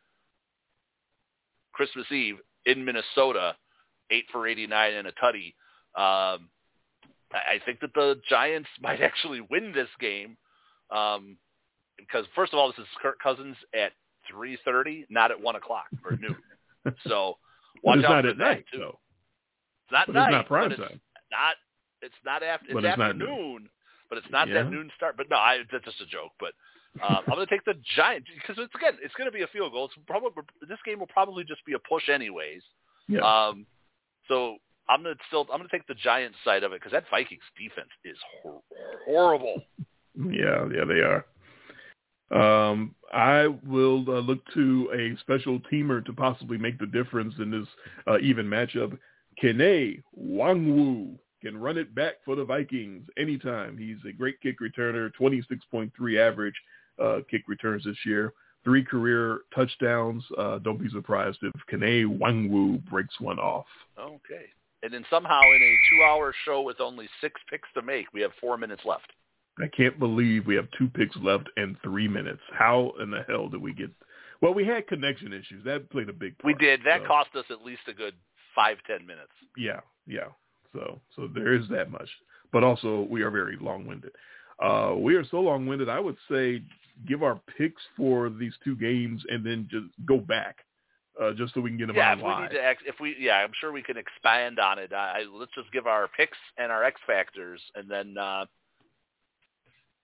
Christmas 1.73 2.11
Eve 2.11 2.37
in 2.65 2.83
Minnesota, 2.85 3.55
eight 4.11 4.25
for 4.31 4.47
89 4.47 4.93
and 4.93 5.07
a 5.07 5.11
tutty. 5.13 5.53
Um, 5.95 6.49
I 7.33 7.59
think 7.65 7.79
that 7.79 7.93
the 7.93 8.19
Giants 8.29 8.69
might 8.81 9.01
actually 9.01 9.41
win 9.49 9.71
this 9.73 9.87
game 9.99 10.37
um, 10.89 11.37
because, 11.97 12.25
first 12.35 12.53
of 12.53 12.59
all, 12.59 12.67
this 12.69 12.79
is 12.79 12.87
Kirk 13.01 13.19
Cousins 13.19 13.55
at 13.73 13.91
3.30, 14.33 15.05
not 15.09 15.31
at 15.31 15.39
1 15.41 15.55
o'clock 15.55 15.85
or 16.05 16.17
noon. 16.17 16.35
So 17.07 17.37
watch 17.83 17.99
it's 17.99 18.07
out 18.07 18.11
not 18.11 18.23
for 18.23 18.29
at 18.31 18.37
that, 18.39 18.43
night, 18.43 18.65
too. 18.73 18.79
though. 18.79 18.99
It's 19.85 19.91
not 19.91 20.07
But 20.07 20.15
night, 20.15 20.23
it's 20.29 20.31
not 20.31 20.47
prime 20.47 20.63
but 20.69 20.71
it's 20.71 20.81
time. 20.81 21.01
not. 21.31 21.55
It's 22.01 22.15
not 22.25 22.41
after. 22.41 22.65
It's, 22.65 22.73
But 22.73 22.85
it's 22.85 22.97
not 22.97 23.09
afternoon, 23.11 23.69
but 24.09 24.17
it's 24.17 24.27
not 24.31 24.47
Yeah. 24.47 24.63
that 24.63 24.71
noon 24.71 24.89
start. 24.95 25.15
But 25.15 25.29
no, 25.29 25.35
I, 25.37 25.59
that's 25.71 25.85
just 25.85 26.01
a 26.01 26.07
joke. 26.07 26.31
But 26.39 26.53
um, 27.01 27.19
I'm 27.27 27.35
going 27.35 27.47
to 27.47 27.53
take 27.53 27.63
the 27.65 27.75
Giants 27.95 28.27
because 28.35 28.61
it's 28.61 28.73
again, 28.75 28.99
it's 29.01 29.13
going 29.15 29.29
to 29.29 29.31
be 29.31 29.43
a 29.43 29.47
field 29.47 29.71
goal. 29.71 29.85
It's 29.85 29.95
probably 30.07 30.31
this 30.67 30.79
game 30.85 30.99
will 30.99 31.07
probably 31.07 31.43
just 31.43 31.65
be 31.65 31.73
a 31.73 31.79
push 31.79 32.09
anyways. 32.09 32.61
Yeah. 33.07 33.21
Um, 33.21 33.65
so 34.27 34.57
I'm 34.89 35.03
going 35.03 35.15
to 35.15 35.21
still 35.27 35.47
I'm 35.51 35.59
going 35.59 35.69
to 35.69 35.75
take 35.75 35.87
the 35.87 35.95
Giants 35.95 36.37
side 36.43 36.63
of 36.63 36.73
it 36.73 36.81
because 36.81 36.91
that 36.91 37.05
Vikings 37.09 37.41
defense 37.57 37.89
is 38.03 38.17
hor- 38.41 38.61
horrible. 39.05 39.61
Yeah, 40.15 40.67
yeah, 40.73 40.85
they 40.85 40.99
are. 40.99 41.25
Um, 42.31 42.95
I 43.13 43.47
will 43.65 44.05
uh, 44.09 44.19
look 44.19 44.39
to 44.53 44.89
a 44.93 45.19
special 45.21 45.59
teamer 45.71 46.05
to 46.05 46.13
possibly 46.13 46.57
make 46.57 46.79
the 46.79 46.85
difference 46.85 47.33
in 47.39 47.51
this 47.51 47.67
uh, 48.07 48.19
even 48.19 48.45
matchup. 48.45 48.97
Kene 49.41 50.01
Nwangwu 50.19 51.17
can 51.41 51.57
run 51.57 51.77
it 51.77 51.93
back 51.95 52.15
for 52.23 52.35
the 52.35 52.45
Vikings 52.45 53.07
anytime. 53.17 53.77
He's 53.77 53.97
a 54.07 54.13
great 54.13 54.39
kick 54.41 54.59
returner, 54.59 55.11
26.3 55.19 55.91
average 56.19 56.55
uh, 57.01 57.19
kick 57.29 57.43
returns 57.47 57.83
this 57.85 57.97
year, 58.05 58.33
three 58.63 58.83
career 58.83 59.39
touchdowns. 59.55 60.23
Uh, 60.37 60.59
don't 60.59 60.81
be 60.81 60.89
surprised 60.89 61.39
if 61.41 61.53
Kene 61.71 62.05
Nwangwu 62.19 62.83
breaks 62.89 63.19
one 63.19 63.39
off. 63.39 63.65
Okay. 63.99 64.45
And 64.83 64.93
then 64.93 65.05
somehow 65.09 65.41
in 65.41 65.61
a 65.61 65.75
two-hour 65.89 66.33
show 66.45 66.61
with 66.61 66.79
only 66.79 67.07
six 67.19 67.39
picks 67.49 67.69
to 67.75 67.81
make, 67.81 68.07
we 68.13 68.21
have 68.21 68.31
four 68.39 68.57
minutes 68.57 68.81
left. 68.85 69.11
I 69.59 69.67
can't 69.67 69.99
believe 69.99 70.47
we 70.47 70.55
have 70.55 70.67
two 70.77 70.87
picks 70.89 71.15
left 71.17 71.49
and 71.57 71.75
three 71.83 72.07
minutes. 72.07 72.41
How 72.51 72.93
in 73.01 73.11
the 73.11 73.23
hell 73.27 73.49
did 73.49 73.61
we 73.61 73.73
get? 73.73 73.91
Well, 74.41 74.53
we 74.53 74.65
had 74.65 74.87
connection 74.87 75.33
issues. 75.33 75.63
That 75.65 75.89
played 75.91 76.09
a 76.09 76.13
big 76.13 76.37
part. 76.39 76.55
We 76.55 76.65
did. 76.65 76.81
That 76.83 77.01
so, 77.01 77.07
cost 77.07 77.29
us 77.35 77.45
at 77.51 77.63
least 77.63 77.81
a 77.87 77.93
good 77.93 78.15
five 78.55 78.77
ten 78.87 79.05
minutes. 79.05 79.33
Yeah, 79.55 79.81
yeah. 80.07 80.29
So, 80.73 80.99
so 81.15 81.27
there 81.27 81.53
is 81.53 81.67
that 81.69 81.91
much. 81.91 82.09
But 82.51 82.63
also, 82.63 83.07
we 83.09 83.21
are 83.21 83.29
very 83.29 83.57
long-winded. 83.61 84.11
Uh, 84.61 84.93
we 84.95 85.15
are 85.15 85.25
so 85.25 85.39
long-winded. 85.39 85.89
I 85.89 85.99
would 85.99 86.17
say 86.29 86.61
give 87.07 87.23
our 87.23 87.39
picks 87.57 87.81
for 87.97 88.29
these 88.29 88.53
two 88.63 88.75
games 88.75 89.23
and 89.29 89.45
then 89.45 89.67
just 89.71 89.87
go 90.05 90.17
back, 90.17 90.57
uh, 91.21 91.31
just 91.33 91.53
so 91.53 91.61
we 91.61 91.69
can 91.71 91.77
get 91.79 91.87
them 91.87 91.95
Yeah, 91.95 92.13
if 92.13 92.19
we 92.19 92.41
need 92.43 92.51
to, 92.51 92.63
ex- 92.63 92.83
if 92.85 92.95
we, 92.99 93.15
yeah, 93.19 93.35
I'm 93.37 93.51
sure 93.59 93.71
we 93.71 93.81
can 93.81 93.97
expand 93.97 94.59
on 94.59 94.77
it. 94.77 94.93
I, 94.93 95.23
let's 95.33 95.51
just 95.55 95.71
give 95.71 95.87
our 95.87 96.07
picks 96.07 96.37
and 96.57 96.71
our 96.71 96.83
X 96.83 97.01
factors, 97.07 97.59
and 97.75 97.89
then 97.89 98.15
uh, 98.19 98.45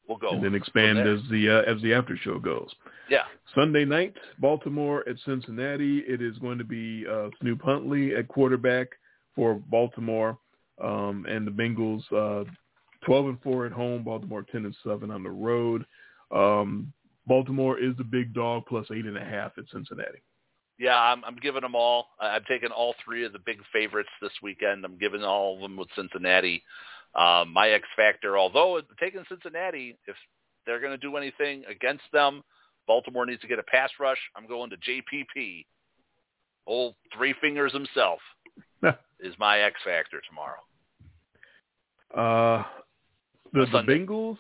we'll 0.08 0.18
go. 0.18 0.30
and 0.30 0.44
then 0.44 0.56
expand 0.56 1.00
as 1.00 1.20
the 1.30 1.50
uh, 1.50 1.72
as 1.72 1.82
the 1.84 1.94
after 1.94 2.18
show 2.18 2.40
goes. 2.40 2.70
Yeah, 3.10 3.24
Sunday 3.54 3.86
night, 3.86 4.16
Baltimore 4.40 5.08
at 5.08 5.18
Cincinnati. 5.24 6.00
It 6.08 6.22
is 6.22 6.38
going 6.40 6.58
to 6.58 6.64
be 6.64 7.06
uh, 7.08 7.30
Snoop 7.42 7.62
Huntley 7.62 8.16
at 8.16 8.28
quarterback 8.28 8.88
for 9.36 9.56
Baltimore, 9.70 10.38
um, 10.84 11.26
and 11.30 11.46
the 11.46 11.52
Bengals 11.52 12.02
uh, 12.12 12.50
12 13.08 13.26
and 13.28 13.42
four 13.42 13.66
at 13.66 13.72
home. 13.72 14.04
Baltimore 14.04 14.44
10 14.52 14.66
and 14.66 14.76
seven 14.84 15.10
on 15.10 15.24
the 15.24 15.30
road. 15.32 15.86
Um, 16.32 16.94
Baltimore 17.26 17.80
is 17.80 17.96
the 17.98 18.04
big 18.04 18.34
dog 18.34 18.64
plus 18.68 18.86
eight 18.92 19.06
and 19.06 19.18
a 19.18 19.24
half 19.24 19.54
at 19.58 19.64
Cincinnati. 19.72 20.20
yeah, 20.78 20.98
I'm, 21.00 21.24
I'm 21.26 21.38
giving 21.38 21.62
them 21.62 21.74
all. 21.76 22.10
I- 22.20 22.36
I'm 22.36 22.44
taking 22.48 22.70
all 22.70 22.94
three 23.04 23.26
of 23.26 23.34
the 23.34 23.40
big 23.40 23.58
favorites 23.74 24.10
this 24.22 24.32
weekend. 24.44 24.86
I'm 24.86 24.98
giving 24.98 25.24
all 25.24 25.56
of 25.56 25.62
them 25.62 25.76
with 25.78 25.88
Cincinnati. 25.96 26.62
Um, 27.16 27.52
my 27.52 27.70
X 27.70 27.84
factor, 27.96 28.38
although 28.38 28.80
taking 29.00 29.24
Cincinnati, 29.28 29.98
if 30.06 30.16
they're 30.66 30.80
going 30.82 30.92
to 30.92 30.98
do 30.98 31.16
anything 31.18 31.64
against 31.70 32.04
them, 32.14 32.44
Baltimore 32.86 33.26
needs 33.26 33.42
to 33.42 33.48
get 33.48 33.58
a 33.60 33.64
pass 33.64 33.90
rush. 34.00 34.20
I'm 34.36 34.48
going 34.48 34.70
to 34.70 34.78
JPP. 34.78 35.66
Old 36.68 36.96
three 37.16 37.34
fingers 37.42 37.72
himself 37.74 38.20
is 39.22 39.34
my 39.40 39.60
X 39.60 39.76
factor 39.86 40.22
tomorrow. 40.30 40.60
Uh, 42.14 42.64
the, 43.54 43.66
the 43.72 43.84
Bengals, 43.84 44.38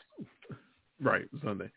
right 1.02 1.26
Sunday. 1.44 1.70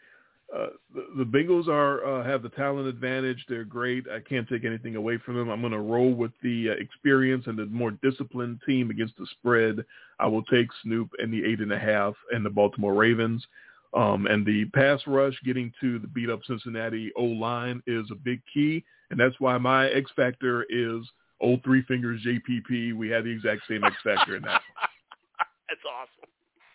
Uh, 0.55 0.66
the, 0.93 1.07
the 1.19 1.24
Bengals 1.24 1.69
are 1.69 2.05
uh, 2.05 2.24
have 2.24 2.43
the 2.43 2.48
talent 2.51 2.89
advantage. 2.89 3.44
They're 3.48 3.65
great. 3.65 4.05
I 4.09 4.19
can't 4.20 4.48
take 4.48 4.65
anything 4.65 4.97
away 4.97 5.19
from 5.19 5.36
them. 5.36 5.48
I'm 5.48 5.61
going 5.61 5.73
to 5.73 5.78
roll 5.78 6.12
with 6.12 6.32
the 6.43 6.70
uh, 6.70 6.73
experience 6.73 7.44
and 7.47 7.57
the 7.57 7.66
more 7.66 7.93
disciplined 7.93 8.61
team 8.66 8.90
against 8.90 9.16
the 9.16 9.27
spread. 9.39 9.85
I 10.19 10.27
will 10.27 10.43
take 10.44 10.66
Snoop 10.82 11.11
and 11.19 11.32
the 11.32 11.44
eight 11.44 11.61
and 11.61 11.73
a 11.73 11.78
half 11.78 12.15
and 12.32 12.44
the 12.44 12.51
Baltimore 12.51 12.94
Ravens. 12.94 13.47
Um, 13.93 14.27
and 14.27 14.47
the 14.47 14.66
pass 14.66 15.01
rush 15.07 15.35
getting 15.44 15.73
to 15.81 15.98
the 15.98 16.07
beat 16.07 16.31
up 16.31 16.40
Cincinnati 16.47 17.12
O 17.16 17.24
line 17.24 17.82
is 17.86 18.07
a 18.12 18.15
big 18.15 18.40
key, 18.52 18.85
and 19.11 19.19
that's 19.19 19.35
why 19.40 19.59
my 19.59 19.89
X 19.89 20.11
factor 20.15 20.65
is 20.69 21.02
old 21.40 21.62
three 21.65 21.82
fingers 21.82 22.20
JPP. 22.24 22.94
We 22.94 23.09
had 23.09 23.24
the 23.24 23.31
exact 23.31 23.62
same 23.69 23.82
X 23.85 23.97
factor 24.05 24.36
in 24.36 24.43
that. 24.43 24.62
That's 25.69 25.81
awesome. 25.86 26.31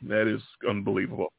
That 0.08 0.28
is 0.28 0.42
unbelievable. 0.68 1.34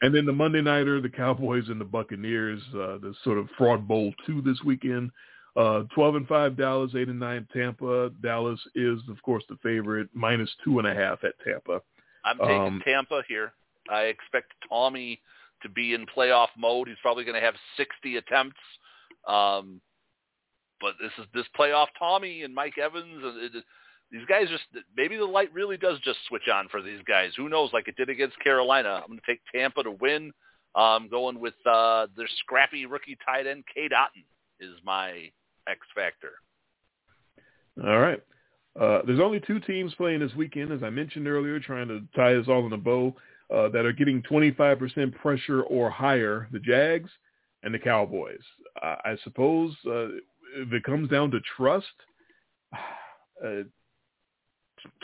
And 0.00 0.14
then 0.14 0.26
the 0.26 0.32
Monday 0.32 0.62
nighter, 0.62 1.00
the 1.00 1.08
Cowboys 1.08 1.68
and 1.68 1.80
the 1.80 1.84
Buccaneers, 1.84 2.62
uh, 2.72 2.98
the 2.98 3.14
sort 3.24 3.38
of 3.38 3.48
fraud 3.58 3.88
bowl 3.88 4.12
two 4.26 4.42
this 4.42 4.58
weekend. 4.64 5.10
Uh, 5.56 5.82
12 5.92 6.14
and 6.14 6.28
5 6.28 6.56
Dallas, 6.56 6.92
8 6.96 7.08
and 7.08 7.18
9 7.18 7.48
Tampa. 7.52 8.10
Dallas 8.22 8.60
is, 8.76 9.00
of 9.08 9.20
course, 9.22 9.42
the 9.48 9.56
favorite, 9.60 10.08
minus 10.12 10.50
two 10.62 10.78
and 10.78 10.86
a 10.86 10.94
half 10.94 11.24
at 11.24 11.34
Tampa. 11.44 11.80
I'm 12.24 12.38
taking 12.38 12.62
Um, 12.62 12.82
Tampa 12.84 13.22
here. 13.26 13.52
I 13.90 14.02
expect 14.02 14.52
Tommy 14.68 15.20
to 15.62 15.68
be 15.68 15.94
in 15.94 16.06
playoff 16.06 16.48
mode. 16.56 16.86
He's 16.86 16.98
probably 17.02 17.24
going 17.24 17.34
to 17.34 17.44
have 17.44 17.56
60 17.76 18.18
attempts. 18.18 18.60
Um, 19.26 19.80
but 20.80 20.94
this 21.00 21.10
is 21.18 21.26
this 21.34 21.46
playoff 21.58 21.88
Tommy 21.98 22.44
and 22.44 22.54
Mike 22.54 22.78
Evans. 22.78 23.24
And 23.24 23.56
it, 23.56 23.64
these 24.10 24.24
guys 24.28 24.48
just 24.48 24.64
maybe 24.96 25.16
the 25.16 25.24
light 25.24 25.52
really 25.52 25.76
does 25.76 25.98
just 26.00 26.18
switch 26.28 26.48
on 26.52 26.68
for 26.68 26.82
these 26.82 27.00
guys. 27.06 27.32
Who 27.36 27.48
knows? 27.48 27.70
Like 27.72 27.88
it 27.88 27.96
did 27.96 28.08
against 28.08 28.38
Carolina. 28.40 29.00
I'm 29.02 29.08
going 29.08 29.18
to 29.18 29.26
take 29.26 29.40
Tampa 29.54 29.82
to 29.82 29.90
win. 29.90 30.32
Um, 30.74 31.08
going 31.08 31.40
with 31.40 31.54
uh, 31.66 32.06
their 32.16 32.28
scrappy 32.40 32.86
rookie 32.86 33.16
tight 33.24 33.46
end 33.46 33.64
Cade 33.74 33.92
Otton 33.92 34.24
is 34.60 34.76
my 34.84 35.30
X 35.68 35.80
factor. 35.94 36.32
All 37.84 37.98
right. 37.98 38.22
Uh, 38.78 39.00
there's 39.06 39.20
only 39.20 39.40
two 39.40 39.60
teams 39.60 39.94
playing 39.94 40.20
this 40.20 40.34
weekend, 40.34 40.72
as 40.72 40.82
I 40.82 40.90
mentioned 40.90 41.26
earlier, 41.26 41.58
trying 41.58 41.88
to 41.88 42.02
tie 42.14 42.34
this 42.34 42.48
all 42.48 42.66
in 42.66 42.72
a 42.72 42.76
bow, 42.76 43.14
uh, 43.52 43.68
that 43.70 43.86
are 43.86 43.92
getting 43.92 44.22
25% 44.22 45.14
pressure 45.16 45.62
or 45.62 45.90
higher, 45.90 46.48
the 46.52 46.60
Jags 46.60 47.10
and 47.62 47.74
the 47.74 47.78
Cowboys. 47.78 48.42
Uh, 48.80 48.96
I 49.04 49.16
suppose 49.24 49.74
uh, 49.86 50.08
if 50.56 50.72
it 50.72 50.84
comes 50.84 51.08
down 51.08 51.30
to 51.32 51.40
trust, 51.56 51.86
uh, 53.44 53.62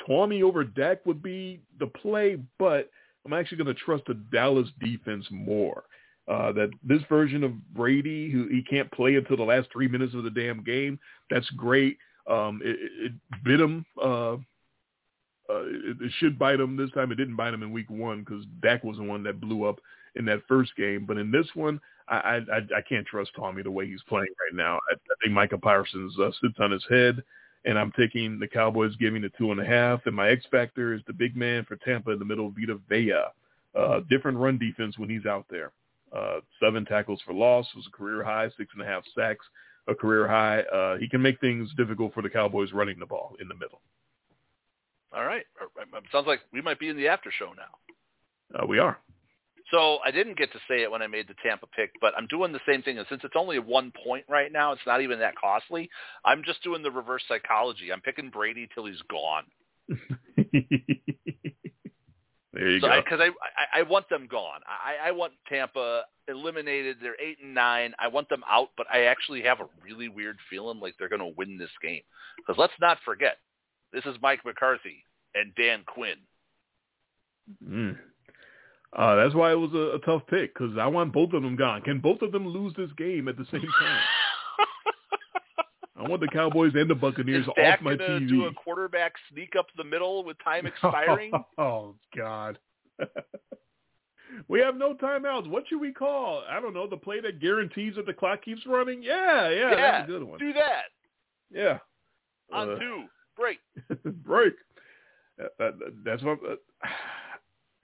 Tommy 0.06 0.42
over 0.42 0.64
Dak 0.64 1.04
would 1.06 1.22
be 1.22 1.60
the 1.78 1.86
play, 1.86 2.38
but 2.58 2.90
I'm 3.24 3.32
actually 3.32 3.58
going 3.58 3.74
to 3.74 3.80
trust 3.82 4.04
the 4.06 4.14
Dallas 4.14 4.68
defense 4.80 5.26
more. 5.30 5.84
Uh, 6.26 6.52
that 6.52 6.70
this 6.82 7.02
version 7.08 7.44
of 7.44 7.52
Brady, 7.74 8.30
who 8.30 8.48
he 8.48 8.62
can't 8.62 8.90
play 8.92 9.16
until 9.16 9.36
the 9.36 9.42
last 9.42 9.68
three 9.70 9.88
minutes 9.88 10.14
of 10.14 10.24
the 10.24 10.30
damn 10.30 10.64
game, 10.64 10.98
that's 11.30 11.48
great. 11.50 11.98
Um, 12.26 12.62
it, 12.64 12.76
it 12.80 13.12
it 13.30 13.44
bit 13.44 13.60
him. 13.60 13.84
Uh, 14.02 14.36
uh, 15.50 15.66
it, 15.66 15.96
it 16.00 16.12
should 16.18 16.38
bite 16.38 16.60
him 16.60 16.78
this 16.78 16.90
time. 16.92 17.12
It 17.12 17.16
didn't 17.16 17.36
bite 17.36 17.52
him 17.52 17.62
in 17.62 17.72
week 17.72 17.90
one 17.90 18.20
because 18.20 18.46
Dak 18.62 18.82
was 18.84 18.96
the 18.96 19.02
one 19.02 19.22
that 19.24 19.38
blew 19.38 19.64
up 19.64 19.78
in 20.14 20.24
that 20.24 20.40
first 20.48 20.74
game. 20.76 21.04
But 21.06 21.18
in 21.18 21.30
this 21.30 21.46
one, 21.52 21.78
I 22.08 22.16
I, 22.16 22.36
I 22.36 22.58
I 22.76 22.80
can't 22.88 23.06
trust 23.06 23.32
Tommy 23.36 23.62
the 23.62 23.70
way 23.70 23.86
he's 23.86 24.02
playing 24.08 24.32
right 24.40 24.56
now. 24.56 24.76
I, 24.90 24.94
I 24.94 25.14
think 25.22 25.34
Micah 25.34 25.58
Parsons 25.58 26.18
uh, 26.18 26.30
sits 26.40 26.56
on 26.58 26.70
his 26.70 26.84
head, 26.88 27.22
and 27.64 27.78
I'm 27.78 27.92
taking 27.92 28.38
the 28.38 28.48
Cowboys 28.48 28.94
giving 28.96 29.22
the 29.22 29.30
two 29.38 29.50
and 29.52 29.60
a 29.60 29.64
half. 29.64 30.00
And 30.06 30.14
my 30.14 30.28
X 30.28 30.44
factor 30.50 30.92
is 30.92 31.00
the 31.06 31.12
big 31.12 31.36
man 31.36 31.64
for 31.64 31.76
Tampa 31.76 32.10
in 32.10 32.18
the 32.18 32.24
middle, 32.24 32.50
Vita 32.50 32.78
Vea. 32.88 33.12
Uh, 33.74 34.00
different 34.08 34.38
run 34.38 34.58
defense 34.58 34.98
when 34.98 35.08
he's 35.08 35.26
out 35.26 35.46
there. 35.50 35.72
Uh, 36.14 36.40
seven 36.62 36.84
tackles 36.84 37.20
for 37.26 37.32
loss 37.32 37.66
was 37.74 37.86
a 37.86 37.96
career 37.96 38.22
high, 38.22 38.48
six 38.56 38.70
and 38.74 38.82
a 38.82 38.86
half 38.86 39.02
sacks. 39.16 39.44
a 39.88 39.94
career 39.94 40.28
high. 40.28 40.60
Uh, 40.62 40.96
he 40.96 41.08
can 41.08 41.20
make 41.20 41.40
things 41.40 41.68
difficult 41.76 42.14
for 42.14 42.22
the 42.22 42.30
Cowboys 42.30 42.72
running 42.72 42.98
the 42.98 43.06
ball 43.06 43.36
in 43.40 43.48
the 43.48 43.54
middle. 43.54 43.80
All 45.14 45.24
right. 45.24 45.44
Sounds 46.12 46.26
like 46.26 46.40
we 46.52 46.60
might 46.60 46.78
be 46.78 46.88
in 46.88 46.96
the 46.96 47.08
after 47.08 47.30
show 47.36 47.52
now. 47.56 48.60
Uh, 48.62 48.66
we 48.66 48.78
are. 48.78 48.98
So 49.70 49.98
I 50.04 50.10
didn't 50.10 50.36
get 50.36 50.52
to 50.52 50.58
say 50.68 50.82
it 50.82 50.90
when 50.90 51.00
I 51.00 51.06
made 51.06 51.26
the 51.26 51.34
Tampa 51.42 51.66
pick, 51.74 51.90
but 52.00 52.12
I'm 52.16 52.26
doing 52.26 52.52
the 52.52 52.60
same 52.68 52.82
thing. 52.82 52.98
And 52.98 53.06
since 53.08 53.22
it's 53.24 53.34
only 53.36 53.58
one 53.58 53.92
point 54.04 54.24
right 54.28 54.52
now, 54.52 54.72
it's 54.72 54.82
not 54.86 55.00
even 55.00 55.18
that 55.20 55.34
costly. 55.36 55.88
I'm 56.24 56.42
just 56.44 56.62
doing 56.62 56.82
the 56.82 56.90
reverse 56.90 57.22
psychology. 57.28 57.90
I'm 57.92 58.02
picking 58.02 58.28
Brady 58.28 58.68
till 58.74 58.84
he's 58.84 59.00
gone. 59.08 59.44
there 62.52 62.68
you 62.68 62.80
so 62.80 62.88
go. 62.88 63.00
Because 63.02 63.20
I, 63.20 63.28
I, 63.28 63.80
I 63.80 63.82
want 63.82 64.08
them 64.10 64.28
gone. 64.30 64.60
I, 64.66 65.08
I 65.08 65.12
want 65.12 65.32
Tampa 65.48 66.02
eliminated. 66.28 66.98
They're 67.00 67.20
eight 67.20 67.38
and 67.42 67.54
nine. 67.54 67.94
I 67.98 68.08
want 68.08 68.28
them 68.28 68.42
out, 68.48 68.68
but 68.76 68.86
I 68.92 69.04
actually 69.04 69.42
have 69.42 69.60
a 69.60 69.68
really 69.82 70.08
weird 70.08 70.36
feeling 70.50 70.78
like 70.78 70.94
they're 70.98 71.08
going 71.08 71.20
to 71.20 71.34
win 71.38 71.56
this 71.56 71.70
game. 71.82 72.02
Because 72.36 72.58
let's 72.58 72.74
not 72.82 72.98
forget, 73.02 73.38
this 73.94 74.04
is 74.04 74.16
Mike 74.20 74.44
McCarthy 74.44 75.04
and 75.34 75.54
Dan 75.54 75.84
Quinn. 75.86 76.18
Mm. 77.66 77.98
Uh, 78.96 79.16
that's 79.16 79.34
why 79.34 79.50
it 79.50 79.56
was 79.56 79.72
a, 79.74 79.96
a 79.96 79.98
tough 80.00 80.22
pick 80.28 80.54
because 80.54 80.76
I 80.78 80.86
want 80.86 81.12
both 81.12 81.32
of 81.32 81.42
them 81.42 81.56
gone. 81.56 81.82
Can 81.82 81.98
both 81.98 82.22
of 82.22 82.30
them 82.32 82.46
lose 82.46 82.72
this 82.76 82.90
game 82.96 83.26
at 83.28 83.36
the 83.36 83.44
same 83.50 83.60
time? 83.60 84.00
I 85.96 86.08
want 86.08 86.20
the 86.20 86.28
Cowboys 86.28 86.72
and 86.74 86.88
the 86.88 86.94
Buccaneers 86.94 87.46
is 87.46 87.52
Dak 87.56 87.78
off 87.78 87.84
my 87.84 87.94
TV. 87.96 88.28
do 88.28 88.44
a 88.46 88.52
quarterback 88.52 89.14
sneak 89.32 89.56
up 89.58 89.66
the 89.76 89.84
middle 89.84 90.22
with 90.24 90.36
time 90.44 90.66
expiring? 90.84 91.32
oh 91.58 91.94
God. 92.16 92.58
we 94.48 94.60
have 94.60 94.76
no 94.76 94.94
timeouts. 94.94 95.48
What 95.48 95.64
should 95.68 95.80
we 95.80 95.92
call? 95.92 96.42
I 96.48 96.60
don't 96.60 96.74
know. 96.74 96.88
The 96.88 96.96
play 96.96 97.20
that 97.20 97.40
guarantees 97.40 97.94
that 97.96 98.06
the 98.06 98.12
clock 98.12 98.44
keeps 98.44 98.62
running. 98.66 99.02
Yeah, 99.02 99.48
yeah, 99.50 99.70
yeah 99.70 99.74
that's 99.76 100.04
a 100.08 100.12
good 100.12 100.22
one. 100.24 100.38
Do 100.38 100.52
that 100.52 100.82
Yeah. 101.50 101.78
on 102.52 102.70
Uh, 102.70 102.78
two. 102.78 103.04
Break. 103.36 103.58
break. 104.24 104.54
That, 105.58 105.74
that's 106.04 106.22
what. 106.22 106.38
Uh, 106.48 106.54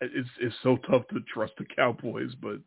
it's 0.01 0.29
it's 0.41 0.55
so 0.63 0.77
tough 0.91 1.07
to 1.09 1.21
trust 1.33 1.53
the 1.59 1.65
Cowboys, 1.65 2.33
but 2.41 2.59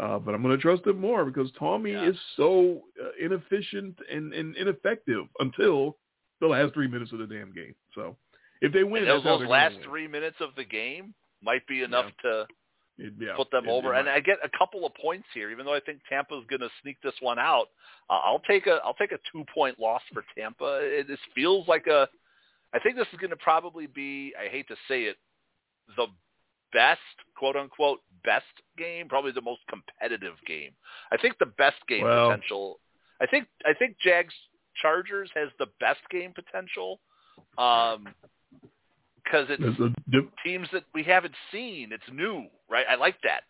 uh, 0.00 0.18
but 0.18 0.34
I'm 0.34 0.42
going 0.42 0.56
to 0.56 0.62
trust 0.62 0.84
them 0.84 0.98
more 1.00 1.24
because 1.24 1.50
Tommy 1.58 1.92
Yeah. 1.92 2.08
is 2.08 2.16
so 2.36 2.82
uh, 3.02 3.08
inefficient 3.22 3.98
and, 4.10 4.32
and 4.32 4.56
ineffective 4.56 5.26
until 5.40 5.96
the 6.40 6.46
last 6.46 6.72
three 6.74 6.88
minutes 6.88 7.12
of 7.12 7.18
the 7.18 7.26
damn 7.26 7.52
game. 7.52 7.74
So 7.94 8.16
if 8.62 8.72
they 8.72 8.84
win, 8.84 9.04
those, 9.04 9.16
that's 9.16 9.24
how 9.24 9.30
those 9.32 9.38
they're 9.40 9.48
gonna 9.48 9.74
last 9.76 9.84
three 9.84 10.08
minutes 10.08 10.36
of 10.40 10.50
the 10.56 10.64
game 10.64 11.12
might 11.42 11.66
be 11.66 11.82
enough 11.82 12.06
to 12.22 12.46
It- 12.98 13.14
yeah, 13.18 13.34
put 13.36 13.50
them 13.50 13.66
it- 13.66 13.70
over. 13.70 13.94
it 13.94 13.98
and. 14.00 14.08
I 14.08 14.20
get 14.20 14.38
a 14.44 14.48
couple 14.56 14.86
of 14.86 14.94
points 14.94 15.26
here, 15.34 15.50
even 15.50 15.66
though 15.66 15.74
I 15.74 15.80
think 15.80 16.00
Tampa's 16.08 16.44
going 16.48 16.60
to 16.60 16.70
sneak 16.82 16.96
this 17.02 17.14
one 17.20 17.38
out. 17.38 17.68
Uh, 18.08 18.20
I'll 18.24 18.40
take 18.48 18.66
a 18.66 18.78
I'll 18.84 18.94
take 18.94 19.12
a 19.12 19.18
two 19.32 19.44
point 19.52 19.78
loss 19.78 20.02
for 20.14 20.24
Tampa. 20.36 20.78
It 20.82 21.08
this 21.08 21.18
feels 21.34 21.66
like 21.68 21.86
a. 21.88 22.08
I 22.72 22.78
think 22.78 22.96
this 22.96 23.06
is 23.12 23.18
going 23.18 23.30
to 23.30 23.36
probably 23.36 23.86
be. 23.86 24.32
I 24.40 24.48
hate 24.48 24.68
to 24.68 24.76
say 24.88 25.02
it, 25.04 25.16
the 25.96 26.06
best 26.72 27.00
quote 27.36 27.56
unquote 27.56 28.00
best 28.24 28.44
game, 28.76 29.08
probably 29.08 29.32
the 29.32 29.40
most 29.40 29.60
competitive 29.68 30.34
game. 30.46 30.72
I 31.10 31.16
think 31.16 31.38
the 31.38 31.46
best 31.46 31.76
game 31.88 32.04
Well- 32.04 32.30
potential. 32.30 32.80
I 33.20 33.26
think 33.26 33.48
I 33.66 33.74
think 33.74 33.98
Jags 33.98 34.34
Chargers 34.80 35.30
has 35.34 35.50
the 35.58 35.66
best 35.78 36.00
game 36.10 36.32
potential. 36.32 37.00
Um, 37.58 38.14
because 39.22 39.46
it's 39.50 39.96
teams 40.44 40.68
that 40.72 40.84
we 40.94 41.02
haven't 41.02 41.34
seen. 41.52 41.92
It's 41.92 42.02
new, 42.12 42.46
right? 42.68 42.86
I 42.88 42.96
like 42.96 43.16
that. 43.22 43.42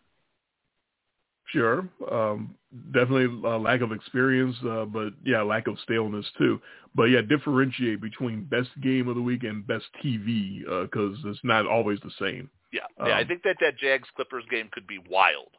Sure. 1.47 1.87
Um, 2.09 2.55
definitely 2.93 3.25
a 3.25 3.57
lack 3.57 3.81
of 3.81 3.91
experience, 3.91 4.55
uh, 4.65 4.85
but 4.85 5.13
yeah, 5.23 5.41
lack 5.41 5.67
of 5.67 5.77
staleness 5.83 6.25
too. 6.37 6.61
But 6.95 7.05
yeah, 7.05 7.21
differentiate 7.21 8.01
between 8.01 8.43
best 8.45 8.69
game 8.81 9.07
of 9.07 9.15
the 9.15 9.21
week 9.21 9.43
and 9.43 9.65
best 9.65 9.85
TV 10.03 10.59
because 10.83 11.17
it's 11.25 11.39
not 11.43 11.65
always 11.65 11.99
the 12.01 12.11
same. 12.19 12.49
Yeah, 12.71 12.81
yeah. 12.99 13.15
I 13.17 13.21
Um, 13.21 13.27
think 13.27 13.43
that 13.43 13.57
that 13.61 13.77
Jags 13.77 14.07
Clippers 14.15 14.45
game 14.49 14.69
could 14.71 14.87
be 14.87 14.99
wild. 15.09 15.49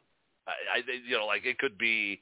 I, 0.47 0.51
I 0.79 0.81
you 1.07 1.17
know, 1.17 1.25
like 1.25 1.45
it 1.45 1.57
could 1.59 1.77
be 1.77 2.21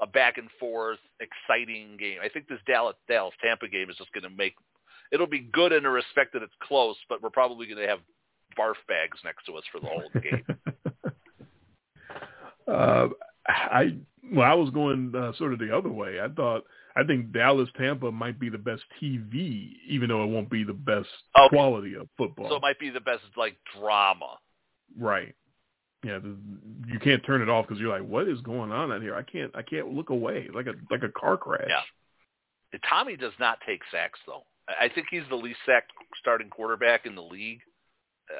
a 0.00 0.06
back 0.06 0.36
and 0.38 0.50
forth, 0.60 0.98
exciting 1.20 1.96
game. 1.98 2.18
I 2.22 2.28
think 2.28 2.48
this 2.48 2.60
Dallas 2.66 2.96
Dallas 3.08 3.34
Tampa 3.42 3.68
game 3.68 3.90
is 3.90 3.96
just 3.96 4.12
going 4.12 4.24
to 4.24 4.30
make 4.30 4.54
it'll 5.12 5.26
be 5.26 5.40
good 5.52 5.72
in 5.72 5.84
the 5.84 5.88
respect 5.88 6.32
that 6.32 6.42
it's 6.42 6.54
close, 6.62 6.96
but 7.08 7.22
we're 7.22 7.30
probably 7.30 7.66
going 7.66 7.78
to 7.80 7.88
have 7.88 8.00
barf 8.58 8.74
bags 8.88 9.18
next 9.24 9.44
to 9.46 9.54
us 9.54 9.64
for 9.70 9.80
the 9.80 9.86
whole 9.86 10.10
game. 10.20 10.44
uh, 12.72 13.08
I 13.48 13.96
well, 14.32 14.50
I 14.50 14.54
was 14.54 14.70
going 14.70 15.12
uh, 15.16 15.32
sort 15.36 15.52
of 15.52 15.58
the 15.58 15.76
other 15.76 15.90
way. 15.90 16.20
I 16.20 16.28
thought 16.28 16.64
I 16.96 17.04
think 17.04 17.30
Dallas 17.32 17.68
Tampa 17.76 18.10
might 18.10 18.40
be 18.40 18.48
the 18.48 18.58
best 18.58 18.82
TV, 19.02 19.72
even 19.86 20.08
though 20.08 20.24
it 20.24 20.28
won't 20.28 20.48
be 20.50 20.64
the 20.64 20.72
best 20.72 21.08
Okay. 21.38 21.48
quality 21.54 21.94
of 21.94 22.08
football. 22.16 22.48
so 22.48 22.56
it 22.56 22.62
might 22.62 22.78
be 22.78 22.90
the 22.90 23.00
best 23.00 23.22
like 23.36 23.56
drama. 23.78 24.38
Right. 24.98 25.34
Yeah, 26.04 26.18
the, 26.20 26.36
you 26.86 26.98
can't 27.00 27.24
turn 27.24 27.42
it 27.42 27.48
off 27.48 27.66
because 27.66 27.80
you're 27.80 27.90
like, 27.96 28.08
what 28.08 28.28
is 28.28 28.40
going 28.42 28.70
on 28.70 28.92
out 28.92 29.02
here? 29.02 29.14
I 29.14 29.22
can't, 29.22 29.54
I 29.56 29.62
can't 29.62 29.92
look 29.92 30.10
away 30.10 30.48
like 30.54 30.66
a 30.66 30.74
like 30.90 31.02
a 31.02 31.08
car 31.08 31.36
crash. 31.36 31.68
Yeah. 31.68 31.82
Tommy 32.88 33.16
does 33.16 33.32
not 33.40 33.58
take 33.66 33.80
sacks 33.90 34.18
though. 34.26 34.44
I 34.68 34.86
I 34.86 34.88
think 34.88 35.06
he's 35.10 35.22
the 35.28 35.36
least 35.36 35.58
sacked 35.66 35.92
starting 36.20 36.48
quarterback 36.50 37.06
in 37.06 37.14
the 37.14 37.22
league. 37.22 37.60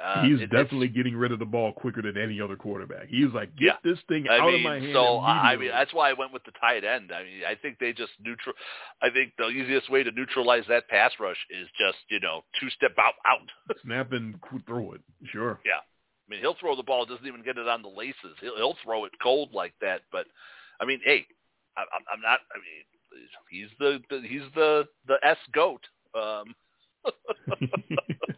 Uh, 0.05 0.23
He's 0.25 0.41
it- 0.41 0.51
definitely 0.51 0.89
getting 0.89 1.15
rid 1.17 1.31
of 1.31 1.39
the 1.39 1.45
ball 1.47 1.73
quicker 1.73 2.03
than 2.03 2.17
any 2.17 2.41
other 2.41 2.57
quarterback. 2.57 3.07
He's 3.09 3.33
like, 3.33 3.55
get 3.57 3.65
Yeah. 3.67 3.77
this 3.85 3.99
thing 4.09 4.27
I 4.29 4.39
out 4.39 4.47
mean, 4.47 4.57
of 4.57 4.63
my 4.63 4.81
hand. 4.81 4.93
so 4.93 5.21
I 5.21 5.57
mean, 5.57 5.71
that's 5.71 5.95
why 5.95 6.11
I 6.11 6.13
went 6.13 6.33
with 6.33 6.43
the 6.45 6.51
tight 6.61 6.83
end. 6.85 7.13
I 7.13 7.23
mean, 7.23 7.43
I 7.49 7.55
think 7.55 7.79
they 7.79 7.93
just 7.93 8.11
neutral. 8.21 8.55
I 9.01 9.11
think 9.11 9.33
the 9.39 9.49
easiest 9.49 9.89
way 9.89 10.03
to 10.03 10.11
neutralize 10.11 10.65
that 10.69 10.89
pass 10.89 11.13
rush 11.21 11.37
is 11.51 11.69
just 11.79 11.99
you 12.09 12.19
know 12.19 12.43
two 12.61 12.69
step 12.71 12.93
out 12.99 13.15
out. 13.27 13.49
snap 13.85 14.11
and 14.13 14.35
throw 14.67 14.93
it. 14.93 15.01
Sure. 15.27 15.61
yeah, 15.65 15.79
I 15.79 16.27
mean 16.29 16.41
he'll 16.41 16.57
throw 16.59 16.75
the 16.75 16.83
ball, 16.83 17.07
doesn't 17.07 17.27
even 17.27 17.43
get 17.45 17.57
it 17.57 17.69
on 17.69 17.83
the 17.83 17.89
laces. 17.89 18.37
He'll 18.41 18.57
he'll 18.57 18.77
throw 18.83 19.05
it 19.05 19.13
cold 19.23 19.51
like 19.55 19.75
that. 19.83 20.01
But 20.11 20.27
I 20.81 20.85
mean, 20.85 21.01
hey, 21.05 21.27
I, 21.77 21.83
I'm 21.83 22.05
I'm 22.13 22.21
not. 22.23 22.41
I 22.53 22.59
mean, 22.59 23.29
he's 23.51 23.69
the, 23.79 24.01
the 24.11 24.27
he's 24.27 24.53
the 24.57 24.89
the 25.07 25.17
S 25.23 25.39
goat. 25.53 25.83
Um, 26.13 26.55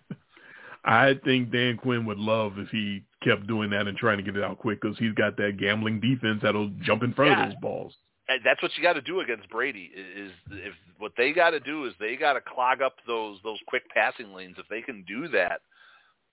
I 0.85 1.15
think 1.25 1.51
Dan 1.51 1.77
Quinn 1.77 2.05
would 2.07 2.19
love 2.19 2.59
if 2.59 2.69
he 2.71 3.03
kept 3.23 3.47
doing 3.47 3.71
that 3.71 3.87
and 3.89 3.97
trying 3.99 4.17
to 4.19 4.23
get 4.23 4.37
it 4.37 4.45
out 4.45 4.59
quick 4.59 4.81
because 4.81 4.97
he's 4.99 5.15
got 5.15 5.37
that 5.37 5.57
gambling 5.59 6.01
defense 6.01 6.41
that'll 6.43 6.69
jump 6.83 7.03
in 7.03 7.13
front 7.15 7.33
Yeah. 7.33 7.43
of 7.45 7.51
those 7.51 7.61
balls. 7.61 7.97
and 8.31 8.41
that's 8.45 8.61
what 8.63 8.71
you 8.77 8.83
got 8.83 8.93
to 8.93 9.01
do 9.01 9.21
against 9.21 9.49
Brady. 9.49 9.91
Is 9.95 10.31
if 10.51 10.75
what 10.99 11.13
they 11.17 11.33
got 11.33 11.51
to 11.51 11.61
do 11.61 11.87
is 11.87 11.95
they 11.99 12.15
got 12.17 12.35
to 12.35 12.41
clog 12.43 12.83
up 12.83 12.97
those 13.07 13.39
those 13.43 13.59
quick 13.67 13.83
passing 13.91 14.33
lanes. 14.35 14.57
If 14.59 14.69
they 14.69 14.83
can 14.83 15.03
do 15.09 15.29
that, 15.29 15.63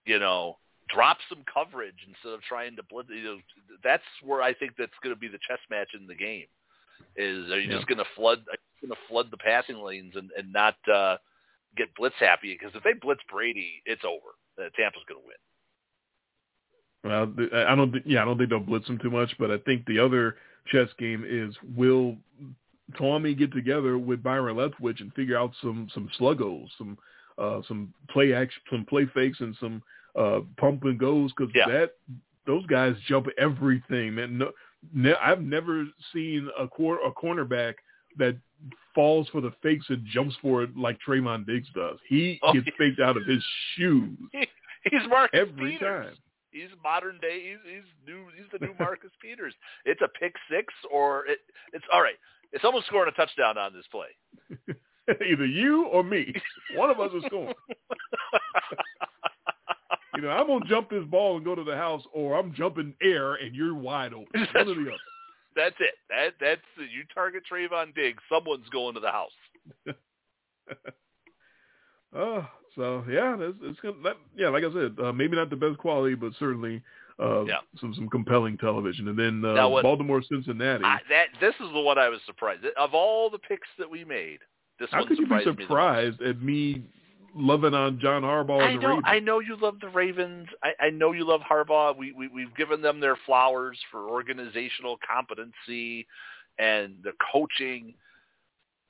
you 0.05 0.19
know, 0.19 0.57
drop 0.89 1.17
some 1.29 1.43
coverage 1.51 1.95
instead 2.07 2.33
of 2.33 2.41
trying 2.43 2.75
to 2.75 2.83
blitz. 2.89 3.09
You 3.09 3.23
know, 3.23 3.37
that's 3.83 4.03
where 4.23 4.41
I 4.41 4.53
think 4.53 4.73
that's 4.77 4.91
going 5.03 5.15
to 5.15 5.19
be 5.19 5.27
the 5.29 5.39
chess 5.47 5.59
match 5.69 5.89
in 5.99 6.05
the 6.05 6.15
game. 6.15 6.47
Is 7.15 7.49
are 7.51 7.59
you 7.59 7.69
Yeah. 7.69 7.75
just 7.77 7.87
going 7.87 7.97
to 7.99 8.05
flood 8.15 8.43
going 8.81 8.91
to 8.91 9.07
flood 9.07 9.31
the 9.31 9.37
passing 9.37 9.77
lanes 9.77 10.15
and 10.17 10.29
and 10.37 10.51
not 10.51 10.75
uh, 10.93 11.17
get 11.75 11.93
blitz 11.95 12.15
happy? 12.19 12.53
Because 12.59 12.75
if 12.75 12.83
they 12.83 12.93
blitz 12.93 13.21
Brady, 13.31 13.81
it's 13.85 14.03
over. 14.03 14.35
Uh, 14.57 14.69
Tampa's 14.75 15.03
going 15.07 15.21
to 15.21 15.27
win. 15.27 15.35
Well, 17.03 17.65
I 17.67 17.75
don't. 17.75 17.95
Yeah, 18.05 18.21
I 18.21 18.25
don't 18.25 18.37
think 18.37 18.49
they'll 18.49 18.59
blitz 18.59 18.87
him 18.87 18.97
too 18.97 19.11
much. 19.11 19.29
But 19.37 19.51
I 19.51 19.57
think 19.59 19.85
the 19.85 19.99
other 19.99 20.37
chess 20.67 20.89
game 20.97 21.23
is 21.27 21.55
will 21.75 22.15
Tommy 22.97 23.35
get 23.35 23.51
together 23.51 23.97
with 23.97 24.23
Byron 24.23 24.55
Leftwich 24.55 25.01
and 25.01 25.13
figure 25.13 25.37
out 25.37 25.51
some 25.61 25.87
some 25.93 26.09
sluggos, 26.19 26.67
some 26.77 26.97
uh, 27.37 27.61
some 27.67 27.93
play 28.09 28.33
action, 28.33 28.61
some 28.71 28.85
play 28.85 29.05
fakes, 29.13 29.39
and 29.39 29.55
some 29.59 29.83
uh, 30.15 30.39
pump 30.57 30.83
and 30.85 30.97
goes 30.97 31.31
because 31.37 31.53
Yeah. 31.53 31.67
that 31.67 31.91
those 32.47 32.65
guys 32.67 32.95
jump 33.07 33.27
everything. 33.37 34.15
Man, 34.15 34.37
no, 34.37 34.51
ne- 34.93 35.15
I've 35.21 35.41
never 35.41 35.85
seen 36.13 36.49
a 36.57 36.67
quar 36.67 37.05
a 37.05 37.11
cornerback 37.11 37.75
that 38.17 38.37
falls 38.93 39.27
for 39.29 39.41
the 39.41 39.51
fakes 39.61 39.85
and 39.89 40.05
jumps 40.05 40.35
for 40.41 40.63
it 40.63 40.75
like 40.77 40.97
Trevon 41.07 41.45
Diggs 41.45 41.67
does. 41.75 41.97
He 42.07 42.39
Oh, 42.43 42.53
gets 42.53 42.67
faked 42.77 42.99
out 42.99 43.17
of 43.17 43.25
his 43.25 43.43
shoes 43.75 44.17
He's 44.33 45.01
Marcus 45.09 45.39
every 45.39 45.73
Peters. 45.73 46.07
time. 46.07 46.17
He's 46.51 46.69
modern 46.83 47.19
day. 47.19 47.41
He's, 47.49 47.57
he's 47.75 47.83
new. 48.07 48.25
He's 48.37 48.45
the 48.57 48.65
new 48.65 48.73
Marcus 48.79 49.11
Peters. 49.21 49.53
It's 49.83 49.99
a 50.01 50.07
pick 50.19 50.33
six, 50.49 50.73
or 50.89 51.25
it, 51.27 51.39
it's 51.73 51.83
all 51.91 52.01
right. 52.01 52.15
It's 52.53 52.63
almost 52.63 52.85
scoring 52.87 53.11
a 53.13 53.15
touchdown 53.17 53.57
on 53.57 53.73
this 53.73 53.85
play, 53.91 54.75
Either 55.29 55.45
you 55.45 55.85
or 55.87 56.03
me. 56.03 56.33
One 56.75 56.89
of 56.89 56.99
us 57.01 57.11
is 57.13 57.23
scoring. 57.25 57.53
You 60.15 60.21
know, 60.21 60.29
I'm 60.29 60.47
gonna 60.47 60.63
jump 60.69 60.89
this 60.89 61.03
ball 61.05 61.35
and 61.35 61.43
go 61.43 61.55
to 61.55 61.63
the 61.65 61.75
house, 61.75 62.03
or 62.13 62.37
I'm 62.39 62.53
jumping 62.53 62.93
air 63.01 63.33
and 63.35 63.53
you're 63.53 63.75
wide 63.75 64.13
open. 64.13 64.27
One 64.33 64.47
or 64.55 64.63
the 64.63 64.71
other. 64.71 64.91
That's 65.55 65.75
it. 65.79 65.95
That 66.09 66.33
that's 66.39 66.61
you 66.77 67.03
target 67.13 67.43
Trevon 67.51 67.93
Diggs. 67.95 68.21
Someone's 68.29 68.67
going 68.69 68.93
to 68.95 68.99
the 68.99 69.11
house. 69.11 69.31
Uh, 72.15 72.43
so 72.75 73.03
yeah, 73.09 73.35
it's, 73.39 73.57
it's 73.61 73.79
gonna. 73.79 73.95
That, 74.03 74.15
yeah, 74.35 74.49
like 74.49 74.63
I 74.63 74.73
said, 74.73 74.95
uh, 75.03 75.13
maybe 75.13 75.35
not 75.35 75.49
the 75.49 75.55
best 75.55 75.77
quality, 75.77 76.15
but 76.15 76.33
certainly 76.39 76.81
uh, 77.21 77.45
Yeah. 77.45 77.59
some 77.79 77.93
some 77.93 78.09
compelling 78.09 78.57
television. 78.57 79.07
And 79.07 79.17
then 79.17 79.45
uh, 79.45 79.67
what- 79.67 79.83
Baltimore 79.83 80.21
Cincinnati. 80.27 80.83
I, 80.83 80.99
that 81.09 81.27
this 81.39 81.53
is 81.55 81.71
the 81.73 81.79
one 81.79 81.97
I 81.97 82.09
was 82.09 82.19
surprised 82.25 82.65
of 82.77 82.93
all 82.93 83.29
the 83.29 83.39
picks 83.39 83.67
that 83.79 83.89
we 83.89 84.03
made. 84.03 84.39
This 84.79 84.89
How 84.91 84.99
one 84.99 85.07
could 85.07 85.17
you 85.17 85.23
be 85.25 85.29
surprised 85.29 85.47
me 85.47 85.51
the 85.53 85.57
most. 85.59 85.67
surprised 85.67 86.21
at 86.21 86.41
me 86.41 86.83
loving 87.35 87.73
on 87.73 87.99
John 87.99 88.23
Harbaugh 88.23 88.61
I 88.61 88.69
and 88.69 88.77
the 88.77 88.81
know, 88.81 88.89
Ravens? 88.89 89.05
I 89.07 89.19
know 89.19 89.39
you 89.39 89.57
love 89.61 89.79
the 89.79 89.89
Ravens. 89.89 90.47
I, 90.63 90.85
I 90.85 90.89
know 90.89 91.11
you 91.11 91.27
love 91.27 91.41
Harbaugh. 91.41 91.95
We, 91.97 92.11
we 92.11 92.27
we've 92.27 92.55
given 92.55 92.81
them 92.81 92.99
their 92.99 93.17
flowers 93.25 93.77
for 93.91 94.09
organizational 94.09 94.97
competency 95.05 96.07
and 96.57 96.95
the 97.03 97.11
coaching. 97.31 97.93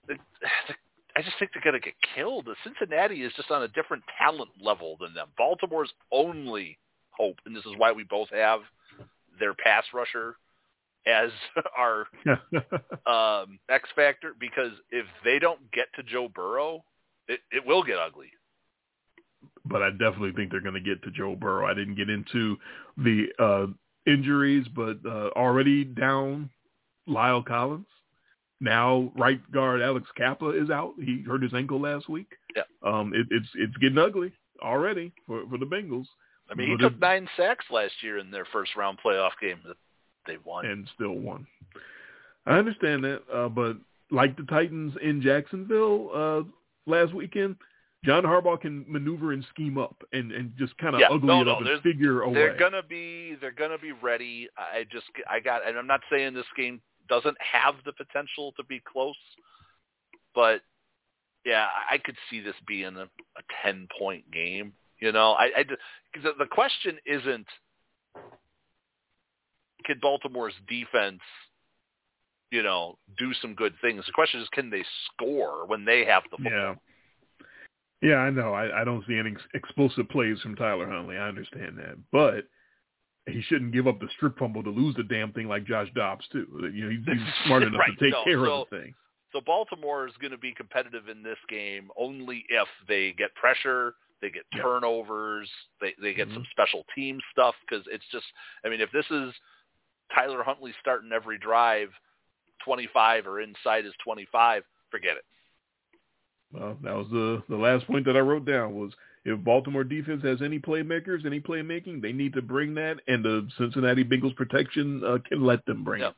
The, 0.07 0.15
the, 0.41 0.75
I 1.15 1.21
just 1.21 1.37
think 1.39 1.51
they're 1.53 1.63
going 1.63 1.81
to 1.81 1.85
get 1.85 1.95
killed. 2.15 2.45
The 2.45 2.55
Cincinnati 2.63 3.23
is 3.23 3.31
just 3.35 3.49
on 3.49 3.63
a 3.63 3.67
different 3.69 4.03
talent 4.17 4.51
level 4.61 4.97
than 4.99 5.13
them. 5.13 5.27
Baltimore's 5.37 5.91
only 6.11 6.77
hope, 7.11 7.37
and 7.45 7.55
this 7.55 7.65
is 7.65 7.71
why 7.77 7.91
we 7.91 8.03
both 8.03 8.29
have 8.31 8.59
their 9.39 9.53
pass 9.53 9.85
rusher 9.93 10.35
as 11.07 11.29
our 11.77 12.07
um, 13.41 13.59
X 13.69 13.89
factor, 13.95 14.33
because 14.39 14.71
if 14.91 15.05
they 15.23 15.39
don't 15.39 15.59
get 15.71 15.85
to 15.95 16.03
Joe 16.03 16.27
Burrow, 16.33 16.83
it, 17.27 17.39
it 17.51 17.65
will 17.65 17.83
get 17.83 17.97
ugly. 17.97 18.27
But 19.65 19.81
I 19.81 19.89
definitely 19.91 20.31
think 20.33 20.51
they're 20.51 20.61
going 20.61 20.75
to 20.75 20.79
get 20.79 21.01
to 21.03 21.11
Joe 21.11 21.35
Burrow. 21.35 21.65
I 21.67 21.73
didn't 21.73 21.95
get 21.95 22.09
into 22.09 22.57
the 22.97 23.25
uh, 23.39 23.67
injuries, 24.09 24.67
but 24.75 24.97
uh, 25.05 25.29
already 25.35 25.83
down 25.83 26.49
La'el 27.09 27.43
Collins. 27.45 27.87
Now 28.61 29.11
right 29.17 29.39
guard 29.51 29.81
Alex 29.81 30.07
Cappa 30.15 30.49
is 30.49 30.69
out. 30.69 30.93
He 31.01 31.23
hurt 31.27 31.43
his 31.43 31.53
ankle 31.53 31.79
last 31.81 32.07
week. 32.07 32.27
Yeah. 32.55 32.63
Um, 32.83 33.11
it, 33.13 33.27
it's 33.29 33.47
it's 33.55 33.75
getting 33.77 33.97
ugly 33.97 34.31
already 34.61 35.11
for 35.27 35.43
for 35.49 35.57
the 35.57 35.65
Bengals. 35.65 36.05
I 36.49 36.53
mean, 36.55 36.69
he 36.69 36.75
But 36.75 36.81
took 36.83 36.93
it- 36.93 36.99
nine 36.99 37.27
sacks 37.35 37.65
last 37.69 37.93
year 38.01 38.17
in 38.19 38.31
their 38.31 38.45
first 38.45 38.75
round 38.77 38.99
playoff 39.03 39.31
game 39.41 39.59
that 39.67 39.77
they 40.27 40.37
won. 40.45 40.65
and 40.65 40.87
still 40.95 41.15
won. 41.15 41.45
I 42.45 42.57
understand 42.57 43.03
that, 43.03 43.21
uh, 43.33 43.49
but 43.49 43.77
like 44.11 44.37
the 44.37 44.43
Titans 44.43 44.93
in 45.01 45.21
Jacksonville 45.21 46.09
uh, 46.15 46.89
last 46.89 47.13
weekend, 47.13 47.55
John 48.05 48.23
Harbaugh 48.23 48.59
can 48.61 48.85
maneuver 48.87 49.33
and 49.33 49.43
scheme 49.53 49.77
up 49.77 50.03
and, 50.13 50.31
and 50.31 50.53
just 50.57 50.77
kind 50.77 50.93
of 50.95 51.01
Yeah, 51.01 51.07
ugly 51.09 51.27
no, 51.27 51.41
it 51.41 51.45
no, 51.45 51.51
up 51.53 51.61
and 51.61 51.81
figure 51.81 52.21
a 52.23 52.31
they're 52.31 52.57
gonna 52.57 52.83
be 52.83 53.35
they're 53.41 53.51
gonna 53.51 53.77
be 53.79 53.91
ready. 53.91 54.47
I 54.57 54.85
just 54.91 55.05
I 55.29 55.39
got 55.39 55.67
and 55.67 55.77
I'm 55.77 55.87
not 55.87 56.01
saying 56.11 56.33
this 56.33 56.45
game 56.55 56.81
doesn't 57.09 57.37
have 57.39 57.75
the 57.85 57.93
potential 57.93 58.53
to 58.57 58.63
be 58.63 58.81
close, 58.91 59.15
but 60.33 60.61
yeah, 61.45 61.67
I- 61.89 61.97
could 61.99 62.15
see 62.29 62.39
this 62.41 62.55
being 62.67 62.95
a, 62.97 63.03
a 63.03 63.41
ten 63.63 63.87
point 63.99 64.29
game. 64.31 64.73
You 64.99 65.11
know, 65.11 65.33
I, 65.33 65.45
I 65.57 65.63
'cause 65.63 66.23
the, 66.39 66.45
question 66.45 66.97
isn't 67.05 67.47
can 69.85 69.99
Baltimore's 70.01 70.53
defense, 70.67 71.21
you 72.51 72.63
know, 72.63 72.97
do 73.17 73.33
some 73.35 73.53
good 73.53 73.73
things. 73.81 74.05
The 74.05 74.11
question 74.13 74.41
is 74.41 74.47
can 74.53 74.69
they 74.69 74.83
score 75.13 75.65
when 75.67 75.85
they 75.85 76.05
have 76.05 76.23
the 76.31 76.37
football. 76.37 76.51
Yeah. 76.51 76.75
Yeah, 78.01 78.15
I 78.17 78.29
know. 78.29 78.53
I, 78.53 78.81
I 78.81 78.83
don't 78.83 79.05
see 79.07 79.17
any 79.17 79.31
ex- 79.31 79.41
explosive 79.53 80.07
plays 80.09 80.39
from 80.41 80.55
Tyler 80.55 80.89
Huntley. 80.89 81.17
I 81.17 81.27
understand 81.27 81.77
that, 81.77 81.95
but 82.11 82.45
he 83.27 83.41
shouldn't 83.41 83.71
give 83.73 83.87
up 83.87 83.99
the 83.99 84.07
strip 84.15 84.37
fumble 84.37 84.61
to 84.63 84.69
lose 84.69 84.95
the 84.95 85.03
damn 85.03 85.31
thing 85.33 85.47
like 85.47 85.65
Josh 85.65 85.87
Dobbs 85.95 86.25
too. 86.31 86.45
You 86.73 86.85
know, 86.85 86.89
he's, 86.91 87.05
he's 87.05 87.33
smart 87.45 87.63
enough 87.63 87.79
Right, 87.79 87.97
to 87.97 88.03
take 88.05 88.13
no, 88.13 88.23
care 88.23 88.45
so- 88.45 88.61
of 88.63 88.67
the 88.69 88.77
thing. 88.81 88.93
So 89.31 89.41
Baltimore 89.45 90.07
is 90.07 90.13
going 90.21 90.31
to 90.31 90.37
be 90.37 90.53
competitive 90.53 91.09
in 91.09 91.21
this 91.21 91.37
game 91.49 91.89
only 91.97 92.45
if 92.47 92.69
they 92.87 93.11
get 93.17 93.35
pressure, 93.35 93.95
they 94.21 94.29
get 94.29 94.43
Yeah. 94.55 94.61
turnovers, 94.61 95.49
they 95.81 95.93
they 96.01 96.13
get 96.13 96.29
Mhm. 96.29 96.35
some 96.35 96.45
special 96.51 96.85
team 96.95 97.19
stuff 97.33 97.53
because 97.67 97.85
it's 97.91 98.05
just 98.13 98.25
I 98.63 98.69
mean 98.69 98.79
if 98.79 98.91
this 98.93 99.05
is 99.11 99.33
Tyler 100.13 100.41
Huntley 100.41 100.73
starting 100.79 101.11
every 101.11 101.37
drive 101.37 101.89
25 102.63 103.27
or 103.27 103.41
inside 103.41 103.83
his 103.83 103.93
25, 104.03 104.63
forget 104.89 105.17
it. 105.17 105.25
Well, 106.51 106.77
that 106.83 106.93
was 106.95 107.07
the 107.11 107.43
the 107.49 107.55
last 107.55 107.87
point 107.87 108.05
that 108.05 108.15
I 108.15 108.21
wrote 108.21 108.45
down 108.45 108.75
was 108.75 108.93
if 109.25 109.43
Baltimore 109.43 109.83
defense 109.83 110.23
has 110.23 110.41
any 110.41 110.59
playmakers, 110.59 111.25
any 111.25 111.39
playmaking, 111.39 112.01
they 112.01 112.13
need 112.13 112.33
to 112.33 112.41
bring 112.41 112.75
that, 112.75 112.97
and 113.07 113.25
the 113.25 113.47
Cincinnati 113.57 114.03
Bengals 114.03 114.35
protection 114.35 115.03
uh, 115.03 115.17
can 115.27 115.43
let 115.43 115.65
them 115.65 115.83
bring 115.83 116.01
Yep. 116.01 116.11
it. 116.11 116.15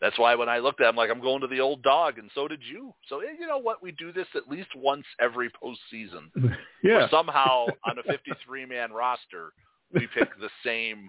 That's 0.00 0.18
why 0.18 0.34
when 0.34 0.48
I 0.48 0.58
looked 0.58 0.80
at 0.80 0.88
I'm 0.88 0.96
like 0.96 1.10
I'm 1.10 1.20
going 1.20 1.40
to 1.40 1.46
the 1.46 1.60
old 1.60 1.82
dog, 1.82 2.18
and 2.18 2.30
so 2.34 2.46
did 2.48 2.60
you. 2.62 2.92
So 3.08 3.20
eh, 3.20 3.36
you 3.38 3.46
know 3.46 3.58
what? 3.58 3.82
We 3.82 3.92
do 3.92 4.12
this 4.12 4.26
at 4.34 4.48
least 4.48 4.68
once 4.76 5.06
every 5.20 5.50
postseason. 5.50 6.30
yeah, 6.82 7.08
somehow 7.10 7.66
on 7.84 7.98
a 7.98 8.02
53 8.02 8.66
man 8.66 8.92
roster, 8.92 9.52
we 9.92 10.06
pick 10.14 10.28
the 10.38 10.50
same 10.64 11.08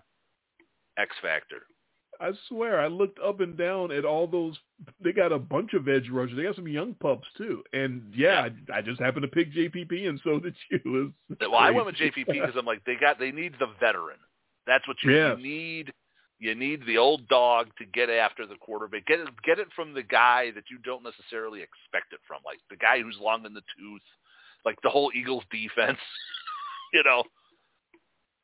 X 0.97 1.13
factor. 1.21 1.63
I 2.19 2.31
swear, 2.47 2.79
I 2.79 2.87
looked 2.87 3.19
up 3.19 3.39
and 3.39 3.57
down 3.57 3.91
at 3.91 4.05
all 4.05 4.27
those. 4.27 4.57
They 5.03 5.13
got 5.13 5.31
a 5.31 5.39
bunch 5.39 5.73
of 5.73 5.87
edge 5.87 6.09
rushers. 6.09 6.35
They 6.35 6.43
got 6.43 6.55
some 6.55 6.67
young 6.67 6.93
pups 6.95 7.27
too, 7.37 7.63
and 7.73 8.13
yeah, 8.15 8.47
I, 8.71 8.77
I 8.77 8.81
just 8.81 8.99
happened 9.01 9.23
to 9.23 9.27
pick 9.27 9.53
JPP, 9.53 10.07
and 10.07 10.19
so 10.23 10.39
did 10.43 10.55
you. 10.69 11.13
Well, 11.39 11.55
I 11.55 11.71
went 11.71 11.85
with. 11.85 11.95
JPP 11.95 12.25
because 12.27 12.53
I'm 12.57 12.65
like 12.65 12.83
they 12.85 12.95
got 12.95 13.19
they 13.19 13.31
need 13.31 13.53
the 13.59 13.67
veteran. 13.79 14.17
That's 14.67 14.87
what 14.87 14.97
you, 15.03 15.11
Yes. 15.11 15.37
you 15.37 15.43
need. 15.43 15.93
You 16.37 16.53
need 16.53 16.81
the 16.85 16.97
old 16.97 17.27
dog 17.29 17.67
to 17.77 17.85
get 17.85 18.09
after 18.09 18.45
the 18.45 18.55
quarterback. 18.59 19.05
Get 19.05 19.19
it 19.21 19.29
get 19.45 19.57
it 19.59 19.67
from 19.75 19.93
the 19.93 20.03
guy 20.03 20.51
that 20.51 20.65
you 20.69 20.77
don't 20.83 21.03
necessarily 21.03 21.61
expect 21.61 22.11
it 22.11 22.19
from, 22.27 22.41
like 22.45 22.59
the 22.69 22.75
guy 22.75 23.01
who's 23.01 23.17
long 23.21 23.45
in 23.45 23.53
the 23.53 23.61
tooth, 23.79 24.01
like 24.65 24.75
the 24.83 24.89
whole 24.89 25.11
Eagles 25.15 25.43
defense. 25.49 25.97
you 26.93 27.03
know, 27.03 27.23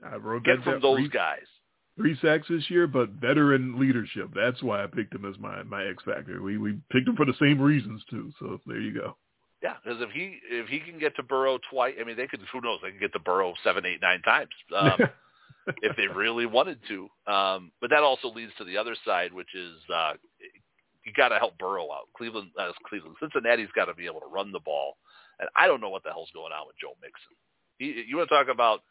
I 0.10 0.16
wrote 0.16 0.46
get 0.46 0.64
from 0.64 0.82
those 0.82 1.00
three, 1.00 1.10
guys. 1.10 1.48
Three 1.98 2.18
sacks 2.22 2.48
this 2.50 2.70
year, 2.70 2.88
but 2.88 3.10
veteran 3.10 3.80
leadership. 3.80 4.30
That's 4.36 4.62
why 4.64 4.84
I 4.84 4.88
picked 4.88 5.14
him 5.14 5.26
as 5.26 5.40
my 5.40 5.64
my 5.64 5.86
X 5.86 6.04
factor. 6.04 6.42
We 6.42 6.58
we 6.58 6.80
picked 6.92 7.08
him 7.08 7.16
for 7.16 7.26
the 7.26 7.36
same 7.40 7.60
reasons 7.60 8.02
too. 8.10 8.32
So 8.40 8.60
there 8.66 8.80
you 8.80 8.94
go. 8.94 9.18
Yeah, 9.62 9.76
because 9.84 10.02
if 10.02 10.10
he 10.12 10.40
if 10.50 10.68
he 10.68 10.80
can 10.80 11.00
get 11.00 11.16
to 11.18 11.24
Burrow 11.24 11.60
twice, 11.70 11.96
I 12.00 12.04
mean 12.04 12.18
they 12.18 12.28
could. 12.28 12.42
Who 12.52 12.62
knows? 12.62 12.80
They 12.82 12.92
can 12.92 13.00
get 13.00 13.14
to 13.14 13.20
Burrow 13.20 13.54
seven, 13.64 13.86
eight, 13.86 14.02
nine 14.02 14.22
times. 14.22 14.50
Um, 14.76 15.00
if 15.82 15.96
they 15.96 16.08
really 16.08 16.46
wanted 16.46 16.80
to. 16.88 17.08
Um, 17.32 17.72
but 17.82 17.90
that 17.92 18.02
also 18.02 18.30
leads 18.30 18.52
to 18.58 18.66
the 18.66 18.78
other 18.78 18.96
side, 19.06 19.34
which 19.34 19.54
is 19.54 19.76
uh, 19.94 20.14
you 21.06 21.14
got 21.16 21.30
to 21.30 21.38
help 21.38 21.58
Burrow 21.58 21.92
out. 21.92 22.08
Cleveland, 22.16 22.50
uh, 22.60 22.72
Cleveland, 22.88 23.16
Cincinnati's 23.20 23.70
got 23.76 23.86
to 23.86 23.94
be 23.94 24.06
able 24.06 24.22
to 24.22 24.28
run 24.28 24.52
the 24.52 24.60
ball, 24.60 24.98
and 25.40 25.50
I 25.56 25.68
don't 25.68 25.82
know 25.82 25.90
what 25.90 26.04
the 26.04 26.12
hell's 26.12 26.32
going 26.34 26.52
on 26.52 26.68
with 26.68 26.76
Joe 26.82 26.94
Mixon. 27.02 27.36
He, 27.78 28.06
you 28.08 28.18
want 28.18 28.30
to 28.30 28.36
talk 28.36 28.48
about 28.48 28.82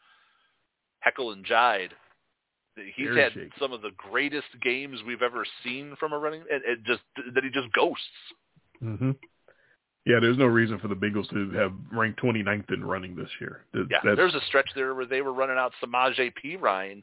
heckle 0.99 1.31
and 1.31 1.45
jive? 1.45 1.89
He's 2.95 3.15
had 3.15 3.33
some 3.59 3.73
of 3.73 3.81
the 3.81 3.91
greatest 3.97 4.47
games 4.61 4.99
we've 5.05 5.21
ever 5.21 5.45
seen 5.63 5.95
from 5.99 6.13
a 6.13 6.17
running, 6.17 6.43
and, 6.51 6.63
and 6.63 6.85
just 6.85 7.01
that 7.33 7.43
he 7.43 7.49
just 7.49 7.71
ghosts. 7.73 8.05
hmm 8.79 9.11
Yeah, 10.05 10.19
there's 10.19 10.37
no 10.37 10.45
reason 10.45 10.79
for 10.79 10.87
the 10.87 10.95
Bengals 10.95 11.29
to 11.29 11.51
have 11.57 11.73
ranked 11.91 12.21
29th 12.21 12.71
in 12.73 12.83
running 12.83 13.15
this 13.15 13.29
year. 13.39 13.65
That- 13.73 13.87
Yeah, 13.91 13.99
that's, 14.03 14.17
there's 14.17 14.35
a 14.35 14.41
stretch 14.47 14.69
there 14.75 14.95
where 14.95 15.05
they 15.05 15.21
were 15.21 15.33
running 15.33 15.57
out 15.57 15.73
Samaje 15.83 16.31
Perine 16.43 17.01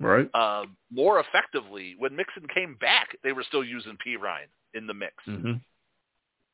right. 0.00 0.34
um, 0.34 0.76
more 0.90 1.20
effectively. 1.20 1.94
When 1.98 2.16
Mixon 2.16 2.46
came 2.52 2.76
back, 2.80 3.16
they 3.22 3.32
were 3.32 3.44
still 3.46 3.64
using 3.64 3.96
Perine 4.06 4.48
in 4.74 4.86
the 4.86 4.94
mix. 4.94 5.14
hmm 5.24 5.52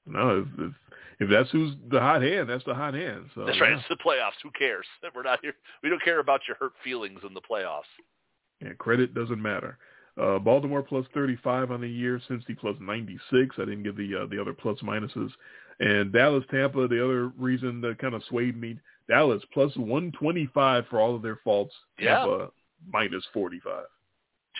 No, 0.06 0.40
if, 0.40 0.46
if 0.58 0.72
if 1.20 1.30
that's 1.30 1.50
who's 1.50 1.74
the 1.88 2.00
hot 2.00 2.22
hand, 2.22 2.48
that's 2.48 2.64
the 2.64 2.74
hot 2.74 2.94
hand. 2.94 3.26
So 3.34 3.44
That's 3.44 3.60
right. 3.60 3.70
yeah. 3.70 3.78
It's 3.78 3.88
the 3.88 3.96
playoffs. 3.96 4.40
Who 4.42 4.50
cares? 4.50 4.86
We're 5.14 5.22
not 5.22 5.38
here. 5.40 5.54
We 5.82 5.88
don't 5.88 6.02
care 6.02 6.18
about 6.18 6.40
your 6.48 6.56
hurt 6.56 6.72
feelings 6.82 7.20
in 7.26 7.32
the 7.32 7.40
playoffs. 7.40 7.82
Yeah, 8.62 8.72
credit 8.78 9.14
doesn't 9.14 9.40
matter. 9.40 9.78
Uh, 10.20 10.38
Baltimore 10.38 10.82
plus 10.82 11.06
35 11.14 11.70
on 11.70 11.80
the 11.80 11.88
year, 11.88 12.20
Cincy 12.28 12.56
plus 12.58 12.76
96. 12.80 13.56
I 13.58 13.64
didn't 13.64 13.82
give 13.82 13.96
the 13.96 14.22
uh, 14.22 14.26
the 14.26 14.40
other 14.40 14.52
plus 14.52 14.78
minuses. 14.80 15.30
And 15.80 16.12
Dallas, 16.12 16.44
Tampa, 16.50 16.86
the 16.86 17.02
other 17.02 17.28
reason 17.38 17.80
that 17.80 17.98
kind 17.98 18.14
of 18.14 18.22
swayed 18.28 18.60
me, 18.60 18.78
Dallas 19.08 19.42
plus 19.52 19.74
125 19.76 20.84
for 20.88 21.00
all 21.00 21.16
of 21.16 21.22
their 21.22 21.40
faults. 21.42 21.74
Yeah. 21.98 22.18
Tampa 22.18 22.50
minus 22.92 23.24
45. 23.32 23.84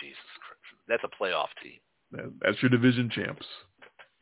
Jesus 0.01 0.17
Christ, 0.39 0.81
that's 0.87 1.03
a 1.03 1.23
playoff 1.23 1.47
team. 1.61 1.79
That, 2.11 2.33
that's 2.41 2.61
your 2.61 2.69
division 2.69 3.09
champs. 3.09 3.45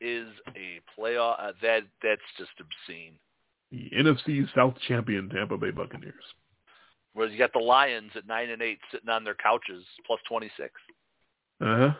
Is 0.02 0.28
a 0.56 0.82
playoff 1.00 1.36
uh, 1.40 1.52
that 1.62 1.84
that's 2.04 2.22
just 2.38 2.52
obscene. 2.60 3.14
The 3.72 3.90
NFC 3.96 4.54
South 4.54 4.74
champion 4.88 5.30
Tampa 5.30 5.58
Bay 5.58 5.72
Buccaneers. 5.72 6.14
Whereas 7.14 7.32
you 7.32 7.38
got 7.38 7.54
the 7.54 7.60
Lions 7.60 8.12
at 8.16 8.28
nine 8.28 8.50
and 8.50 8.62
eight 8.62 8.80
sitting 8.92 9.10
on 9.10 9.24
their 9.24 9.36
couches 9.36 9.84
plus 10.06 10.20
twenty 10.28 10.50
six. 10.58 10.72
Uh-huh. 11.60 11.92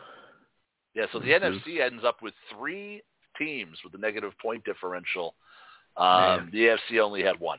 Yeah, 0.94 1.06
so 1.12 1.20
the 1.20 1.26
NFC 1.26 1.80
ends 1.80 2.04
up 2.04 2.22
with 2.22 2.34
three 2.54 3.02
teams 3.38 3.78
with 3.84 3.94
a 3.94 3.98
negative 3.98 4.32
point 4.40 4.64
differential. 4.64 5.34
Um, 5.96 6.50
the 6.52 6.76
AFC 6.90 6.98
only 7.00 7.22
had 7.22 7.38
one. 7.38 7.58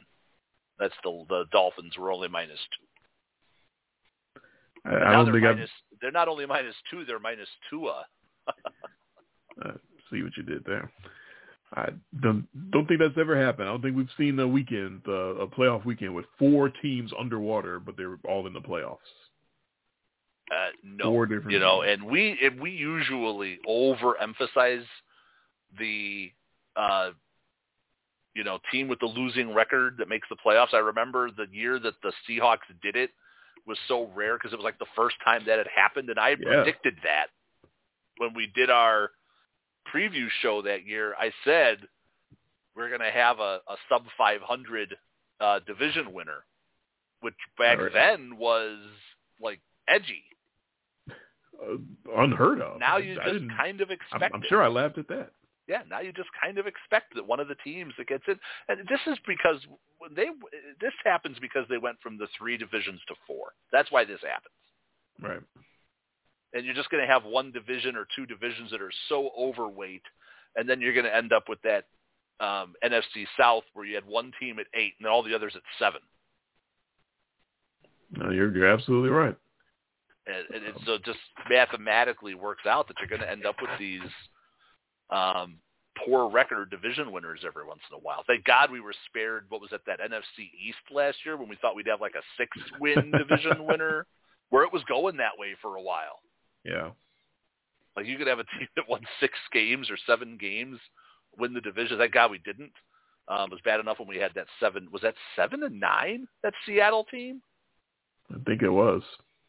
That's 0.79 0.93
the 1.03 1.25
the 1.29 1.45
Dolphins 1.51 1.97
were 1.97 2.11
only 2.11 2.27
minus 2.27 2.59
two. 2.77 4.41
I, 4.85 4.95
I 4.95 4.99
now 4.99 5.11
don't 5.11 5.25
they're 5.25 5.33
think 5.33 5.45
minus, 5.45 5.69
they're 6.01 6.11
not 6.11 6.27
only 6.27 6.45
minus 6.45 6.75
two, 6.89 7.05
they're 7.05 7.19
two. 7.19 7.45
Tua. 7.69 8.05
Uh, 9.63 9.73
see 10.11 10.23
what 10.23 10.35
you 10.35 10.41
did 10.41 10.65
there. 10.65 10.91
I 11.75 11.89
don't 12.21 12.47
don't 12.71 12.87
think 12.87 12.99
that's 12.99 13.17
ever 13.17 13.39
happened. 13.41 13.67
I 13.67 13.71
don't 13.71 13.81
think 13.81 13.97
we've 13.97 14.07
seen 14.17 14.39
a 14.39 14.47
weekend, 14.47 15.01
uh, 15.07 15.35
a 15.35 15.47
playoff 15.47 15.85
weekend 15.85 16.13
with 16.13 16.25
four 16.37 16.69
teams 16.69 17.11
underwater, 17.19 17.79
but 17.79 17.97
they're 17.97 18.17
all 18.27 18.45
in 18.47 18.53
the 18.53 18.61
playoffs. 18.61 18.97
Uh, 20.51 20.69
no, 20.83 21.05
Four 21.05 21.25
different 21.25 21.51
you 21.51 21.59
know, 21.59 21.81
teams. 21.83 21.99
and 22.01 22.11
we 22.11 22.37
and 22.43 22.59
we 22.59 22.71
usually 22.71 23.59
overemphasize 23.67 24.83
the 25.79 26.31
uh, 26.75 27.11
you 28.35 28.43
know 28.43 28.59
team 28.71 28.87
with 28.87 28.99
the 28.99 29.05
losing 29.07 29.53
record 29.53 29.95
that 29.97 30.09
makes 30.09 30.27
the 30.29 30.35
playoffs. 30.45 30.73
I 30.73 30.79
remember 30.79 31.31
the 31.31 31.47
year 31.51 31.79
that 31.79 31.93
the 32.03 32.11
Seahawks 32.29 32.57
did 32.83 32.95
it 32.95 33.09
was 33.65 33.77
so 33.87 34.09
rare 34.13 34.37
because 34.37 34.53
it 34.53 34.57
was 34.57 34.63
like 34.63 34.77
the 34.77 34.85
first 34.95 35.15
time 35.25 35.43
that 35.47 35.57
had 35.57 35.67
happened, 35.73 36.09
and 36.09 36.19
I 36.19 36.31
Yeah. 36.31 36.63
predicted 36.63 36.95
that 37.03 37.27
when 38.17 38.33
we 38.35 38.47
did 38.53 38.69
our 38.69 39.11
preview 39.93 40.27
show 40.41 40.61
that 40.61 40.85
year. 40.85 41.13
I 41.19 41.31
said 41.43 41.77
we're 42.75 42.89
going 42.89 43.01
to 43.01 43.11
have 43.11 43.39
a, 43.39 43.59
a 43.67 43.75
sub 43.89 44.03
500 44.17 44.95
uh, 45.39 45.59
division 45.65 46.13
winner, 46.13 46.43
which 47.21 47.35
back 47.57 47.79
right. 47.79 47.93
then 47.93 48.37
was 48.37 48.77
like 49.41 49.59
edgy. 49.87 50.23
Uh, 51.09 51.77
unheard 52.17 52.61
of. 52.61 52.79
Now 52.79 52.97
you 52.97 53.13
I 53.13 53.25
just 53.25 53.33
didn't- 53.33 53.55
kind 53.57 53.79
of 53.81 53.89
I'm, 53.89 53.93
expect 53.93 54.35
I'm 54.35 54.41
it. 54.43 54.47
sure 54.49 54.63
I 54.63 54.67
laughed 54.67 54.97
at 54.97 55.07
that. 55.09 55.31
Yeah, 55.65 55.83
now 55.89 56.01
you 56.01 56.11
just 56.11 56.27
kind 56.41 56.57
of 56.57 56.67
expect 56.67 57.15
that 57.15 57.25
one 57.25 57.39
of 57.39 57.47
the 57.47 57.55
teams 57.63 57.93
that 57.97 58.07
gets 58.07 58.23
in, 58.27 58.37
and 58.67 58.79
this 58.89 58.99
is 59.07 59.17
because 59.25 59.55
when 59.97 60.13
they 60.13 60.25
this 60.81 60.91
happens 61.05 61.37
because 61.39 61.65
they 61.69 61.77
went 61.77 61.95
from 62.03 62.17
the 62.17 62.27
three 62.37 62.57
divisions 62.57 62.99
to 63.07 63.15
four. 63.25 63.53
That's 63.71 63.89
why 63.89 64.03
this 64.03 64.19
happens. 64.21 64.53
Right. 65.21 65.39
And 66.53 66.65
you're 66.65 66.75
just 66.75 66.89
going 66.89 67.05
to 67.05 67.11
have 67.11 67.23
one 67.23 67.51
division 67.51 67.95
or 67.95 68.07
two 68.15 68.25
divisions 68.25 68.71
that 68.71 68.81
are 68.81 68.91
so 69.09 69.31
overweight, 69.37 70.03
and 70.55 70.69
then 70.69 70.81
you're 70.81 70.93
going 70.93 71.05
to 71.05 71.15
end 71.15 71.33
up 71.33 71.49
with 71.49 71.59
that 71.63 71.85
um, 72.39 72.73
NFC 72.83 73.25
South 73.39 73.63
where 73.73 73.85
you 73.85 73.95
had 73.95 74.05
one 74.05 74.31
team 74.39 74.59
at 74.59 74.67
eight 74.73 74.93
and 74.99 75.07
all 75.07 75.23
the 75.23 75.33
others 75.33 75.53
at 75.55 75.61
seven. 75.79 76.01
No, 78.11 78.29
you're 78.29 78.55
you're 78.55 78.67
absolutely 78.67 79.09
right. 79.09 79.35
and, 80.27 80.55
and 80.55 80.65
it, 80.65 80.75
so 80.85 80.93
it 80.93 81.03
just 81.03 81.19
mathematically 81.49 82.35
works 82.35 82.65
out 82.67 82.87
that 82.87 82.97
you're 82.99 83.09
going 83.09 83.21
to 83.21 83.29
end 83.29 83.45
up 83.45 83.55
with 83.61 83.71
these 83.79 84.01
um, 85.09 85.57
poor 86.05 86.29
record 86.29 86.69
division 86.69 87.11
winners 87.11 87.41
every 87.45 87.65
once 87.65 87.81
in 87.91 87.95
a 87.95 87.99
while. 87.99 88.23
Thank 88.27 88.45
God 88.45 88.71
we 88.71 88.81
were 88.81 88.93
spared. 89.07 89.45
What 89.49 89.61
was 89.61 89.71
it 89.71 89.81
that 89.87 89.99
NFC 89.99 90.49
East 90.65 90.77
last 90.91 91.17
year 91.25 91.37
when 91.37 91.49
we 91.49 91.57
thought 91.57 91.75
we'd 91.75 91.87
have 91.87 92.01
like 92.01 92.15
a 92.15 92.23
six 92.37 92.49
win 92.79 93.11
division 93.17 93.65
winner, 93.65 94.05
where 94.49 94.63
it 94.63 94.73
was 94.73 94.83
going 94.87 95.17
that 95.17 95.37
way 95.37 95.55
for 95.61 95.75
a 95.75 95.81
while. 95.81 96.19
Yeah. 96.63 96.91
Like 97.95 98.07
you 98.07 98.17
could 98.17 98.27
have 98.27 98.39
a 98.39 98.43
team 98.43 98.67
that 98.75 98.89
won 98.89 99.01
six 99.19 99.33
games 99.51 99.89
or 99.89 99.97
seven 100.07 100.37
games 100.37 100.79
win 101.37 101.53
the 101.53 101.61
division. 101.61 101.97
Thank 101.97 102.13
God 102.13 102.31
we 102.31 102.39
didn't. 102.39 102.71
Um, 103.27 103.45
it 103.45 103.51
was 103.51 103.61
bad 103.63 103.79
enough 103.79 103.99
when 103.99 104.07
we 104.07 104.17
had 104.17 104.31
that 104.35 104.47
seven. 104.59 104.87
Was 104.91 105.01
that 105.01 105.15
seven 105.35 105.63
and 105.63 105.79
nine? 105.79 106.27
That 106.43 106.53
Seattle 106.65 107.05
team. 107.05 107.41
I 108.33 108.37
think 108.45 108.61
it 108.61 108.69
was. 108.69 109.01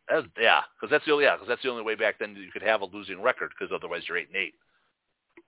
That 0.08 0.16
was, 0.16 0.24
yeah, 0.38 0.60
because 0.78 0.90
that's 0.90 1.04
the 1.06 1.12
only 1.12 1.24
yeah, 1.24 1.34
because 1.34 1.48
that's 1.48 1.62
the 1.62 1.70
only 1.70 1.82
way 1.82 1.94
back 1.94 2.18
then 2.18 2.36
you 2.36 2.50
could 2.52 2.62
have 2.62 2.82
a 2.82 2.84
losing 2.86 3.20
record 3.22 3.50
because 3.58 3.72
otherwise 3.74 4.02
you're 4.06 4.18
eight 4.18 4.28
and 4.28 4.36
eight. 4.36 4.54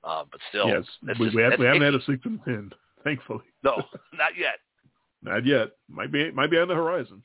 Uh, 0.03 0.25
but 0.31 0.41
still, 0.49 0.69
yes. 0.69 0.85
We, 1.03 1.27
just- 1.27 1.37
we, 1.37 1.43
have, 1.43 1.59
we 1.59 1.67
haven't 1.67 1.83
had 1.83 1.95
a 1.95 2.03
six 2.05 2.19
and 2.25 2.41
ten, 2.45 2.71
thankfully. 3.05 3.45
no, 3.63 3.77
not 4.15 4.37
yet. 4.37 4.59
Not 5.23 5.45
yet. 5.47 5.73
Might 5.89 6.11
be 6.11 6.31
might 6.31 6.51
be 6.51 6.59
on 6.59 6.69
the 6.69 6.75
horizon. 6.75 7.23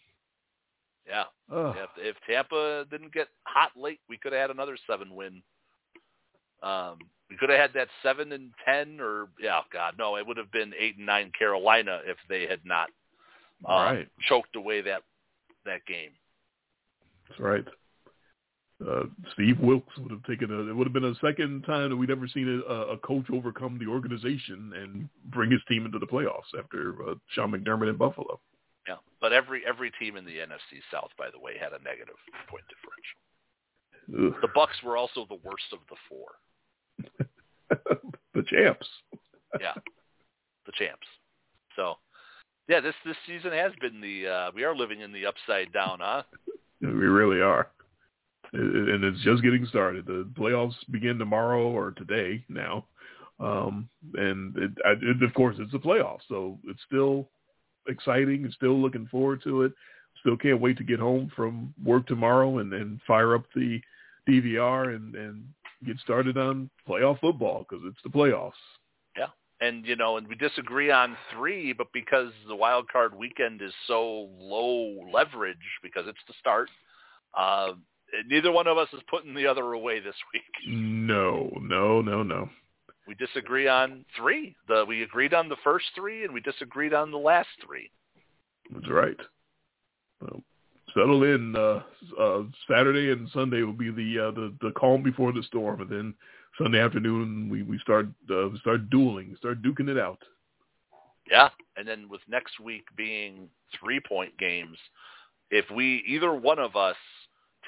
Yeah, 1.12 1.24
if, 1.76 1.90
if 1.98 2.16
Tampa 2.26 2.86
didn't 2.90 3.14
get 3.14 3.28
hot 3.44 3.72
late, 3.76 4.00
we 4.08 4.18
could 4.18 4.32
have 4.32 4.42
had 4.42 4.50
another 4.50 4.78
seven 4.88 5.14
win. 5.14 5.44
Um, 6.64 7.00
we 7.30 7.36
could 7.36 7.50
have 7.50 7.60
had 7.60 7.74
that 7.74 7.90
seven 8.02 8.32
and 8.32 8.52
ten, 8.64 9.00
or 9.02 9.28
yeah, 9.38 9.60
God, 9.74 9.96
no, 9.98 10.16
it 10.16 10.26
would 10.26 10.38
have 10.38 10.52
been 10.54 10.74
eight 10.80 10.96
and 10.98 11.06
nine 11.06 11.32
Carolina 11.38 12.00
if 12.06 12.18
they 12.30 12.48
had 12.48 12.60
not 12.64 12.90
um, 13.66 13.76
Right. 13.76 14.08
choked 14.30 14.56
away 14.56 14.82
that 14.82 15.02
that 15.66 15.86
game. 15.86 16.12
That's 17.28 17.40
right. 17.42 17.66
Uh, 18.88 19.04
Steve 19.34 19.60
Wilks 19.60 19.96
would 19.98 20.12
have 20.12 20.24
taken 20.24 20.50
a. 20.52 20.70
It 20.70 20.76
would 20.76 20.88
have 20.88 20.94
been 20.94 21.04
a 21.04 21.16
second 21.16 21.64
time 21.64 21.90
that 21.90 21.98
we'd 21.98 22.10
ever 22.10 22.28
seen 22.28 22.64
a, 22.68 22.74
a 22.74 22.98
coach 22.98 23.26
overcome 23.32 23.78
the 23.78 23.92
organization 23.92 24.74
and 24.76 25.10
bring 25.26 25.52
his 25.52 25.62
team 25.68 25.86
into 25.86 26.00
the 26.00 26.08
playoffs 26.08 26.58
after 26.58 26.96
uh, 27.10 27.16
Sean 27.30 27.52
McDermott 27.52 27.90
in 27.90 27.98
Buffalo. 27.98 28.40
Yeah, 28.88 28.96
but 29.20 29.32
every 29.34 29.62
every 29.68 29.92
team 30.00 30.18
in 30.18 30.26
the 30.26 30.38
NFC 30.38 30.82
South, 30.92 31.12
by 31.18 31.30
the 31.32 31.40
way, 31.40 31.54
had 31.60 31.74
a 31.74 31.84
negative 31.84 32.16
point 32.50 32.64
differential. 32.70 33.20
Ugh. 34.10 34.42
The 34.42 34.48
Bucs 34.48 34.84
were 34.84 34.98
also 34.98 35.26
the 35.30 35.40
worst 35.44 35.72
of 35.72 35.80
the 35.90 35.96
four. 36.10 36.30
the 38.34 38.44
champs. 38.44 38.88
yeah, 39.60 39.74
the 40.66 40.72
champs. 40.78 41.08
So, 41.76 41.96
yeah, 42.68 42.80
this 42.80 42.96
this 43.06 43.18
season 43.28 43.52
has 43.52 43.72
been 43.80 44.02
the 44.02 44.28
uh, 44.28 44.52
we 44.56 44.64
are 44.64 44.76
living 44.76 45.02
in 45.02 45.12
the 45.12 45.26
upside 45.26 45.72
down, 45.74 46.00
huh? 46.02 46.24
We 46.82 46.88
really 46.90 47.42
are. 47.42 47.70
And 48.54 48.90
and 48.90 49.04
it's 49.04 49.24
just 49.24 49.44
getting 49.44 49.68
started. 49.68 50.08
The 50.08 50.28
playoffs 50.34 50.74
begin 50.90 51.20
tomorrow 51.20 51.70
or 51.70 51.92
today 51.92 52.44
now. 52.50 52.86
Um, 53.40 53.88
and 54.16 54.56
it, 54.58 54.72
I, 54.86 54.92
it, 55.02 55.24
of 55.24 55.34
course, 55.34 55.58
it's 55.60 55.72
the 55.72 55.80
playoffs, 55.80 56.22
so 56.28 56.60
it's 56.68 56.82
still 56.86 57.30
exciting. 57.88 58.44
and 58.44 58.54
Still 58.54 58.80
looking 58.80 59.08
forward 59.08 59.42
to 59.44 59.64
it. 59.64 59.74
Still 60.22 60.38
can't 60.38 60.62
wait 60.62 60.78
to 60.78 60.84
get 60.84 61.00
home 61.00 61.32
from 61.36 61.74
work 61.84 62.06
tomorrow 62.08 62.60
and, 62.60 62.74
and 62.74 63.00
fire 63.08 63.36
up 63.36 63.44
the 63.56 63.82
DVR 64.30 64.96
and, 64.96 65.16
and 65.16 65.44
get 65.86 65.98
started 66.00 66.38
on 66.38 66.70
playoff 66.88 67.20
football 67.20 67.66
because 67.68 67.84
it's 67.88 68.02
the 68.04 68.10
playoffs. 68.10 68.52
Yeah, 69.18 69.28
and 69.62 69.86
you 69.86 69.96
know, 69.96 70.18
and 70.18 70.28
we 70.28 70.36
disagree 70.36 70.92
on 70.92 71.18
three, 71.34 71.74
but 71.74 71.88
because 71.94 72.32
the 72.48 72.56
wild 72.56 72.88
card 72.90 73.16
weekend 73.16 73.62
is 73.62 73.74
so 73.88 74.30
low 74.38 75.00
leverage 75.12 75.58
because 75.82 76.04
it's 76.08 76.20
the 76.28 76.34
start, 76.40 76.70
uh, 77.38 77.74
neither 78.28 78.52
one 78.52 78.68
of 78.68 78.78
us 78.78 78.90
is 78.94 79.02
putting 79.10 79.34
the 79.34 79.48
other 79.48 79.74
away 79.74 80.00
this 80.00 80.16
week. 80.34 80.44
No, 80.68 81.50
no, 81.62 82.02
no, 82.02 82.24
no. 82.24 82.50
We 83.08 83.16
disagree 83.16 83.68
on 83.68 84.06
three. 84.16 84.56
The 84.68 84.86
we 84.88 85.04
agreed 85.04 85.34
on 85.34 85.50
the 85.50 85.58
first 85.64 85.86
three, 85.96 86.24
and 86.24 86.34
we 86.34 86.40
disagreed 86.42 86.94
on 86.94 87.12
the 87.12 87.18
last 87.18 87.50
three. 87.66 87.90
That's 88.72 88.90
right. 88.90 89.18
Well, 90.22 90.42
settle 90.94 91.24
in. 91.24 91.56
Uh, 91.56 91.82
uh, 92.20 92.44
Saturday 92.70 93.12
and 93.12 93.30
Sunday 93.34 93.64
will 93.64 93.74
be 93.74 93.92
the, 93.92 94.28
uh, 94.28 94.32
the 94.32 94.54
the 94.62 94.72
calm 94.78 95.02
before 95.02 95.34
the 95.34 95.44
storm, 95.44 95.82
and 95.82 95.90
then 95.90 96.14
Sunday 96.58 96.80
afternoon 96.80 97.50
we 97.50 97.64
we 97.64 97.80
start 97.80 98.08
uh, 98.30 98.50
start 98.60 98.90
dueling, 98.90 99.36
start 99.38 99.62
duking 99.62 99.90
it 99.90 99.98
out. 99.98 100.20
Yeah, 101.30 101.50
and 101.78 101.88
then 101.88 102.10
with 102.10 102.22
next 102.28 102.60
week 102.60 102.84
being 102.98 103.48
three-point 103.80 104.38
games, 104.38 104.78
if 105.50 105.66
we 105.74 106.04
either 106.08 106.34
one 106.34 106.60
of 106.60 106.76
us 106.76 106.98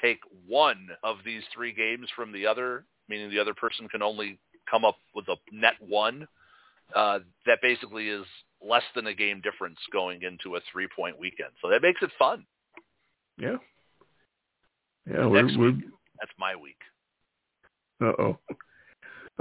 take 0.02 0.20
one 0.46 0.88
of 1.02 1.18
these 1.24 1.42
three 1.54 1.72
games 1.72 2.08
from 2.14 2.32
the 2.32 2.46
other, 2.46 2.84
meaning 3.08 3.30
the 3.30 3.38
other 3.38 3.54
person 3.54 3.88
can 3.88 4.02
only 4.02 4.38
come 4.70 4.84
up 4.84 4.96
with 5.14 5.28
a 5.28 5.36
net 5.52 5.74
one, 5.80 6.26
uh, 6.94 7.20
that 7.46 7.58
basically 7.62 8.08
is 8.08 8.24
less 8.62 8.82
than 8.94 9.06
a 9.06 9.14
game 9.14 9.40
difference 9.40 9.78
going 9.92 10.22
into 10.22 10.56
a 10.56 10.60
three-point 10.72 11.18
weekend. 11.18 11.50
So 11.60 11.68
that 11.68 11.82
makes 11.82 12.02
it 12.02 12.10
fun. 12.18 12.44
Yeah. 13.38 13.56
Yeah, 15.10 15.26
we're, 15.26 15.42
Next 15.42 15.58
we're 15.58 15.72
week. 15.72 15.84
That's 16.20 16.32
my 16.38 16.54
week. 16.56 16.78
uh-oh. 18.00 18.38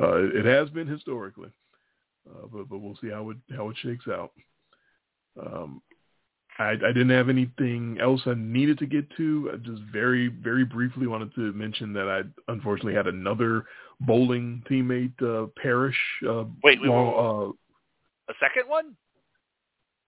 Uh, 0.01 0.23
it 0.33 0.45
has 0.45 0.69
been 0.71 0.87
historically, 0.87 1.49
uh, 2.27 2.47
but 2.51 2.67
but 2.67 2.79
we'll 2.79 2.97
see 2.99 3.09
how 3.09 3.29
it 3.29 3.37
how 3.55 3.69
it 3.69 3.77
shakes 3.77 4.07
out. 4.07 4.31
Um, 5.39 5.81
I, 6.59 6.71
I 6.71 6.91
didn't 6.93 7.09
have 7.09 7.29
anything 7.29 7.97
else 8.01 8.21
I 8.25 8.33
needed 8.35 8.77
to 8.79 8.85
get 8.85 9.09
to. 9.17 9.51
I 9.53 9.57
just 9.57 9.81
very 9.91 10.27
very 10.27 10.63
briefly 10.65 11.07
wanted 11.07 11.33
to 11.35 11.51
mention 11.53 11.93
that 11.93 12.07
I 12.07 12.51
unfortunately 12.51 12.93
had 12.93 13.07
another 13.07 13.65
bowling 14.01 14.63
teammate 14.69 15.19
uh, 15.21 15.47
perish. 15.61 15.97
Uh, 16.27 16.45
Wait, 16.63 16.79
wait, 16.81 16.89
while, 16.89 17.55
uh, 18.29 18.31
A 18.31 18.35
second 18.39 18.69
one? 18.69 18.95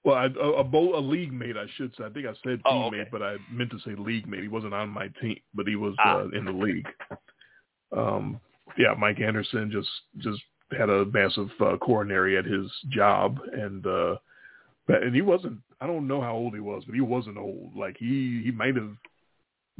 well, 0.03 0.15
I, 0.15 0.26
a, 0.26 0.49
a 0.59 0.63
bowl, 0.63 0.97
a 0.97 1.01
league 1.01 1.34
mate, 1.34 1.57
I 1.57 1.65
should 1.77 1.93
say. 1.97 2.03
I 2.03 2.09
think 2.09 2.27
I 2.27 2.34
said 2.43 2.61
Oh, 2.65 2.89
teammate, 2.91 3.01
okay. 3.01 3.09
but 3.11 3.23
I 3.23 3.38
meant 3.51 3.72
to 3.72 3.80
say 3.80 3.95
league 3.97 4.27
mate. 4.27 4.41
He 4.43 4.47
wasn't 4.47 4.73
on 4.76 4.89
my 4.89 5.07
team, 5.22 5.39
but 5.55 5.67
he 5.67 5.76
was 5.76 5.95
Ah. 5.99 6.19
uh, 6.19 6.27
in 6.30 6.45
the 6.45 6.51
league. 6.51 6.88
Um, 7.95 8.39
yeah, 8.77 8.93
Mike 8.97 9.19
Anderson 9.19 9.72
just 9.72 9.89
just 10.17 10.41
had 10.77 10.89
a 10.89 11.05
massive 11.05 11.49
uh, 11.61 11.77
coronary 11.77 12.38
at 12.38 12.45
his 12.45 12.69
job, 12.89 13.39
and 13.53 13.85
uh, 13.88 14.15
and 14.88 15.13
he 15.15 15.22
wasn't. 15.22 15.57
I 15.86 15.88
don't 15.88 16.07
know 16.07 16.20
how 16.20 16.34
old 16.34 16.56
he 16.56 16.60
was, 16.60 16.82
but 16.84 16.95
he 16.95 17.02
wasn't 17.02 17.38
old. 17.38 17.76
Like 17.76 17.95
he 17.99 18.41
he 18.44 18.49
might 18.49 18.76
have 18.76 18.90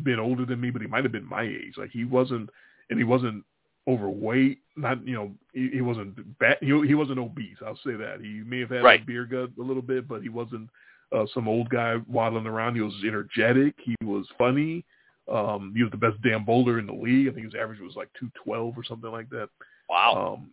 been 0.04 0.20
older 0.20 0.46
than 0.46 0.62
me, 0.62 0.70
but 0.70 0.84
he 0.84 0.88
might 0.88 1.04
have 1.04 1.12
been 1.12 1.28
my 1.28 1.42
age. 1.42 1.74
Like 1.78 1.90
he 1.90 2.04
wasn't, 2.04 2.48
and 2.92 3.00
he 3.00 3.04
wasn't 3.04 3.44
overweight. 3.88 4.60
Not 4.78 5.06
you 5.08 5.16
know 5.16 5.32
he, 5.52 5.70
he 5.74 5.82
wasn't 5.82 6.38
bad. 6.38 6.58
He 6.62 6.68
he 6.86 6.94
wasn't 6.94 7.18
obese. 7.18 7.58
I'll 7.66 7.76
say 7.78 7.96
that. 7.96 8.20
He 8.22 8.44
may 8.46 8.60
have 8.60 8.70
had 8.70 8.84
Right. 8.84 9.02
a 9.02 9.06
beer 9.06 9.26
gut 9.26 9.50
a 9.60 9.64
little 9.64 9.82
bit, 9.82 10.08
but 10.08 10.22
he 10.22 10.30
wasn't 10.30 10.70
uh, 11.12 11.26
some 11.34 11.48
old 11.48 11.70
guy 11.70 11.96
waddling 12.08 12.46
around. 12.46 12.76
He 12.76 12.82
was 12.82 12.94
energetic. 13.04 13.74
He 13.84 13.96
was 14.06 14.28
funny. 14.38 14.86
Um, 15.28 15.74
he 15.76 15.82
was 15.82 15.92
the 15.92 15.98
best 15.98 16.22
damn 16.22 16.46
bowler 16.46 16.78
in 16.78 16.86
the 16.86 16.94
league. 16.94 17.30
I 17.30 17.32
think 17.32 17.46
his 17.46 17.56
average 17.60 17.80
was 17.80 17.96
like 17.96 18.10
two 18.20 18.30
twelve 18.44 18.78
or 18.78 18.84
something 18.84 19.12
like 19.12 19.30
that. 19.32 19.50
Wow. 19.90 20.36
Um, 20.38 20.52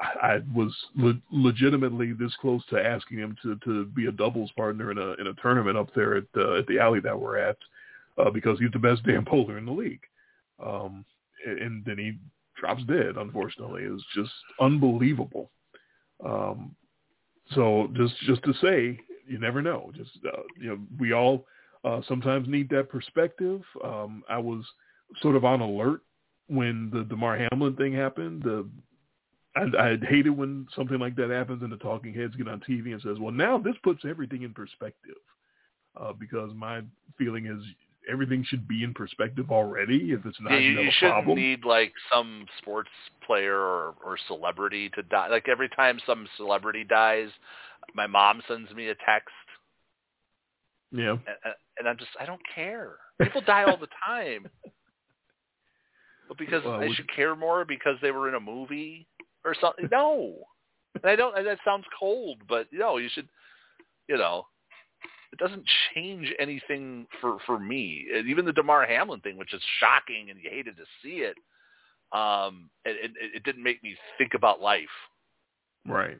I, 0.00 0.40
was 0.54 0.74
le- 0.96 1.20
legitimately 1.30 2.12
this 2.12 2.34
close 2.40 2.62
to 2.70 2.84
asking 2.84 3.18
him 3.18 3.36
to, 3.42 3.56
to 3.64 3.84
be 3.86 4.06
a 4.06 4.12
doubles 4.12 4.50
partner 4.52 4.90
in 4.90 4.98
a 4.98 5.12
in 5.12 5.28
a 5.28 5.34
tournament 5.40 5.76
up 5.76 5.94
there 5.94 6.16
at 6.16 6.24
uh, 6.36 6.54
at 6.54 6.66
the 6.66 6.78
alley 6.80 7.00
that 7.00 7.18
we're 7.18 7.38
at 7.38 7.56
uh, 8.18 8.30
because 8.30 8.58
he's 8.58 8.72
the 8.72 8.78
best 8.78 9.02
damn 9.06 9.24
bowler 9.24 9.58
in 9.58 9.66
the 9.66 9.72
league. 9.72 10.02
um, 10.64 11.04
and 11.44 11.84
then 11.84 11.98
he 11.98 12.18
drops 12.56 12.82
dead. 12.84 13.16
Unfortunately, 13.16 13.84
it 13.84 13.90
was 13.90 14.04
just 14.14 14.30
unbelievable. 14.60 15.50
Um, 16.24 16.74
so 17.54 17.88
just 17.94 18.14
just 18.20 18.42
to 18.44 18.54
say, 18.54 18.98
you 19.26 19.38
never 19.38 19.62
know. 19.62 19.90
Just 19.96 20.10
uh, 20.26 20.42
you 20.60 20.68
know, 20.68 20.78
we 20.98 21.12
all 21.12 21.46
uh, 21.84 22.00
sometimes 22.08 22.48
need 22.48 22.68
that 22.70 22.88
perspective. 22.88 23.62
Um, 23.84 24.22
I 24.28 24.38
was 24.38 24.64
sort 25.20 25.36
of 25.36 25.44
on 25.44 25.60
alert 25.60 26.02
when 26.48 26.90
the 26.92 27.04
Damar 27.04 27.38
Hamlin 27.50 27.76
thing 27.76 27.92
happened. 27.92 28.42
The 28.42 28.66
I, 29.54 29.62
I 29.78 29.88
it 30.00 30.30
when 30.30 30.66
something 30.74 30.98
like 30.98 31.16
that 31.16 31.30
happens 31.30 31.62
and 31.62 31.72
the 31.72 31.76
talking 31.76 32.14
heads 32.14 32.36
get 32.36 32.48
on 32.48 32.60
TV 32.60 32.92
and 32.92 33.02
says, 33.02 33.18
"Well, 33.18 33.32
now 33.32 33.58
this 33.58 33.76
puts 33.82 34.04
everything 34.08 34.42
in 34.42 34.54
perspective," 34.54 35.16
uh, 36.00 36.12
because 36.12 36.52
my 36.54 36.82
feeling 37.18 37.46
is 37.46 37.62
everything 38.10 38.44
should 38.48 38.66
be 38.66 38.82
in 38.82 38.94
perspective 38.94 39.50
already. 39.50 40.12
If 40.12 40.24
it's 40.26 40.40
not, 40.40 40.52
Yeah, 40.52 40.58
you, 40.58 40.80
you 40.80 40.90
shouldn't 40.98 41.16
problem. 41.16 41.38
need 41.38 41.64
like 41.64 41.92
some 42.12 42.46
sports 42.58 42.90
player 43.26 43.58
or, 43.58 43.94
or 44.04 44.16
celebrity 44.26 44.88
to 44.90 45.02
die. 45.02 45.28
Like 45.28 45.48
every 45.48 45.68
time 45.68 45.98
some 46.06 46.26
celebrity 46.36 46.84
dies, 46.84 47.28
my 47.94 48.06
mom 48.06 48.42
sends 48.48 48.70
me 48.72 48.88
a 48.88 48.94
text, 49.06 49.34
yeah, 50.92 51.16
and, 51.26 51.54
and 51.78 51.88
I'm 51.88 51.98
just 51.98 52.10
I 52.20 52.26
don't 52.26 52.40
care. 52.54 52.96
People 53.20 53.42
die 53.42 53.64
all 53.64 53.76
the 53.76 53.88
time, 54.06 54.46
but 56.28 56.38
because 56.38 56.62
Well, 56.64 56.80
I 56.80 56.88
should 56.94 57.14
care 57.14 57.36
more 57.36 57.64
because 57.64 57.96
they 58.02 58.10
were 58.10 58.28
in 58.28 58.34
a 58.34 58.40
movie 58.40 59.06
or 59.44 59.54
something. 59.60 59.88
No, 59.90 60.34
and 60.94 61.10
I 61.10 61.16
don't. 61.16 61.36
and 61.36 61.46
That 61.46 61.58
sounds 61.64 61.84
cold, 61.98 62.38
but 62.48 62.66
you 62.70 62.78
know, 62.78 62.98
you 62.98 63.08
should. 63.12 63.28
You 64.08 64.18
know, 64.18 64.46
it 65.32 65.38
doesn't 65.38 65.64
change 65.94 66.32
anything 66.38 67.06
for 67.20 67.38
for 67.46 67.58
me. 67.58 68.06
And 68.14 68.28
even 68.28 68.44
the 68.44 68.52
Damar 68.52 68.86
Hamlin 68.86 69.20
thing, 69.20 69.36
which 69.36 69.54
is 69.54 69.62
shocking, 69.80 70.30
and 70.30 70.38
you 70.42 70.50
hated 70.50 70.76
to 70.76 70.84
see 71.02 71.22
it. 71.24 71.36
Um, 72.12 72.68
it, 72.84 73.10
it, 73.10 73.36
it 73.36 73.44
didn't 73.44 73.62
make 73.62 73.82
me 73.82 73.96
think 74.18 74.32
about 74.34 74.60
life. 74.60 74.82
right. 75.88 76.18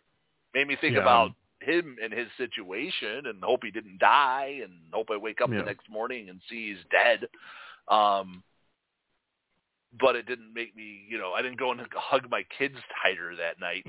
Made 0.54 0.68
me 0.68 0.76
think 0.80 0.94
Yeah, 0.94 1.02
about 1.02 1.26
um, 1.28 1.34
him 1.60 1.96
and 2.02 2.12
his 2.12 2.28
situation, 2.38 3.26
and 3.26 3.42
hope 3.42 3.60
he 3.62 3.70
didn't 3.70 3.98
die, 3.98 4.60
and 4.62 4.72
hope 4.92 5.08
I 5.12 5.16
wake 5.16 5.40
up 5.42 5.50
Yeah. 5.50 5.58
the 5.58 5.64
next 5.64 5.90
morning 5.90 6.28
and 6.30 6.40
see 6.48 6.68
he's 6.74 6.84
dead. 6.90 7.28
Um, 7.94 8.42
but 10.00 10.16
it 10.16 10.26
didn't 10.26 10.52
make 10.54 10.74
me, 10.76 11.00
you 11.08 11.18
know, 11.18 11.32
I 11.32 11.42
didn't 11.42 11.58
go 11.58 11.70
and 11.70 11.80
hug 11.94 12.30
my 12.30 12.44
kids 12.58 12.76
tighter 13.02 13.36
that 13.36 13.60
night. 13.60 13.86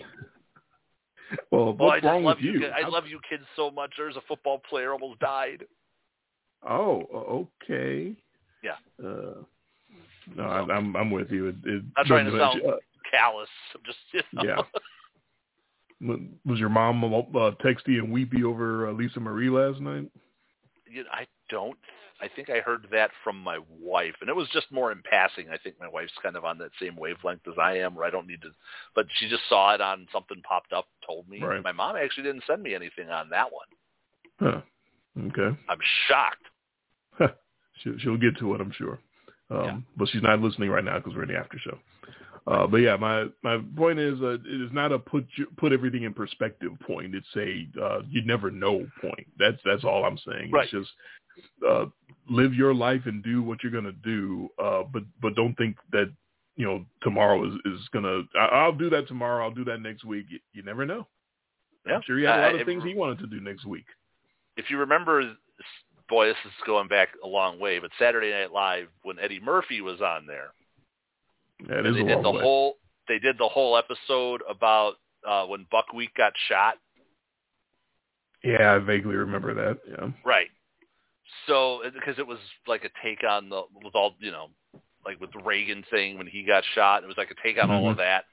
Well, 1.51 1.73
Well, 1.73 1.91
I 1.91 1.97
just 1.97 2.05
wrong 2.05 2.23
love 2.23 2.37
with 2.37 2.45
you? 2.45 2.67
I 2.67 2.87
love 2.87 3.07
you 3.07 3.19
kids 3.27 3.43
so 3.55 3.71
much. 3.71 3.93
There's 3.97 4.17
a 4.17 4.21
football 4.27 4.61
player 4.69 4.91
almost 4.91 5.19
died. 5.19 5.65
Oh, 6.67 7.47
okay. 7.63 8.15
Yeah. 8.63 8.75
Uh, 9.03 9.43
no, 10.35 10.43
I, 10.43 10.59
I'm 10.73 10.95
I'm 10.95 11.11
with 11.11 11.31
you. 11.31 11.47
It, 11.47 11.55
it 11.65 11.83
Not 11.97 12.05
trying 12.05 12.25
to 12.25 12.37
sound 12.37 12.61
callous. 13.09 13.49
I'm 13.75 13.81
just, 13.85 13.97
you 14.11 14.21
know. 14.33 14.65
Yeah. 16.01 16.15
Was 16.45 16.59
your 16.59 16.69
mom 16.69 17.03
uh, 17.03 17.51
texty 17.63 17.97
and 17.97 18.11
weepy 18.11 18.43
over 18.43 18.89
uh, 18.89 18.91
Lisa 18.91 19.19
Marie 19.19 19.49
last 19.49 19.79
night? 19.79 20.09
you 20.93 21.03
know, 21.03 21.09
I 21.11 21.25
don't. 21.49 21.77
I 22.23 22.29
think 22.33 22.49
I 22.49 22.59
heard 22.59 22.87
that 22.91 23.11
from 23.21 23.37
my 23.37 23.59
wife, 23.81 24.15
and 24.21 24.29
it 24.29 24.35
was 24.35 24.47
just 24.53 24.71
more 24.71 24.93
in 24.93 25.01
passing. 25.03 25.47
I 25.51 25.57
think 25.57 25.75
my 25.77 25.89
wife's 25.89 26.13
kind 26.23 26.37
of 26.37 26.45
on 26.45 26.57
that 26.59 26.71
same 26.79 26.95
wavelength 26.95 27.41
as 27.47 27.55
I 27.61 27.79
am, 27.79 27.95
where 27.95 28.05
I 28.05 28.09
don't 28.09 28.27
need 28.27 28.41
to. 28.43 28.49
But 28.95 29.07
she 29.19 29.27
just 29.27 29.43
saw 29.49 29.73
it 29.73 29.81
on 29.81 30.07
something 30.13 30.41
popped 30.47 30.71
up, 30.71 30.87
told 31.05 31.27
me. 31.27 31.41
Right. 31.43 31.61
My 31.61 31.73
mom 31.73 31.97
actually 31.97 32.23
didn't 32.23 32.45
send 32.47 32.63
me 32.63 32.73
anything 32.73 33.09
on 33.09 33.29
that 33.31 33.47
one. 33.51 33.67
Huh. 34.39 34.61
Okay. 35.27 35.57
I'm 35.67 35.79
shocked. 36.07 37.33
She'll, 37.83 37.97
she'll 37.99 38.17
get 38.17 38.37
to 38.37 38.53
it, 38.53 38.61
I'm 38.61 38.71
sure. 38.71 38.99
Um, 39.49 39.65
Yeah. 39.65 39.77
But 39.97 40.07
she's 40.09 40.23
not 40.23 40.39
listening 40.39 40.69
right 40.69 40.85
now 40.85 40.99
because 40.99 41.15
we're 41.15 41.23
in 41.23 41.29
the 41.29 41.37
after 41.37 41.57
show. 41.59 41.77
Uh, 42.45 42.67
but 42.67 42.77
yeah, 42.77 42.95
my 42.97 43.25
my 43.41 43.57
point 43.77 43.99
is, 43.99 44.19
uh, 44.21 44.33
it 44.33 44.61
is 44.61 44.71
not 44.73 44.91
a 44.91 44.99
put 44.99 45.25
you, 45.37 45.47
put 45.57 45.71
everything 45.71 46.03
in 46.03 46.13
perspective 46.13 46.71
point. 46.85 47.15
It's 47.15 47.27
a 47.37 47.67
uh, 47.81 48.01
you 48.09 48.23
never 48.25 48.51
know 48.51 48.85
point. 49.01 49.27
That's 49.39 49.57
that's 49.63 49.85
all 49.85 50.03
I'm 50.03 50.17
saying. 50.27 50.51
Right. 50.51 50.63
It's 50.63 50.71
just 50.71 50.89
uh, 51.67 51.85
live 52.29 52.53
your 52.53 52.73
life 52.73 53.01
and 53.05 53.23
do 53.23 53.41
what 53.43 53.63
you're 53.63 53.71
gonna 53.71 53.91
do. 54.03 54.49
Uh, 54.57 54.83
but 54.83 55.03
but 55.21 55.35
don't 55.35 55.55
think 55.55 55.75
that 55.91 56.11
you 56.55 56.65
know 56.65 56.85
tomorrow 57.01 57.45
is 57.47 57.53
is 57.65 57.79
gonna. 57.93 58.21
I, 58.39 58.45
I'll 58.45 58.71
do 58.73 58.89
that 58.91 59.07
tomorrow. 59.07 59.43
I'll 59.43 59.53
do 59.53 59.65
that 59.65 59.79
next 59.81 60.03
week. 60.05 60.25
You, 60.29 60.39
you 60.53 60.63
never 60.63 60.85
know. 60.85 61.07
Yeah. 61.85 61.95
I'm 61.95 62.01
sure 62.05 62.17
he 62.17 62.23
had 62.25 62.39
a 62.39 62.41
lot 62.43 62.55
I- 62.55 62.59
of 62.59 62.65
things 62.67 62.83
he 62.83 62.95
wanted 62.95 63.19
to 63.19 63.27
do 63.27 63.39
next 63.41 63.65
week. 63.65 63.85
If 64.55 64.69
you 64.69 64.77
remember, 64.77 65.35
boy, 66.07 66.27
this 66.27 66.37
is 66.45 66.51
going 66.65 66.87
back 66.87 67.09
a 67.23 67.27
long 67.27 67.59
way, 67.59 67.79
but 67.79 67.89
Saturday 67.97 68.31
Night 68.31 68.51
Live 68.53 68.87
when 69.01 69.17
Eddie 69.19 69.39
Murphy 69.43 69.81
was 69.81 69.99
on 69.99 70.25
there, 70.27 70.53
That 71.67 71.85
is 71.87 71.95
they 71.95 72.03
did 72.03 72.23
the 72.23 72.31
way. 72.31 72.41
whole 72.41 72.77
they 73.07 73.19
did 73.19 73.37
the 73.37 73.47
whole 73.49 73.75
episode 73.77 74.41
about 74.49 74.93
uh, 75.27 75.45
when 75.45 75.65
Buckwheat 75.71 76.13
got 76.15 76.33
shot. 76.47 76.75
yeah, 78.43 78.75
I 78.75 78.77
vaguely 78.79 79.15
remember 79.15 79.53
that. 79.53 79.79
Yeah. 79.89 80.09
Right. 80.25 80.47
So 81.47 81.81
because 81.93 82.19
it 82.19 82.27
was 82.27 82.39
like 82.67 82.83
a 82.83 82.89
take 83.05 83.23
on 83.27 83.49
the 83.49 83.63
with 83.83 83.95
all 83.95 84.15
you 84.19 84.31
know, 84.31 84.49
like 85.05 85.19
with 85.19 85.31
the 85.31 85.43
Reagan 85.43 85.83
thing 85.89 86.17
when 86.17 86.27
he 86.27 86.43
got 86.43 86.63
shot, 86.75 87.03
it 87.03 87.07
was 87.07 87.17
like 87.17 87.31
a 87.31 87.47
take 87.47 87.61
on 87.61 87.71
all 87.71 87.89
of 87.89 87.97
that. 87.97 88.25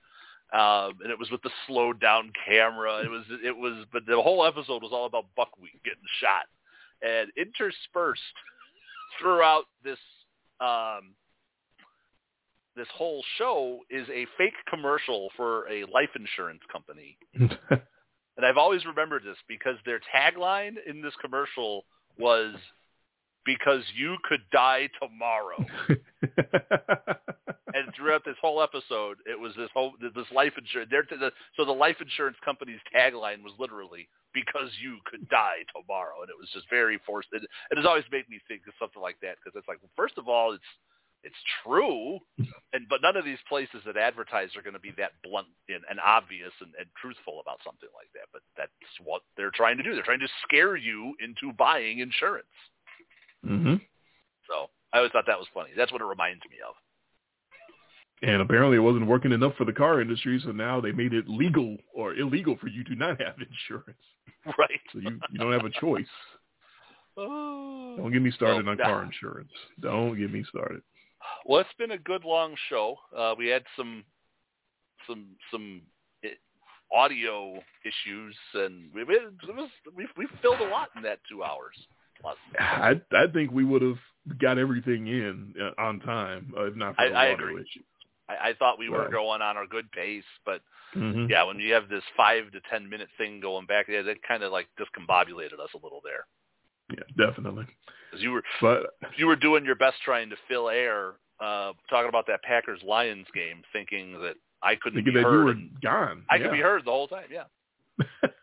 Um, 0.53 0.99
and 1.03 1.12
it 1.12 1.19
was 1.19 1.31
with 1.31 1.43
the 1.43 1.51
slowed 1.67 2.01
down 2.01 2.33
camera. 2.47 3.03
It 3.05 3.11
was 3.11 3.25
it 3.45 3.57
was, 3.57 3.87
but 3.93 4.05
the 4.07 4.20
whole 4.20 4.45
episode 4.45 4.83
was 4.83 4.91
all 4.93 5.07
about 5.07 5.27
Buckwheat 5.37 5.83
getting 5.85 5.99
shot, 6.20 6.47
and 7.03 7.31
interspersed 7.37 8.20
throughout 9.20 9.65
this 9.85 9.99
um, 10.61 11.15
this 12.75 12.89
whole 12.93 13.23
show 13.39 13.81
is 13.91 14.09
a 14.09 14.27
fake 14.37 14.55
commercial 14.69 15.31
for 15.37 15.69
a 15.69 15.85
life 15.85 16.11
insurance 16.17 16.62
company. 16.73 17.17
And 18.41 18.47
I've 18.47 18.57
always 18.57 18.87
remembered 18.87 19.23
this 19.23 19.37
because 19.49 19.75
their 19.85 20.01
tagline 20.17 20.77
in 20.89 21.03
this 21.03 21.12
commercial 21.20 21.85
was 22.19 22.55
because 23.44 23.83
you 23.94 24.17
could 24.25 24.43
die 24.52 24.89
tomorrow. 25.01 25.65
and 27.75 27.94
throughout 27.97 28.25
this 28.25 28.36
whole 28.41 28.62
episode, 28.62 29.19
it 29.27 29.39
was 29.39 29.55
this 29.57 29.70
whole 29.73 29.93
this 30.01 30.12
life 30.35 30.52
insurance. 30.59 30.91
The, 30.91 31.33
so 31.57 31.65
the 31.65 31.73
life 31.73 31.97
insurance 32.01 32.36
company's 32.44 32.81
tagline 32.94 33.43
was 33.43 33.52
literally 33.59 34.09
"because 34.35 34.70
you 34.83 34.99
could 35.07 35.28
die 35.28 35.65
tomorrow," 35.75 36.23
and 36.23 36.31
it 36.31 36.36
was 36.39 36.49
just 36.52 36.69
very 36.69 36.99
forced. 37.07 37.28
It, 37.33 37.43
it 37.70 37.77
has 37.77 37.86
always 37.86 38.05
made 38.12 38.28
me 38.28 38.41
think 38.49 38.62
of 38.69 38.75
something 38.78 39.02
like 39.02 39.17
that 39.23 39.36
because 39.43 39.57
it's 39.57 39.69
like, 39.69 39.78
well, 39.83 39.93
first 39.97 40.19
of 40.19 40.28
all, 40.28 40.52
it's 40.52 40.70
it's 41.23 41.36
true, 41.62 42.19
and 42.73 42.89
but 42.89 43.02
none 43.02 43.17
of 43.17 43.25
these 43.25 43.41
places 43.49 43.83
that 43.85 43.97
advertise 43.97 44.57
are 44.57 44.62
going 44.62 44.75
to 44.75 44.81
be 44.81 44.93
that 44.97 45.12
blunt 45.23 45.49
and, 45.69 45.85
and 45.89 46.01
obvious 46.01 46.52
and, 46.60 46.73
and 46.78 46.89
truthful 47.01 47.41
about 47.41 47.60
something 47.65 47.91
like 47.94 48.09
that. 48.15 48.28
But 48.33 48.43
that's 48.57 48.73
what 49.05 49.23
they're 49.36 49.52
trying 49.52 49.77
to 49.77 49.83
do. 49.83 49.94
They're 49.94 50.05
trying 50.07 50.25
to 50.25 50.39
scare 50.44 50.77
you 50.77 51.15
into 51.20 51.52
buying 51.57 51.99
insurance. 51.99 52.49
Hmm 53.44 53.75
So 54.49 54.69
I 54.93 54.99
always 54.99 55.12
thought 55.12 55.25
that 55.27 55.39
was 55.39 55.49
funny. 55.55 55.70
That's 55.77 55.93
what 55.93 56.01
it 56.01 56.07
reminds 56.07 56.43
me 56.51 56.57
of. 56.67 56.75
And 58.23 58.43
apparently 58.43 58.77
it 58.77 58.81
wasn't 58.81 59.07
working 59.07 59.33
enough 59.33 59.55
for 59.57 59.65
the 59.65 59.73
car 59.73 60.01
industry, 60.01 60.41
so 60.44 60.52
now 60.52 60.81
they 60.81 60.93
made 60.93 61.15
it 61.15 61.27
legal 61.27 61.78
or 61.94 62.15
illegal 62.15 62.57
for 62.60 62.69
you 62.69 62.85
to 62.85 62.94
not 62.94 63.20
have 63.20 63.35
insurance. 63.39 63.99
Right. 64.59 64.81
So 64.93 64.99
you, 64.99 65.19
you 65.31 65.39
don't 65.39 65.52
have 65.52 65.65
a 65.65 65.81
choice. 65.81 66.07
Oh. 67.17 67.97
Don't 67.97 68.12
get 68.12 68.23
me 68.23 68.31
started 68.31 68.67
Oh, 68.67 68.70
on 68.70 68.77
no. 68.77 68.85
car 68.85 69.02
insurance. 69.02 69.51
Don't 69.81 70.17
get 70.17 70.33
me 70.33 70.44
started. 70.49 70.81
Well, 71.44 71.60
it's 71.60 71.69
been 71.77 71.91
a 71.91 71.99
good 71.99 72.25
long 72.25 72.55
show. 72.69 72.97
Uh, 73.17 73.35
we 73.36 73.49
had 73.49 73.65
some 73.77 74.05
some 75.07 75.27
some 75.51 75.83
eh, 76.25 76.28
audio 76.93 77.55
issues, 77.85 78.36
and 78.55 78.91
we 78.94 79.02
it 79.02 79.33
was 79.49 79.70
we 79.94 80.07
we 80.17 80.28
filled 80.41 80.60
a 80.60 80.69
lot 80.69 80.89
in 80.97 81.02
that 81.02 81.19
two 81.28 81.43
hours. 81.43 81.77
I 82.59 83.01
I 83.13 83.27
think 83.33 83.51
we 83.53 83.65
would 83.65 83.83
have 83.83 83.99
got 84.41 84.59
everything 84.59 85.07
in 85.07 85.55
uh, 85.61 85.81
on 85.81 86.01
time 86.01 86.53
uh, 86.57 86.65
if 86.65 86.77
not 86.77 86.97
for 86.97 87.03
I- 87.03 87.09
the 87.09 87.15
I 87.17 87.25
agree. 87.27 87.55
issue. 87.63 87.83
I, 88.29 88.51
I 88.51 88.55
thought 88.55 88.79
we 88.79 88.89
were 88.89 89.09
going 89.09 89.43
on 89.43 89.57
our 89.57 89.67
good 89.67 89.91
pace, 89.93 90.25
but 90.45 90.61
hmm 90.93 91.27
yeah, 91.29 91.43
when 91.45 91.59
you 91.59 91.73
have 91.75 91.89
this 91.89 92.03
five 92.17 92.51
to 92.53 92.61
ten 92.71 92.89
minute 92.89 93.09
thing 93.19 93.41
going 93.41 93.67
back, 93.67 93.87
yeah, 93.89 94.03
that 94.03 94.23
kind 94.27 94.43
of 94.43 94.53
like 94.53 94.69
discombobulated 94.79 95.61
us 95.61 95.71
a 95.75 95.83
little 95.83 96.01
there 96.05 96.27
Yeah, 96.91 97.27
definitely. 97.27 97.67
because 98.11 98.23
you 98.23 98.31
were 98.33 98.43
But 98.61 98.87
you 99.17 99.27
were 99.27 99.37
doing 99.37 99.65
your 99.65 99.75
best 99.77 99.97
trying 100.05 100.31
to 100.31 100.37
fill 100.49 100.69
air, 100.69 101.15
uh, 101.41 101.73
talking 101.89 102.09
about 102.09 102.27
that 102.29 102.43
Packers 102.43 102.81
Lions 102.85 103.27
game, 103.35 103.63
thinking 103.73 104.13
that 104.21 104.35
I 104.63 104.75
couldn't 104.77 105.05
be 105.05 105.13
heard. 105.13 105.33
you 105.33 105.45
were 105.45 105.55
gone. 105.83 106.25
I 106.31 106.37
yeah. 106.37 106.43
could 106.45 106.53
be 106.53 106.61
heard 106.61 106.85
the 106.85 106.91
whole 106.91 107.09
time. 107.09 107.29
Yeah. 107.33 107.45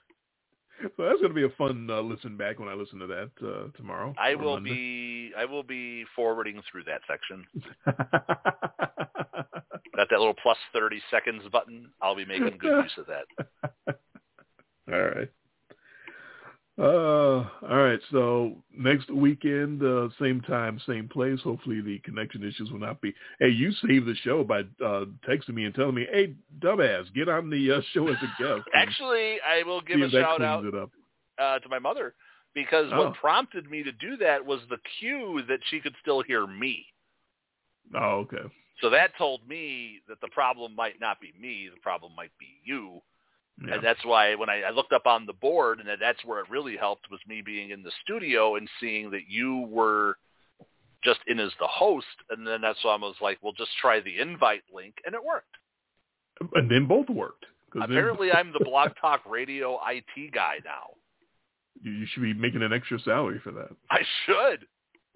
so 0.81 1.03
that's 1.03 1.19
going 1.21 1.29
to 1.29 1.33
be 1.33 1.43
a 1.43 1.49
fun 1.57 1.87
uh, 1.89 2.01
listen 2.01 2.37
back 2.37 2.59
when 2.59 2.69
I 2.69 2.73
listen 2.73 2.99
to 2.99 3.07
that 3.07 3.31
uh, 3.41 3.67
tomorrow. 3.77 4.13
I 4.17 4.35
will 4.35 4.55
Monday. 4.55 4.71
be 4.71 5.31
I 5.37 5.45
will 5.45 5.63
be 5.63 6.05
forwarding 6.15 6.61
through 6.71 6.83
that 6.85 7.01
section. 7.07 7.45
Got 9.95 10.09
that 10.09 10.19
little 10.19 10.35
plus 10.41 10.57
thirty 10.73 11.01
seconds 11.09 11.43
button. 11.51 11.91
I'll 12.01 12.15
be 12.15 12.25
making 12.25 12.57
good 12.59 12.83
use 12.83 12.97
of 12.97 13.07
that. 13.07 13.95
All 14.93 15.01
right. 15.01 15.29
Uh, 16.79 16.83
all 17.63 17.83
right. 17.83 17.99
So 18.11 18.55
next 18.71 19.09
weekend, 19.09 19.81
uh, 19.81 20.09
same 20.19 20.41
time, 20.41 20.79
same 20.85 21.09
place. 21.09 21.39
Hopefully 21.43 21.81
the 21.81 21.97
connection 21.99 22.43
issues 22.43 22.69
will 22.71 22.79
not 22.79 23.01
be. 23.01 23.13
Hey, 23.39 23.49
you 23.49 23.71
saved 23.87 24.05
the 24.05 24.13
show 24.23 24.43
by 24.43 24.59
uh, 24.59 25.05
texting 25.27 25.55
me 25.55 25.65
and 25.65 25.73
telling 25.73 25.95
me, 25.95 26.05
"Hey, 26.11 26.35
dumbass, 26.59 27.11
get 27.15 27.29
on 27.29 27.49
the 27.49 27.71
uh, 27.77 27.81
show 27.93 28.07
as 28.09 28.17
a 28.21 28.41
guest." 28.43 28.67
Actually, 28.75 29.37
I 29.41 29.63
will 29.63 29.81
give 29.81 30.01
a 30.01 30.09
shout 30.11 30.41
out 30.43 30.63
uh, 31.39 31.59
to 31.59 31.69
my 31.69 31.79
mother 31.79 32.13
because 32.53 32.91
Oh. 32.93 32.97
what 32.99 33.15
prompted 33.15 33.69
me 33.69 33.81
to 33.83 33.91
do 33.91 34.17
that 34.17 34.45
was 34.45 34.59
the 34.69 34.77
cue 34.99 35.41
that 35.47 35.59
she 35.69 35.79
could 35.79 35.95
still 36.01 36.21
hear 36.21 36.45
me. 36.45 36.85
Oh, 37.95 38.19
okay. 38.19 38.43
So 38.81 38.91
that 38.91 39.17
told 39.17 39.47
me 39.47 40.01
that 40.07 40.21
the 40.21 40.27
problem 40.27 40.75
might 40.75 40.99
not 40.99 41.19
be 41.19 41.33
me, 41.39 41.69
the 41.73 41.79
problem 41.81 42.13
might 42.15 42.31
be 42.39 42.59
you. 42.63 43.01
Yeah. 43.65 43.75
And 43.75 43.83
that's 43.83 44.03
why 44.05 44.35
when 44.35 44.49
I, 44.49 44.61
I 44.61 44.69
looked 44.69 44.93
up 44.93 45.07
on 45.07 45.25
the 45.25 45.33
board, 45.33 45.79
and 45.79 45.89
that's 45.99 46.23
where 46.23 46.39
it 46.39 46.49
really 46.49 46.77
helped 46.77 47.09
was 47.09 47.19
me 47.27 47.41
being 47.41 47.71
in 47.71 47.81
the 47.81 47.91
studio 48.03 48.55
and 48.55 48.69
seeing 48.79 49.09
that 49.11 49.27
you 49.27 49.67
were 49.69 50.17
just 51.03 51.19
in 51.27 51.39
as 51.39 51.51
the 51.59 51.67
host. 51.67 52.05
And 52.29 52.45
then 52.45 52.61
that's 52.61 52.83
why 52.83 52.93
I 52.93 52.97
was 52.97 53.15
like, 53.21 53.39
well, 53.41 53.53
just 53.53 53.71
try 53.81 53.99
the 53.99 54.19
invite 54.19 54.63
link, 54.73 54.95
and 55.05 55.15
it 55.15 55.23
worked. 55.23 55.55
and 56.55 56.69
then 56.69 56.85
both 56.87 57.09
worked. 57.09 57.45
Apparently, 57.81 58.31
I'm 58.33 58.53
the 58.53 58.63
Blog 58.63 58.91
Talk 59.01 59.21
Radio 59.27 59.79
IT 59.89 60.33
guy 60.33 60.57
now. 60.63 60.93
you 61.81 61.91
you 61.91 62.05
should 62.11 62.21
be 62.23 62.33
making 62.33 62.61
an 62.61 62.73
extra 62.73 62.99
salary 62.99 63.39
for 63.43 63.51
that. 63.51 63.69
I 63.89 64.01
should. 64.25 64.65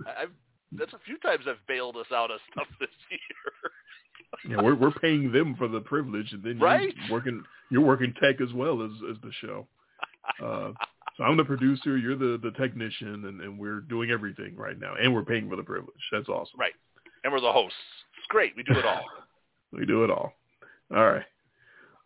I've 0.08 0.32
that's 0.74 0.94
a 0.94 1.00
few 1.06 1.18
times 1.18 1.46
I've 1.48 1.66
bailed 1.68 1.98
us 1.98 2.08
out 2.14 2.32
of 2.32 2.40
stuff 2.52 2.68
this 2.80 2.90
year. 3.12 3.72
Yeah, 4.48 4.62
we're 4.62 4.76
we're 4.76 4.92
paying 4.92 5.32
them 5.32 5.56
for 5.58 5.68
the 5.68 5.80
privilege, 5.82 6.32
and 6.34 6.44
then 6.44 6.60
Right. 6.60 6.94
you're 6.96 7.12
working 7.12 7.44
you're 7.70 7.82
working 7.86 8.14
tech 8.22 8.42
as 8.42 8.54
well 8.54 8.82
as 8.84 8.92
as 9.10 9.18
the 9.22 9.32
show. 9.42 9.68
Uh, 10.44 10.72
so 11.18 11.24
I'm 11.24 11.38
the 11.38 11.44
producer, 11.46 11.98
you're 11.98 12.16
the 12.18 12.40
the 12.42 12.52
technician, 12.52 13.26
and, 13.26 13.42
and 13.42 13.58
we're 13.60 13.82
doing 13.82 14.12
everything 14.12 14.56
right 14.56 14.80
now, 14.80 14.94
and 15.02 15.14
we're 15.14 15.24
paying 15.26 15.50
for 15.50 15.56
the 15.56 15.64
privilege. 15.64 16.02
That's 16.12 16.30
awesome. 16.30 16.60
Right. 16.60 16.74
and 17.24 17.32
we're 17.34 17.42
the 17.42 17.52
hosts. 17.52 17.78
It's 18.18 18.28
great. 18.30 18.54
We 18.56 18.64
do 18.64 18.78
it 18.80 18.86
all. 18.86 19.04
We 19.74 19.86
do 19.86 20.04
it 20.04 20.10
all. 20.10 20.34
All 20.94 21.10
right. 21.12 21.24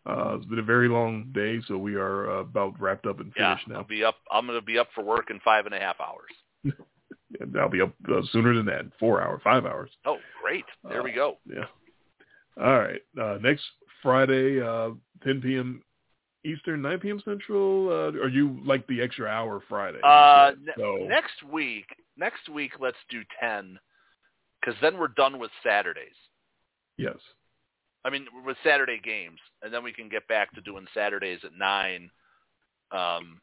Uh, 0.08 0.36
it's 0.36 0.46
been 0.46 0.60
a 0.60 0.62
very 0.62 0.88
long 0.88 1.32
day, 1.34 1.60
so 1.66 1.76
we 1.76 1.96
are 1.96 2.30
uh, 2.30 2.40
about 2.42 2.80
wrapped 2.80 3.06
up 3.06 3.18
and 3.18 3.32
yeah, 3.36 3.56
finished 3.56 3.68
I'll 3.72 3.78
now. 3.78 3.86
be 3.88 4.04
up. 4.04 4.14
I'm 4.30 4.46
going 4.46 4.56
to 4.56 4.64
be 4.64 4.78
up 4.78 4.86
for 4.94 5.02
work 5.02 5.30
in 5.30 5.40
five 5.40 5.66
and 5.66 5.74
a 5.74 5.80
half 5.80 5.96
hours. 6.00 6.74
And 7.40 7.56
I'll 7.58 7.68
be 7.68 7.80
up 7.82 7.92
uh, 8.08 8.20
sooner 8.30 8.54
than 8.54 8.66
that, 8.66 8.84
four 9.00 9.20
hours, 9.20 9.40
five 9.42 9.66
hours. 9.66 9.90
Oh, 10.06 10.18
great. 10.42 10.64
There 10.88 11.02
we 11.02 11.10
Uh, 11.10 11.14
go. 11.16 11.38
Yeah. 11.44 11.64
All 12.60 12.78
right. 12.78 13.00
Uh, 13.20 13.38
next 13.42 13.64
Friday, 14.02 14.60
uh, 14.60 14.90
10 15.24 15.40
p.m. 15.42 15.82
Eastern, 16.44 16.80
9 16.82 16.98
p.m. 17.00 17.20
Central. 17.24 17.88
Uh, 17.88 18.18
are 18.20 18.28
you 18.28 18.58
like 18.64 18.86
the 18.86 19.02
extra 19.02 19.26
hour 19.28 19.62
Friday? 19.68 19.98
Uh, 20.02 20.52
ne- 20.76 21.06
next 21.06 21.42
week, 21.50 21.86
next 22.16 22.48
week, 22.48 22.72
let's 22.78 22.96
do 23.10 23.22
ten, 23.40 23.78
because 24.60 24.78
then 24.80 24.96
we're 24.96 25.08
done 25.08 25.38
with 25.38 25.50
Saturdays. 25.62 26.14
yes. 26.96 27.16
I 28.04 28.10
mean, 28.10 28.26
with 28.44 28.56
Saturday 28.62 29.00
games, 29.02 29.40
and 29.62 29.74
then 29.74 29.82
we 29.82 29.92
can 29.92 30.08
get 30.08 30.28
back 30.28 30.54
to 30.54 30.60
doing 30.60 30.86
Saturdays 30.94 31.40
at 31.42 31.50
nine. 31.58 32.08
Um, 32.92 33.40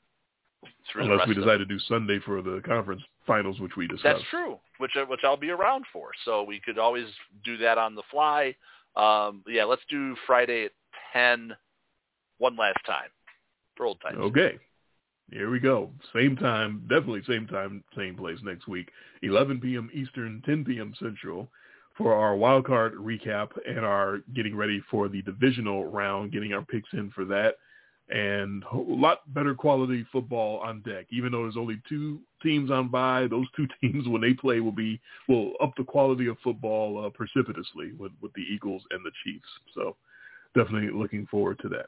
Unless 0.95 1.27
we 1.27 1.33
decide 1.33 1.57
to 1.57 1.65
do 1.65 1.77
Sunday 1.79 2.19
for 2.25 2.41
the 2.41 2.61
conference 2.65 3.01
finals, 3.27 3.59
which 3.59 3.75
we 3.75 3.87
discussed. 3.87 4.03
That's 4.05 4.29
true, 4.29 4.57
which 4.77 4.91
which 5.09 5.19
I'll 5.25 5.35
be 5.35 5.49
around 5.49 5.83
for. 5.91 6.11
So 6.23 6.43
we 6.43 6.61
could 6.61 6.79
always 6.79 7.07
do 7.43 7.57
that 7.57 7.77
on 7.77 7.95
the 7.95 8.03
fly. 8.09 8.55
Um, 8.95 9.43
yeah, 9.47 9.63
let's 9.63 9.81
do 9.89 10.15
Friday 10.27 10.65
at 10.65 10.71
ten, 11.11 11.53
one 12.37 12.55
last 12.55 12.79
time 12.85 13.09
for 13.75 13.85
old 13.85 13.99
times. 14.01 14.17
Okay. 14.17 14.57
Here 15.31 15.49
we 15.49 15.59
go. 15.59 15.89
Same 16.13 16.35
time, 16.35 16.81
definitely 16.89 17.23
same 17.27 17.47
time, 17.47 17.83
same 17.97 18.15
place 18.15 18.37
next 18.43 18.67
week. 18.67 18.89
11 19.23 19.61
p.m. 19.61 19.89
Eastern, 19.93 20.43
10 20.45 20.65
p.m. 20.65 20.93
Central 20.99 21.49
for 21.97 22.13
our 22.13 22.35
wild 22.35 22.65
card 22.65 22.93
recap 22.95 23.49
and 23.67 23.79
our 23.79 24.19
getting 24.35 24.55
ready 24.55 24.81
for 24.91 25.07
the 25.07 25.21
divisional 25.23 25.85
round, 25.85 26.31
getting 26.31 26.53
our 26.53 26.63
picks 26.63 26.89
in 26.93 27.09
for 27.11 27.25
that. 27.25 27.55
And 28.09 28.63
a 28.73 28.77
lot 28.77 29.21
better 29.33 29.55
quality 29.55 30.05
football 30.11 30.59
on 30.59 30.81
deck. 30.81 31.07
Even 31.09 31.31
though 31.31 31.43
there's 31.43 31.57
only 31.57 31.81
two 31.87 32.19
teams 32.43 32.69
on 32.69 32.89
by, 32.89 33.27
those 33.27 33.47
two 33.55 33.67
teams 33.81 34.07
when 34.07 34.21
they 34.21 34.33
play 34.33 34.59
will 34.59 34.71
be 34.71 34.99
will 35.27 35.53
up 35.61 35.73
the 35.77 35.83
quality 35.83 36.27
of 36.27 36.37
football 36.43 37.05
uh, 37.05 37.09
precipitously 37.09 37.93
with 37.97 38.11
with 38.21 38.33
the 38.33 38.43
Eagles 38.43 38.83
and 38.91 39.03
the 39.05 39.11
Chiefs. 39.23 39.47
So 39.73 39.95
definitely 40.55 40.91
looking 40.91 41.25
forward 41.27 41.59
to 41.61 41.69
that. 41.69 41.87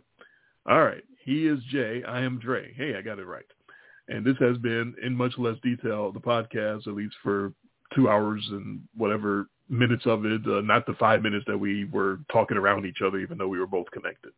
All 0.68 0.84
right. 0.84 1.04
He 1.24 1.48
is 1.48 1.60
Jay. 1.72 2.04
I 2.08 2.22
am 2.22 2.40
Dre. 2.40 2.74
Hey, 2.74 2.96
I 2.96 3.02
got 3.02 3.20
it 3.20 3.26
right. 3.26 3.46
And 4.08 4.26
this 4.26 4.38
has 4.40 4.58
been, 4.58 4.96
in 5.02 5.16
much 5.16 5.34
less 5.38 5.58
detail, 5.64 6.12
the 6.12 6.20
podcast, 6.20 6.88
at 6.88 6.94
least 6.94 7.16
for 7.24 7.54
two 7.96 8.10
hours 8.10 8.44
and 8.52 8.82
whatever 8.96 9.48
minutes 9.70 10.04
of 10.06 10.26
it, 10.26 10.42
uh, 10.48 10.62
not 10.62 10.86
the 10.86 10.94
five 11.00 11.22
minutes 11.22 11.46
that 11.48 11.58
we 11.58 11.86
were 11.86 12.20
talking 12.32 12.58
around 12.58 12.86
each 12.86 13.02
other, 13.06 13.18
even 13.18 13.38
though 13.38 13.48
we 13.48 13.60
were 13.60 13.68
both 13.68 13.90
connected. 13.92 14.32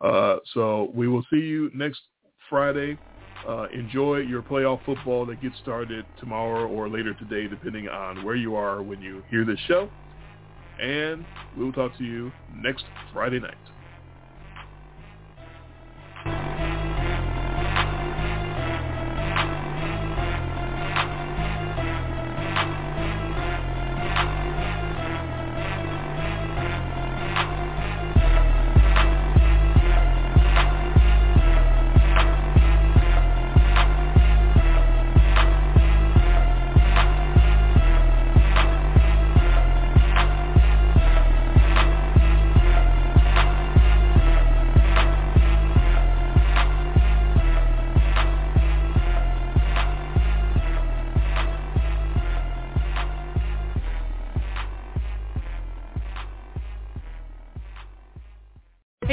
Uh, 0.00 0.36
so 0.52 0.90
we 0.94 1.08
will 1.08 1.24
see 1.30 1.40
you 1.40 1.70
next 1.74 2.00
Friday. 2.48 2.98
Uh, 3.46 3.66
enjoy 3.74 4.18
your 4.18 4.42
playoff 4.42 4.82
football 4.84 5.26
that 5.26 5.40
gets 5.42 5.56
started 5.58 6.06
tomorrow 6.18 6.66
or 6.66 6.88
later 6.88 7.14
today, 7.14 7.46
depending 7.46 7.88
on 7.88 8.24
where 8.24 8.36
you 8.36 8.54
are 8.54 8.82
when 8.82 9.00
you 9.02 9.22
hear 9.30 9.44
this 9.44 9.58
show. 9.66 9.90
And 10.80 11.24
we'll 11.56 11.72
talk 11.72 11.96
to 11.98 12.04
you 12.04 12.32
next 12.62 12.84
Friday 13.12 13.40
night. 13.40 13.54